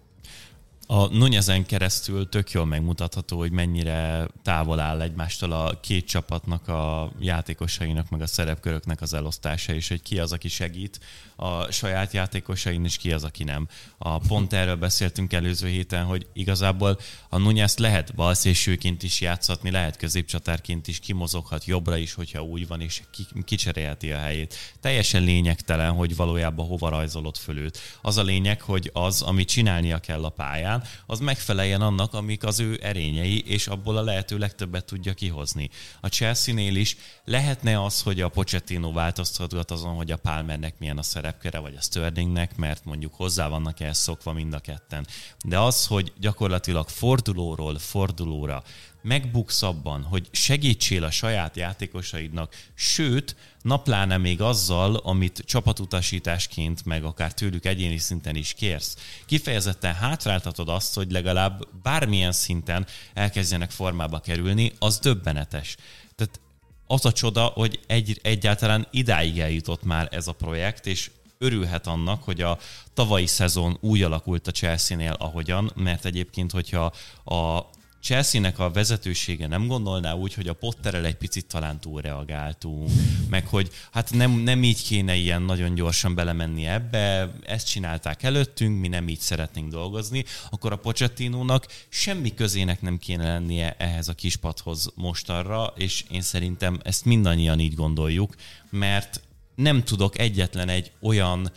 a 1.00 1.14
Nunezen 1.14 1.66
keresztül 1.66 2.30
tök 2.30 2.52
jól 2.52 2.66
megmutatható, 2.66 3.38
hogy 3.38 3.52
mennyire 3.52 4.28
távol 4.44 4.80
áll 4.80 5.02
egymástól 5.02 5.52
a 5.52 5.80
két 5.82 6.08
csapatnak, 6.08 6.68
a 6.68 7.12
játékosainak, 7.20 8.10
meg 8.10 8.22
a 8.22 8.28
szerepköröknek 8.28 9.02
az 9.02 9.14
elosztása, 9.14 9.74
és 9.74 9.88
hogy 9.88 10.02
ki 10.02 10.20
az, 10.20 10.32
aki 10.32 10.48
segít 10.48 11.00
a 11.40 11.72
saját 11.72 12.14
játékosain, 12.14 12.86
és 12.86 12.98
ki 12.98 13.12
az, 13.12 13.24
aki 13.24 13.44
nem. 13.44 13.68
A 13.98 14.18
pont 14.18 14.54
erről 14.54 14.76
beszéltünk 14.76 15.34
előző 15.34 15.68
héten, 15.68 16.04
hogy 16.04 16.28
igazából 16.34 17.00
a 17.30 17.38
Nunez 17.38 17.78
lehet 17.78 18.16
balszésőként 18.16 19.04
is 19.04 19.22
játszhatni, 19.22 19.72
lehet 19.72 19.98
középcsatárként 19.98 20.88
is, 20.88 21.00
kimozoghat 21.00 21.66
jobbra 21.66 21.98
is, 21.98 22.14
hogyha 22.14 22.42
úgy 22.42 22.68
van, 22.68 22.82
és 22.82 23.02
kicserélheti 23.46 24.12
a 24.12 24.18
helyét. 24.18 24.56
Teljesen 24.80 25.24
lényegtelen, 25.24 25.92
hogy 25.92 26.16
valójában 26.16 26.68
hova 26.68 26.90
rajzolod 26.90 27.36
föl. 27.36 27.56
Az 28.02 28.18
a 28.18 28.24
lényeg, 28.24 28.62
hogy 28.62 28.90
az, 28.94 29.22
amit 29.22 29.48
csinálnia 29.48 30.00
kell 30.00 30.24
a 30.24 30.30
pályán, 30.30 30.84
az 31.06 31.20
megfeleljen 31.20 31.82
annak, 31.82 32.14
amik 32.14 32.44
az 32.44 32.60
ő 32.60 32.80
erényei, 32.82 33.44
és 33.46 33.68
abból 33.68 33.98
a 33.98 34.02
lehető 34.02 34.38
legtöbbet 34.38 34.86
tudja 34.86 35.14
kihozni. 35.14 35.70
A 36.02 36.08
Chelsea-nél 36.08 36.76
is 36.76 36.98
lehetne 37.26 37.84
az, 37.84 38.02
hogy 38.02 38.22
a 38.22 38.30
Pochettino 38.30 38.92
változtatgat 38.92 39.72
azon, 39.72 39.96
hogy 39.96 40.12
a 40.12 40.18
Palmernek 40.18 40.80
milyen 40.80 40.98
a 40.98 41.04
szerepkere, 41.28 41.60
vagy 41.60 41.76
a 41.76 41.82
Sterlingnek, 41.82 42.56
mert 42.56 42.86
mondjuk 42.86 43.14
hozzá 43.14 43.48
vannak 43.48 43.80
ehhez 43.80 43.98
szokva 43.98 44.34
mind 44.34 44.54
a 44.54 44.60
ketten. 44.60 45.08
De 45.46 45.60
az, 45.60 45.86
hogy 45.86 46.14
gyakorlatilag 46.20 46.90
fordulóról 46.90 47.80
fordulóra 47.80 48.64
megbuksz 49.02 49.62
abban, 49.62 50.04
hogy 50.04 50.28
segítsél 50.32 51.04
a 51.04 51.12
saját 51.12 51.56
játékosaidnak, 51.56 52.56
sőt, 52.74 53.36
napláne 53.62 54.18
még 54.18 54.42
azzal, 54.42 54.96
amit 54.96 55.44
csapatutasításként, 55.46 56.86
meg 56.86 57.04
akár 57.04 57.34
tőlük 57.34 57.66
egyéni 57.66 57.98
szinten 57.98 58.36
is 58.36 58.54
kérsz. 58.54 58.98
Kifejezetten 59.26 59.94
hátráltatod 59.94 60.70
azt, 60.70 60.96
hogy 60.96 61.12
legalább 61.12 61.68
bármilyen 61.84 62.32
szinten 62.32 62.86
elkezdjenek 63.14 63.72
formába 63.72 64.20
kerülni, 64.20 64.72
az 64.80 65.00
döbbenetes. 65.00 65.76
Tehát 66.16 66.40
az 66.88 67.06
a 67.06 67.12
csoda, 67.12 67.46
hogy 67.46 67.80
egy, 67.88 68.20
egyáltalán 68.24 68.88
idáig 68.92 69.40
eljutott 69.40 69.84
már 69.84 70.08
ez 70.12 70.28
a 70.28 70.34
projekt, 70.34 70.86
és 70.86 71.12
örülhet 71.38 71.88
annak, 71.88 72.24
hogy 72.24 72.42
a 72.42 72.58
tavalyi 72.94 73.28
szezon 73.28 73.78
úgy 73.82 74.02
alakult 74.02 74.48
a 74.48 74.52
Chelsea-nél, 74.52 75.16
ahogyan, 75.20 75.72
mert 75.76 76.06
egyébként, 76.06 76.52
hogyha 76.52 76.94
a 77.26 77.66
Chelsea-nek 78.08 78.60
a 78.60 78.72
vezetősége 78.72 79.48
nem 79.48 79.68
gondolná 79.68 80.14
úgy, 80.14 80.34
hogy 80.34 80.48
a 80.48 80.54
Potterrel 80.54 81.06
egy 81.06 81.16
picit 81.16 81.46
talán 81.46 81.80
túlreagáltunk, 81.80 82.90
meg 83.30 83.48
hogy 83.48 83.70
hát 83.92 84.14
nem, 84.14 84.32
nem 84.32 84.64
így 84.64 84.84
kéne 84.84 85.16
ilyen 85.16 85.42
nagyon 85.42 85.74
gyorsan 85.74 86.16
belemenni 86.16 86.66
ebbe, 86.66 87.34
ezt 87.46 87.68
csinálták 87.68 88.24
előttünk, 88.24 88.80
mi 88.80 88.88
nem 88.88 89.08
így 89.08 89.20
szeretnénk 89.20 89.72
dolgozni, 89.72 90.26
akkor 90.50 90.72
a 90.72 90.78
Pochettinónak 90.78 91.68
semmi 91.90 92.34
közének 92.34 92.82
nem 92.82 92.98
kéne 92.98 93.24
lennie 93.24 93.76
ehhez 93.78 94.08
a 94.08 94.14
kispadhoz 94.14 94.92
mostanra, 94.96 95.74
és 95.76 96.04
én 96.12 96.22
szerintem 96.22 96.80
ezt 96.84 97.06
mindannyian 97.06 97.60
így 97.60 97.76
gondoljuk, 97.76 98.36
mert 98.70 99.22
nem 99.58 99.84
tudok 99.84 100.20
egyetlen 100.20 100.70
egy 100.70 100.92
olyan 101.02 101.52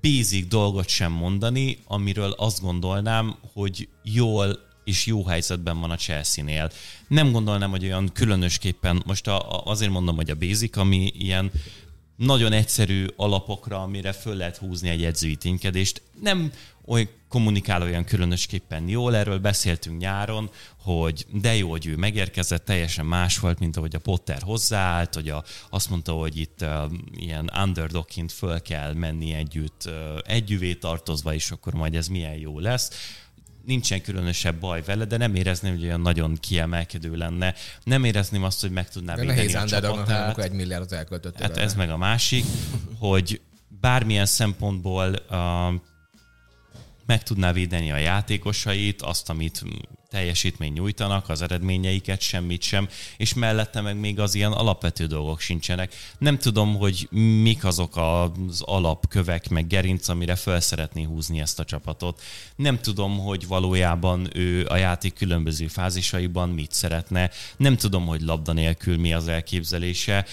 basic 0.00 0.48
dolgot 0.48 0.88
sem 0.88 1.12
mondani, 1.12 1.78
amiről 1.86 2.30
azt 2.30 2.60
gondolnám, 2.60 3.36
hogy 3.52 3.88
jól 4.02 4.58
és 4.84 5.06
jó 5.06 5.24
helyzetben 5.24 5.80
van 5.80 5.90
a 5.90 5.96
Chelsea-nél. 5.96 6.70
Nem 7.08 7.32
gondolnám, 7.32 7.70
hogy 7.70 7.84
olyan 7.84 8.10
különösképpen, 8.12 9.02
most 9.06 9.26
a, 9.26 9.52
a, 9.52 9.62
azért 9.64 9.90
mondom, 9.90 10.16
hogy 10.16 10.30
a 10.30 10.34
basic, 10.34 10.76
ami 10.76 11.12
ilyen 11.18 11.50
nagyon 12.20 12.52
egyszerű 12.52 13.06
alapokra, 13.16 13.82
amire 13.82 14.12
föl 14.12 14.34
lehet 14.34 14.56
húzni 14.56 14.88
egy 14.88 15.04
edzői 15.04 15.36
ténykedést. 15.36 16.02
Nem 16.20 16.52
olyan 16.84 17.08
kommunikál 17.30 17.82
olyan 17.82 18.04
különösképpen 18.04 18.88
jól, 18.88 19.16
erről 19.16 19.38
beszéltünk 19.38 20.00
nyáron, 20.00 20.50
hogy 20.82 21.26
de 21.32 21.56
jó, 21.56 21.70
hogy 21.70 21.86
ő 21.86 21.96
megérkezett, 21.96 22.64
teljesen 22.64 23.06
más 23.06 23.38
volt, 23.38 23.58
mint 23.58 23.76
ahogy 23.76 23.94
a 23.94 23.98
Potter 23.98 24.42
hozzáállt, 24.42 25.14
hogy 25.14 25.28
a, 25.28 25.44
azt 25.70 25.90
mondta, 25.90 26.12
hogy 26.12 26.36
itt 26.36 26.62
uh, 26.62 26.92
ilyen 27.16 27.50
underdogként 27.62 28.32
föl 28.32 28.62
kell 28.62 28.92
menni 28.92 29.32
együtt, 29.32 29.82
uh, 29.86 29.92
együvé 30.24 30.74
tartozva, 30.74 31.34
és 31.34 31.50
akkor 31.50 31.74
majd 31.74 31.94
ez 31.94 32.08
milyen 32.08 32.36
jó 32.36 32.58
lesz 32.58 32.90
nincsen 33.64 34.02
különösebb 34.02 34.60
baj 34.60 34.82
vele, 34.82 35.04
de 35.04 35.16
nem 35.16 35.34
érezném, 35.34 35.72
hogy 35.72 35.84
olyan 35.84 36.00
nagyon 36.00 36.36
kiemelkedő 36.40 37.16
lenne. 37.16 37.54
Nem 37.84 38.04
érezném 38.04 38.44
azt, 38.44 38.60
hogy 38.60 38.70
meg 38.70 38.88
tudná 38.88 39.14
de 39.14 39.20
védeni 39.20 39.54
a 39.54 39.66
csapatát. 39.66 40.24
amikor 40.24 40.44
egy 40.44 40.52
milliárdot 40.52 40.92
elköltöttél. 40.92 41.46
Hát 41.46 41.56
ez 41.56 41.74
meg 41.74 41.90
a 41.90 41.96
másik, 41.96 42.44
hogy 42.98 43.40
bármilyen 43.80 44.26
szempontból 44.26 45.08
uh, 45.30 45.74
meg 47.06 47.22
tudná 47.22 47.52
védeni 47.52 47.92
a 47.92 47.96
játékosait, 47.96 49.02
azt, 49.02 49.30
amit 49.30 49.62
teljesítmény 50.10 50.72
nyújtanak, 50.72 51.28
az 51.28 51.42
eredményeiket, 51.42 52.20
semmit 52.20 52.62
sem, 52.62 52.88
és 53.16 53.34
mellette 53.34 53.80
meg 53.80 53.96
még 53.96 54.20
az 54.20 54.34
ilyen 54.34 54.52
alapvető 54.52 55.06
dolgok 55.06 55.40
sincsenek. 55.40 55.94
Nem 56.18 56.38
tudom, 56.38 56.76
hogy 56.76 57.08
mik 57.42 57.64
azok 57.64 57.96
az 57.96 58.60
alapkövek, 58.60 59.48
meg 59.48 59.66
gerinc, 59.66 60.08
amire 60.08 60.36
fel 60.36 60.60
szeretné 60.60 61.02
húzni 61.02 61.40
ezt 61.40 61.58
a 61.58 61.64
csapatot. 61.64 62.22
Nem 62.56 62.80
tudom, 62.80 63.18
hogy 63.18 63.46
valójában 63.46 64.28
ő 64.32 64.66
a 64.66 64.76
játék 64.76 65.14
különböző 65.14 65.66
fázisaiban 65.66 66.48
mit 66.48 66.72
szeretne. 66.72 67.30
Nem 67.56 67.76
tudom, 67.76 68.06
hogy 68.06 68.20
labda 68.20 68.52
nélkül 68.52 68.98
mi 68.98 69.12
az 69.12 69.28
elképzelése. 69.28 70.26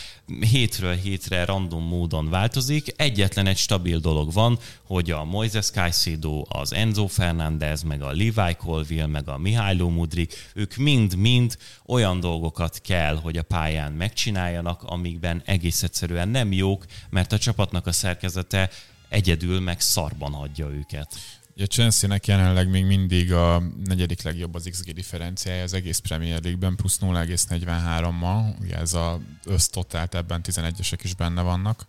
Hétről 0.51 0.95
hétre 0.95 1.45
random 1.45 1.83
módon 1.83 2.29
változik. 2.29 2.93
Egyetlen 2.95 3.47
egy 3.47 3.57
stabil 3.57 3.99
dolog 3.99 4.33
van, 4.33 4.59
hogy 4.83 5.11
a 5.11 5.23
Moises 5.23 5.69
Caicedo, 5.69 6.43
az 6.47 6.73
Enzo 6.73 7.07
Fernández, 7.07 7.83
meg 7.83 8.01
a 8.01 8.11
Levi 8.11 8.55
Colville, 8.57 9.05
meg 9.05 9.29
a 9.29 9.37
Mihály 9.37 9.66
Milo 9.67 9.89
Mudrik, 9.89 10.49
ők 10.53 10.75
mind-mind 10.75 11.57
olyan 11.85 12.19
dolgokat 12.19 12.81
kell, 12.81 13.15
hogy 13.15 13.37
a 13.37 13.43
pályán 13.43 13.91
megcsináljanak, 13.91 14.83
amikben 14.83 15.41
egész 15.45 15.83
egyszerűen 15.83 16.29
nem 16.29 16.51
jók, 16.51 16.85
mert 17.09 17.31
a 17.31 17.37
csapatnak 17.37 17.87
a 17.87 17.91
szerkezete 17.91 18.69
egyedül 19.09 19.59
meg 19.59 19.81
szarban 19.81 20.33
hagyja 20.33 20.67
őket. 20.67 21.15
A 21.59 21.63
Chelsea-nek 21.63 22.27
jelenleg 22.27 22.69
még 22.69 22.85
mindig 22.85 23.33
a 23.33 23.63
negyedik 23.83 24.21
legjobb 24.21 24.55
az 24.55 24.67
XG 24.71 24.91
differenciája 24.91 25.63
az 25.63 25.73
egész 25.73 25.99
Premier 25.99 26.41
League-ben, 26.41 26.75
plusz 26.75 26.99
0,43-mal, 27.01 28.59
ugye 28.61 28.77
ez 28.77 28.93
az 28.93 29.17
össztotált 29.45 30.15
ebben 30.15 30.41
11-esek 30.43 30.99
is 31.03 31.13
benne 31.15 31.41
vannak, 31.41 31.85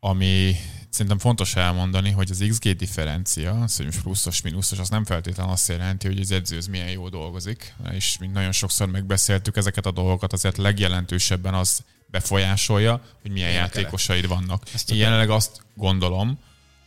ami 0.00 0.56
szerintem 0.90 1.18
fontos 1.18 1.56
elmondani, 1.56 2.10
hogy 2.10 2.30
az 2.30 2.44
XG 2.48 2.76
differencia, 2.76 3.60
az, 3.62 3.76
hogy 3.76 3.84
most 3.84 4.02
pluszos, 4.02 4.42
mínuszos, 4.42 4.78
az 4.78 4.88
nem 4.88 5.04
feltétlenül 5.04 5.52
azt 5.52 5.68
jelenti, 5.68 6.06
hogy 6.06 6.20
az 6.20 6.30
edző 6.30 6.58
milyen 6.70 6.90
jó 6.90 7.08
dolgozik, 7.08 7.74
és 7.92 8.18
mint 8.18 8.32
nagyon 8.32 8.52
sokszor 8.52 8.88
megbeszéltük 8.88 9.56
ezeket 9.56 9.86
a 9.86 9.90
dolgokat, 9.90 10.32
azért 10.32 10.56
legjelentősebben 10.56 11.54
az 11.54 11.80
befolyásolja, 12.06 13.00
hogy 13.22 13.30
milyen 13.30 13.50
Én 13.50 13.54
játékosaid 13.54 14.26
vannak. 14.28 14.62
Én 14.88 14.96
jelenleg 14.96 15.30
azt 15.30 15.60
gondolom, 15.74 16.38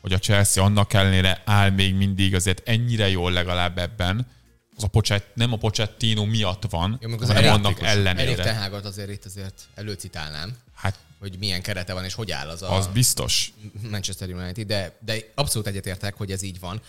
hogy 0.02 0.14
a 0.14 0.20
Chelsea 0.20 0.64
annak 0.64 0.94
ellenére 0.94 1.42
áll 1.46 1.70
még 1.70 1.96
mindig 1.96 2.36
azért 2.36 2.68
ennyire 2.68 3.10
jól 3.10 3.32
legalább 3.32 3.78
ebben, 3.78 4.28
az 4.76 4.84
a 4.84 4.88
Pochett, 4.88 5.36
nem 5.36 5.54
a 5.54 5.58
Pochettino 5.58 6.26
miatt 6.26 6.64
van, 6.70 6.98
Jó, 7.02 7.18
hanem 7.18 7.54
annak 7.54 7.82
ellenére. 7.82 8.32
Erik 8.32 8.44
Tehágot 8.44 8.86
azért 8.86 9.10
itt 9.10 9.26
azért 9.26 9.68
előcitálnám. 9.76 10.56
Hogy 11.22 11.38
milyen 11.40 11.62
kerete 11.62 11.94
van, 11.94 12.04
és 12.04 12.14
hogy 12.14 12.32
áll 12.32 12.50
az 12.50 12.62
a 12.62 12.76
az 12.76 12.88
biztos. 12.88 13.54
Manchester 13.90 14.30
United, 14.30 14.68
de, 14.68 14.98
de 15.06 15.18
abszolút 15.36 15.68
egyetértek, 15.68 16.16
hogy 16.16 16.32
ez 16.32 16.42
így 16.42 16.60
van. 16.60 16.82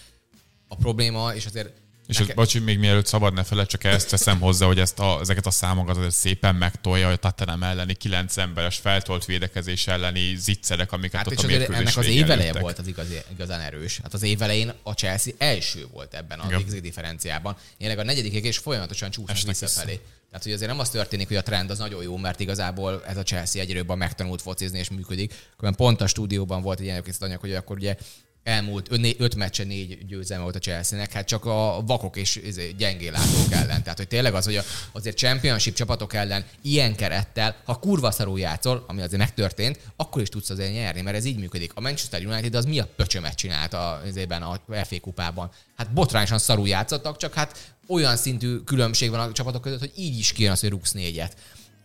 A 0.68 0.76
probléma, 0.76 1.34
és 1.34 1.46
azért 1.46 1.70
és 2.06 2.16
Neke... 2.16 2.30
az, 2.30 2.36
bocsi, 2.36 2.58
még 2.58 2.78
mielőtt 2.78 3.06
szabad 3.06 3.34
ne 3.34 3.44
feled, 3.44 3.66
csak 3.66 3.84
ezt 3.84 4.08
teszem 4.08 4.40
hozzá, 4.40 4.66
hogy 4.66 4.78
ezt 4.78 4.98
a, 4.98 5.18
ezeket 5.20 5.46
a 5.46 5.50
számokat 5.50 5.96
azért 5.96 6.14
szépen 6.14 6.54
megtolja, 6.54 7.04
hogy 7.04 7.14
a 7.14 7.18
Tottenham 7.18 7.62
elleni 7.62 7.94
kilenc 7.94 8.36
emberes 8.36 8.76
feltolt 8.76 9.24
védekezés 9.24 9.86
elleni 9.86 10.34
zicserek, 10.36 10.92
amiket 10.92 11.16
hát 11.16 11.26
ott 11.26 11.38
a 11.38 11.46
mérkőzés 11.46 11.76
ennek 11.76 11.96
az 11.96 12.06
éveleje 12.06 12.52
volt 12.52 12.78
az 12.78 12.86
igaz, 12.86 13.06
igazán 13.32 13.60
erős. 13.60 14.00
Hát 14.02 14.14
az 14.14 14.22
évelején 14.22 14.72
a 14.82 14.92
Chelsea 14.92 15.32
első 15.38 15.86
volt 15.92 16.14
ebben 16.14 16.38
a 16.38 16.62
XG 16.64 16.80
differenciában. 16.80 17.56
Jelenleg 17.78 18.04
a 18.04 18.08
negyedikek 18.08 18.44
és 18.44 18.58
folyamatosan 18.58 19.10
csúsznak 19.10 19.46
visszafelé. 19.46 20.00
Tehát, 20.32 20.46
hogy 20.46 20.56
azért 20.56 20.70
nem 20.70 20.80
az 20.80 20.90
történik, 20.90 21.28
hogy 21.28 21.36
a 21.36 21.42
trend 21.42 21.70
az 21.70 21.78
nagyon 21.78 22.02
jó, 22.02 22.16
mert 22.16 22.40
igazából 22.40 23.02
ez 23.06 23.16
a 23.16 23.22
Chelsea 23.22 23.60
egyre 23.62 23.76
jobban 23.76 23.98
megtanult 23.98 24.42
focizni 24.42 24.78
és 24.78 24.90
működik. 24.90 25.34
Különben 25.56 25.86
pont 25.86 26.00
a 26.00 26.06
stúdióban 26.06 26.62
volt 26.62 26.78
egy 26.78 26.84
ilyen 26.84 27.04
anyag, 27.20 27.40
hogy 27.40 27.54
akkor 27.54 27.76
ugye 27.76 27.96
elmúlt 28.44 28.88
öt, 29.18 29.34
meccsen 29.34 29.66
négy 29.66 30.06
győzelme 30.06 30.42
volt 30.42 30.56
a 30.56 30.58
Chelsea-nek, 30.58 31.12
hát 31.12 31.26
csak 31.26 31.44
a 31.44 31.82
vakok 31.86 32.16
és 32.16 32.40
gyengélátók 32.76 33.52
ellen. 33.52 33.82
Tehát, 33.82 33.98
hogy 33.98 34.08
tényleg 34.08 34.34
az, 34.34 34.44
hogy 34.44 34.60
azért 34.92 35.16
championship 35.16 35.74
csapatok 35.74 36.14
ellen 36.14 36.44
ilyen 36.62 36.94
kerettel, 36.96 37.56
ha 37.64 37.78
kurva 37.78 38.10
szarul 38.10 38.38
játszol, 38.38 38.84
ami 38.86 39.02
azért 39.02 39.20
megtörtént, 39.20 39.78
akkor 39.96 40.22
is 40.22 40.28
tudsz 40.28 40.50
azért 40.50 40.72
nyerni, 40.72 41.00
mert 41.00 41.16
ez 41.16 41.24
így 41.24 41.38
működik. 41.38 41.72
A 41.74 41.80
Manchester 41.80 42.26
United 42.26 42.54
az 42.54 42.64
mi 42.64 42.78
a 42.78 42.88
pöcsömet 42.96 43.34
csinált 43.34 43.72
a, 43.72 44.00
azért 44.06 44.32
a 44.32 44.60
FA 44.84 45.00
kupában? 45.00 45.50
Hát 45.76 45.92
botrányosan 45.92 46.38
szarul 46.38 46.68
játszottak, 46.68 47.16
csak 47.16 47.34
hát 47.34 47.74
olyan 47.88 48.16
szintű 48.16 48.56
különbség 48.56 49.10
van 49.10 49.20
a 49.20 49.32
csapatok 49.32 49.62
között, 49.62 49.80
hogy 49.80 49.92
így 49.96 50.18
is 50.18 50.32
kijön 50.32 50.52
az, 50.52 50.60
hogy 50.60 50.70
rúgsz 50.70 50.92
négyet. 50.92 51.36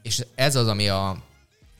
És 0.01 0.25
ez 0.35 0.55
az, 0.55 0.67
ami 0.67 0.88
a 0.88 1.25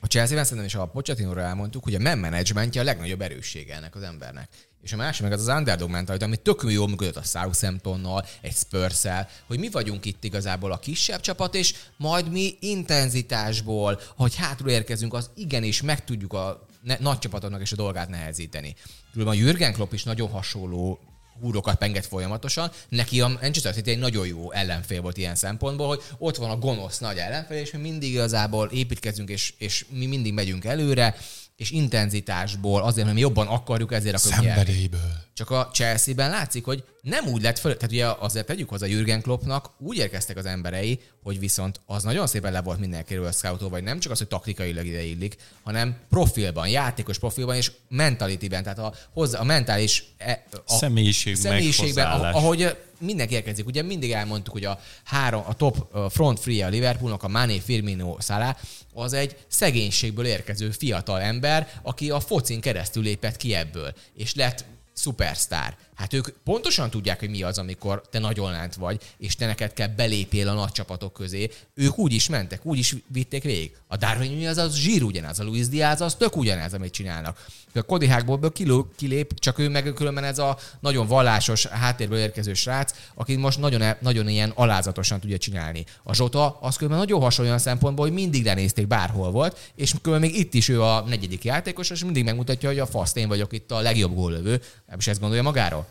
a 0.00 0.06
Chelsea-ben 0.06 0.44
szerintem 0.44 0.66
is 0.66 0.74
a 0.74 0.86
Pochettino-ra 0.86 1.40
elmondtuk, 1.40 1.84
hogy 1.84 1.94
a 1.94 1.98
managementje 1.98 2.80
a 2.80 2.84
legnagyobb 2.84 3.20
erőssége 3.20 3.74
ennek 3.74 3.94
az 3.94 4.02
embernek. 4.02 4.48
És 4.82 4.92
a 4.92 4.96
másik 4.96 5.22
meg 5.22 5.32
az 5.32 5.48
az 5.48 5.56
underdog 5.56 5.90
mentalitás, 5.90 6.28
ami 6.28 6.36
tök 6.36 6.64
jól 6.68 6.88
működött 6.88 7.16
a 7.16 7.22
Southamptonnal, 7.22 8.24
egy 8.40 8.54
spurs 8.54 9.04
hogy 9.46 9.58
mi 9.58 9.70
vagyunk 9.70 10.04
itt 10.04 10.24
igazából 10.24 10.72
a 10.72 10.78
kisebb 10.78 11.20
csapat, 11.20 11.54
és 11.54 11.74
majd 11.96 12.30
mi 12.30 12.56
intenzitásból, 12.60 14.00
hogy 14.16 14.34
hátul 14.34 14.68
érkezünk, 14.68 15.14
az 15.14 15.30
igenis 15.34 15.82
meg 15.82 16.04
tudjuk 16.04 16.32
a 16.32 16.66
ne, 16.82 16.96
nagy 17.00 17.18
csapatoknak 17.18 17.60
és 17.60 17.72
a 17.72 17.76
dolgát 17.76 18.08
nehezíteni. 18.08 18.74
Különben 19.12 19.36
a 19.36 19.38
Jürgen 19.38 19.72
Klopp 19.72 19.92
is 19.92 20.04
nagyon 20.04 20.30
hasonló 20.30 21.00
húrokat 21.40 21.78
penget 21.78 22.06
folyamatosan. 22.06 22.70
Neki 22.88 23.20
a 23.20 23.28
Manchester 23.28 23.74
City 23.74 23.90
egy 23.90 23.98
nagyon 23.98 24.26
jó 24.26 24.52
ellenfél 24.52 25.00
volt 25.00 25.16
ilyen 25.16 25.34
szempontból, 25.34 25.86
hogy 25.86 26.02
ott 26.18 26.36
van 26.36 26.50
a 26.50 26.58
gonosz 26.58 26.98
nagy 26.98 27.16
ellenfél, 27.16 27.58
és 27.58 27.70
mi 27.70 27.78
mindig 27.78 28.10
igazából 28.10 28.68
építkezünk, 28.68 29.28
és, 29.28 29.54
és 29.58 29.86
mi 29.90 30.06
mindig 30.06 30.32
megyünk 30.32 30.64
előre, 30.64 31.16
és 31.58 31.70
intenzitásból, 31.70 32.82
azért, 32.82 33.04
mert 33.04 33.14
mi 33.14 33.22
jobban 33.22 33.46
akarjuk, 33.46 33.92
ezért 33.92 34.16
akarunk 34.16 34.42
Szenvedélyből. 34.42 35.26
Csak 35.38 35.50
a 35.50 35.70
Chelsea-ben 35.72 36.30
látszik, 36.30 36.64
hogy 36.64 36.84
nem 37.00 37.26
úgy 37.26 37.42
lett 37.42 37.58
föl, 37.58 37.76
tehát 37.76 37.92
ugye 37.92 38.06
azért 38.18 38.46
tegyük 38.46 38.68
hozzá 38.68 38.86
Jürgen 38.86 39.22
Kloppnak, 39.22 39.70
úgy 39.78 39.96
érkeztek 39.96 40.36
az 40.36 40.46
emberei, 40.46 41.00
hogy 41.22 41.38
viszont 41.38 41.80
az 41.86 42.02
nagyon 42.02 42.26
szépen 42.26 42.52
le 42.52 42.60
volt 42.60 42.78
mindenkiről 42.78 43.32
scoutol, 43.32 43.68
vagy 43.68 43.82
nem 43.82 43.98
csak 43.98 44.12
az, 44.12 44.18
hogy 44.18 44.28
taktikailag 44.28 44.86
ide 44.86 45.02
illik, 45.02 45.36
hanem 45.62 45.96
profilban, 46.08 46.68
játékos 46.68 47.18
profilban 47.18 47.56
és 47.56 47.72
mentalityben, 47.88 48.62
tehát 48.62 48.78
a, 48.78 48.94
hozzá, 49.12 49.38
a 49.38 49.44
mentális 49.44 50.04
e, 50.16 50.44
a 50.66 50.74
Személyiség 50.74 51.36
személyiségben, 51.36 52.06
ahogy 52.06 52.76
mindenki 52.98 53.34
érkezik. 53.34 53.66
Ugye 53.66 53.82
mindig 53.82 54.12
elmondtuk, 54.12 54.52
hogy 54.52 54.64
a 54.64 54.80
három, 55.04 55.42
a 55.46 55.54
top 55.54 55.96
front 56.10 56.40
free 56.40 56.66
a 56.66 56.68
Liverpoolnak, 56.68 57.22
a 57.22 57.28
Mané, 57.28 57.58
Firmino, 57.58 58.16
Salah, 58.20 58.56
az 58.94 59.12
egy 59.12 59.36
szegénységből 59.48 60.26
érkező 60.26 60.70
fiatal 60.70 61.20
ember, 61.20 61.80
aki 61.82 62.10
a 62.10 62.20
focin 62.20 62.60
keresztül 62.60 63.02
lépett 63.02 63.36
ki 63.36 63.54
ebből, 63.54 63.94
és 64.14 64.34
lett 64.34 64.64
Superstar. 64.98 65.76
Hát 65.98 66.12
ők 66.12 66.28
pontosan 66.44 66.90
tudják, 66.90 67.18
hogy 67.18 67.30
mi 67.30 67.42
az, 67.42 67.58
amikor 67.58 68.02
te 68.10 68.18
nagyon 68.18 68.50
lent 68.50 68.74
vagy, 68.74 69.00
és 69.16 69.36
te 69.36 69.46
neked 69.46 69.72
kell 69.72 69.88
belépél 69.88 70.48
a 70.48 70.52
nagy 70.52 70.72
csapatok 70.72 71.12
közé. 71.12 71.50
Ők 71.74 71.98
úgy 71.98 72.12
is 72.12 72.28
mentek, 72.28 72.66
úgy 72.66 72.78
is 72.78 72.96
vitték 73.06 73.42
végig. 73.42 73.76
A 73.86 73.96
Darwin 73.96 74.48
az 74.48 74.56
az 74.56 74.74
zsír 74.74 75.02
ugyanaz, 75.02 75.40
a 75.40 75.44
Luis 75.44 75.68
Diaz 75.68 76.00
az 76.00 76.14
tök 76.14 76.36
ugyanez, 76.36 76.74
amit 76.74 76.92
csinálnak. 76.92 77.46
A 77.74 77.82
Cody 77.82 78.06
Hagból 78.06 78.52
kilép, 78.96 79.38
csak 79.38 79.58
ő 79.58 79.68
meg 79.68 79.92
különben 79.94 80.24
ez 80.24 80.38
a 80.38 80.58
nagyon 80.80 81.06
vallásos, 81.06 81.66
háttérből 81.66 82.18
érkező 82.18 82.54
srác, 82.54 82.94
aki 83.14 83.36
most 83.36 83.58
nagyon, 83.58 83.82
e- 83.82 83.98
nagyon 84.00 84.28
ilyen 84.28 84.52
alázatosan 84.54 85.20
tudja 85.20 85.38
csinálni. 85.38 85.84
A 86.02 86.14
Zsota 86.14 86.58
az 86.60 86.76
különben 86.76 87.00
nagyon 87.00 87.20
hasonló 87.20 87.50
olyan 87.50 87.62
szempontból, 87.62 88.04
hogy 88.04 88.14
mindig 88.14 88.44
lenézték 88.44 88.86
bárhol 88.86 89.30
volt, 89.30 89.72
és 89.74 89.94
különben 90.02 90.30
még 90.30 90.40
itt 90.40 90.54
is 90.54 90.68
ő 90.68 90.82
a 90.82 91.00
negyedik 91.00 91.44
játékos, 91.44 91.90
és 91.90 92.04
mindig 92.04 92.24
megmutatja, 92.24 92.68
hogy 92.68 92.78
a 92.78 92.86
faszt 92.86 93.16
én 93.16 93.28
vagyok 93.28 93.52
itt 93.52 93.70
a 93.70 93.80
legjobb 93.80 94.14
góllövő, 94.14 94.60
és 94.98 95.06
ezt 95.06 95.20
gondolja 95.20 95.42
magáról. 95.42 95.87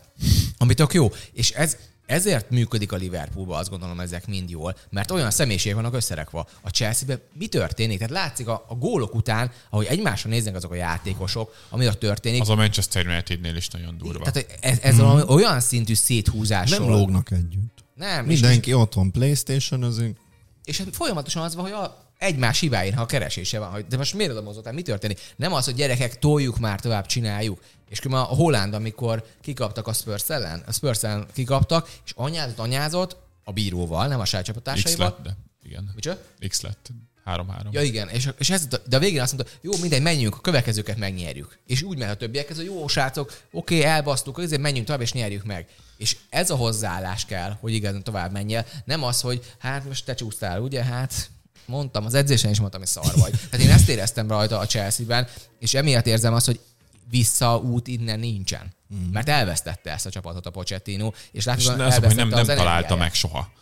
Ami 0.58 0.74
tök 0.74 0.92
jó. 0.92 1.12
És 1.32 1.50
ez, 1.50 1.76
ezért 2.06 2.50
működik 2.50 2.92
a 2.92 2.96
Liverpoolban, 2.96 3.58
azt 3.58 3.70
gondolom 3.70 4.00
ezek 4.00 4.26
mind 4.26 4.50
jól, 4.50 4.76
mert 4.90 5.10
olyan 5.10 5.30
személyiségek 5.30 5.76
vannak 5.76 5.94
összerekva. 5.94 6.48
A 6.60 6.68
Chelsea-ben 6.68 7.20
mi 7.32 7.46
történik? 7.46 7.98
Tehát 7.98 8.12
látszik 8.12 8.48
a, 8.48 8.64
a 8.68 8.74
gólok 8.74 9.14
után, 9.14 9.50
ahogy 9.70 9.86
egymásra 9.86 10.30
néznek 10.30 10.54
azok 10.54 10.70
a 10.70 10.74
játékosok, 10.74 11.54
ami 11.68 11.86
ott 11.86 11.98
történik. 11.98 12.40
Az 12.40 12.48
a 12.48 12.54
Manchester 12.54 13.06
United-nél 13.06 13.56
is 13.56 13.68
nagyon 13.68 13.98
durva. 13.98 14.30
Tehát 14.30 14.58
ez, 14.60 14.78
ez 14.82 14.96
hmm. 14.96 15.28
olyan 15.28 15.60
szintű 15.60 15.94
széthúzás. 15.94 16.70
Nem 16.70 16.88
lógnak 16.88 17.30
együtt. 17.30 17.84
Nem. 17.94 18.24
Mindenki 18.24 18.68
és, 18.68 18.76
otthon 18.76 19.10
Playstation 19.10 19.82
özünk. 19.82 20.16
És 20.64 20.82
folyamatosan 20.92 21.42
az 21.42 21.54
van, 21.54 21.64
hogy 21.64 21.72
a, 21.72 22.08
egymás 22.18 22.60
hibáin, 22.60 22.94
ha 22.94 23.02
a 23.02 23.06
keresése 23.06 23.58
van, 23.58 23.70
hogy 23.70 23.86
de 23.86 23.96
most 23.96 24.14
miért 24.14 24.32
oda 24.32 24.42
mozottál, 24.42 24.72
mi 24.72 24.82
történik? 24.82 25.20
Nem 25.36 25.52
az, 25.52 25.64
hogy 25.64 25.74
gyerekek, 25.74 26.18
toljuk 26.18 26.58
már 26.58 26.80
tovább, 26.80 27.06
csináljuk. 27.06 27.60
És 27.88 28.00
a 28.00 28.16
Holland, 28.16 28.74
amikor 28.74 29.24
kikaptak 29.40 29.86
a 29.86 29.92
Spurs 29.92 30.30
ellen, 30.30 30.62
a 30.66 30.72
Spurs 30.72 31.02
ellen 31.02 31.26
kikaptak, 31.32 31.90
és 32.04 32.12
anyázott, 32.16 32.58
anyázott 32.58 33.16
a 33.44 33.52
bíróval, 33.52 34.06
nem 34.06 34.20
a 34.20 34.24
saját 34.24 34.44
csapattársaival. 34.44 35.10
X 35.10 35.16
lett, 35.16 35.26
de 35.26 35.36
igen. 35.62 35.90
Micsoda? 35.94 36.18
X 36.48 36.60
lett. 36.60 36.90
3-3. 37.28 37.70
Ja 37.70 37.82
igen, 37.82 38.08
és, 38.08 38.28
és 38.38 38.50
ez, 38.50 38.66
de 38.66 38.96
a 38.96 38.98
végén 38.98 39.20
azt 39.20 39.36
mondta, 39.36 39.54
jó, 39.60 39.72
mindegy, 39.80 40.02
menjünk, 40.02 40.34
a 40.34 40.40
következőket 40.40 40.96
megnyerjük. 40.96 41.58
És 41.66 41.82
úgy 41.82 41.98
mehet 41.98 42.14
a 42.14 42.16
többiek, 42.16 42.50
ez 42.50 42.58
a 42.58 42.62
jó 42.62 42.88
srácok, 42.88 43.40
oké, 43.50 43.82
elbasztuk, 43.82 44.40
ezért 44.42 44.60
menjünk 44.60 44.86
tovább, 44.86 45.02
és 45.02 45.12
nyerjük 45.12 45.44
meg. 45.44 45.66
És 45.96 46.16
ez 46.30 46.50
a 46.50 46.56
hozzáállás 46.56 47.24
kell, 47.24 47.56
hogy 47.60 47.72
igazán 47.72 48.02
tovább 48.02 48.32
menjél. 48.32 48.66
Nem 48.84 49.02
az, 49.02 49.20
hogy 49.20 49.54
hát 49.58 49.84
most 49.84 50.04
te 50.04 50.14
csúsztál, 50.14 50.60
ugye, 50.60 50.84
hát 50.84 51.30
mondtam, 51.66 52.04
az 52.04 52.14
edzésen 52.14 52.50
is 52.50 52.60
mondtam, 52.60 52.80
hogy 52.80 52.90
szar 52.90 53.14
vagy. 53.14 53.30
Tehát 53.50 53.66
én 53.66 53.72
ezt 53.72 53.88
éreztem 53.88 54.28
rajta 54.28 54.58
a 54.58 54.66
Chelsea-ben, 54.66 55.28
és 55.58 55.74
emiatt 55.74 56.06
érzem 56.06 56.34
azt, 56.34 56.46
hogy 56.46 56.60
visszaút 57.10 57.86
innen 57.86 58.18
nincsen. 58.18 58.72
Mm. 58.94 59.10
Mert 59.12 59.28
elvesztette 59.28 59.92
ezt 59.92 60.06
a 60.06 60.10
csapatot 60.10 60.46
a 60.46 60.50
Pochettino, 60.50 61.12
és 61.32 61.44
látod, 61.44 61.64
hogy 61.64 61.76
nem, 61.76 62.14
nem, 62.14 62.28
nem 62.28 62.46
találta 62.46 62.96
meg 62.96 63.14
soha. 63.14 63.52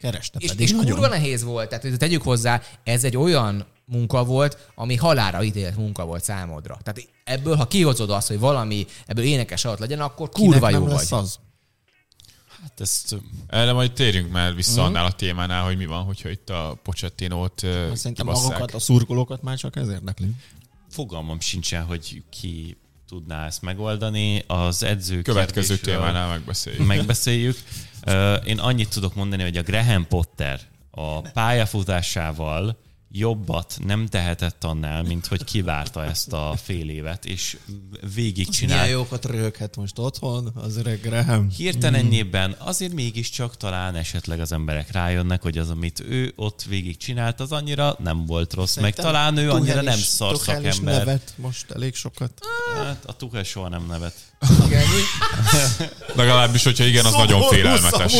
Kereste 0.00 0.38
és, 0.38 0.52
és 0.56 0.70
nagyon. 0.70 0.90
kurva 0.90 1.08
nehéz 1.08 1.42
volt, 1.42 1.68
tehát 1.68 1.98
tegyük 1.98 2.22
hozzá, 2.22 2.62
ez 2.84 3.04
egy 3.04 3.16
olyan 3.16 3.66
munka 3.84 4.24
volt, 4.24 4.70
ami 4.74 4.96
halára 4.96 5.42
ítélt 5.42 5.76
munka 5.76 6.04
volt 6.04 6.24
számodra. 6.24 6.78
Tehát 6.82 7.08
ebből, 7.24 7.56
ha 7.56 7.66
kihozod 7.66 8.10
azt, 8.10 8.28
hogy 8.28 8.38
valami 8.38 8.86
ebből 9.06 9.24
énekes 9.24 9.64
alatt 9.64 9.78
legyen, 9.78 10.00
akkor 10.00 10.28
kurva 10.28 10.70
jó 10.70 10.86
vagy. 10.86 11.06
az? 11.10 11.38
Hát 12.62 12.80
ezt, 12.80 13.16
erre 13.46 13.72
majd 13.72 13.92
térjünk 13.92 14.30
már 14.30 14.54
vissza 14.54 14.70
uh-huh. 14.70 14.86
annál 14.86 15.04
a 15.04 15.12
témánál, 15.12 15.64
hogy 15.64 15.76
mi 15.76 15.86
van, 15.86 16.04
hogyha 16.04 16.28
itt 16.28 16.50
a 16.50 16.78
Pochettinót 16.82 17.60
hát 17.60 17.96
Szerintem 17.96 18.26
magukat, 18.26 18.74
a 18.74 18.78
szurkolókat 18.78 19.42
már 19.42 19.56
csak 19.56 19.76
ez 19.76 19.88
érdekli. 19.88 20.30
Fogalmam 20.90 21.40
sincsen, 21.40 21.84
hogy 21.84 22.22
ki 22.30 22.76
tudná 23.08 23.46
ezt 23.46 23.62
megoldani. 23.62 24.44
Az 24.46 24.82
edző 24.82 25.22
Következő 25.22 25.76
témánál 25.76 26.28
megbeszéljük. 26.28 26.86
Megbeszéljük. 26.86 27.56
Én 28.44 28.58
annyit 28.58 28.88
tudok 28.88 29.14
mondani, 29.14 29.42
hogy 29.42 29.56
a 29.56 29.62
Graham 29.62 30.06
Potter 30.06 30.60
a 30.90 31.20
pályafutásával 31.20 32.78
jobbat 33.12 33.78
nem 33.86 34.06
tehetett 34.06 34.64
annál, 34.64 35.02
mint 35.02 35.26
hogy 35.26 35.44
kivárta 35.44 36.04
ezt 36.04 36.32
a 36.32 36.54
fél 36.62 36.90
évet, 36.90 37.24
és 37.24 37.56
végig 38.14 38.48
csinált. 38.48 38.80
Milyen 38.80 38.96
jókat 38.98 39.24
röhöghet 39.24 39.76
most 39.76 39.98
otthon 39.98 40.52
az 40.54 40.76
öreg 40.76 41.00
Graham. 41.00 41.50
Hirtelennyében 41.50 42.56
azért 42.58 42.92
mégiscsak 42.92 43.56
talán 43.56 43.94
esetleg 43.94 44.40
az 44.40 44.52
emberek 44.52 44.92
rájönnek, 44.92 45.42
hogy 45.42 45.58
az, 45.58 45.70
amit 45.70 46.00
ő 46.00 46.32
ott 46.36 46.62
végig 46.68 46.96
csinált, 46.96 47.40
az 47.40 47.52
annyira 47.52 47.96
nem 47.98 48.26
volt 48.26 48.54
rossz, 48.54 48.72
Szerintem 48.72 49.04
meg 49.04 49.12
talán 49.12 49.36
ő 49.36 49.50
annyira 49.50 49.82
nem 49.82 49.98
szar 49.98 50.36
szakember. 50.36 50.98
nevet 50.98 51.32
most 51.36 51.70
elég 51.70 51.94
sokat. 51.94 52.32
Hát 52.76 53.04
a 53.06 53.16
Tuchel 53.16 53.42
soha 53.42 53.68
nem 53.68 53.86
nevet. 53.88 54.14
Igen, 54.66 54.84
Legalábbis, 56.14 56.64
hogyha 56.64 56.84
igen, 56.84 57.04
az 57.04 57.10
Szomorú 57.12 57.30
nagyon 57.30 57.48
félelmetes. 57.48 58.12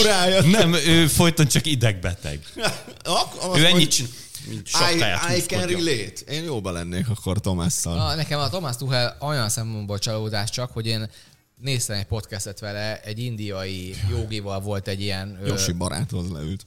Nem, 0.45 0.75
ő 0.75 1.07
folyton 1.07 1.47
csak 1.47 1.67
idegbeteg. 1.67 2.47
ő 3.57 3.65
ennyit 3.67 3.91
csinál 3.91 4.11
mint 4.49 4.67
sok 4.67 4.91
I, 4.91 5.37
I 5.37 5.43
can 5.47 5.67
relate. 5.67 6.21
Én 6.29 6.43
jóba 6.43 6.71
lennék 6.71 7.09
akkor 7.09 7.41
Tomásszal. 7.41 7.97
Na, 7.97 8.15
nekem 8.15 8.41
a 8.41 8.49
Tomás 8.49 8.77
Tuhel 8.77 9.17
olyan 9.21 9.49
szempontból 9.49 9.99
csalódás 9.99 10.51
csak, 10.51 10.71
hogy 10.73 10.87
én 10.87 11.11
néztem 11.57 11.97
egy 11.97 12.05
podcastet 12.05 12.61
vele, 12.61 13.01
egy 13.01 13.19
indiai 13.19 13.97
jogival 14.11 14.61
volt 14.61 14.89
egy 14.89 15.01
ilyen... 15.01 15.41
Josi 15.47 15.73
baráthoz 15.73 16.31
leült. 16.31 16.67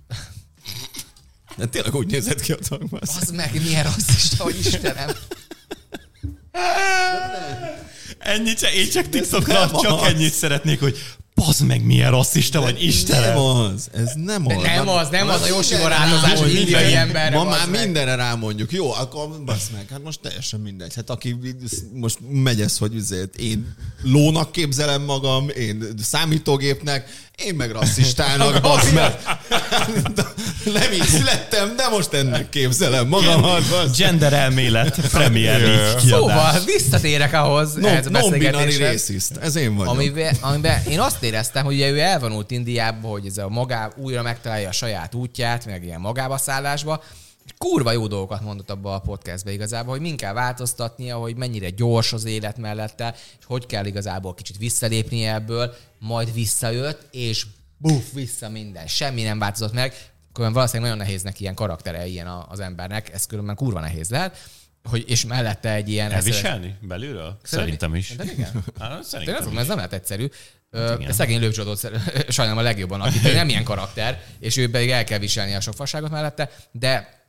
De 1.57 1.65
tényleg 1.65 1.95
úgy 1.95 2.07
nézett 2.07 2.41
ki 2.41 2.51
a 2.51 2.57
Tomás. 2.67 3.09
Az 3.21 3.29
meg 3.29 3.61
milyen 3.63 3.83
rasszista, 3.83 4.43
hogy 4.43 4.59
Istenem. 4.59 5.09
Ennyit, 8.19 8.61
én 8.61 8.89
csak 8.89 9.09
TikTokra 9.09 9.71
csak 9.81 10.05
ennyit 10.05 10.33
szeretnék, 10.33 10.79
hogy 10.79 10.97
Bazd 11.35 11.65
meg, 11.65 11.85
milyen 11.85 12.11
rasszista 12.11 12.61
vagy, 12.61 12.83
Istenem! 12.83 13.27
Nem 13.29 13.37
az, 13.37 13.89
ez 13.93 14.11
nem 14.15 14.47
az. 14.47 14.63
Nem 14.63 14.87
az, 14.87 15.09
nem 15.09 15.29
az 15.29 15.41
a 15.41 15.47
Jósi 15.47 15.75
barátozás, 15.75 16.39
hogy 16.39 16.53
indiai 16.53 16.93
emberre. 16.93 17.35
Ma 17.37 17.43
már 17.43 17.69
mindenre 17.69 18.15
rámondjuk. 18.15 18.71
Jó, 18.71 18.93
akkor 18.93 19.43
basz 19.45 19.69
meg, 19.73 19.85
hát 19.89 20.03
most 20.03 20.19
teljesen 20.19 20.59
mindegy. 20.59 20.95
Hát 20.95 21.09
aki 21.09 21.37
most 21.93 22.17
megy 22.29 22.61
ez, 22.61 22.77
hogy 22.77 22.97
azért 22.97 23.35
én 23.35 23.75
lónak 24.01 24.51
képzelem 24.51 25.01
magam, 25.01 25.49
én 25.49 25.93
számítógépnek, 26.01 27.09
én 27.35 27.55
meg 27.55 27.71
rasszistának, 27.71 28.61
basz 28.61 28.91
meg. 28.91 29.17
Nem 30.65 30.91
így 30.91 31.03
születtem, 31.03 31.75
de 31.75 31.87
most 31.89 32.13
ennek 32.13 32.49
képzelem 32.49 33.07
magamat. 33.07 33.95
Gender 33.97 34.33
elmélet, 34.33 34.99
Premier 35.11 35.99
Szóval 35.99 36.59
visszatérek 36.65 37.33
ahhoz. 37.33 37.73
No, 37.73 37.87
ez 37.87 38.05
a 38.05 38.09
non-binary 38.09 38.77
racist. 38.77 39.37
Ez 39.41 39.55
én 39.55 39.75
vagyok. 39.75 39.93
Amiben, 39.93 40.35
amiben 40.41 40.81
én 40.89 40.99
azt 40.99 41.23
éreztem, 41.23 41.65
hogy 41.65 41.73
ugye 41.73 41.89
ő 41.89 41.99
elvonult 41.99 42.51
Indiába, 42.51 43.07
hogy 43.07 43.25
ez 43.25 43.37
a 43.37 43.49
magá 43.49 43.91
újra 43.95 44.21
megtalálja 44.21 44.69
a 44.69 44.71
saját 44.71 45.13
útját, 45.13 45.65
meg 45.65 45.83
ilyen 45.83 45.99
magába 45.99 46.37
szállásba, 46.37 47.03
kurva 47.57 47.91
jó 47.91 48.07
dolgokat 48.07 48.41
mondott 48.41 48.69
abba 48.69 48.93
a 48.93 48.99
podcastbe 48.99 49.51
igazából, 49.51 49.91
hogy 49.91 50.01
min 50.01 50.17
kell 50.17 50.33
változtatnia, 50.33 51.17
hogy 51.17 51.35
mennyire 51.35 51.69
gyors 51.69 52.13
az 52.13 52.25
élet 52.25 52.57
mellette, 52.57 53.15
és 53.39 53.45
hogy 53.45 53.65
kell 53.65 53.85
igazából 53.85 54.33
kicsit 54.33 54.57
visszalépni 54.57 55.25
ebből, 55.25 55.73
majd 55.99 56.33
visszajött, 56.33 57.07
és 57.11 57.45
buff, 57.77 58.11
vissza 58.13 58.49
minden. 58.49 58.87
Semmi 58.87 59.23
nem 59.23 59.39
változott 59.39 59.73
meg. 59.73 59.93
különben 60.33 60.57
valószínűleg 60.57 60.91
nagyon 60.91 61.05
nehéz 61.07 61.23
neki 61.23 61.41
ilyen 61.41 61.55
karaktere 61.55 62.05
ilyen 62.05 62.27
az 62.27 62.59
embernek, 62.59 63.13
ez 63.13 63.25
különben 63.25 63.55
kurva 63.55 63.79
nehéz 63.79 64.09
lehet 64.09 64.37
hogy, 64.89 65.09
és 65.09 65.25
mellette 65.25 65.73
egy 65.73 65.89
ilyen... 65.89 66.11
Elviselni 66.11 66.75
belülről? 66.81 67.39
Szerintem 67.43 67.95
is. 67.95 68.09
De 68.17 68.23
igen. 68.23 68.63
Hát, 68.79 69.03
szerintem. 69.03 69.35
Tényleg, 69.35 69.57
ez 69.59 69.67
nem 69.67 69.75
lehet 69.75 69.93
egyszerű. 69.93 70.27
Hát 70.71 71.13
szegény 71.13 71.39
lőcsodót 71.39 71.79
sajnálom 72.29 72.59
a 72.59 72.63
legjobban, 72.63 73.01
aki 73.01 73.17
nem 73.33 73.49
ilyen 73.49 73.63
karakter, 73.63 74.23
és 74.39 74.57
ő 74.57 74.69
pedig 74.69 74.89
el 74.89 75.03
kell 75.03 75.19
viselni 75.19 75.53
a 75.53 75.59
sok 75.59 75.73
fasságot 75.73 76.11
mellette, 76.11 76.51
de 76.71 77.22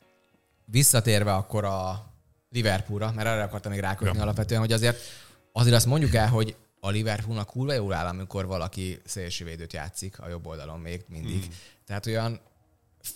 visszatérve 0.65 1.33
akkor 1.33 1.63
a 1.65 2.13
Liverpoolra, 2.49 3.11
mert 3.15 3.27
erre 3.27 3.43
akartam 3.43 3.71
még 3.71 3.81
rákötni 3.81 4.17
ja. 4.17 4.23
alapvetően, 4.23 4.59
hogy 4.59 4.71
azért 4.71 4.97
azért 5.51 5.75
azt 5.75 5.85
mondjuk 5.85 6.13
el, 6.13 6.27
hogy 6.27 6.55
a 6.79 6.89
Liverpoolnak 6.89 7.47
kurva 7.47 7.73
jól 7.73 7.93
áll, 7.93 8.05
amikor 8.07 8.45
valaki 8.45 9.01
szélsővédőt 9.05 9.73
játszik 9.73 10.19
a 10.19 10.29
jobb 10.29 10.47
oldalon 10.47 10.79
még 10.79 11.03
mindig. 11.09 11.39
Hmm. 11.39 11.53
Tehát 11.85 12.05
olyan 12.05 12.39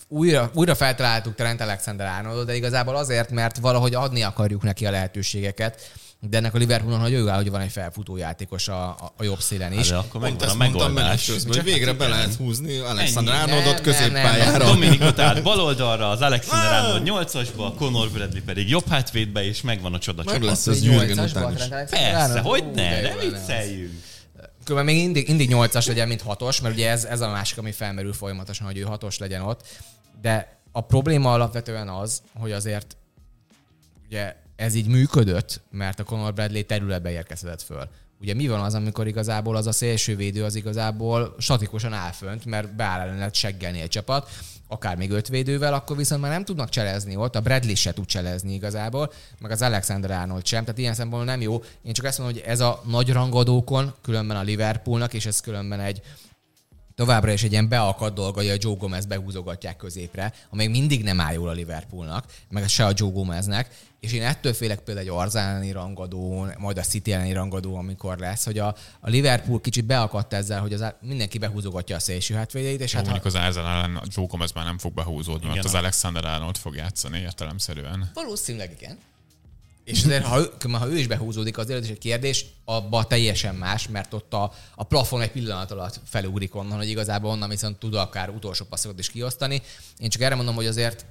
újra, 0.08 0.52
újra 0.54 0.76
feltaláltuk 0.76 1.36
Trent 1.36 1.62
Alexander 1.62 2.08
Arnoldot, 2.08 2.46
de 2.46 2.56
igazából 2.56 2.96
azért, 2.96 3.32
mert 3.32 3.58
valahogy 3.58 3.94
adni 3.94 4.22
akarjuk 4.24 4.64
neki 4.64 4.86
a 4.86 4.92
lehetőségeket 4.92 5.92
de 6.22 6.38
ennek 6.38 6.54
a 6.54 6.58
Liverpoolon 6.58 7.00
nagyon 7.00 7.20
jó 7.20 7.28
áll, 7.28 7.36
hogy 7.36 7.50
van 7.50 7.62
egy 7.62 7.72
felfutó 7.72 8.18
játékos 8.18 8.68
a, 8.68 8.90
a, 8.90 9.14
a 9.18 9.24
jobb 9.24 9.40
szélen 9.40 9.74
is. 9.74 9.90
Hát, 9.90 10.00
akkor 10.00 10.22
megvan 10.22 10.50
a 10.50 10.54
megoldás. 10.54 11.26
Közben, 11.26 11.56
hogy 11.56 11.64
végre 11.64 11.94
be 11.94 12.08
lehet 12.08 12.34
húzni 12.34 12.78
Alexander 12.78 13.36
Arnoldot 13.36 13.82
középpályára. 13.82 14.66
Dominikot 14.66 15.20
át 15.20 15.44
bal 15.44 15.60
oldalra, 15.60 16.10
az 16.10 16.22
Alexander 16.22 16.74
Arnold 16.74 17.28
8-asba, 17.28 17.74
Conor 17.78 18.10
Bradley 18.10 18.44
pedig 18.44 18.70
jobb 18.70 18.88
hátvédbe, 18.88 19.44
és 19.44 19.62
megvan 19.62 19.94
a 19.94 20.00
csoda 20.00 20.24
Meg 20.26 20.41
lesz 20.41 20.68
ez 20.68 20.84
Jürgen 20.84 21.20
után 21.20 21.56
is. 21.56 21.64
Persze, 21.90 22.40
hogy 22.40 22.72
ne, 22.74 23.02
ne 23.02 23.16
vicceljünk. 23.16 24.02
Különben 24.64 24.94
még 24.94 25.04
mindig, 25.04 25.28
mindig 25.28 25.50
8-as 25.52 25.88
legyen, 25.88 26.08
mint 26.08 26.24
6-os, 26.28 26.62
mert 26.62 26.76
ugye 26.76 26.90
ez, 26.90 27.04
ez 27.04 27.22
a 27.22 27.30
másik, 27.30 27.58
ami 27.58 27.72
felmerül 27.72 28.14
folyamatosan, 28.14 28.66
hogy 28.66 28.78
ő 28.78 28.88
6-os 28.90 29.20
legyen 29.20 29.41
ott. 29.41 29.66
De 30.22 30.58
a 30.72 30.82
probléma 30.82 31.34
alapvetően 31.34 31.90
az, 31.90 32.22
hogy 32.40 32.52
azért 32.52 32.98
ugye 34.06 34.36
ez 34.60 34.76
így 34.76 34.88
működött, 34.88 35.61
mert 35.72 35.99
a 35.99 36.03
Conor 36.03 36.34
Bradley 36.34 36.64
területbe 36.64 37.11
érkezett 37.11 37.61
föl. 37.61 37.90
Ugye 38.22 38.34
mi 38.34 38.48
van 38.48 38.60
az, 38.60 38.73
amikor 38.73 39.07
igazából 39.07 39.56
az 39.56 39.68
a 39.68 39.72
szélsővédő 39.72 40.44
az 40.44 40.56
igazából 40.56 41.36
statikusan 41.38 41.94
áll 41.94 42.11
fönt, 42.11 42.45
mert 42.45 42.76
beáll 42.76 42.99
ellen 42.99 43.30
seggelni 43.34 43.81
egy 43.81 43.90
csapat, 43.90 44.30
akár 44.68 44.98
még 44.98 45.11
öt 45.11 45.27
védővel, 45.27 45.73
akkor 45.73 45.98
viszont 45.98 46.22
már 46.22 46.31
nem 46.31 46.45
tudnak 46.45 46.69
cselezni 46.69 47.15
ott, 47.15 47.36
a 47.36 47.41
Bradley 47.41 47.76
se 47.76 47.94
tud 47.94 48.06
cselezni 48.06 48.53
igazából, 48.53 49.11
meg 49.40 49.52
az 49.52 49.61
Alexander 49.61 50.11
Arnold 50.11 50.45
sem, 50.45 50.64
tehát 50.64 50.80
ilyen 50.80 50.94
szempontból 50.94 51.34
nem 51.34 51.41
jó. 51.41 51.64
Én 51.84 51.94
csak 51.94 52.06
ezt 52.06 52.18
mondom, 52.18 52.38
hogy 52.38 52.45
ez 52.45 52.60
a 52.60 52.81
nagy 52.86 53.11
rangadókon, 53.11 53.94
különben 54.02 54.38
a 54.38 54.41
Liverpoolnak, 54.41 55.14
és 55.14 55.26
ez 55.26 55.40
különben 55.40 55.80
egy 55.80 56.02
továbbra 56.95 57.31
is 57.31 57.44
egy 57.44 57.52
ilyen 57.52 57.69
beakadt 57.69 58.15
dolga, 58.15 58.40
hogy 58.40 58.49
a 58.49 58.56
Joe 58.57 58.76
Gomez 58.76 59.06
behúzogatják 59.06 59.77
középre, 59.77 60.34
amely 60.49 60.68
mindig 60.68 61.03
nem 61.03 61.19
áll 61.19 61.34
jól 61.34 61.49
a 61.49 61.52
Liverpoolnak, 61.52 62.26
meg 62.49 62.68
se 62.68 62.86
a 62.86 62.91
Joe 62.95 63.11
Gomeznek, 63.11 63.69
és 64.00 64.14
én 64.14 64.24
ettől 64.24 64.54
félek 64.54 64.80
például 64.80 65.08
egy 65.08 65.14
Arzálni 65.14 65.72
rangadó, 65.72 66.48
majd 66.58 66.78
a 66.78 66.82
City 66.82 67.14
elleni 67.14 67.34
rangadó, 67.34 67.76
amikor 67.76 68.18
lesz, 68.18 68.46
hogy 68.46 68.60
a, 68.60 68.76
a 69.00 69.10
Liverpool 69.10 69.62
kicsit 69.62 69.86
beakadt 69.86 70.34
ezzel, 70.34 70.62
hogy 70.62 70.74
az, 70.74 70.86
mindenki 71.02 71.38
behúzogatja 71.38 71.96
a 71.96 72.00
szélső 72.00 72.36
hátvédeit. 72.36 72.82
És 72.82 72.92
Jó, 72.92 72.98
hát 72.98 73.10
mondjuk 73.10 73.34
ha... 73.34 73.40
az 73.40 73.46
Arzán 73.46 73.66
ellen 73.66 73.96
a 73.96 74.04
Joe 74.08 74.26
Gomez 74.26 74.52
már 74.52 74.66
nem 74.66 74.78
fog 74.78 74.94
behúzódni, 74.94 75.44
igen, 75.44 75.56
mert 75.56 75.66
az 75.68 75.74
Alexander 75.74 76.26
Arnold 76.26 76.58
fog 76.58 76.76
játszani 76.76 77.20
értelemszerűen. 77.20 78.12
Valószínűleg 78.14 78.72
igen. 78.80 78.98
És 79.84 80.04
azért, 80.04 80.26
ha, 80.26 80.40
ő, 80.40 80.72
ha 80.72 80.88
ő 80.88 80.98
is 80.98 81.08
behúzódik, 81.08 81.58
azért 81.58 81.84
is 81.84 81.90
egy 81.90 81.98
kérdés, 81.98 82.46
abba 82.66 83.04
teljesen 83.04 83.56
más, 83.56 83.88
mert 83.88 84.14
ott 84.14 84.34
a, 84.34 84.52
a 84.76 84.84
plafon 84.84 85.22
egy 85.22 85.32
pillanat 85.32 85.72
alatt 85.72 86.00
felugrik 86.06 86.56
onnan, 86.56 86.78
hogy 86.78 86.90
igazából 86.90 87.32
onnan 87.32 87.50
viszont 87.50 87.78
tud 87.78 87.94
akár 87.94 88.30
utolsó 88.30 88.66
passzokat 88.66 89.00
is 89.00 89.10
kiosztani. 89.10 89.62
Én 89.98 90.10
csak 90.10 90.22
erre 90.22 90.36
mondom, 90.36 90.56
hogy 90.56 90.66
azért 90.66 91.06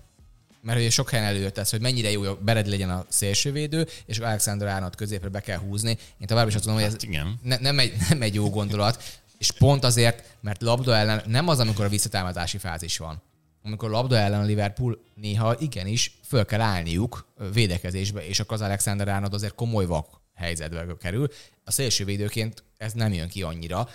mert 0.61 0.79
ugye 0.79 0.91
sok 0.91 1.11
helyen 1.11 1.27
előjött 1.27 1.59
ez, 1.59 1.71
hogy 1.71 1.81
mennyire 1.81 2.11
jó, 2.11 2.25
hogy 2.25 2.39
Bered 2.39 2.67
legyen 2.67 2.91
a 2.91 3.07
szélsővédő, 3.09 3.87
és 4.07 4.19
Alexander 4.19 4.69
Arnold 4.69 4.95
középre 4.95 5.29
be 5.29 5.41
kell 5.41 5.59
húzni. 5.59 5.99
Én 6.19 6.27
tovább 6.27 6.49
is 6.49 6.55
azt 6.55 6.67
mondom, 6.67 6.85
hogy 6.85 6.95
ez 6.95 7.17
hát 7.17 7.27
ne, 7.43 7.57
nem, 7.57 7.79
egy, 7.79 7.93
nem 8.09 8.23
egy 8.23 8.35
jó 8.35 8.51
gondolat, 8.51 9.21
és 9.39 9.51
pont 9.51 9.85
azért, 9.85 10.37
mert 10.41 10.63
labda 10.63 10.97
ellen 10.97 11.23
nem 11.27 11.49
az, 11.49 11.59
amikor 11.59 11.85
a 11.85 11.89
visszatámadási 11.89 12.59
fázis 12.59 12.99
van 12.99 13.23
amikor 13.63 13.91
labda 13.91 14.17
ellen 14.17 14.41
a 14.41 14.45
Liverpool 14.45 14.99
néha 15.15 15.57
igenis 15.59 16.19
föl 16.25 16.45
kell 16.45 16.61
állniuk 16.61 17.27
védekezésbe, 17.53 18.27
és 18.27 18.41
akkor 18.41 18.53
az 18.53 18.63
Alexander 18.63 19.09
Arnold 19.09 19.35
azért 19.35 19.55
komoly 19.55 19.87
vak 19.87 20.07
helyzetbe 20.35 20.87
kerül. 21.01 21.29
A 21.65 21.71
szélsővédőként 21.71 22.65
ez 22.77 22.93
nem 22.93 23.13
jön 23.13 23.29
ki 23.29 23.43
annyira, 23.43 23.89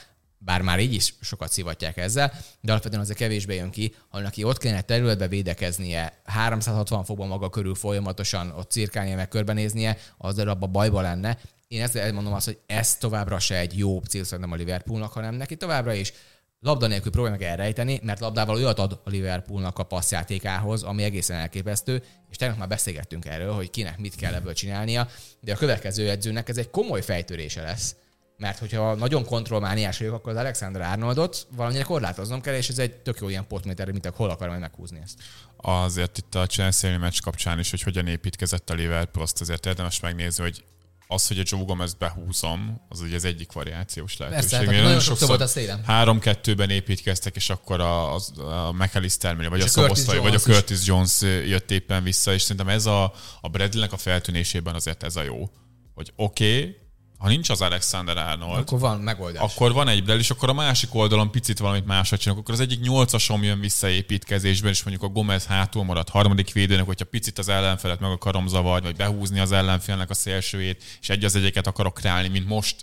bár 0.45 0.61
már 0.61 0.79
így 0.79 0.93
is 0.93 1.13
sokat 1.21 1.51
szivatják 1.51 1.97
ezzel, 1.97 2.33
de 2.61 2.71
alapvetően 2.71 3.01
azért 3.01 3.17
kevésbé 3.17 3.55
jön 3.55 3.69
ki, 3.69 3.95
ha 4.09 4.19
neki 4.19 4.43
ott 4.43 4.57
kellene 4.57 4.81
területbe 4.81 5.27
védekeznie, 5.27 6.21
360 6.23 7.03
fokban 7.03 7.27
maga 7.27 7.49
körül 7.49 7.75
folyamatosan 7.75 8.51
ott 8.51 8.71
cirkálnia, 8.71 9.15
meg 9.15 9.27
körbenéznie, 9.27 9.97
az 10.17 10.37
abban 10.37 10.71
bajba 10.71 11.01
lenne. 11.01 11.37
Én 11.67 11.81
ezzel 11.81 12.13
mondom 12.13 12.33
azt, 12.33 12.45
hogy 12.45 12.59
ez 12.65 12.95
továbbra 12.95 13.39
se 13.39 13.57
egy 13.57 13.77
jó 13.77 13.95
opció 13.95 14.23
szerintem 14.23 14.53
a 14.53 14.55
Liverpoolnak, 14.55 15.11
hanem 15.11 15.35
neki 15.35 15.55
továbbra 15.55 15.93
is 15.93 16.13
labda 16.59 16.87
nélkül 16.87 17.11
próbálja 17.11 17.37
meg 17.37 17.47
elrejteni, 17.47 17.99
mert 18.03 18.19
labdával 18.19 18.55
olyat 18.55 18.79
ad 18.79 18.99
a 19.03 19.09
Liverpoolnak 19.09 19.79
a 19.79 19.83
passzjátékához, 19.83 20.83
ami 20.83 21.03
egészen 21.03 21.37
elképesztő, 21.37 22.03
és 22.29 22.37
tegnap 22.37 22.57
már 22.57 22.67
beszélgettünk 22.67 23.25
erről, 23.25 23.53
hogy 23.53 23.69
kinek 23.69 23.97
mit 23.97 24.15
kell 24.15 24.33
ebből 24.33 24.53
csinálnia, 24.53 25.07
de 25.39 25.53
a 25.53 25.57
következő 25.57 26.09
edzőnek 26.09 26.49
ez 26.49 26.57
egy 26.57 26.69
komoly 26.69 27.01
fejtörése 27.01 27.61
lesz. 27.61 27.95
Mert 28.43 28.59
hogyha 28.59 28.95
nagyon 28.95 29.25
kontrollmániás 29.25 29.97
vagyok, 29.97 30.13
akkor 30.13 30.31
az 30.31 30.37
Alexander 30.37 30.81
Arnoldot 30.81 31.47
valamilyen 31.55 31.85
korlátoznom 31.85 32.41
kell, 32.41 32.55
és 32.55 32.69
ez 32.69 32.79
egy 32.79 32.93
tök 32.93 33.17
jó 33.21 33.29
ilyen 33.29 33.47
potméter, 33.47 33.91
mint 33.91 34.05
hol 34.05 34.29
akarom 34.29 34.55
meghúzni 34.55 34.99
ezt. 35.03 35.19
Azért 35.57 36.17
itt 36.17 36.35
a 36.35 36.45
Chelsea 36.45 36.97
meccs 36.97 37.19
kapcsán 37.19 37.59
is, 37.59 37.69
hogy 37.69 37.81
hogyan 37.81 38.07
építkezett 38.07 38.69
a 38.69 38.73
Liverpool, 38.73 39.23
azt 39.23 39.41
azért 39.41 39.65
érdemes 39.65 39.99
megnézni, 39.99 40.43
hogy 40.43 40.63
az, 41.07 41.27
hogy 41.27 41.39
a 41.39 41.43
Joe 41.45 41.63
Gomez 41.63 41.93
behúzom, 41.93 42.81
az 42.89 43.01
ugye 43.01 43.15
az 43.15 43.25
egyik 43.25 43.51
variációs 43.51 44.17
lehetőség. 44.17 44.49
Persze, 44.49 44.73
hát 44.73 44.83
nagyon 44.83 44.99
sokszor 44.99 45.27
volt 45.27 45.41
a 45.41 45.47
szélem. 45.47 45.83
Három-kettőben 45.83 46.69
építkeztek, 46.69 47.35
és 47.35 47.49
akkor 47.49 47.79
a, 47.79 48.15
a, 48.15 48.19
a 48.67 48.71
McAllister, 48.71 49.49
vagy 49.49 49.57
és 49.57 49.63
a, 49.63 49.65
a 49.65 49.69
Szobosztai, 49.69 50.17
vagy 50.17 50.35
a 50.35 50.39
Curtis 50.39 50.79
is. 50.79 50.87
Jones 50.87 51.21
jött 51.21 51.71
éppen 51.71 52.03
vissza, 52.03 52.33
és 52.33 52.41
szerintem 52.41 52.69
ez 52.69 52.85
a, 52.85 53.13
a 53.41 53.49
Bradley-nek 53.49 53.93
a 53.93 53.97
feltűnésében 53.97 54.75
azért 54.75 55.03
ez 55.03 55.15
a 55.15 55.23
jó. 55.23 55.49
Hogy 55.93 56.13
oké, 56.15 56.59
okay, 56.59 56.81
ha 57.23 57.29
nincs 57.29 57.49
az 57.49 57.61
Alexander 57.61 58.17
Arnold, 58.17 58.59
akkor 58.59 58.79
van 58.79 58.99
megoldás. 58.99 59.41
Akkor 59.41 59.73
van 59.73 59.87
egy 59.87 60.09
és 60.09 60.29
akkor 60.29 60.49
a 60.49 60.53
másik 60.53 60.95
oldalon 60.95 61.31
picit 61.31 61.59
valamit 61.59 61.85
másra 61.85 62.17
csinálok, 62.17 62.41
akkor 62.41 62.53
az 62.53 62.59
egyik 62.59 62.79
nyolcasom 62.79 63.43
jön 63.43 63.59
vissza 63.59 63.89
építkezésben, 63.89 64.71
és 64.71 64.83
mondjuk 64.83 65.09
a 65.09 65.13
Gomez 65.13 65.45
hátul 65.45 65.83
marad 65.83 66.09
harmadik 66.09 66.51
védőnek, 66.51 66.85
hogyha 66.85 67.05
picit 67.05 67.37
az 67.37 67.49
ellenfelet 67.49 67.99
meg 67.99 68.11
akarom 68.11 68.47
zavarni, 68.47 68.85
vagy 68.85 68.95
behúzni 68.95 69.39
az 69.39 69.51
ellenfélnek 69.51 70.09
a 70.09 70.13
szélsőjét, 70.13 70.83
és 71.01 71.09
egy 71.09 71.23
az 71.23 71.35
egyeket 71.35 71.67
akarok 71.67 71.93
kreálni, 71.93 72.27
mint 72.27 72.47
most 72.47 72.75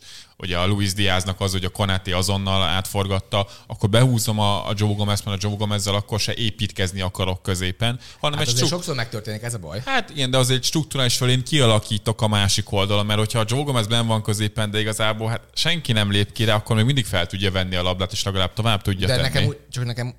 ugye 0.42 0.58
a 0.58 0.66
Luis 0.66 0.92
Diaznak 0.92 1.40
az, 1.40 1.52
hogy 1.52 1.64
a 1.64 1.68
Konáté 1.68 2.12
azonnal 2.12 2.62
átforgatta, 2.62 3.46
akkor 3.66 3.88
behúzom 3.88 4.38
a, 4.38 4.68
a 4.68 4.72
Joe 4.76 4.94
Gomez, 4.94 5.22
mert 5.22 5.44
a 5.44 5.46
Joe 5.48 5.56
Gomezzel 5.56 5.94
akkor 5.94 6.20
se 6.20 6.34
építkezni 6.34 7.00
akarok 7.00 7.42
középen, 7.42 7.98
hanem 8.20 8.38
hát 8.38 8.48
egy 8.48 8.54
struk... 8.54 8.68
sokszor 8.68 8.94
megtörténik, 8.94 9.42
ez 9.42 9.54
a 9.54 9.58
baj. 9.58 9.82
Hát 9.84 10.10
igen, 10.10 10.30
de 10.30 10.38
az 10.38 10.50
egy 10.50 10.64
struktúrális 10.64 11.16
fölén 11.16 11.44
kialakítok 11.44 12.22
a 12.22 12.28
másik 12.28 12.72
oldalon, 12.72 13.06
mert 13.06 13.18
hogyha 13.18 13.38
a 13.38 13.44
Joe 13.48 13.62
Gomez 13.62 13.86
ben 13.86 14.06
van 14.06 14.22
középen, 14.30 14.70
de 14.70 14.80
igazából 14.80 15.28
hát 15.28 15.42
senki 15.54 15.92
nem 15.92 16.10
lép 16.10 16.32
ki 16.32 16.44
rá, 16.44 16.54
akkor 16.54 16.76
még 16.76 16.84
mindig 16.84 17.06
fel 17.06 17.26
tudja 17.26 17.50
venni 17.50 17.74
a 17.76 17.82
labdát, 17.82 18.12
és 18.12 18.24
legalább 18.24 18.52
tovább 18.52 18.82
tudja 18.82 19.06
de 19.06 19.16
tenni. 19.16 19.28
Nekem, 19.28 19.54
csak 19.70 19.84
nekem 19.84 20.14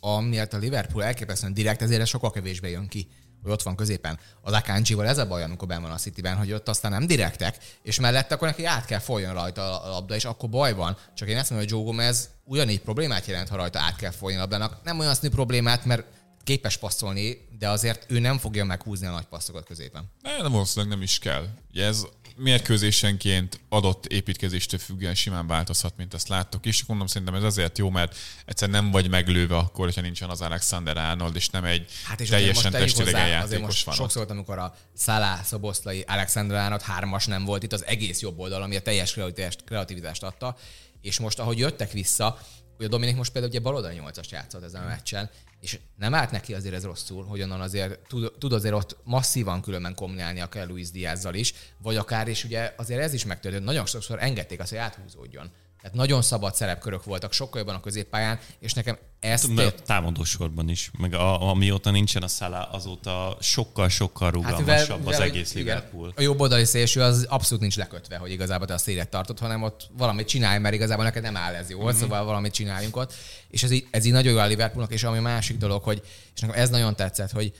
amiatt 0.00 0.52
a 0.52 0.58
Liverpool 0.58 1.04
elképesztően 1.04 1.54
direkt, 1.54 1.82
ezért 1.82 2.06
sokkal 2.06 2.30
kevésbé 2.30 2.70
jön 2.70 2.88
ki 2.88 3.08
hogy 3.42 3.52
ott 3.52 3.62
van 3.62 3.76
középen. 3.76 4.18
Az 4.40 4.52
Akanjival 4.52 5.06
ez 5.06 5.18
a 5.18 5.26
baj, 5.26 5.42
amikor 5.42 5.68
ben 5.68 5.82
van 5.82 5.90
a 5.90 5.96
Cityben, 5.96 6.36
hogy 6.36 6.52
ott 6.52 6.68
aztán 6.68 6.90
nem 6.90 7.06
direktek, 7.06 7.56
és 7.82 8.00
mellette 8.00 8.34
akkor 8.34 8.48
neki 8.48 8.64
át 8.64 8.84
kell 8.84 8.98
folyjon 8.98 9.32
rajta 9.32 9.82
a 9.82 9.88
labda, 9.88 10.14
és 10.14 10.24
akkor 10.24 10.48
baj 10.48 10.74
van. 10.74 10.96
Csak 11.14 11.28
én 11.28 11.36
ezt 11.36 11.50
mondom, 11.50 11.68
hogy 11.68 11.78
Joe 11.78 11.86
Gomez 11.86 12.28
ugyanígy 12.44 12.80
problémát 12.80 13.26
jelent, 13.26 13.48
ha 13.48 13.56
rajta 13.56 13.78
át 13.78 13.96
kell 13.96 14.10
folyjon 14.10 14.38
a 14.40 14.42
labdának. 14.42 14.80
Nem 14.84 14.98
olyan 14.98 15.14
színű 15.14 15.32
problémát, 15.32 15.84
mert 15.84 16.04
képes 16.44 16.76
passzolni, 16.76 17.48
de 17.58 17.68
azért 17.68 18.04
ő 18.08 18.18
nem 18.18 18.38
fogja 18.38 18.64
meghúzni 18.64 19.06
a 19.06 19.10
nagy 19.10 19.24
passzokat 19.24 19.64
középen. 19.64 20.10
Nem, 20.22 20.52
valószínűleg 20.52 20.94
nem 20.94 21.02
is 21.02 21.18
kell. 21.18 21.46
Ugye 21.70 21.84
ez 21.84 22.06
mérkőzésenként 22.36 23.60
adott 23.68 24.06
építkezéstől 24.06 24.80
függően 24.80 25.14
simán 25.14 25.46
változhat, 25.46 25.96
mint 25.96 26.14
ezt 26.14 26.28
láttok 26.28 26.66
is. 26.66 26.84
Gondolom 26.86 27.06
szerintem 27.06 27.34
ez 27.34 27.42
azért 27.42 27.78
jó, 27.78 27.90
mert 27.90 28.16
egyszer 28.44 28.68
nem 28.68 28.90
vagy 28.90 29.10
meglőve 29.10 29.56
akkor, 29.56 29.84
hogyha 29.84 30.00
nincsen 30.00 30.30
az 30.30 30.40
Alexander 30.40 30.96
Arnold, 30.96 31.36
és 31.36 31.48
nem 31.48 31.64
egy 31.64 31.90
hát 32.04 32.20
és 32.20 32.28
teljesen 32.28 32.72
testileg 32.72 33.28
játékos 33.28 33.64
most 33.64 33.84
van. 33.84 33.94
Sokszor, 33.94 34.26
amikor 34.28 34.58
a 34.58 34.74
Szalá, 34.94 35.42
Szoboszlai, 35.42 36.00
Alexander 36.00 36.58
Arnold 36.58 36.82
hármas 36.82 37.26
nem 37.26 37.44
volt 37.44 37.62
itt 37.62 37.72
az 37.72 37.86
egész 37.86 38.20
jobb 38.20 38.38
oldal, 38.38 38.62
ami 38.62 38.76
a 38.76 38.82
teljes 38.82 39.12
kreativitást, 39.12 39.64
kreativitást 39.64 40.22
adta, 40.22 40.56
és 41.00 41.18
most 41.18 41.38
ahogy 41.38 41.58
jöttek 41.58 41.92
vissza, 41.92 42.38
Ugye 42.78 42.90
Dominik 42.90 43.16
most 43.16 43.32
például 43.32 43.52
ugye 43.52 43.62
baloldal 43.62 43.92
8-as 43.94 44.28
játszott 44.28 44.62
ezen 44.62 44.82
a 44.82 44.86
meccsen, 44.86 45.30
és 45.62 45.78
nem 45.96 46.14
állt 46.14 46.30
neki 46.30 46.54
azért 46.54 46.74
ez 46.74 46.84
rosszul, 46.84 47.24
hogy 47.24 47.42
onnan 47.42 47.60
azért 47.60 47.98
tud, 48.08 48.32
tud 48.38 48.52
azért 48.52 48.74
ott 48.74 48.96
masszívan 49.04 49.62
különben 49.62 49.94
kombinálni 49.94 50.40
a 50.40 50.48
kell 50.48 50.66
Luis 50.66 50.90
Diazzal 50.90 51.34
is, 51.34 51.54
vagy 51.78 51.96
akár 51.96 52.28
is 52.28 52.44
ugye 52.44 52.74
azért 52.76 53.00
ez 53.00 53.12
is 53.12 53.24
megtörtént, 53.24 53.64
nagyon 53.64 53.86
sokszor 53.86 54.22
engedték 54.22 54.60
azt, 54.60 54.70
hogy 54.70 54.78
áthúzódjon. 54.78 55.50
Tehát 55.82 55.96
nagyon 55.96 56.22
szabad 56.22 56.54
szerepkörök 56.54 57.04
voltak, 57.04 57.32
sokkal 57.32 57.60
jobban 57.60 57.74
a 57.74 57.80
középpályán, 57.80 58.38
és 58.58 58.72
nekem 58.72 58.98
ezt... 59.20 59.58
A 59.58 59.72
támadósorban 59.86 60.68
is, 60.68 60.90
meg 60.98 61.14
a, 61.14 61.50
amióta 61.50 61.90
nincsen 61.90 62.22
a 62.22 62.28
szállá, 62.28 62.62
azóta 62.62 63.36
sokkal-sokkal 63.40 64.26
hát 64.26 64.34
rugalmasabb 64.34 65.04
hát, 65.04 65.14
az 65.14 65.20
egész 65.20 65.54
igen, 65.54 65.64
Liverpool. 65.64 66.12
A 66.16 66.20
jobb 66.20 66.40
oldali 66.40 66.64
szélső 66.64 67.00
az 67.00 67.26
abszolút 67.28 67.60
nincs 67.60 67.76
lekötve, 67.76 68.16
hogy 68.16 68.30
igazából 68.30 68.66
te 68.66 68.74
a 68.74 68.78
szélet 68.78 69.08
tartod, 69.08 69.38
hanem 69.38 69.62
ott 69.62 69.90
valamit 69.96 70.28
csinálj, 70.28 70.58
mert 70.58 70.74
igazából 70.74 71.04
neked 71.04 71.22
nem 71.22 71.36
áll 71.36 71.54
ez 71.54 71.70
jól, 71.70 71.90
mm-hmm. 71.90 72.00
szóval 72.00 72.24
valamit 72.24 72.52
csináljunk 72.52 72.96
ott. 72.96 73.14
És 73.48 73.62
ez 73.62 73.70
így, 73.70 73.86
ez 73.90 74.04
így 74.04 74.12
nagyon 74.12 74.32
jó 74.32 74.38
a 74.38 74.46
Liverpoolnak, 74.46 74.92
és 74.92 75.04
ami 75.04 75.18
másik 75.18 75.56
dolog, 75.56 75.82
hogy, 75.82 76.02
és 76.34 76.40
nekem 76.40 76.60
ez 76.60 76.70
nagyon 76.70 76.96
tetszett, 76.96 77.30
hogy 77.30 77.52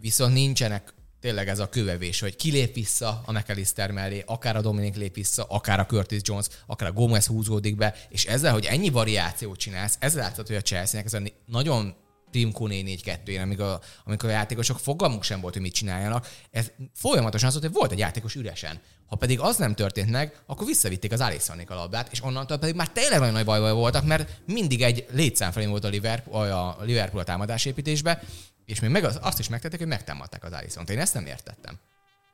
viszont 0.00 0.32
nincsenek 0.32 0.94
tényleg 1.26 1.48
ez 1.48 1.58
a 1.58 1.68
kövevés, 1.68 2.20
hogy 2.20 2.36
ki 2.36 2.50
lép 2.50 2.74
vissza 2.74 3.22
a 3.24 3.32
McAllister 3.32 3.90
mellé, 3.90 4.22
akár 4.26 4.56
a 4.56 4.60
Dominik 4.60 4.96
lép 4.96 5.14
vissza, 5.14 5.44
akár 5.44 5.80
a 5.80 5.86
Curtis 5.86 6.20
Jones, 6.22 6.46
akár 6.66 6.88
a 6.88 6.92
Gomez 6.92 7.26
húzódik 7.26 7.76
be, 7.76 7.94
és 8.08 8.24
ezzel, 8.24 8.52
hogy 8.52 8.64
ennyi 8.64 8.90
variációt 8.90 9.58
csinálsz, 9.58 9.96
ezzel 9.98 10.22
látható, 10.22 10.46
hogy 10.46 10.56
a 10.56 10.60
Chelsea-nek 10.60 11.06
ez 11.06 11.14
a 11.14 11.22
nagyon 11.46 11.94
Team 12.36 12.52
Kuné 12.52 12.82
4 12.82 13.02
2 13.02 13.32
én 13.32 13.40
amikor, 13.40 13.78
amikor 14.04 14.28
a 14.28 14.32
játékosok 14.32 14.78
fogalmuk 14.78 15.22
sem 15.22 15.40
volt, 15.40 15.52
hogy 15.52 15.62
mit 15.62 15.74
csináljanak. 15.74 16.28
Ez 16.50 16.70
folyamatosan 16.94 17.48
az 17.48 17.54
volt, 17.54 17.66
hogy 17.66 17.74
volt 17.74 17.92
egy 17.92 17.98
játékos 17.98 18.34
üresen. 18.34 18.80
Ha 19.06 19.16
pedig 19.16 19.40
az 19.40 19.56
nem 19.56 19.74
történt 19.74 20.10
meg, 20.10 20.40
akkor 20.46 20.66
visszavitték 20.66 21.12
az 21.12 21.20
Alissonék 21.20 21.70
a 21.70 21.74
labdát, 21.74 22.12
és 22.12 22.22
onnantól 22.22 22.58
pedig 22.58 22.74
már 22.74 22.88
tényleg 22.88 23.18
nagyon 23.18 23.34
nagy 23.34 23.44
bajban 23.44 23.74
voltak, 23.74 24.04
mert 24.04 24.40
mindig 24.46 24.82
egy 24.82 25.06
létszám 25.10 25.52
felé 25.52 25.66
volt 25.66 25.84
a 25.84 25.88
Liverpool, 25.88 26.50
a 26.50 26.76
Liverpool 26.80 27.22
a 27.22 27.24
támadásépítésbe, 27.24 28.22
és 28.64 28.80
még 28.80 28.90
meg 28.90 29.04
az, 29.04 29.18
azt 29.22 29.38
is 29.38 29.48
megtették, 29.48 29.78
hogy 29.78 29.88
megtámadták 29.88 30.44
az 30.44 30.52
Alisson-t. 30.52 30.90
Én 30.90 30.98
ezt 30.98 31.14
nem 31.14 31.26
értettem. 31.26 31.78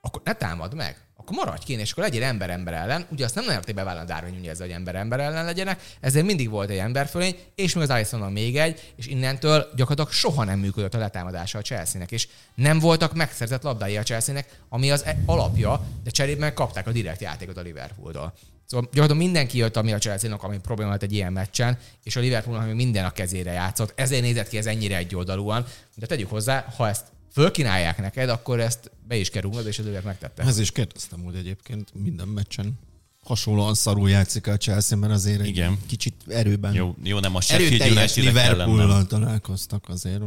Akkor 0.05 0.23
ne 0.25 0.33
támad 0.33 0.75
meg. 0.75 0.97
Akkor 1.17 1.37
maradj 1.37 1.65
ki, 1.65 1.73
és 1.73 1.93
akkor 1.93 2.05
legyél 2.05 2.23
ember 2.23 2.51
ember 2.51 2.75
ellen. 2.75 3.07
Ugye 3.11 3.25
azt 3.25 3.35
nem 3.35 3.45
nagyon 3.45 3.59
érték 3.59 3.75
bevállalni 3.75 4.09
Darwin 4.09 4.35
Nunez, 4.35 4.61
hogy 4.61 4.71
ember 4.71 4.95
ember 4.95 5.21
ellen 5.21 5.45
legyenek, 5.45 5.83
ezért 6.01 6.27
mindig 6.27 6.51
volt 6.51 6.71
egy 6.71 6.79
ember 6.79 7.07
fölény, 7.07 7.37
és 7.55 7.75
még 7.75 7.83
az 7.83 7.91
alisson 7.91 8.33
még 8.33 8.57
egy, 8.57 8.93
és 8.97 9.07
innentől 9.07 9.69
gyakorlatilag 9.77 10.11
soha 10.11 10.45
nem 10.45 10.59
működött 10.59 10.95
a 10.95 10.99
letámadása 10.99 11.59
a 11.59 11.63
Chelsea-nek, 11.63 12.11
és 12.11 12.29
nem 12.55 12.79
voltak 12.79 13.15
megszerzett 13.15 13.63
labdái 13.63 13.97
a 13.97 14.03
Chelsea-nek, 14.03 14.59
ami 14.69 14.91
az 14.91 15.05
e- 15.05 15.19
alapja, 15.27 15.81
de 16.05 16.11
cserében 16.11 16.55
kapták 16.55 16.87
a 16.87 16.93
direkt 16.93 17.21
játékot 17.21 17.57
a 17.57 17.61
Liverpool-tól. 17.61 18.33
Szóval 18.67 18.87
gyakorlatilag 18.93 19.23
mindenki 19.23 19.59
jött, 19.59 19.77
ami 19.77 19.93
a 19.93 19.99
chelsea 19.99 20.37
ami 20.37 20.59
probléma 20.59 20.91
volt 20.91 21.03
egy 21.03 21.13
ilyen 21.13 21.33
meccsen, 21.33 21.79
és 22.03 22.17
a 22.17 22.21
Liverpool 22.21 22.57
ami 22.57 22.73
minden 22.73 23.05
a 23.05 23.11
kezére 23.11 23.53
játszott. 23.53 23.93
Ezért 23.97 24.23
nézett 24.23 24.49
ki 24.49 24.57
ez 24.57 24.67
ennyire 24.67 24.97
egyoldalúan. 24.97 25.65
De 25.95 26.07
tegyük 26.07 26.31
hozzá, 26.31 26.67
ha 26.77 26.89
ezt 26.89 27.07
fölkínálják 27.33 27.99
neked, 27.99 28.29
akkor 28.29 28.61
ezt 28.61 28.91
be 29.09 29.17
is 29.17 29.31
kell 29.31 29.43
rúgnod, 29.43 29.67
és 29.67 29.79
az 29.79 29.87
őket 29.87 30.05
megtette. 30.05 30.43
Ez 30.43 30.59
is 30.59 30.71
kérdeztem, 30.71 31.23
hogy 31.23 31.35
egyébként 31.35 31.95
minden 31.95 32.29
meccsen 32.29 32.79
hasonlóan 33.25 33.75
szarul 33.75 34.11
játszik 34.11 34.47
a 34.47 34.57
Chelsea, 34.57 34.99
mert 34.99 35.13
azért 35.13 35.47
Igen. 35.47 35.71
egy 35.73 35.87
kicsit 35.87 36.15
erőben. 36.29 36.75
Jó, 36.75 36.95
jó 37.03 37.19
nem 37.19 37.35
a 37.35 37.41
Sheffield 37.41 37.91
United 37.91 38.25
Liverpool-lal 38.25 39.07
találkoztak 39.07 39.89
azért. 39.89 40.23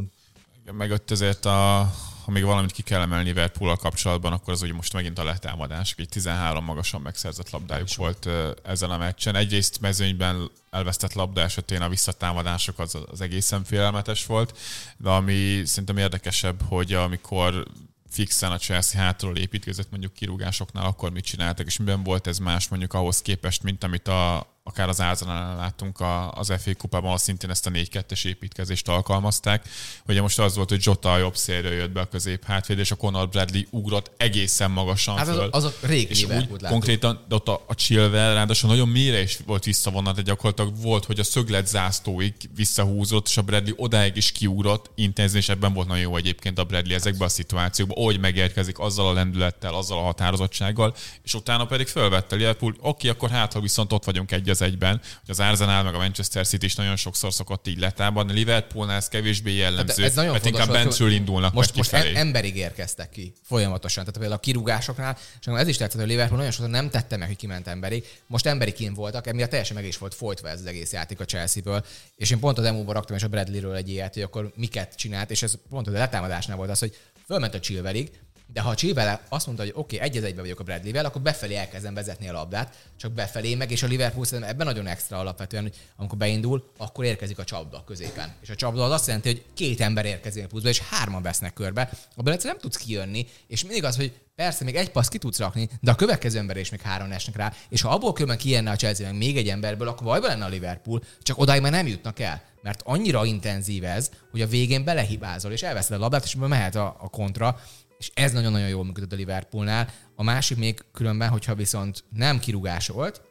Meg 0.71 0.91
ott 0.91 1.11
azért 1.11 1.45
a, 1.45 1.79
ha 2.25 2.31
még 2.31 2.43
valamit 2.43 2.71
ki 2.71 2.81
kell 2.81 3.01
emelni 3.01 3.25
liverpool 3.25 3.75
kapcsolatban, 3.75 4.33
akkor 4.33 4.53
az 4.53 4.61
ugye 4.61 4.73
most 4.73 4.93
megint 4.93 5.19
a 5.19 5.23
letámadás. 5.23 5.95
Egy 5.97 6.09
13 6.09 6.63
magasan 6.63 7.01
megszerzett 7.01 7.49
labdájuk 7.49 7.87
Sok. 7.87 7.97
volt 7.97 8.29
ezen 8.63 8.89
a 8.89 8.97
meccsen. 8.97 9.35
Egyrészt 9.35 9.81
mezőnyben 9.81 10.51
elvesztett 10.71 11.13
labda 11.13 11.41
esetén 11.41 11.81
a 11.81 11.89
visszatámadások 11.89 12.79
az, 12.79 12.97
az 13.11 13.21
egészen 13.21 13.63
félelmetes 13.63 14.25
volt, 14.25 14.57
de 14.97 15.09
ami 15.09 15.61
szerintem 15.65 15.97
érdekesebb, 15.97 16.61
hogy 16.67 16.93
amikor 16.93 17.65
fixen 18.09 18.51
a 18.51 18.57
Chelsea 18.57 19.01
hátról 19.01 19.37
építkezett 19.37 19.91
mondjuk 19.91 20.13
kirúgásoknál, 20.13 20.85
akkor 20.85 21.11
mit 21.11 21.25
csináltak, 21.25 21.65
és 21.65 21.77
miben 21.77 22.03
volt 22.03 22.27
ez 22.27 22.37
más 22.37 22.67
mondjuk 22.67 22.93
ahhoz 22.93 23.21
képest, 23.21 23.63
mint 23.63 23.83
amit 23.83 24.07
a, 24.07 24.54
akár 24.67 24.89
az 24.89 24.99
Arsenal 24.99 25.55
láttunk 25.55 25.99
a, 25.99 26.31
az 26.31 26.53
FA 26.57 26.75
kupában, 26.77 27.05
ahol 27.05 27.17
szintén 27.17 27.49
ezt 27.49 27.65
a 27.65 27.69
4-2-es 27.69 28.25
építkezést 28.25 28.87
alkalmazták. 28.87 29.67
Ugye 30.07 30.21
most 30.21 30.39
az 30.39 30.55
volt, 30.55 30.69
hogy 30.69 30.81
Jota 30.85 31.13
a 31.13 31.17
jobb 31.17 31.35
szélről 31.35 31.73
jött 31.73 31.91
be 31.91 31.99
a 31.99 32.05
közép 32.05 32.43
hátvéd, 32.43 32.79
és 32.79 32.91
a 32.91 32.95
Conor 32.95 33.29
Bradley 33.29 33.61
ugrott 33.69 34.11
egészen 34.17 34.71
magasan 34.71 35.17
hát 35.17 35.27
föl. 35.27 35.39
Az, 35.39 35.63
az 35.63 35.63
a 35.63 35.87
régi 35.87 36.09
és 36.09 36.23
úgy 36.23 36.61
konkrétan 36.61 37.25
de 37.27 37.35
ott 37.35 37.47
a, 37.47 37.63
a 37.67 37.75
Chilwell 37.75 38.33
ráadásul 38.33 38.69
nagyon 38.69 38.87
mélyre 38.87 39.21
is 39.21 39.39
volt 39.45 39.63
visszavonat, 39.63 40.15
de 40.15 40.21
gyakorlatilag 40.21 40.81
volt, 40.81 41.05
hogy 41.05 41.19
a 41.19 41.23
szöglet 41.23 41.67
zászlóig 41.67 42.33
visszahúzott, 42.55 43.27
és 43.27 43.37
a 43.37 43.41
Bradley 43.41 43.73
odáig 43.77 44.15
is 44.15 44.31
kiugrott 44.31 44.91
intenzív, 44.95 45.37
és 45.37 45.49
ebben 45.49 45.73
volt 45.73 45.87
nagyon 45.87 46.03
jó 46.03 46.15
egyébként 46.15 46.59
a 46.59 46.63
Bradley 46.63 46.95
ezekben 46.95 47.27
a 47.27 47.31
szituációkban, 47.31 48.03
hogy 48.03 48.19
megérkezik 48.19 48.79
azzal 48.79 49.07
a 49.07 49.13
lendülettel, 49.13 49.73
azzal 49.73 49.97
a 49.97 50.01
határozottsággal, 50.01 50.95
és 51.23 51.33
utána 51.33 51.65
pedig 51.65 51.87
fölvette 51.87 52.35
Liverpool, 52.35 52.75
oké, 52.79 53.09
akkor 53.09 53.29
hát, 53.29 53.53
ha 53.53 53.59
viszont 53.59 53.93
ott 53.93 54.03
vagyunk 54.03 54.31
egy 54.31 54.53
az 54.55 54.67
egyben, 54.67 55.01
hogy 55.19 55.29
az 55.29 55.39
Arsenal 55.39 55.83
meg 55.83 55.93
a 55.93 55.97
Manchester 55.97 56.47
City 56.47 56.65
is 56.65 56.75
nagyon 56.75 56.95
sokszor 56.95 57.33
szokott 57.33 57.67
így 57.67 57.79
letámadni. 57.79 58.33
Liverpoolnál 58.33 58.95
ez 58.95 59.07
kevésbé 59.07 59.55
jellemző, 59.55 60.03
ez 60.03 60.15
nagyon 60.15 60.31
mert 60.31 60.45
inkább 60.45 60.71
bentről 60.71 61.11
indulnak 61.11 61.53
most, 61.53 61.75
most 61.75 61.89
kifelé. 61.89 62.15
emberig 62.15 62.55
érkeztek 62.55 63.09
ki 63.09 63.33
folyamatosan. 63.43 64.03
Tehát 64.03 64.19
például 64.19 64.39
a 64.39 64.43
kirúgásoknál, 64.43 65.17
és 65.39 65.47
ez 65.47 65.67
is 65.67 65.77
tetszett, 65.77 65.99
hogy 65.99 66.09
Liverpool 66.09 66.37
nagyon 66.37 66.51
sokszor 66.51 66.71
nem 66.71 66.89
tette 66.89 67.17
meg, 67.17 67.27
hogy 67.27 67.37
kiment 67.37 67.67
emberig. 67.67 68.05
Most 68.27 68.45
emberi 68.45 68.71
kint 68.71 68.95
voltak, 68.95 69.27
emiatt 69.27 69.49
teljesen 69.49 69.75
meg 69.75 69.85
is 69.85 69.97
volt 69.97 70.13
folytva 70.13 70.49
ez 70.49 70.59
az 70.59 70.65
egész 70.65 70.91
játék 70.91 71.19
a 71.19 71.25
Chelsea-ből. 71.25 71.85
És 72.15 72.31
én 72.31 72.39
pont 72.39 72.57
a 72.57 72.61
demóban 72.61 72.93
raktam 72.93 73.15
és 73.15 73.23
a 73.23 73.27
Bradley-ről 73.27 73.75
egy 73.75 73.89
ilyet, 73.89 74.13
hogy 74.13 74.23
akkor 74.23 74.51
miket 74.55 74.95
csinált, 74.95 75.31
és 75.31 75.43
ez 75.43 75.53
pont 75.69 75.87
a 75.87 75.91
letámadásnál 75.91 76.57
volt 76.57 76.69
az, 76.69 76.79
hogy 76.79 76.97
fölment 77.25 77.53
a 77.53 77.59
Chilwellig, 77.59 78.11
de 78.47 78.61
ha 78.61 78.69
a 78.69 78.75
Chilwell 78.75 79.19
azt 79.29 79.45
mondta, 79.45 79.63
hogy 79.63 79.73
oké, 79.75 79.95
okay, 79.95 80.07
egy 80.07 80.23
egybe 80.23 80.41
vagyok 80.41 80.59
a 80.59 80.63
Bradley-vel, 80.63 81.05
akkor 81.05 81.21
befelé 81.21 81.55
elkezdem 81.55 81.93
vezetni 81.93 82.29
a 82.29 82.31
labdát, 82.31 82.75
csak 82.97 83.11
befelé 83.11 83.55
meg, 83.55 83.71
és 83.71 83.83
a 83.83 83.87
Liverpool 83.87 84.25
szerintem 84.25 84.53
ebben 84.53 84.65
nagyon 84.65 84.87
extra 84.87 85.19
alapvetően, 85.19 85.63
hogy 85.63 85.75
amikor 85.95 86.17
beindul, 86.17 86.71
akkor 86.77 87.05
érkezik 87.05 87.39
a 87.39 87.43
csapda 87.43 87.83
középen. 87.85 88.33
És 88.41 88.49
a 88.49 88.55
csapda 88.55 88.83
az 88.83 88.91
azt 88.91 89.07
jelenti, 89.07 89.27
hogy 89.27 89.43
két 89.53 89.81
ember 89.81 90.05
érkezik 90.05 90.43
a 90.43 90.47
pluszba, 90.47 90.69
és 90.69 90.79
hárman 90.79 91.21
vesznek 91.21 91.53
körbe. 91.53 91.89
Abban 92.15 92.33
egyszerűen 92.33 92.59
nem 92.61 92.69
tudsz 92.69 92.83
kijönni, 92.83 93.27
és 93.47 93.63
mindig 93.63 93.83
az, 93.83 93.95
hogy 93.95 94.13
Persze, 94.35 94.63
még 94.63 94.75
egy 94.75 94.91
passz 94.91 95.07
ki 95.07 95.17
tudsz 95.17 95.39
rakni, 95.39 95.69
de 95.81 95.91
a 95.91 95.95
következő 95.95 96.37
ember 96.37 96.57
is 96.57 96.69
még 96.69 96.81
három 96.81 97.11
esnek 97.11 97.35
rá, 97.35 97.53
és 97.69 97.81
ha 97.81 97.89
abból 97.89 98.13
különben 98.13 98.37
kijönne 98.37 98.71
a 98.71 98.75
Chelsea 98.75 99.05
meg 99.05 99.17
még 99.17 99.37
egy 99.37 99.49
emberből, 99.49 99.87
akkor 99.87 100.03
bajban 100.03 100.29
lenne 100.29 100.45
a 100.45 100.47
Liverpool, 100.47 101.03
csak 101.21 101.37
odáig 101.37 101.61
már 101.61 101.71
nem 101.71 101.87
jutnak 101.87 102.19
el. 102.19 102.41
Mert 102.61 102.81
annyira 102.83 103.25
intenzív 103.25 103.83
ez, 103.83 104.09
hogy 104.31 104.41
a 104.41 104.47
végén 104.47 104.83
belehibázol, 104.83 105.51
és 105.51 105.63
elveszed 105.63 105.97
a 105.97 105.99
labdát, 105.99 106.23
és 106.23 106.35
mehet 106.35 106.75
a, 106.75 106.95
a 106.99 107.09
kontra, 107.09 107.59
és 107.97 108.11
ez 108.13 108.31
nagyon-nagyon 108.31 108.67
jól 108.67 108.85
működött 108.85 109.11
a 109.11 109.15
Liverpoolnál. 109.15 109.89
A 110.15 110.23
másik 110.23 110.57
még 110.57 110.85
különben, 110.93 111.29
hogyha 111.29 111.55
viszont 111.55 112.03
nem 112.09 112.39
kirúgásolt, 112.39 113.21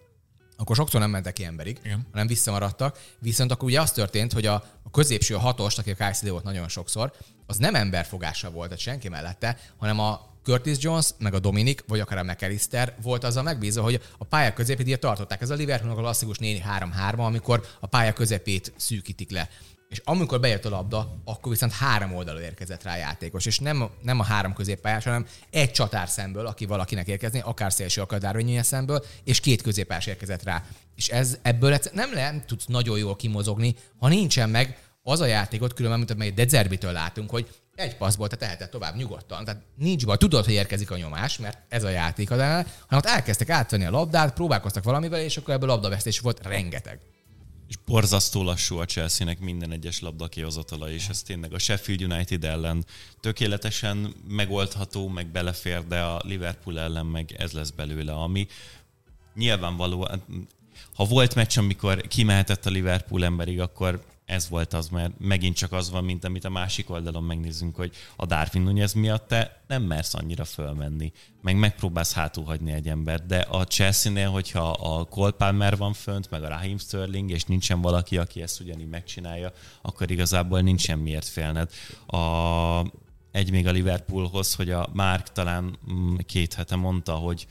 akkor 0.56 0.76
sokszor 0.76 1.00
nem 1.00 1.10
mentek 1.10 1.32
ki 1.32 1.44
emberig, 1.44 1.78
Igen. 1.84 2.06
hanem 2.10 2.26
visszamaradtak. 2.26 2.98
Viszont 3.18 3.50
akkor 3.50 3.68
ugye 3.68 3.80
az 3.80 3.92
történt, 3.92 4.32
hogy 4.32 4.46
a, 4.46 4.54
a 4.82 4.90
középső 4.90 5.34
a 5.34 5.38
hatost, 5.38 5.78
aki 5.78 5.90
a 5.90 5.94
KCD 5.94 6.28
volt 6.28 6.44
nagyon 6.44 6.68
sokszor, 6.68 7.12
az 7.46 7.56
nem 7.56 7.74
emberfogása 7.74 8.50
volt, 8.50 8.68
tehát 8.68 8.82
senki 8.82 9.08
mellette, 9.08 9.58
hanem 9.76 9.98
a 9.98 10.32
Curtis 10.44 10.76
Jones, 10.80 11.06
meg 11.18 11.34
a 11.34 11.38
Dominik, 11.38 11.84
vagy 11.86 12.00
akár 12.00 12.18
a 12.18 12.22
McAllister 12.22 12.94
volt 13.02 13.24
az 13.24 13.36
a 13.36 13.42
megbízva, 13.42 13.82
hogy 13.82 14.00
a 14.18 14.24
pálya 14.24 14.52
közepét 14.52 15.00
tartották. 15.00 15.40
Ez 15.40 15.50
a 15.50 15.54
Liverpoolnak 15.54 15.98
a 15.98 16.02
klasszikus 16.02 16.36
4-3-3, 16.40 17.16
amikor 17.16 17.66
a 17.80 17.86
pálya 17.86 18.12
közepét 18.12 18.72
szűkítik 18.76 19.30
le 19.30 19.48
és 19.94 20.00
amikor 20.04 20.40
bejött 20.40 20.64
a 20.64 20.68
labda, 20.68 21.20
akkor 21.24 21.52
viszont 21.52 21.72
három 21.72 22.14
oldalú 22.14 22.38
érkezett 22.38 22.82
rá 22.82 22.96
játékos, 22.96 23.46
és 23.46 23.58
nem, 23.58 23.90
nem 24.02 24.20
a 24.20 24.24
három 24.24 24.52
középpályás, 24.52 25.04
hanem 25.04 25.26
egy 25.50 25.70
csatár 25.70 26.08
szemből, 26.08 26.46
aki 26.46 26.66
valakinek 26.66 27.06
érkezni, 27.06 27.40
akár 27.40 27.72
szélső, 27.72 28.00
akár 28.00 28.20
Darwin 28.20 28.62
szemből, 28.62 29.04
és 29.24 29.40
két 29.40 29.62
középpályás 29.62 30.06
érkezett 30.06 30.42
rá. 30.42 30.64
És 30.94 31.08
ez 31.08 31.38
ebből 31.42 31.78
nem, 31.92 32.10
nem 32.10 32.42
tudsz 32.46 32.66
nagyon 32.66 32.98
jól 32.98 33.16
kimozogni, 33.16 33.74
ha 33.98 34.08
nincsen 34.08 34.50
meg 34.50 34.78
az 35.02 35.20
a 35.20 35.26
játékot, 35.26 35.74
különben, 35.74 35.98
mint 35.98 36.10
amely 36.10 36.30
Dezzerbitől 36.30 36.92
látunk, 36.92 37.30
hogy 37.30 37.48
egy 37.74 37.96
passzból 37.96 38.28
te 38.28 38.36
teheted 38.36 38.68
tovább 38.68 38.96
nyugodtan. 38.96 39.44
Tehát 39.44 39.62
nincs 39.76 40.06
baj, 40.06 40.16
tudod, 40.16 40.44
hogy 40.44 40.54
érkezik 40.54 40.90
a 40.90 40.96
nyomás, 40.96 41.38
mert 41.38 41.58
ez 41.68 41.84
a 41.84 41.88
játék 41.88 42.28
hanem 42.28 42.64
ott 42.90 43.06
elkezdtek 43.06 43.48
átvenni 43.48 43.84
a 43.84 43.90
labdát, 43.90 44.34
próbálkoztak 44.34 44.84
valamivel, 44.84 45.20
és 45.20 45.36
akkor 45.36 45.54
ebből 45.54 45.68
labdavesztés 45.68 46.18
volt 46.20 46.46
rengeteg. 46.46 47.00
És 47.68 47.76
borzasztó 47.86 48.42
lassú 48.42 48.78
a 48.78 48.84
Chelsea-nek 48.84 49.38
minden 49.38 49.72
egyes 49.72 50.00
labda 50.00 50.28
kihozatala, 50.28 50.90
és 50.90 51.08
ez 51.08 51.22
tényleg 51.22 51.52
a 51.52 51.58
Sheffield 51.58 52.02
United 52.02 52.44
ellen 52.44 52.84
tökéletesen 53.20 54.14
megoldható, 54.28 55.08
meg 55.08 55.26
belefér, 55.26 55.86
de 55.86 56.00
a 56.00 56.20
Liverpool 56.24 56.80
ellen 56.80 57.06
meg 57.06 57.34
ez 57.38 57.52
lesz 57.52 57.70
belőle, 57.70 58.12
ami 58.12 58.46
nyilvánvaló, 59.34 60.08
ha 60.94 61.04
volt 61.04 61.34
meccs, 61.34 61.58
amikor 61.58 62.00
kimehetett 62.00 62.66
a 62.66 62.70
Liverpool 62.70 63.24
emberig, 63.24 63.60
akkor 63.60 64.04
ez 64.24 64.48
volt 64.48 64.72
az, 64.72 64.88
mert 64.88 65.12
megint 65.18 65.56
csak 65.56 65.72
az 65.72 65.90
van, 65.90 66.04
mint 66.04 66.24
amit 66.24 66.44
a 66.44 66.50
másik 66.50 66.90
oldalon 66.90 67.24
megnézzünk, 67.24 67.76
hogy 67.76 67.92
a 68.16 68.26
Darwin 68.26 68.62
Nunez 68.62 68.92
miatt 68.92 69.28
te 69.28 69.62
nem 69.66 69.82
mersz 69.82 70.14
annyira 70.14 70.44
fölmenni, 70.44 71.12
meg 71.42 71.56
megpróbálsz 71.56 72.12
hátul 72.12 72.52
egy 72.66 72.88
embert, 72.88 73.26
de 73.26 73.38
a 73.38 73.64
Chelsea-nél, 73.64 74.30
hogyha 74.30 74.70
a 74.70 75.04
Cole 75.04 75.30
Palmer 75.30 75.76
van 75.76 75.92
fönt, 75.92 76.30
meg 76.30 76.44
a 76.44 76.48
Raheem 76.48 76.78
Sterling, 76.78 77.30
és 77.30 77.44
nincsen 77.44 77.80
valaki, 77.80 78.18
aki 78.18 78.42
ezt 78.42 78.60
ugyanígy 78.60 78.88
megcsinálja, 78.88 79.52
akkor 79.82 80.10
igazából 80.10 80.60
nincsen 80.60 80.98
miért 80.98 81.28
félned. 81.28 81.70
A, 82.06 82.80
egy 83.30 83.50
még 83.50 83.66
a 83.66 83.70
Liverpoolhoz, 83.70 84.54
hogy 84.54 84.70
a 84.70 84.88
Mark 84.92 85.32
talán 85.32 85.78
mm, 85.92 86.16
két 86.26 86.54
hete 86.54 86.76
mondta, 86.76 87.12
hogy 87.14 87.46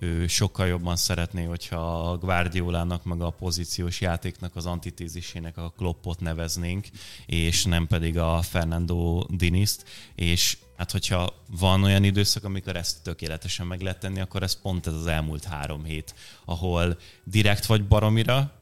ő 0.00 0.26
sokkal 0.26 0.66
jobban 0.66 0.96
szeretné, 0.96 1.44
hogyha 1.44 2.10
a 2.10 2.18
Guardiolának 2.18 3.04
meg 3.04 3.20
a 3.20 3.30
pozíciós 3.30 4.00
játéknak 4.00 4.56
az 4.56 4.66
antitézisének 4.66 5.56
a 5.56 5.72
Kloppot 5.76 6.20
neveznénk, 6.20 6.86
és 7.26 7.64
nem 7.64 7.86
pedig 7.86 8.18
a 8.18 8.42
Fernando 8.42 9.24
Diniszt, 9.28 9.84
és 10.14 10.56
hát 10.76 10.90
hogyha 10.90 11.34
van 11.58 11.82
olyan 11.82 12.04
időszak, 12.04 12.44
amikor 12.44 12.76
ezt 12.76 13.02
tökéletesen 13.02 13.66
meg 13.66 13.80
lehet 13.80 14.00
tenni, 14.00 14.20
akkor 14.20 14.42
ez 14.42 14.60
pont 14.60 14.86
ez 14.86 14.94
az 14.94 15.06
elmúlt 15.06 15.44
három 15.44 15.84
hét, 15.84 16.14
ahol 16.44 16.98
direkt 17.24 17.66
vagy 17.66 17.86
baromira, 17.86 18.52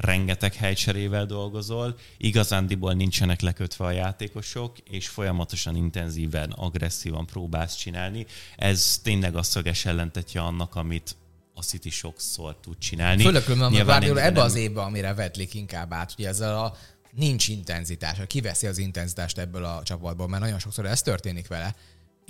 rengeteg 0.00 0.54
helycserével 0.54 1.26
dolgozol, 1.26 1.96
igazándiból 2.16 2.92
nincsenek 2.92 3.40
lekötve 3.40 3.84
a 3.84 3.90
játékosok, 3.90 4.78
és 4.78 5.08
folyamatosan 5.08 5.76
intenzíven, 5.76 6.50
agresszívan 6.50 7.26
próbálsz 7.26 7.74
csinálni. 7.74 8.26
Ez 8.56 9.00
tényleg 9.02 9.36
a 9.36 9.42
szöges 9.42 9.84
ellentetje 9.84 10.40
annak, 10.40 10.74
amit 10.74 11.16
a 11.54 11.62
City 11.62 11.90
sokszor 11.90 12.56
tud 12.60 12.78
csinálni. 12.78 13.22
Főleg 13.22 13.44
különben 13.44 13.80
a 13.80 13.84
Guardiola 13.84 14.20
ebbe 14.20 14.38
nem... 14.38 14.44
az 14.44 14.54
évben, 14.54 14.84
amire 14.84 15.14
vetlik 15.14 15.54
inkább 15.54 15.92
át, 15.92 16.14
ugye 16.18 16.28
ezzel 16.28 16.58
a 16.58 16.76
nincs 17.10 17.48
intenzitás, 17.48 18.18
kiveszi 18.26 18.66
az 18.66 18.78
intenzitást 18.78 19.38
ebből 19.38 19.64
a 19.64 19.82
csapatból, 19.84 20.28
mert 20.28 20.42
nagyon 20.42 20.58
sokszor 20.58 20.86
ez 20.86 21.02
történik 21.02 21.46
vele, 21.46 21.74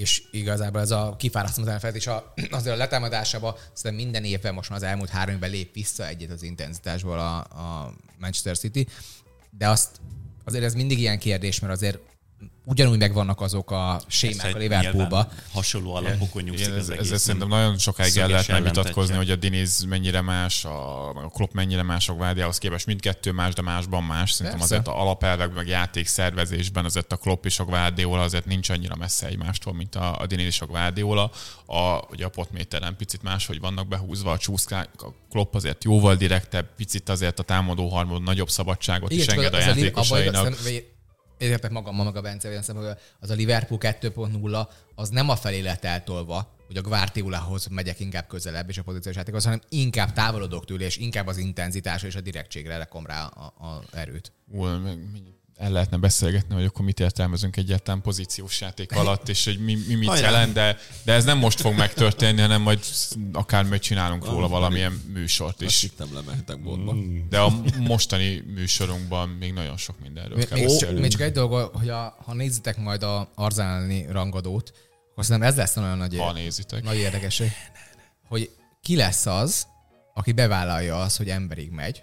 és 0.01 0.23
igazából 0.31 0.81
ez 0.81 0.91
a 0.91 1.15
kifárasztom 1.19 1.65
az 1.65 1.71
elfelt, 1.71 1.95
és 1.95 2.07
a, 2.07 2.33
azért 2.51 2.75
a 2.75 2.79
letámadásában 2.79 3.55
szerintem 3.73 4.05
minden 4.07 4.25
évben 4.25 4.55
most 4.55 4.71
már 4.71 4.79
az 4.79 4.85
elmúlt 4.85 5.09
három 5.09 5.35
évben 5.35 5.51
lép 5.51 5.75
vissza 5.75 6.07
egyet 6.07 6.31
az 6.31 6.43
intenzitásból 6.43 7.19
a, 7.19 7.37
a 7.39 7.95
Manchester 8.19 8.59
City, 8.59 8.87
de 9.51 9.69
azt 9.69 10.01
azért 10.45 10.65
ez 10.65 10.75
mindig 10.75 10.99
ilyen 10.99 11.19
kérdés, 11.19 11.61
mert 11.61 11.73
azért 11.73 11.99
ugyanúgy 12.65 12.99
megvannak 12.99 13.41
azok 13.41 13.71
a 13.71 14.01
sémák 14.07 14.55
a 14.55 14.59
Liverpoolba. 14.59 15.29
Hasonló 15.53 15.95
alapokon 15.95 16.43
nyugszik 16.43 16.75
ez, 16.75 16.89
ez, 16.89 17.11
ez 17.11 17.21
szerintem 17.23 17.49
nagyon 17.49 17.79
sokáig 17.79 18.17
el 18.17 18.29
lehetne 18.29 18.61
vitatkozni, 18.61 19.17
hogy 19.17 19.31
a 19.31 19.37
Diniz 19.37 19.85
mennyire 19.85 20.21
más, 20.21 20.65
a, 20.65 21.09
a 21.09 21.29
Klopp 21.29 21.53
mennyire 21.53 21.83
más 21.83 22.09
a 22.09 22.15
Guardiához 22.15 22.59
képest. 22.59 22.87
Mindkettő 22.87 23.33
más, 23.33 23.55
de 23.55 23.63
másban 23.63 24.03
más. 24.03 24.31
Szerintem 24.31 24.59
Persze. 24.59 24.75
azért 24.75 24.89
a 24.89 25.01
alapelvek, 25.01 25.55
meg 25.55 25.67
játékszervezésben 25.67 26.85
azért 26.85 27.13
a 27.13 27.17
Klopp 27.17 27.45
és 27.45 27.59
a 27.59 27.65
Guardiola 27.65 28.23
azért 28.23 28.47
nincs 28.47 28.69
annyira 28.71 28.97
messze 28.97 29.27
egymástól, 29.27 29.75
mint 29.75 29.95
a, 29.95 30.19
a 30.19 30.27
Diniz 30.27 30.47
és 30.47 30.61
a 30.61 30.67
Guardiola. 30.67 31.31
A, 31.67 32.01
ugye 32.11 32.25
a 32.25 32.29
potméteren 32.29 32.97
picit 32.97 33.23
máshogy 33.23 33.61
vannak 33.61 33.89
behúzva 33.89 34.33
a 34.33 34.39
csúszkák, 34.39 34.89
a 35.03 35.15
Klopp 35.31 35.55
azért 35.55 35.85
jóval 35.85 36.15
direktebb, 36.15 36.75
picit 36.77 37.09
azért 37.09 37.39
a 37.39 37.43
támadó 37.43 37.89
harmon 37.89 38.23
nagyobb 38.23 38.51
szabadságot 38.51 39.11
Igen, 39.11 39.25
is 39.25 39.33
enged 39.33 39.55
a 39.55 39.59
játékosainak 39.59 40.57
értek 41.49 41.71
magammal, 41.71 42.05
meg 42.05 42.17
a 42.17 42.21
Bence, 42.21 42.63
hogy 42.73 42.87
az 43.21 43.31
a 43.31 43.35
Liverpool 43.35 43.81
2.0 43.83 44.69
az 44.95 45.09
nem 45.09 45.29
a 45.29 45.37
felé 45.37 45.61
lett 45.61 45.85
eltolva, 45.85 46.55
hogy 46.67 46.77
a 46.77 46.83
Guardiolahoz 46.83 47.67
megyek 47.67 48.01
inkább 48.01 48.27
közelebb, 48.27 48.69
és 48.69 48.79
a 48.79 48.83
pozíciós 48.83 49.17
játékhoz, 49.17 49.45
hanem 49.45 49.61
inkább 49.69 50.13
távolodok 50.13 50.65
tőle, 50.65 50.85
és 50.85 50.97
inkább 50.97 51.27
az 51.27 51.37
intenzitásra 51.37 52.09
és 52.09 52.15
a 52.15 52.21
direktségre 52.21 52.77
lekom 52.77 53.07
rá 53.07 53.25
a, 53.25 53.45
a 53.45 53.83
erőt. 53.93 54.33
Ú, 54.47 54.65
el 55.61 55.71
lehetne 55.71 55.97
beszélgetni, 55.97 56.55
hogy 56.55 56.65
akkor 56.65 56.85
mit 56.85 57.01
értelmezünk 57.01 57.57
egyáltalán 57.57 58.03
pozíciós 58.03 58.61
játék 58.61 58.93
alatt, 58.93 59.29
és 59.29 59.45
hogy 59.45 59.59
mi, 59.59 59.79
mi 59.87 59.95
mit 59.95 60.09
Hajrá. 60.09 60.31
jelent, 60.31 60.53
de, 60.53 60.79
de 61.05 61.13
ez 61.13 61.25
nem 61.25 61.39
most 61.39 61.61
fog 61.61 61.75
megtörténni, 61.75 62.41
hanem 62.41 62.63
majd 62.63 62.81
akár 63.33 63.65
majd 63.65 63.81
csinálunk 63.81 64.25
róla 64.25 64.49
valamilyen 64.49 65.03
műsort 65.13 65.61
is. 65.61 65.67
Azt 65.67 65.81
hittem 65.81 66.15
lemehetek 66.15 66.63
boltba. 66.63 66.95
Mm. 66.95 67.19
De 67.29 67.39
a 67.39 67.53
mostani 67.79 68.43
műsorunkban 68.55 69.29
még 69.29 69.53
nagyon 69.53 69.77
sok 69.77 70.01
mindenről 70.01 70.37
még, 70.37 70.49
kell 70.49 70.59
még, 70.59 71.01
még 71.01 71.11
csak 71.11 71.21
egy 71.21 71.33
dolog, 71.33 71.75
hogy 71.75 71.89
a, 71.89 72.17
ha 72.25 72.35
nézitek 72.35 72.77
majd 72.77 73.03
a 73.03 73.31
arzálni 73.35 74.07
rangadót, 74.11 74.73
akkor 75.11 75.25
szerintem 75.25 75.51
ez 75.51 75.57
lesz 75.57 75.75
nagyon 75.75 75.99
nagy, 75.99 76.17
ha 76.19 76.33
nézitek. 76.33 76.83
nagy 76.83 76.97
érdekesség, 76.97 77.51
hogy 78.29 78.51
ki 78.83 78.97
lesz 78.97 79.27
az, 79.27 79.67
aki 80.15 80.33
bevállalja 80.33 81.01
azt, 81.01 81.17
hogy 81.17 81.29
emberig 81.29 81.71
megy, 81.71 82.03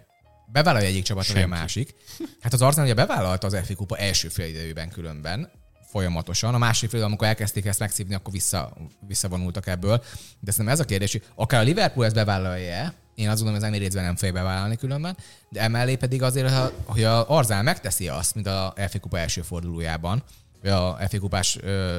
bevállalja 0.51 0.87
egyik 0.87 1.03
csapat, 1.03 1.27
vagy 1.27 1.41
a 1.41 1.47
másik. 1.47 1.95
Hát 2.41 2.53
az 2.53 2.61
Arsenal 2.61 2.85
ugye 2.85 2.95
bevállalta 2.95 3.47
az 3.47 3.57
FA 3.63 3.75
Kupa 3.75 3.97
első 3.97 4.27
fél 4.27 4.47
idejében 4.47 4.89
különben, 4.89 5.51
folyamatosan. 5.89 6.53
A 6.53 6.57
másik 6.57 6.89
fél, 6.89 7.03
amikor 7.03 7.27
elkezdték 7.27 7.65
ezt 7.65 7.79
megszívni, 7.79 8.13
akkor 8.13 8.33
vissza, 8.33 8.73
visszavonultak 9.07 9.67
ebből. 9.67 10.03
De 10.39 10.51
szerintem 10.51 10.73
ez 10.73 10.79
a 10.79 10.85
kérdés, 10.85 11.11
hogy 11.11 11.23
akár 11.35 11.61
a 11.61 11.63
Liverpool 11.63 12.05
ezt 12.05 12.15
bevállalja 12.15 12.93
én 13.17 13.29
azt 13.29 13.41
gondolom, 13.41 13.61
hogy 13.61 13.69
az 13.69 13.75
Emirates 13.75 14.03
nem 14.03 14.15
fogja 14.15 14.33
bevállalni 14.33 14.75
különben, 14.75 15.17
de 15.49 15.61
emellé 15.61 15.95
pedig 15.95 16.21
azért, 16.21 16.53
hogy 16.85 17.03
a 17.03 17.29
Arzál 17.29 17.63
megteszi 17.63 18.07
azt, 18.07 18.35
mint 18.35 18.47
a 18.47 18.73
FA 18.89 18.99
Kupa 18.99 19.19
első 19.19 19.41
fordulójában, 19.41 20.23
vagy 20.61 20.71
a 20.71 20.97
FA 21.09 21.19
Kupás 21.19 21.57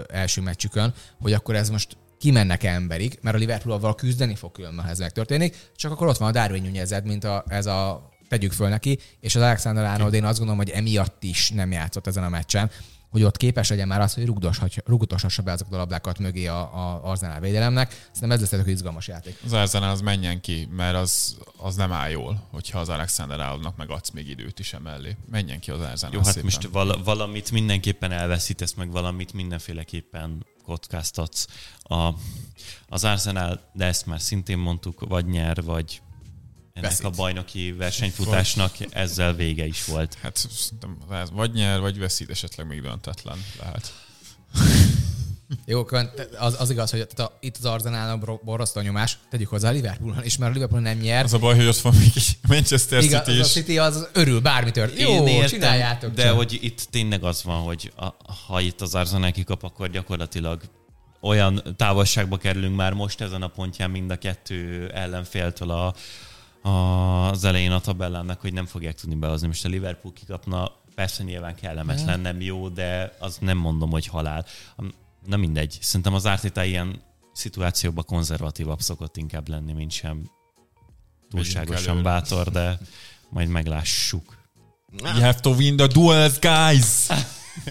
első 0.09 0.41
meccsükön, 0.41 0.95
hogy 1.21 1.33
akkor 1.33 1.55
ez 1.55 1.71
most 1.71 1.97
kimennek 2.19 2.65
emberig, 2.65 3.19
mert 3.23 3.37
a 3.37 3.39
Liverpool-val 3.39 3.95
küzdeni 3.95 4.35
fog 4.35 4.53
különben, 4.53 4.85
ha 4.85 4.91
ez 4.91 4.99
megtörténik, 4.99 5.57
csak 5.77 5.93
akkor 5.93 6.07
ott 6.07 6.17
van 6.17 6.29
a 6.29 6.33
Darwin 6.33 6.63
Nunezed, 6.63 7.05
mint 7.05 7.25
a, 7.25 7.45
ez 7.49 7.67
a 7.67 8.11
tegyük 8.29 8.53
föl 8.53 8.69
neki, 8.69 8.99
és 9.21 9.35
az 9.35 9.43
Alexander 9.43 9.85
Arnold 9.85 10.15
én 10.15 10.25
azt 10.25 10.39
gondolom, 10.39 10.63
hogy 10.65 10.71
emiatt 10.71 11.23
is 11.23 11.51
nem 11.51 11.73
játszott 11.73 12.07
ezen 12.07 12.25
a 12.25 12.29
meccsen, 12.29 12.71
hogy 13.11 13.23
ott 13.23 13.37
képes 13.37 13.69
legyen 13.69 13.89
már 13.89 14.01
az, 14.01 14.15
hogy 14.15 14.33
rugdoshassa 14.85 15.43
be 15.43 15.53
azokat 15.53 15.73
a 15.75 15.77
labdákat 15.77 16.19
mögé 16.19 16.47
a, 16.47 16.61
a 16.61 17.01
Arzenál 17.03 17.41
védelemnek. 17.41 18.09
Szerintem 18.13 18.31
ez 18.31 18.51
lesz 18.51 18.61
egy 18.61 18.69
izgalmas 18.69 19.09
játék. 19.09 19.39
Az 19.45 19.53
Arzenál 19.53 19.91
az 19.91 20.01
menjen 20.01 20.41
ki, 20.41 20.69
mert 20.71 20.97
az, 20.97 21.39
az 21.57 21.77
nem 21.77 21.93
áll 21.93 22.11
jól, 22.11 22.47
hogyha 22.51 22.79
az 22.79 22.89
Alexander 22.89 23.41
Arnoldnak 23.41 23.77
megadsz 23.77 24.11
még 24.11 24.29
időt 24.29 24.59
is 24.59 24.73
emellé. 24.73 25.17
Menjen 25.31 25.61
ki 25.61 25.71
az 25.71 25.81
Arzenál 25.81 26.15
Jó, 26.15 26.21
hát 26.21 26.29
szépen. 26.29 26.45
most 26.45 26.69
val- 26.73 27.05
valamit 27.05 27.51
mindenképpen 27.51 28.13
elveszítesz, 28.13 28.75
meg 28.75 28.91
valamit 28.91 29.33
mindenféleképpen 29.33 30.47
kockáztatsz. 30.65 31.47
A, 31.83 32.09
az 32.89 33.05
Arsenal, 33.05 33.61
de 33.73 33.85
ezt 33.85 34.07
már 34.07 34.21
szintén 34.21 34.59
mondtuk, 34.59 35.05
vagy 35.09 35.27
nyer, 35.27 35.63
vagy 35.63 36.01
ennek 36.79 36.91
Veszít. 36.91 37.05
a 37.05 37.11
bajnoki 37.11 37.73
versenyfutásnak 37.73 38.73
ezzel 38.91 39.35
vége 39.35 39.67
is 39.67 39.85
volt. 39.85 40.17
Hát 40.23 40.49
vagy 41.33 41.53
nyer, 41.53 41.81
vagy 41.81 41.99
veszít, 41.99 42.31
esetleg 42.31 42.67
még 42.67 42.83
döntetlen 42.83 43.45
lehet. 43.61 43.93
Jó, 45.65 45.87
az, 46.39 46.57
az 46.59 46.71
igaz, 46.71 46.91
hogy 46.91 47.07
a, 47.17 47.23
itt 47.41 47.57
az 47.57 47.65
Arzenálnak 47.65 48.45
borzasztó 48.45 48.81
nyomás, 48.81 49.19
tegyük 49.31 49.49
hozzá 49.49 49.69
a 49.69 49.73
Liverpool 49.73 50.17
és 50.23 50.37
mert 50.37 50.51
a 50.51 50.55
Liverpool 50.55 50.81
nem 50.81 50.99
nyer. 50.99 51.25
Az 51.25 51.33
a 51.33 51.39
baj, 51.39 51.57
hogy 51.57 51.67
ott 51.67 51.79
van 51.79 51.95
még 51.95 52.13
egy 52.15 52.39
Manchester 52.49 53.03
igaz, 53.03 53.25
City 53.25 53.33
is. 53.33 53.41
Az 53.41 53.47
a 53.47 53.51
City 53.51 53.79
az 53.79 54.09
örül, 54.13 54.41
bármi 54.41 54.71
történik. 54.71 55.09
Jó, 55.09 55.29
értem, 55.29 55.49
csináljátok 55.49 56.15
De 56.15 56.23
csak. 56.23 56.37
hogy 56.37 56.59
itt 56.61 56.87
tényleg 56.91 57.25
az 57.25 57.43
van, 57.43 57.63
hogy 57.63 57.93
a, 57.97 58.07
ha 58.47 58.61
itt 58.61 58.81
az 58.81 58.95
Arzenál 58.95 59.33
kikap, 59.33 59.63
akkor 59.63 59.91
gyakorlatilag 59.91 60.61
olyan 61.21 61.63
távolságba 61.77 62.37
kerülünk 62.37 62.77
már 62.77 62.93
most 62.93 63.21
ezen 63.21 63.43
a 63.43 63.49
pontján 63.49 63.91
mind 63.91 64.11
a 64.11 64.17
kettő 64.17 64.91
ellenféltől 64.95 65.71
a, 65.71 65.95
az 67.31 67.45
elején 67.45 67.73
a 67.73 67.81
tabellának, 67.81 68.41
hogy 68.41 68.53
nem 68.53 68.67
fogják 68.67 68.95
tudni 68.95 69.15
behozni. 69.15 69.47
Most 69.47 69.65
a 69.65 69.69
Liverpool 69.69 70.13
kikapna, 70.13 70.71
persze 70.95 71.23
nyilván 71.23 71.55
kellemetlen, 71.55 72.21
nem 72.21 72.41
jó, 72.41 72.69
de 72.69 73.17
az 73.19 73.39
nem 73.41 73.59
mondom, 73.59 73.91
hogy 73.91 74.07
halál. 74.07 74.47
Na 75.27 75.37
mindegy. 75.37 75.79
Szerintem 75.81 76.15
az 76.15 76.25
Arteta 76.27 76.65
ilyen 76.65 77.03
szituációban 77.33 78.05
konzervatívabb 78.05 78.81
szokott 78.81 79.17
inkább 79.17 79.49
lenni, 79.49 79.73
mint 79.73 79.91
sem 79.91 80.31
túlságosan 81.31 82.03
bátor, 82.03 82.51
de 82.51 82.79
majd 83.31 83.49
meglássuk. 83.49 84.37
You 85.03 85.21
have 85.21 85.41
to 85.41 85.51
win 85.51 85.77
the 85.77 85.87
duels, 85.87 86.39
guys! 86.39 87.07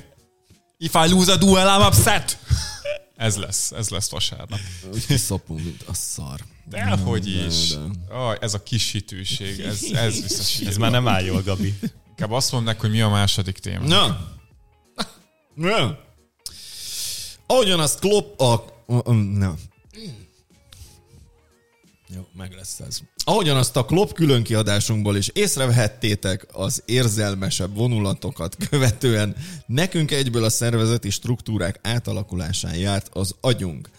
If 0.78 0.94
I 0.94 1.10
lose 1.10 1.32
a 1.32 1.38
duel, 1.38 1.68
I'm 1.68 1.88
upset! 1.88 2.38
Ez 3.18 3.36
lesz, 3.36 3.72
ez 3.72 3.90
lesz 3.90 4.10
vasárnap. 4.10 4.60
Úgy 4.94 5.06
kiszopunk, 5.06 5.64
mint 5.64 5.84
a 5.88 5.94
szar. 5.94 6.40
Dehogy 6.66 7.28
is. 7.28 7.70
De, 7.70 7.80
de. 8.08 8.16
Oh, 8.16 8.36
ez 8.40 8.54
a 8.54 8.64
kis 8.64 8.92
hitűség, 8.92 9.60
ez, 9.60 9.84
ez 9.94 10.22
biztos. 10.22 10.60
Ez 10.60 10.78
már 10.78 10.92
nem 10.92 11.08
áll 11.08 11.24
jól, 11.24 11.42
Gabi. 11.42 11.74
Inkább 12.10 12.32
azt 12.32 12.52
mondd 12.52 12.76
hogy 12.80 12.90
mi 12.92 13.02
a 13.02 13.10
második 13.10 13.58
téma. 13.58 13.88
Na. 13.88 14.32
Na. 15.54 16.00
Ahogyan 17.46 17.80
azt 17.80 18.00
Klopp 18.00 18.40
a... 18.40 18.66
Na. 19.14 19.56
Jó, 22.16 22.28
meg 22.34 22.54
lesz 22.54 22.80
ez. 22.80 23.00
Ahogyan 23.24 23.58
azt 23.58 23.76
a 23.76 23.86
Klopp 23.86 24.12
külön 24.12 24.44
kiadásunkból 24.44 25.16
is 25.16 25.28
észrevehettétek 25.28 26.48
az 26.52 26.84
érzelmesebb 26.86 27.76
vonulatokat 27.76 28.56
követően, 28.70 29.36
nekünk 29.66 30.12
egyből 30.12 30.44
a 30.44 30.50
szervezeti 30.50 31.10
struktúrák 31.10 31.80
átalakulásán 31.84 32.76
járt 32.76 33.10
az 33.14 33.36
agyunk. 33.42 33.90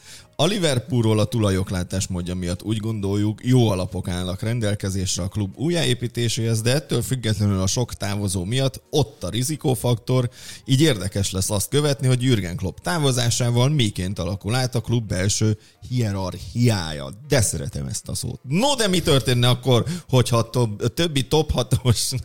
A 0.40 0.46
Liverpoolról 0.46 1.18
a 1.18 1.24
tulajoklátás 1.24 2.06
módja 2.06 2.34
miatt 2.34 2.62
úgy 2.62 2.76
gondoljuk, 2.76 3.40
jó 3.44 3.68
alapok 3.68 4.08
állnak 4.08 4.42
rendelkezésre 4.42 5.22
a 5.22 5.28
klub 5.28 5.52
újjáépítéséhez, 5.56 6.60
de 6.62 6.74
ettől 6.74 7.02
függetlenül 7.02 7.60
a 7.60 7.66
sok 7.66 7.94
távozó 7.94 8.44
miatt 8.44 8.82
ott 8.90 9.24
a 9.24 9.28
rizikófaktor, 9.28 10.30
így 10.64 10.80
érdekes 10.80 11.30
lesz 11.30 11.50
azt 11.50 11.68
követni, 11.68 12.06
hogy 12.06 12.22
Jürgen 12.22 12.56
Klopp 12.56 12.76
távozásával 12.78 13.68
miként 13.68 14.18
alakul 14.18 14.54
át 14.54 14.74
a 14.74 14.80
klub 14.80 15.08
belső 15.08 15.58
hierarchiája. 15.88 17.08
De 17.28 17.40
szeretem 17.40 17.86
ezt 17.86 18.08
a 18.08 18.14
szót. 18.14 18.40
No, 18.42 18.74
de 18.74 18.88
mi 18.88 19.00
történne 19.00 19.48
akkor, 19.48 19.84
hogyha 20.08 20.36
a 20.36 20.88
többi 20.94 21.26
top 21.28 21.52
6-os, 21.54 22.18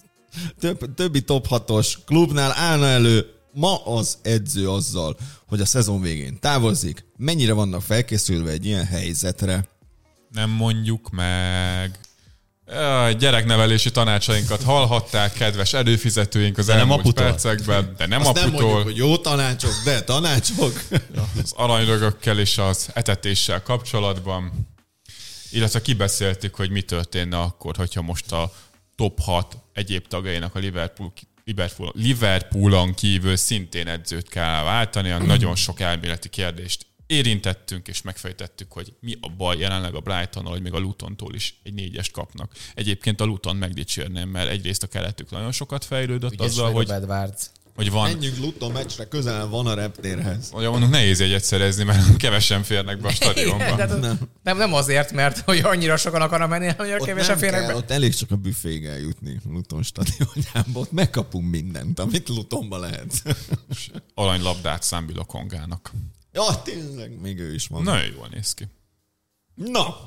több, 0.60 0.94
többi 0.94 1.20
top 1.20 1.46
6-os 1.50 1.92
klubnál 2.06 2.52
állna 2.56 2.86
elő 2.86 3.26
ma 3.52 3.84
az 3.84 4.18
edző 4.22 4.70
azzal, 4.70 5.16
hogy 5.48 5.60
a 5.60 5.66
szezon 5.66 6.00
végén 6.00 6.38
távozik, 6.40 7.04
mennyire 7.16 7.52
vannak 7.52 7.82
felkészülve 7.82 8.50
egy 8.50 8.66
ilyen 8.66 8.86
helyzetre? 8.86 9.68
nem 10.30 10.50
mondjuk 10.50 11.10
meg. 11.10 11.98
Jaj, 12.66 13.14
gyereknevelési 13.14 13.90
tanácsainkat 13.90 14.62
hallhatták, 14.62 15.32
kedves 15.32 15.72
előfizetőink 15.72 16.58
az 16.58 16.66
de 16.66 16.74
elmúlt 16.74 17.02
nem 17.02 17.12
percekben, 17.12 17.94
de 17.96 18.06
nem 18.06 18.20
Azt 18.20 18.28
aputól. 18.28 18.50
nem 18.50 18.60
mondjuk, 18.60 18.82
hogy 18.82 18.96
jó 18.96 19.16
tanácsok, 19.16 19.72
de 19.84 20.02
tanácsok. 20.02 20.82
Az 21.42 21.52
aranyrögökkel 21.56 22.38
és 22.38 22.58
az 22.58 22.88
etetéssel 22.92 23.62
kapcsolatban. 23.62 24.52
Illetve 25.50 25.82
kibeszéltük, 25.82 26.54
hogy 26.54 26.70
mi 26.70 26.82
történne 26.82 27.38
akkor, 27.38 27.76
hogyha 27.76 28.02
most 28.02 28.32
a 28.32 28.52
top 28.96 29.20
6 29.20 29.56
egyéb 29.72 30.06
tagjainak 30.06 30.54
a 30.54 30.58
Liverpool 30.58 31.12
Liverpool, 31.48 31.92
Liverpoolon 31.94 32.94
kívül 32.94 33.36
szintén 33.36 33.86
edzőt 33.86 34.28
kell 34.28 34.62
váltani, 34.62 35.08
nagyon 35.08 35.54
sok 35.54 35.80
elméleti 35.80 36.28
kérdést 36.28 36.86
érintettünk 37.08 37.88
és 37.88 38.02
megfejtettük, 38.02 38.72
hogy 38.72 38.92
mi 39.00 39.16
a 39.20 39.28
baj 39.28 39.58
jelenleg 39.58 39.94
a 39.94 40.00
Brightonnal, 40.00 40.52
hogy 40.52 40.62
még 40.62 40.72
a 40.72 40.78
Lutontól 40.78 41.34
is 41.34 41.60
egy 41.62 41.74
négyest 41.74 42.12
kapnak. 42.12 42.52
Egyébként 42.74 43.20
a 43.20 43.24
Luton 43.24 43.56
megdicsérném, 43.56 44.28
mert 44.28 44.50
egyrészt 44.50 44.82
a 44.82 44.86
keletük 44.86 45.30
nagyon 45.30 45.52
sokat 45.52 45.84
fejlődött 45.84 46.32
Ügyes 46.32 46.46
azzal, 46.46 46.72
hogy, 46.72 46.90
hogy 47.78 47.90
van... 47.90 48.10
Menjünk 48.10 48.38
Luton 48.38 48.72
meccsre, 48.72 49.04
közel 49.04 49.48
van 49.48 49.66
a 49.66 49.74
reptérhez. 49.74 50.50
Olyan 50.52 50.70
mondjuk 50.70 50.90
nehéz 50.90 51.20
egyet 51.20 51.44
szerezni, 51.44 51.84
mert 51.84 52.16
kevesen 52.16 52.62
férnek 52.62 53.00
be 53.00 53.08
a 53.08 53.10
stadionba. 53.20 53.72
Igen, 53.72 53.98
nem. 53.98 54.18
nem. 54.42 54.56
nem. 54.56 54.74
azért, 54.74 55.12
mert 55.12 55.38
hogy 55.38 55.58
annyira 55.58 55.96
sokan 55.96 56.20
akarnak 56.20 56.48
menni, 56.48 56.72
hogy 56.76 57.02
kevesen 57.04 57.38
férnek 57.38 57.66
be. 57.66 57.76
Ott 57.76 57.90
elég 57.90 58.14
csak 58.14 58.30
a 58.30 58.36
büféig 58.36 58.84
eljutni 58.84 59.40
Luton 59.44 59.82
stadionjába. 59.82 60.80
Ott 60.80 60.92
megkapunk 60.92 61.50
mindent, 61.50 61.98
amit 61.98 62.28
Lutonba 62.28 62.78
lehet. 62.78 63.22
Aranylabdát 64.14 64.82
Számbil 64.82 65.24
Kongának. 65.26 65.92
Ja, 66.32 66.62
tényleg, 66.64 67.20
még 67.20 67.38
ő 67.38 67.54
is 67.54 67.66
van. 67.66 67.82
Nagyon 67.82 68.12
jól 68.14 68.28
néz 68.30 68.54
ki. 68.54 68.68
Na, 69.54 70.06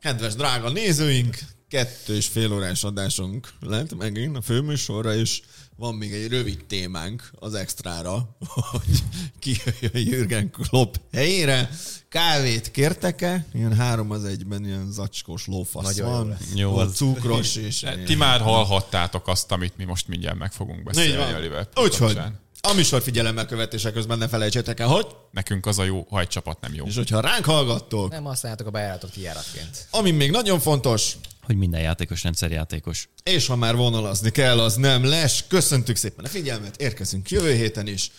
kedves 0.00 0.34
drága 0.34 0.70
nézőink, 0.70 1.38
kettő 1.68 2.16
és 2.16 2.26
fél 2.26 2.52
órás 2.52 2.84
adásunk 2.84 3.48
lett 3.60 3.94
megint 3.94 4.36
a 4.36 4.40
főműsorra, 4.40 5.14
és 5.14 5.40
van 5.76 5.94
még 5.94 6.12
egy 6.12 6.28
rövid 6.28 6.64
témánk 6.64 7.30
az 7.38 7.54
extrára, 7.54 8.36
hogy 8.54 9.02
ki 9.38 9.56
Jürgen 9.92 10.50
Klopp 10.50 10.94
helyére. 11.12 11.70
Kávét 12.08 12.70
kértek-e? 12.70 13.46
Ilyen 13.52 13.76
három 13.76 14.10
az 14.10 14.24
egyben, 14.24 14.64
ilyen 14.64 14.92
zacskós 14.92 15.46
lófasz 15.46 15.84
Nagyon 15.96 16.12
van. 16.12 16.36
Jó, 16.54 16.78
jó 16.78 16.86
cukros 16.86 17.56
és... 17.56 17.86
Ti 18.06 18.14
már 18.14 18.40
hallhattátok 18.40 19.28
azt, 19.28 19.52
amit 19.52 19.76
mi 19.76 19.84
most 19.84 20.08
mindjárt 20.08 20.38
meg 20.38 20.52
fogunk 20.52 20.82
beszélni 20.82 21.48
a 21.48 21.66
Úgyhogy 21.74 22.20
a 22.68 22.72
műsor 22.72 23.02
figyelemmel 23.02 23.46
követése 23.46 23.92
közben 23.92 24.18
ne 24.18 24.28
felejtsétek 24.28 24.80
el, 24.80 24.88
hogy... 24.88 25.06
Nekünk 25.30 25.66
az 25.66 25.78
a 25.78 25.84
jó, 25.84 26.06
ha 26.10 26.20
egy 26.20 26.28
csapat 26.28 26.60
nem 26.60 26.74
jó. 26.74 26.84
És 26.84 26.96
hogyha 26.96 27.20
ránk 27.20 27.44
hallgattok... 27.44 28.10
Nem 28.10 28.24
használjátok 28.24 28.66
a 28.66 28.70
bejáratot 28.70 29.10
kijáratként. 29.10 29.86
Ami 29.90 30.10
még 30.10 30.30
nagyon 30.30 30.60
fontos 30.60 31.16
hogy 31.46 31.56
minden 31.56 31.80
játékos 31.80 32.22
rendszerjátékos. 32.22 33.08
És 33.22 33.46
ha 33.46 33.56
már 33.56 33.76
vonalazni 33.76 34.30
kell, 34.30 34.60
az 34.60 34.74
nem 34.74 35.04
lesz. 35.04 35.44
Köszöntük 35.48 35.96
szépen 35.96 36.24
a 36.24 36.28
figyelmet, 36.28 36.80
érkezünk 36.80 37.30
jövő 37.30 37.54
héten 37.54 37.86
is. 37.86 38.10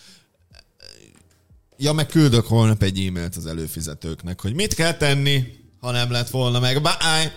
Ja, 1.76 1.92
meg 1.92 2.06
küldök 2.06 2.46
holnap 2.46 2.82
egy 2.82 3.06
e-mailt 3.06 3.36
az 3.36 3.46
előfizetőknek, 3.46 4.40
hogy 4.40 4.54
mit 4.54 4.74
kell 4.74 4.96
tenni, 4.96 5.44
ha 5.80 5.90
nem 5.90 6.10
lett 6.10 6.30
volna 6.30 6.60
meg. 6.60 6.82
Bye! 6.82 7.32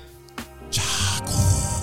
Csákó! 0.72 1.77